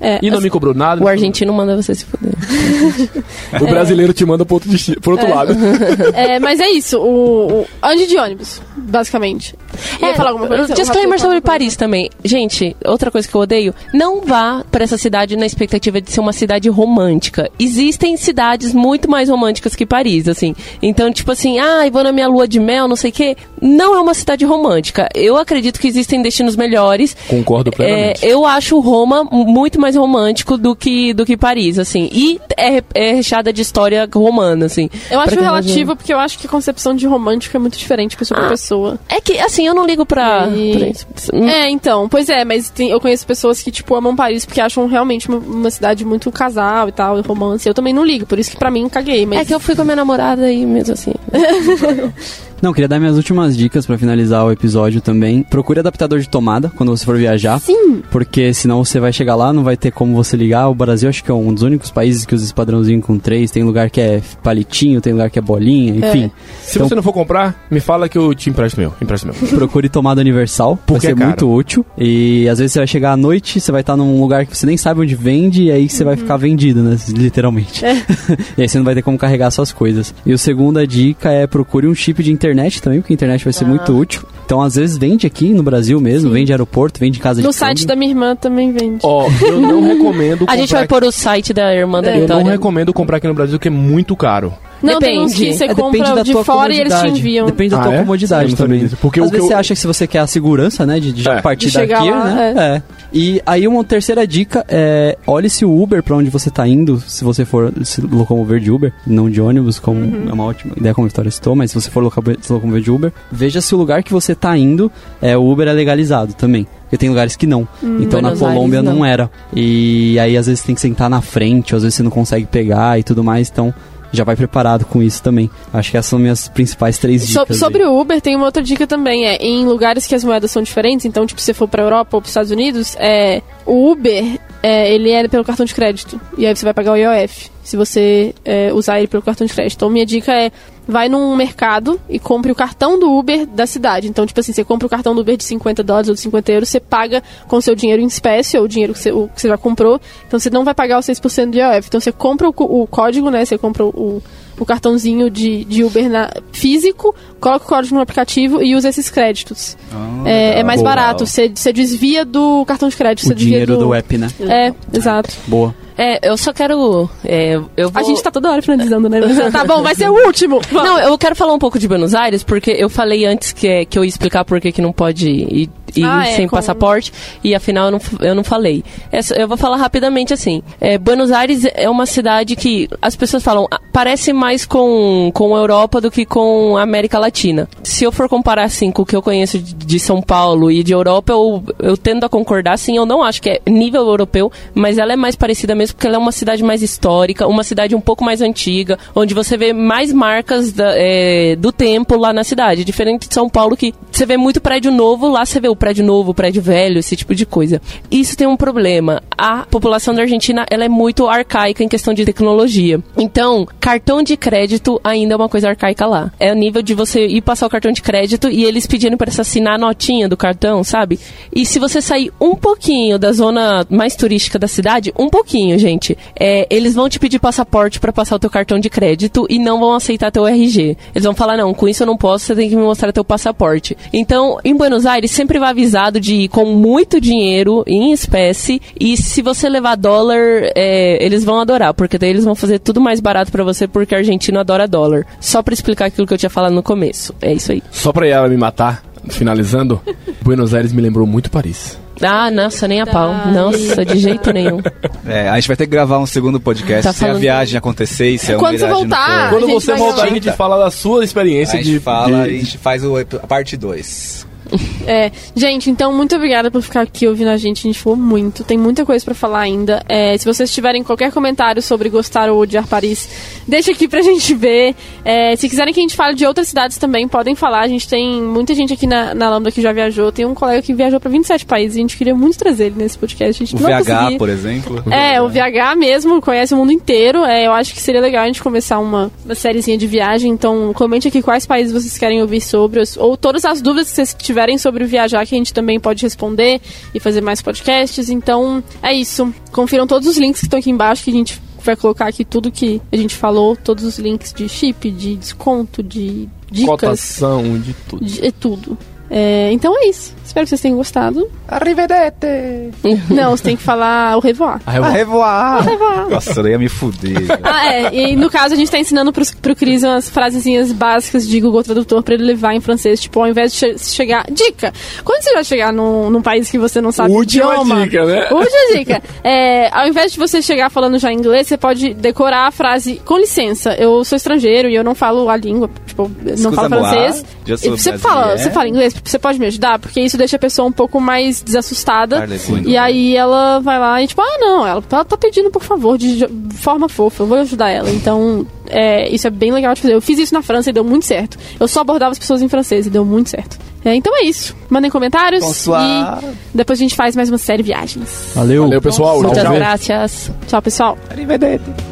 É, 0.02 0.18
E 0.20 0.30
não 0.30 0.40
me 0.40 0.50
cobrou 0.50 0.74
nada. 0.74 1.02
O 1.02 1.08
argentino 1.08 1.52
manda 1.52 1.76
você 1.76 1.94
se 1.94 2.04
fuder. 2.04 2.32
O 3.60 3.66
brasileiro 3.66 4.12
te 4.12 4.24
manda 4.24 4.44
pro 4.44 4.54
outro, 4.54 4.68
destino, 4.70 5.00
pro 5.00 5.12
outro 5.12 5.28
lado. 5.28 5.54
é, 6.14 6.38
mas 6.40 6.58
é 6.58 6.68
isso. 6.70 6.98
O, 6.98 7.60
o, 7.62 7.66
ande 7.82 8.06
de 8.06 8.16
ônibus, 8.16 8.60
basicamente. 8.76 9.54
Ia 10.00 10.14
falar 10.14 10.30
alguma 10.30 10.48
coisa? 10.48 10.72
É, 10.72 10.76
Disclaimer 10.76 11.20
sobre? 11.20 11.40
Paris 11.40 11.76
também. 11.76 12.10
Gente, 12.24 12.76
outra 12.84 13.10
coisa 13.10 13.28
que 13.28 13.34
eu 13.34 13.40
odeio, 13.40 13.74
não 13.92 14.20
vá 14.22 14.64
para 14.70 14.84
essa 14.84 14.98
cidade 14.98 15.36
na 15.36 15.46
expectativa 15.46 16.00
de 16.00 16.10
ser 16.10 16.20
uma 16.20 16.32
cidade 16.32 16.68
romântica. 16.68 17.50
Existem 17.58 18.16
cidades 18.16 18.72
muito 18.74 19.08
mais 19.10 19.28
românticas 19.28 19.74
que 19.74 19.86
Paris, 19.86 20.28
assim. 20.28 20.54
Então, 20.82 21.12
tipo 21.12 21.30
assim, 21.30 21.58
ah, 21.58 21.88
vou 21.90 22.02
na 22.02 22.12
minha 22.12 22.28
lua 22.28 22.48
de 22.48 22.58
mel, 22.58 22.88
não 22.88 22.96
sei 22.96 23.10
o 23.10 23.12
quê. 23.12 23.36
Não 23.60 23.94
é 23.94 24.00
uma 24.00 24.14
cidade 24.14 24.44
romântica. 24.44 25.08
Eu 25.14 25.36
acredito 25.36 25.78
que 25.80 25.86
existem 25.86 26.22
destinos 26.22 26.56
melhores. 26.56 27.16
Concordo 27.28 27.70
É, 27.70 27.76
plenamente. 27.76 28.26
eu 28.26 28.44
acho 28.46 28.78
Roma 28.80 29.24
muito 29.30 29.80
mais 29.80 29.91
romântico 29.98 30.56
do 30.56 30.74
que, 30.76 31.12
do 31.14 31.24
que 31.24 31.36
Paris, 31.36 31.78
assim. 31.78 32.08
E 32.12 32.40
é, 32.56 32.82
é 32.94 33.12
recheada 33.14 33.52
de 33.52 33.62
história 33.62 34.08
romana, 34.12 34.66
assim. 34.66 34.88
Eu 35.10 35.20
acho 35.20 35.38
relativo, 35.40 35.94
porque 35.96 36.12
eu 36.12 36.18
acho 36.18 36.38
que 36.38 36.46
a 36.46 36.50
concepção 36.50 36.94
de 36.94 37.06
romântico 37.06 37.56
é 37.56 37.60
muito 37.60 37.76
diferente 37.78 38.16
pessoa 38.16 38.38
Ah. 38.38 38.40
pra 38.42 38.50
pessoa. 38.50 38.98
É 39.08 39.20
que, 39.20 39.38
assim, 39.38 39.66
eu 39.66 39.74
não 39.74 39.86
ligo 39.86 40.04
pra, 40.06 40.48
E- 40.48 40.76
pra 40.76 40.86
isso. 40.88 41.06
É, 41.34 41.68
então, 41.70 42.08
pois 42.08 42.28
é, 42.28 42.44
mas 42.44 42.70
tem- 42.70 42.90
eu 42.90 43.00
conheço 43.00 43.26
pessoas 43.26 43.62
que, 43.62 43.70
tipo, 43.70 43.94
amam 43.94 44.14
Paris 44.16 44.44
porque 44.44 44.60
acham 44.60 44.86
realmente 44.86 45.28
uma, 45.28 45.38
uma 45.38 45.70
cidade 45.70 46.04
muito 46.04 46.30
casal 46.32 46.88
e 46.88 46.92
tal, 46.92 47.18
e 47.18 47.22
romance. 47.22 47.68
Eu 47.68 47.74
também 47.74 47.92
não 47.92 48.04
ligo, 48.04 48.26
por 48.26 48.38
isso 48.38 48.50
que 48.50 48.56
pra 48.56 48.70
mim 48.70 48.88
caguei, 48.88 49.26
mas... 49.26 49.40
É 49.40 49.44
que 49.44 49.54
eu 49.54 49.60
fui 49.60 49.74
com 49.74 49.82
a 49.82 49.84
minha 49.84 49.96
namorada 49.96 50.50
e 50.50 50.64
mesmo 50.66 50.94
assim. 50.94 51.12
Não, 52.62 52.72
queria 52.72 52.86
dar 52.86 53.00
minhas 53.00 53.16
últimas 53.16 53.56
dicas 53.56 53.84
pra 53.84 53.98
finalizar 53.98 54.44
o 54.46 54.52
episódio 54.52 55.00
também. 55.00 55.42
Procure 55.42 55.80
adaptador 55.80 56.20
de 56.20 56.28
tomada 56.28 56.70
quando 56.76 56.96
você 56.96 57.04
for 57.04 57.16
viajar. 57.18 57.58
Sim. 57.58 58.00
Porque 58.08 58.54
senão 58.54 58.84
você 58.84 59.00
vai 59.00 59.12
chegar 59.12 59.34
lá, 59.34 59.52
não 59.52 59.64
vai 59.64 59.76
ter 59.76 59.90
como 59.90 60.14
você 60.14 60.36
ligar. 60.36 60.68
O 60.68 60.74
Brasil 60.74 61.08
acho 61.08 61.24
que 61.24 61.30
é 61.30 61.34
um 61.34 61.52
dos 61.52 61.64
únicos 61.64 61.90
países 61.90 62.24
que 62.24 62.34
usa 62.36 62.44
esse 62.44 62.54
padrãozinho 62.54 63.00
com 63.00 63.18
três. 63.18 63.50
Tem 63.50 63.64
lugar 63.64 63.90
que 63.90 64.00
é 64.00 64.22
palitinho, 64.44 65.00
tem 65.00 65.12
lugar 65.12 65.28
que 65.28 65.40
é 65.40 65.42
bolinha, 65.42 65.90
enfim. 65.96 66.30
Se 66.62 66.76
Então- 66.76 66.88
você 66.88 66.94
não 66.94 67.02
for 67.02 67.12
comprar, 67.12 67.66
me 67.68 67.80
fala 67.80 68.08
que 68.08 68.16
eu 68.16 68.32
te 68.32 68.48
empresto 68.48 68.78
meu. 68.78 68.94
Empresto 69.02 69.26
meu. 69.26 69.34
Procure 69.58 69.88
tomada 69.88 70.20
universal, 70.20 70.78
Porque 70.86 71.08
vai 71.08 71.12
é 71.14 71.16
caro. 71.16 71.28
muito 71.30 71.52
útil. 71.52 71.84
E 71.98 72.48
às 72.48 72.60
vezes 72.60 72.74
você 72.74 72.78
vai 72.78 72.86
chegar 72.86 73.10
à 73.12 73.16
noite, 73.16 73.60
você 73.60 73.72
vai 73.72 73.80
estar 73.80 73.96
num 73.96 74.20
lugar 74.20 74.46
que 74.46 74.56
você 74.56 74.66
nem 74.66 74.76
sabe 74.76 75.00
onde 75.00 75.16
vende, 75.16 75.64
e 75.64 75.72
aí 75.72 75.88
você 75.88 76.04
vai 76.04 76.14
ficar 76.16 76.36
vendido, 76.36 76.80
né? 76.80 76.96
Literalmente. 77.08 77.82
e 78.56 78.62
aí 78.62 78.68
você 78.68 78.78
não 78.78 78.84
vai 78.84 78.94
ter 78.94 79.02
como 79.02 79.18
carregar 79.18 79.50
suas 79.50 79.72
coisas. 79.72 80.14
E 80.24 80.32
a 80.32 80.38
segunda 80.38 80.86
dica 80.86 81.28
é 81.32 81.44
procure 81.48 81.88
um 81.88 81.94
chip 81.94 82.22
de 82.22 82.30
internet 82.30 82.51
também, 82.80 83.00
porque 83.00 83.12
a 83.12 83.14
internet 83.14 83.44
vai 83.44 83.52
ser 83.52 83.64
muito 83.64 83.96
útil. 83.96 84.22
Então 84.44 84.60
às 84.60 84.74
vezes 84.74 84.96
vende 84.96 85.26
aqui 85.26 85.52
no 85.52 85.62
Brasil 85.62 86.00
mesmo, 86.00 86.30
vende 86.30 86.52
aeroporto, 86.52 87.00
vende 87.00 87.18
casa 87.18 87.40
de 87.40 87.46
No 87.46 87.52
site 87.52 87.78
câmbio. 87.78 87.88
da 87.88 87.96
minha 87.96 88.10
irmã 88.10 88.36
também 88.36 88.72
vende. 88.72 89.00
Ó, 89.02 89.28
eu 89.42 89.60
não 89.60 89.82
recomendo 89.86 90.44
A 90.48 90.56
gente 90.56 90.68
comprar 90.68 90.78
vai 90.78 90.86
pôr 90.88 91.04
o 91.04 91.12
site 91.12 91.52
da 91.52 91.74
irmã 91.74 92.02
da 92.02 92.16
Eu 92.16 92.28
não 92.28 92.42
recomendo 92.44 92.92
comprar 92.92 93.16
aqui 93.18 93.28
no 93.28 93.34
Brasil, 93.34 93.58
que 93.58 93.68
é 93.68 93.70
muito 93.70 94.14
caro. 94.16 94.52
Não, 94.82 94.98
tem 94.98 95.20
uns 95.20 95.32
que 95.34 95.38
Depende. 95.40 95.58
você 95.58 95.64
É, 95.64 95.68
depende 95.68 95.98
compra 95.98 96.14
da 96.16 96.22
de 96.22 96.32
tua 96.32 96.44
fora 96.44 96.72
e 96.72 96.80
eles 96.80 96.92
te 96.92 96.96
comodidade. 96.96 97.20
enviam. 97.20 97.46
Depende 97.46 97.70
da 97.70 97.80
Ah, 97.80 97.82
tua 97.84 97.94
é? 97.94 97.98
Comodidade 98.00 98.50
sabia 98.50 98.56
também. 98.56 98.88
Porque 99.00 99.20
Às 99.20 99.26
o 99.26 99.30
que 99.30 99.36
vezes 99.36 99.48
você 99.48 99.54
eu- 99.54 99.58
acha 99.58 99.74
que 99.74 99.80
se 99.80 99.86
você 99.86 100.06
quer 100.06 100.18
a 100.18 100.26
segurança, 100.26 100.84
né, 100.86 100.98
de, 101.00 101.12
de 101.12 101.28
É. 101.28 101.40
partir 101.40 101.68
De 101.68 101.74
daqui, 101.74 101.92
lá, 102.10 102.24
né? 102.24 102.54
É. 102.56 102.82
E 103.14 103.42
aí 103.44 103.68
uma 103.68 103.84
terceira 103.84 104.26
dica 104.26 104.64
é 104.68 105.16
olhe 105.26 105.48
se 105.50 105.64
o 105.66 105.82
Uber 105.82 106.02
pra 106.02 106.16
onde 106.16 106.30
você 106.30 106.50
tá 106.50 106.66
indo, 106.66 106.98
se 107.06 107.22
você 107.22 107.44
for 107.44 107.70
se 107.84 108.00
locomover 108.00 108.58
de 108.58 108.70
Uber, 108.70 108.92
não 109.06 109.28
de 109.30 109.40
ônibus, 109.40 109.78
como 109.78 110.00
Uhum. 110.00 110.26
é 110.30 110.32
uma 110.32 110.44
ótima 110.44 110.72
ideia 110.76 110.94
como 110.94 111.04
a 111.04 111.08
Vitória 111.08 111.30
citou, 111.30 111.54
mas 111.54 111.70
se 111.70 111.80
você 111.80 111.90
for 111.90 112.02
locomover, 112.02 112.38
se 112.40 112.50
locomover 112.52 112.80
de 112.82 112.90
Uber, 112.90 113.12
veja 113.30 113.60
se 113.60 113.74
o 113.74 113.78
lugar 113.78 114.02
que 114.02 114.12
você 114.12 114.34
tá 114.34 114.56
indo, 114.56 114.90
é, 115.20 115.36
o 115.36 115.46
Uber 115.50 115.68
é 115.68 115.72
legalizado 115.72 116.32
também. 116.32 116.66
Porque 116.84 116.96
tem 116.98 117.08
lugares 117.08 117.36
que 117.36 117.46
não. 117.46 117.66
então 118.00 118.20
na 118.20 118.32
Colômbia 118.36 118.80
Aires, 118.80 118.84
não. 118.92 118.98
não. 119.00 119.04
era. 119.06 119.30
E 119.54 120.18
aí 120.18 120.36
às 120.36 120.46
vezes 120.46 120.62
tem 120.62 120.74
que 120.74 120.80
sentar 120.80 121.08
na 121.08 121.20
frente, 121.22 121.74
ou 121.74 121.76
às 121.76 121.82
vezes 121.82 121.96
você 121.96 122.02
não 122.02 122.10
consegue 122.10 122.44
pegar 122.46 122.98
e 122.98 123.02
tudo 123.02 123.22
mais, 123.24 123.48
então 123.50 123.72
já 124.12 124.24
vai 124.24 124.36
preparado 124.36 124.84
com 124.84 125.02
isso 125.02 125.22
também. 125.22 125.50
Acho 125.72 125.90
que 125.90 125.96
essas 125.96 126.10
são 126.10 126.18
minhas 126.18 126.48
principais 126.48 126.98
três 126.98 127.22
So- 127.24 127.40
dicas. 127.40 127.56
sobre 127.58 127.82
aí. 127.82 127.88
o 127.88 127.98
Uber, 128.00 128.20
tem 128.20 128.36
uma 128.36 128.46
outra 128.46 128.62
dica 128.62 128.86
também. 128.86 129.26
É 129.26 129.36
em 129.36 129.64
lugares 129.64 130.06
que 130.06 130.14
as 130.14 130.22
moedas 130.22 130.50
são 130.50 130.62
diferentes, 130.62 131.06
então, 131.06 131.26
tipo, 131.26 131.40
se 131.40 131.46
você 131.46 131.54
for 131.54 131.66
pra 131.68 131.82
Europa 131.82 132.16
ou 132.16 132.20
pros 132.20 132.30
Estados 132.30 132.50
Unidos, 132.50 132.94
é, 132.98 133.40
o 133.66 133.90
Uber, 133.90 134.38
é, 134.62 134.92
ele 134.94 135.10
é 135.10 135.26
pelo 135.28 135.44
cartão 135.44 135.64
de 135.66 135.74
crédito. 135.74 136.20
E 136.36 136.46
aí 136.46 136.54
você 136.54 136.64
vai 136.64 136.74
pagar 136.74 136.92
o 136.92 136.96
IOF, 136.96 137.50
se 137.64 137.76
você 137.76 138.34
é, 138.44 138.72
usar 138.72 138.98
ele 138.98 139.08
pelo 139.08 139.22
cartão 139.22 139.46
de 139.46 139.52
crédito. 139.52 139.76
Então, 139.76 139.88
minha 139.90 140.04
dica 140.06 140.32
é, 140.32 140.52
vai 140.86 141.08
num 141.08 141.34
mercado 141.36 142.00
e 142.08 142.18
compre 142.18 142.50
o 142.50 142.54
cartão 142.54 142.98
do 142.98 143.10
Uber 143.10 143.46
da 143.46 143.66
cidade. 143.66 144.08
Então, 144.08 144.26
tipo 144.26 144.38
assim, 144.40 144.52
você 144.52 144.64
compra 144.64 144.86
o 144.86 144.90
cartão 144.90 145.14
do 145.14 145.20
Uber 145.20 145.36
de 145.36 145.44
50 145.44 145.82
dólares 145.82 146.08
ou 146.08 146.14
de 146.14 146.20
50 146.20 146.52
euros, 146.52 146.68
você 146.68 146.80
paga 146.80 147.22
com 147.46 147.60
seu 147.60 147.74
dinheiro 147.74 148.02
em 148.02 148.06
espécie, 148.06 148.58
ou 148.58 148.64
o 148.64 148.68
dinheiro 148.68 148.92
que 148.92 148.98
você, 148.98 149.12
o 149.12 149.28
que 149.28 149.40
você 149.40 149.48
já 149.48 149.56
comprou. 149.56 150.00
Então, 150.26 150.38
você 150.38 150.50
não 150.50 150.64
vai 150.64 150.74
pagar 150.74 150.98
os 150.98 151.06
6% 151.06 151.50
de 151.50 151.58
IOF. 151.58 151.88
Então, 151.88 152.00
você 152.00 152.12
compra 152.12 152.48
o, 152.48 152.54
o 152.56 152.86
código, 152.86 153.30
né? 153.30 153.44
Você 153.44 153.56
compra 153.56 153.84
o, 153.84 154.22
o 154.58 154.64
cartãozinho 154.64 155.30
de, 155.30 155.64
de 155.64 155.84
Uber 155.84 156.08
na, 156.08 156.30
físico, 156.52 157.14
coloca 157.40 157.64
o 157.64 157.68
código 157.68 157.94
no 157.94 158.00
aplicativo 158.00 158.62
e 158.62 158.74
usa 158.74 158.88
esses 158.88 159.08
créditos. 159.10 159.76
Ah, 159.92 160.22
é, 160.24 160.60
é 160.60 160.62
mais 160.62 160.80
Boa. 160.80 160.94
barato. 160.94 161.26
Você, 161.26 161.48
você 161.48 161.72
desvia 161.72 162.24
do 162.24 162.64
cartão 162.64 162.88
de 162.88 162.96
crédito. 162.96 163.24
o 163.24 163.28
você 163.28 163.34
desvia 163.34 163.60
dinheiro 163.60 163.76
do... 163.76 163.94
app, 163.94 164.18
né? 164.18 164.28
É, 164.40 164.72
exato. 164.92 165.34
Boa. 165.46 165.74
É, 166.04 166.18
eu 166.28 166.36
só 166.36 166.52
quero. 166.52 167.08
é, 167.24 167.54
eu 167.76 167.86
A 167.86 167.90
vou- 167.90 168.04
gente 168.04 168.20
tá 168.20 168.30
toda 168.30 168.50
hora 168.50 168.60
finalizando, 168.60 169.08
né? 169.08 169.20
tá 169.52 169.64
bom, 169.64 169.82
vai 169.82 169.94
ser 169.94 170.10
o 170.10 170.26
último. 170.26 170.60
Não, 170.72 170.98
eu 170.98 171.16
quero 171.16 171.36
falar 171.36 171.54
um 171.54 171.58
pouco 171.60 171.78
de 171.78 171.86
Buenos 171.86 172.12
Aires, 172.12 172.42
porque 172.42 172.72
eu 172.72 172.88
falei 172.90 173.24
antes 173.24 173.52
que, 173.52 173.68
é- 173.68 173.84
que 173.84 173.96
eu 173.96 174.04
ia 174.04 174.08
explicar 174.08 174.44
por 174.44 174.60
que 174.60 174.72
que 174.72 174.82
não 174.82 174.92
pode 174.92 175.28
ir, 175.30 175.70
ir 175.96 176.04
Ah, 176.04 176.26
é, 176.26 176.36
sem 176.36 176.46
com- 176.48 176.56
passaporte, 176.56 177.12
e 177.42 177.54
afinal 177.54 177.86
eu 177.86 177.90
não, 177.92 178.00
eu 178.20 178.34
não 178.34 178.44
falei. 178.44 178.84
Essa- 179.10 179.34
eu 179.34 179.46
vou 179.48 179.56
falar 179.56 179.76
rapidamente 179.76 180.32
assim. 180.32 180.62
É, 180.80 180.98
Buenos 180.98 181.30
Aires 181.30 181.64
é 181.74 181.88
uma 181.88 182.06
cidade 182.06 182.56
que 182.56 182.88
as 183.00 183.14
pessoas 183.16 183.42
falam, 183.42 183.66
"Ah, 183.70 183.80
parece 183.92 184.32
mais 184.32 184.64
com, 184.64 185.30
com 185.34 185.54
a 185.54 185.58
Europa 185.58 186.00
do 186.00 186.10
que 186.10 186.24
com 186.24 186.76
a 186.76 186.82
América 186.82 187.18
Latina. 187.18 187.68
Se 187.82 188.04
eu 188.04 188.12
for 188.12 188.28
comparar 188.28 188.64
assim 188.64 188.90
com 188.90 189.02
o 189.02 189.06
que 189.06 189.14
eu 189.16 189.22
conheço 189.22 189.58
de, 189.58 189.74
de 189.74 189.98
São 190.00 190.20
Paulo 190.22 190.70
e 190.70 190.82
de 190.82 190.92
Europa, 190.92 191.32
eu, 191.32 191.62
eu 191.78 191.96
tendo 191.96 192.24
a 192.24 192.28
concordar, 192.28 192.78
sim, 192.78 192.96
eu 192.96 193.04
não 193.06 193.22
acho 193.22 193.40
que 193.42 193.50
é 193.50 193.60
nível 193.68 194.02
europeu, 194.06 194.50
mas 194.74 194.98
ela 194.98 195.12
é 195.12 195.16
mais 195.16 195.36
parecida 195.36 195.74
mesmo 195.74 195.94
porque 195.96 196.06
ela 196.06 196.16
é 196.16 196.18
uma 196.18 196.32
cidade 196.32 196.62
mais 196.62 196.82
histórica, 196.82 197.46
uma 197.46 197.62
cidade 197.64 197.94
um 197.94 198.00
pouco 198.00 198.24
mais 198.24 198.40
antiga, 198.40 198.98
onde 199.14 199.34
você 199.34 199.56
vê 199.56 199.72
mais 199.72 200.12
marcas 200.12 200.72
da- 200.72 200.92
é, 200.94 201.56
do 201.56 201.70
tempo 201.72 202.16
lá 202.16 202.32
na 202.32 202.44
cidade. 202.44 202.84
Diferente 202.84 203.28
de 203.28 203.34
São 203.34 203.48
Paulo, 203.48 203.76
que 203.76 203.94
você 204.10 204.24
vê 204.26 204.36
muito 204.36 204.60
prédio 204.60 204.90
novo, 204.90 205.28
lá 205.28 205.44
você 205.44 205.60
vê 205.60 205.68
o 205.68 205.76
prédio 205.82 206.04
novo, 206.04 206.32
prédio 206.32 206.62
velho, 206.62 207.00
esse 207.00 207.16
tipo 207.16 207.34
de 207.34 207.44
coisa. 207.44 207.82
Isso 208.08 208.36
tem 208.36 208.46
um 208.46 208.56
problema. 208.56 209.20
A 209.36 209.66
população 209.68 210.14
da 210.14 210.22
Argentina 210.22 210.64
ela 210.70 210.84
é 210.84 210.88
muito 210.88 211.26
arcaica 211.26 211.82
em 211.82 211.88
questão 211.88 212.14
de 212.14 212.24
tecnologia. 212.24 213.02
Então, 213.18 213.66
cartão 213.80 214.22
de 214.22 214.36
crédito 214.36 215.00
ainda 215.02 215.34
é 215.34 215.36
uma 215.36 215.48
coisa 215.48 215.70
arcaica 215.70 216.06
lá. 216.06 216.32
É 216.38 216.52
o 216.52 216.54
nível 216.54 216.82
de 216.82 216.94
você 216.94 217.26
ir 217.26 217.40
passar 217.40 217.66
o 217.66 217.68
cartão 217.68 217.90
de 217.90 218.00
crédito 218.00 218.48
e 218.48 218.64
eles 218.64 218.86
pedindo 218.86 219.16
para 219.16 219.28
você 219.28 219.40
assinar 219.40 219.74
a 219.74 219.78
notinha 219.78 220.28
do 220.28 220.36
cartão, 220.36 220.84
sabe? 220.84 221.18
E 221.52 221.66
se 221.66 221.80
você 221.80 222.00
sair 222.00 222.30
um 222.40 222.54
pouquinho 222.54 223.18
da 223.18 223.32
zona 223.32 223.84
mais 223.90 224.14
turística 224.14 224.60
da 224.60 224.68
cidade, 224.68 225.12
um 225.18 225.28
pouquinho, 225.28 225.76
gente, 225.80 226.16
é, 226.38 226.64
eles 226.70 226.94
vão 226.94 227.08
te 227.08 227.18
pedir 227.18 227.40
passaporte 227.40 227.98
para 227.98 228.12
passar 228.12 228.36
o 228.36 228.38
teu 228.38 228.50
cartão 228.50 228.78
de 228.78 228.88
crédito 228.88 229.48
e 229.50 229.58
não 229.58 229.80
vão 229.80 229.94
aceitar 229.94 230.30
teu 230.30 230.46
RG. 230.46 230.96
Eles 231.12 231.24
vão 231.24 231.34
falar, 231.34 231.56
não, 231.56 231.74
com 231.74 231.88
isso 231.88 232.04
eu 232.04 232.06
não 232.06 232.16
posso, 232.16 232.44
você 232.44 232.54
tem 232.54 232.68
que 232.68 232.76
me 232.76 232.82
mostrar 232.82 233.12
teu 233.12 233.24
passaporte. 233.24 233.96
Então, 234.12 234.60
em 234.64 234.76
Buenos 234.76 235.06
Aires, 235.06 235.32
sempre 235.32 235.58
vai 235.58 235.71
avisado 235.72 236.20
de 236.20 236.34
ir 236.34 236.48
com 236.48 236.64
muito 236.66 237.20
dinheiro 237.20 237.82
em 237.86 238.12
espécie 238.12 238.80
e 238.98 239.16
se 239.16 239.42
você 239.42 239.68
levar 239.68 239.96
dólar, 239.96 240.38
é, 240.76 241.18
eles 241.24 241.42
vão 241.44 241.58
adorar, 241.60 241.92
porque 241.94 242.16
daí 242.18 242.30
eles 242.30 242.44
vão 242.44 242.54
fazer 242.54 242.78
tudo 242.78 243.00
mais 243.00 243.18
barato 243.20 243.50
para 243.50 243.64
você 243.64 243.88
porque 243.88 244.14
argentino 244.14 244.60
adora 244.60 244.86
dólar. 244.86 245.26
Só 245.40 245.62
para 245.62 245.74
explicar 245.74 246.06
aquilo 246.06 246.26
que 246.26 246.34
eu 246.34 246.38
tinha 246.38 246.50
falado 246.50 246.72
no 246.72 246.82
começo. 246.82 247.34
É 247.42 247.52
isso 247.52 247.72
aí. 247.72 247.82
Só 247.90 248.12
pra 248.12 248.26
ela 248.28 248.48
me 248.48 248.56
matar, 248.56 249.02
finalizando, 249.28 250.00
Buenos 250.42 250.74
Aires 250.74 250.92
me 250.92 251.02
lembrou 251.02 251.26
muito 251.26 251.50
Paris. 251.50 251.98
Ah, 252.20 252.50
nossa, 252.52 252.86
nem 252.86 253.00
a 253.00 253.06
pau. 253.06 253.34
Nossa, 253.52 254.04
de 254.04 254.18
jeito 254.18 254.52
nenhum. 254.52 254.80
É, 255.26 255.48
a 255.48 255.54
gente 255.56 255.66
vai 255.66 255.76
ter 255.76 255.86
que 255.86 255.90
gravar 255.90 256.18
um 256.20 256.26
segundo 256.26 256.60
podcast 256.60 257.02
Tá 257.02 257.12
se 257.12 257.24
a 257.24 257.32
viagem 257.32 257.76
acontecer 257.76 258.28
e 258.30 258.38
se 258.38 258.52
a 258.52 258.58
Quando 258.58 258.78
você 258.78 258.86
voltar. 258.86 259.50
Quando 259.50 259.66
gente 259.66 259.74
você 259.74 259.94
voltar, 259.94 260.24
a 260.24 260.28
gente 260.28 260.52
fala 260.52 260.78
da 260.78 260.90
sua 260.90 261.24
experiência 261.24 261.80
a 261.80 261.82
gente 261.82 261.94
de. 261.94 261.98
fala 262.00 262.44
de- 262.44 262.52
e 262.52 262.56
a 262.56 262.58
gente 262.60 262.78
faz 262.78 263.02
o, 263.04 263.16
a 263.16 263.46
parte 263.46 263.76
2. 263.76 264.46
É, 265.04 265.32
gente, 265.56 265.90
então 265.90 266.12
muito 266.12 266.36
obrigada 266.36 266.70
por 266.70 266.80
ficar 266.80 267.00
aqui 267.00 267.26
ouvindo 267.26 267.48
a 267.48 267.56
gente. 267.56 267.80
A 267.80 267.90
gente 267.90 267.98
falou 267.98 268.16
muito, 268.16 268.62
tem 268.62 268.78
muita 268.78 269.04
coisa 269.04 269.24
pra 269.24 269.34
falar 269.34 269.58
ainda. 269.60 270.00
É, 270.08 270.38
se 270.38 270.44
vocês 270.44 270.72
tiverem 270.72 271.02
qualquer 271.02 271.32
comentário 271.32 271.82
sobre 271.82 272.08
gostar 272.08 272.48
ou 272.48 272.60
odiar 272.60 272.86
Paris, 272.86 273.28
deixa 273.66 273.90
aqui 273.90 274.06
pra 274.06 274.20
gente 274.22 274.54
ver. 274.54 274.94
É, 275.24 275.56
se 275.56 275.68
quiserem 275.68 275.92
que 275.92 275.98
a 275.98 276.02
gente 276.02 276.14
fale 276.14 276.36
de 276.36 276.46
outras 276.46 276.68
cidades 276.68 276.98
também, 276.98 277.26
podem 277.26 277.56
falar. 277.56 277.80
A 277.80 277.88
gente 277.88 278.06
tem 278.08 278.40
muita 278.40 278.74
gente 278.74 278.92
aqui 278.92 279.06
na, 279.08 279.34
na 279.34 279.50
Lambda 279.50 279.72
que 279.72 279.82
já 279.82 279.92
viajou. 279.92 280.30
Tem 280.30 280.46
um 280.46 280.54
colega 280.54 280.80
que 280.82 280.94
viajou 280.94 281.18
pra 281.18 281.28
27 281.28 281.66
países 281.66 281.96
e 281.96 281.98
a 281.98 282.02
gente 282.02 282.16
queria 282.16 282.34
muito 282.34 282.56
trazer 282.56 282.86
ele 282.86 282.94
nesse 282.98 283.18
podcast. 283.18 283.60
A 283.60 283.66
gente 283.66 283.74
O 283.82 283.84
VH, 283.84 283.98
conseguir. 283.98 284.38
por 284.38 284.48
exemplo. 284.48 285.04
É, 285.10 285.42
o 285.42 285.48
VH 285.48 285.96
mesmo 285.96 286.40
conhece 286.40 286.74
o 286.74 286.76
mundo 286.76 286.92
inteiro. 286.92 287.44
É, 287.44 287.66
eu 287.66 287.72
acho 287.72 287.92
que 287.92 288.00
seria 288.00 288.20
legal 288.20 288.44
a 288.44 288.46
gente 288.46 288.62
começar 288.62 289.00
uma, 289.00 289.32
uma 289.44 289.54
sériezinha 289.56 289.98
de 289.98 290.06
viagem. 290.06 290.52
Então, 290.52 290.92
comente 290.94 291.26
aqui 291.26 291.42
quais 291.42 291.66
países 291.66 291.92
vocês 291.92 292.16
querem 292.16 292.40
ouvir 292.40 292.60
sobre, 292.60 293.02
ou 293.18 293.36
todas 293.36 293.64
as 293.64 293.82
dúvidas 293.82 294.08
que 294.10 294.14
vocês 294.14 294.36
tiverem 294.38 294.61
sobre 294.78 295.04
o 295.04 295.06
viajar, 295.06 295.46
que 295.46 295.54
a 295.54 295.58
gente 295.58 295.72
também 295.72 295.98
pode 295.98 296.22
responder 296.22 296.80
e 297.14 297.20
fazer 297.20 297.40
mais 297.40 297.60
podcasts. 297.62 298.28
Então, 298.28 298.82
é 299.02 299.12
isso. 299.12 299.52
Confiram 299.70 300.06
todos 300.06 300.28
os 300.28 300.36
links 300.36 300.60
que 300.60 300.66
estão 300.66 300.78
aqui 300.78 300.90
embaixo, 300.90 301.24
que 301.24 301.30
a 301.30 301.34
gente 301.34 301.60
vai 301.84 301.96
colocar 301.96 302.26
aqui 302.26 302.44
tudo 302.44 302.70
que 302.70 303.00
a 303.10 303.16
gente 303.16 303.34
falou, 303.34 303.76
todos 303.76 304.04
os 304.04 304.18
links 304.18 304.52
de 304.52 304.68
chip, 304.68 305.10
de 305.10 305.36
desconto, 305.36 306.02
de 306.02 306.48
dicas, 306.70 307.00
Cotação, 307.00 307.78
de 307.78 307.92
tudo. 308.08 308.24
de, 308.24 308.46
é 308.46 308.50
tudo. 308.52 308.98
É, 309.34 309.70
então 309.72 309.96
é 309.98 310.08
isso. 310.10 310.34
Espero 310.44 310.66
que 310.66 310.68
vocês 310.70 310.80
tenham 310.82 310.98
gostado. 310.98 311.48
Arrivedete! 311.66 312.90
Não, 313.32 313.52
você 313.56 313.62
tem 313.64 313.76
que 313.76 313.82
falar 313.82 314.36
o 314.36 314.40
revoar. 314.40 314.80
Ah, 314.86 314.98
A 314.98 315.08
revoar! 315.10 316.28
Nossa, 316.28 316.60
eu 316.60 316.68
ia 316.68 316.78
me 316.78 316.88
fuder. 316.88 317.32
Ah, 317.62 317.86
é. 317.94 318.14
E 318.14 318.36
no 318.36 318.50
caso, 318.50 318.74
a 318.74 318.76
gente 318.76 318.90
tá 318.90 318.98
ensinando 318.98 319.32
pros, 319.32 319.52
pro 319.52 319.74
Cris 319.74 320.02
umas 320.02 320.28
frasezinhas 320.28 320.92
básicas 320.92 321.48
de 321.48 321.58
Google 321.60 321.82
Tradutor 321.82 322.22
pra 322.22 322.34
ele 322.34 322.44
levar 322.44 322.74
em 322.74 322.80
francês. 322.80 323.20
Tipo, 323.20 323.40
ao 323.40 323.48
invés 323.48 323.72
de 323.72 323.78
che- 323.78 323.98
chegar. 323.98 324.44
Dica! 324.50 324.92
Quando 325.24 325.42
você 325.42 325.54
vai 325.54 325.64
chegar 325.64 325.92
num, 325.92 326.28
num 326.28 326.42
país 326.42 326.70
que 326.70 326.78
você 326.78 327.00
não 327.00 327.10
sabe 327.12 327.30
o 327.32 327.36
Última 327.36 327.72
idioma. 327.74 328.04
dica, 328.04 328.24
né? 328.26 328.48
Última 328.50 328.78
dica. 328.98 329.22
É, 329.42 329.88
ao 329.96 330.06
invés 330.06 330.32
de 330.32 330.38
você 330.38 330.60
chegar 330.60 330.90
falando 330.90 331.18
já 331.18 331.32
inglês, 331.32 331.66
você 331.68 331.78
pode 331.78 332.12
decorar 332.12 332.66
a 332.66 332.70
frase 332.70 333.20
com 333.24 333.38
licença. 333.38 333.94
Eu 333.94 334.22
sou 334.24 334.36
estrangeiro 334.36 334.88
e 334.90 334.94
eu 334.94 335.02
não 335.04 335.14
falo 335.14 335.48
a 335.48 335.56
língua. 335.56 335.88
Tipo, 336.06 336.30
não 336.58 336.72
falo 336.72 336.88
francês. 336.90 337.44
E 337.66 337.88
você 337.88 338.18
fala, 338.18 338.58
você 338.58 338.70
fala 338.70 338.88
inglês? 338.88 339.14
Você 339.24 339.38
pode 339.38 339.58
me 339.58 339.66
ajudar? 339.66 339.98
Porque 339.98 340.20
isso 340.20 340.36
deixa 340.36 340.56
a 340.56 340.58
pessoa 340.58 340.88
um 340.88 340.92
pouco 340.92 341.20
mais 341.20 341.62
desassustada. 341.62 342.44
E 342.84 342.96
aí 342.96 343.36
ela 343.36 343.78
vai 343.80 343.98
lá 343.98 344.22
e 344.22 344.26
tipo, 344.26 344.40
ah, 344.42 344.58
não, 344.58 344.86
ela, 344.86 345.02
ela 345.10 345.24
tá 345.24 345.36
pedindo 345.36 345.70
por 345.70 345.82
favor, 345.82 346.18
de 346.18 346.46
forma 346.74 347.08
fofa, 347.08 347.42
eu 347.42 347.46
vou 347.46 347.58
ajudar 347.58 347.90
ela. 347.90 348.10
Então, 348.10 348.66
é, 348.88 349.28
isso 349.28 349.46
é 349.46 349.50
bem 349.50 349.72
legal 349.72 349.94
de 349.94 350.00
fazer. 350.00 350.14
Eu 350.14 350.20
fiz 350.20 350.38
isso 350.38 350.52
na 350.52 350.62
França 350.62 350.90
e 350.90 350.92
deu 350.92 351.04
muito 351.04 351.24
certo. 351.24 351.56
Eu 351.78 351.86
só 351.86 352.00
abordava 352.00 352.32
as 352.32 352.38
pessoas 352.38 352.62
em 352.62 352.68
francês 352.68 353.06
e 353.06 353.10
deu 353.10 353.24
muito 353.24 353.50
certo. 353.50 353.78
É, 354.04 354.14
então 354.14 354.36
é 354.36 354.44
isso. 354.44 354.74
Mandem 354.90 355.10
comentários 355.10 355.64
Bonsoir. 355.64 356.02
e 356.42 356.76
depois 356.76 356.98
a 356.98 357.02
gente 357.02 357.14
faz 357.14 357.36
mais 357.36 357.48
uma 357.48 357.58
série 357.58 357.82
de 357.82 357.86
viagens. 357.88 358.52
Valeu. 358.54 358.82
Valeu, 358.82 359.00
pessoal. 359.00 359.40
Muitas 359.40 359.58
Tchau, 359.58 359.66
tchau. 359.66 359.74
graças. 359.76 360.50
Tchau, 360.66 360.82
pessoal. 360.82 361.18
Arrivedete! 361.30 362.11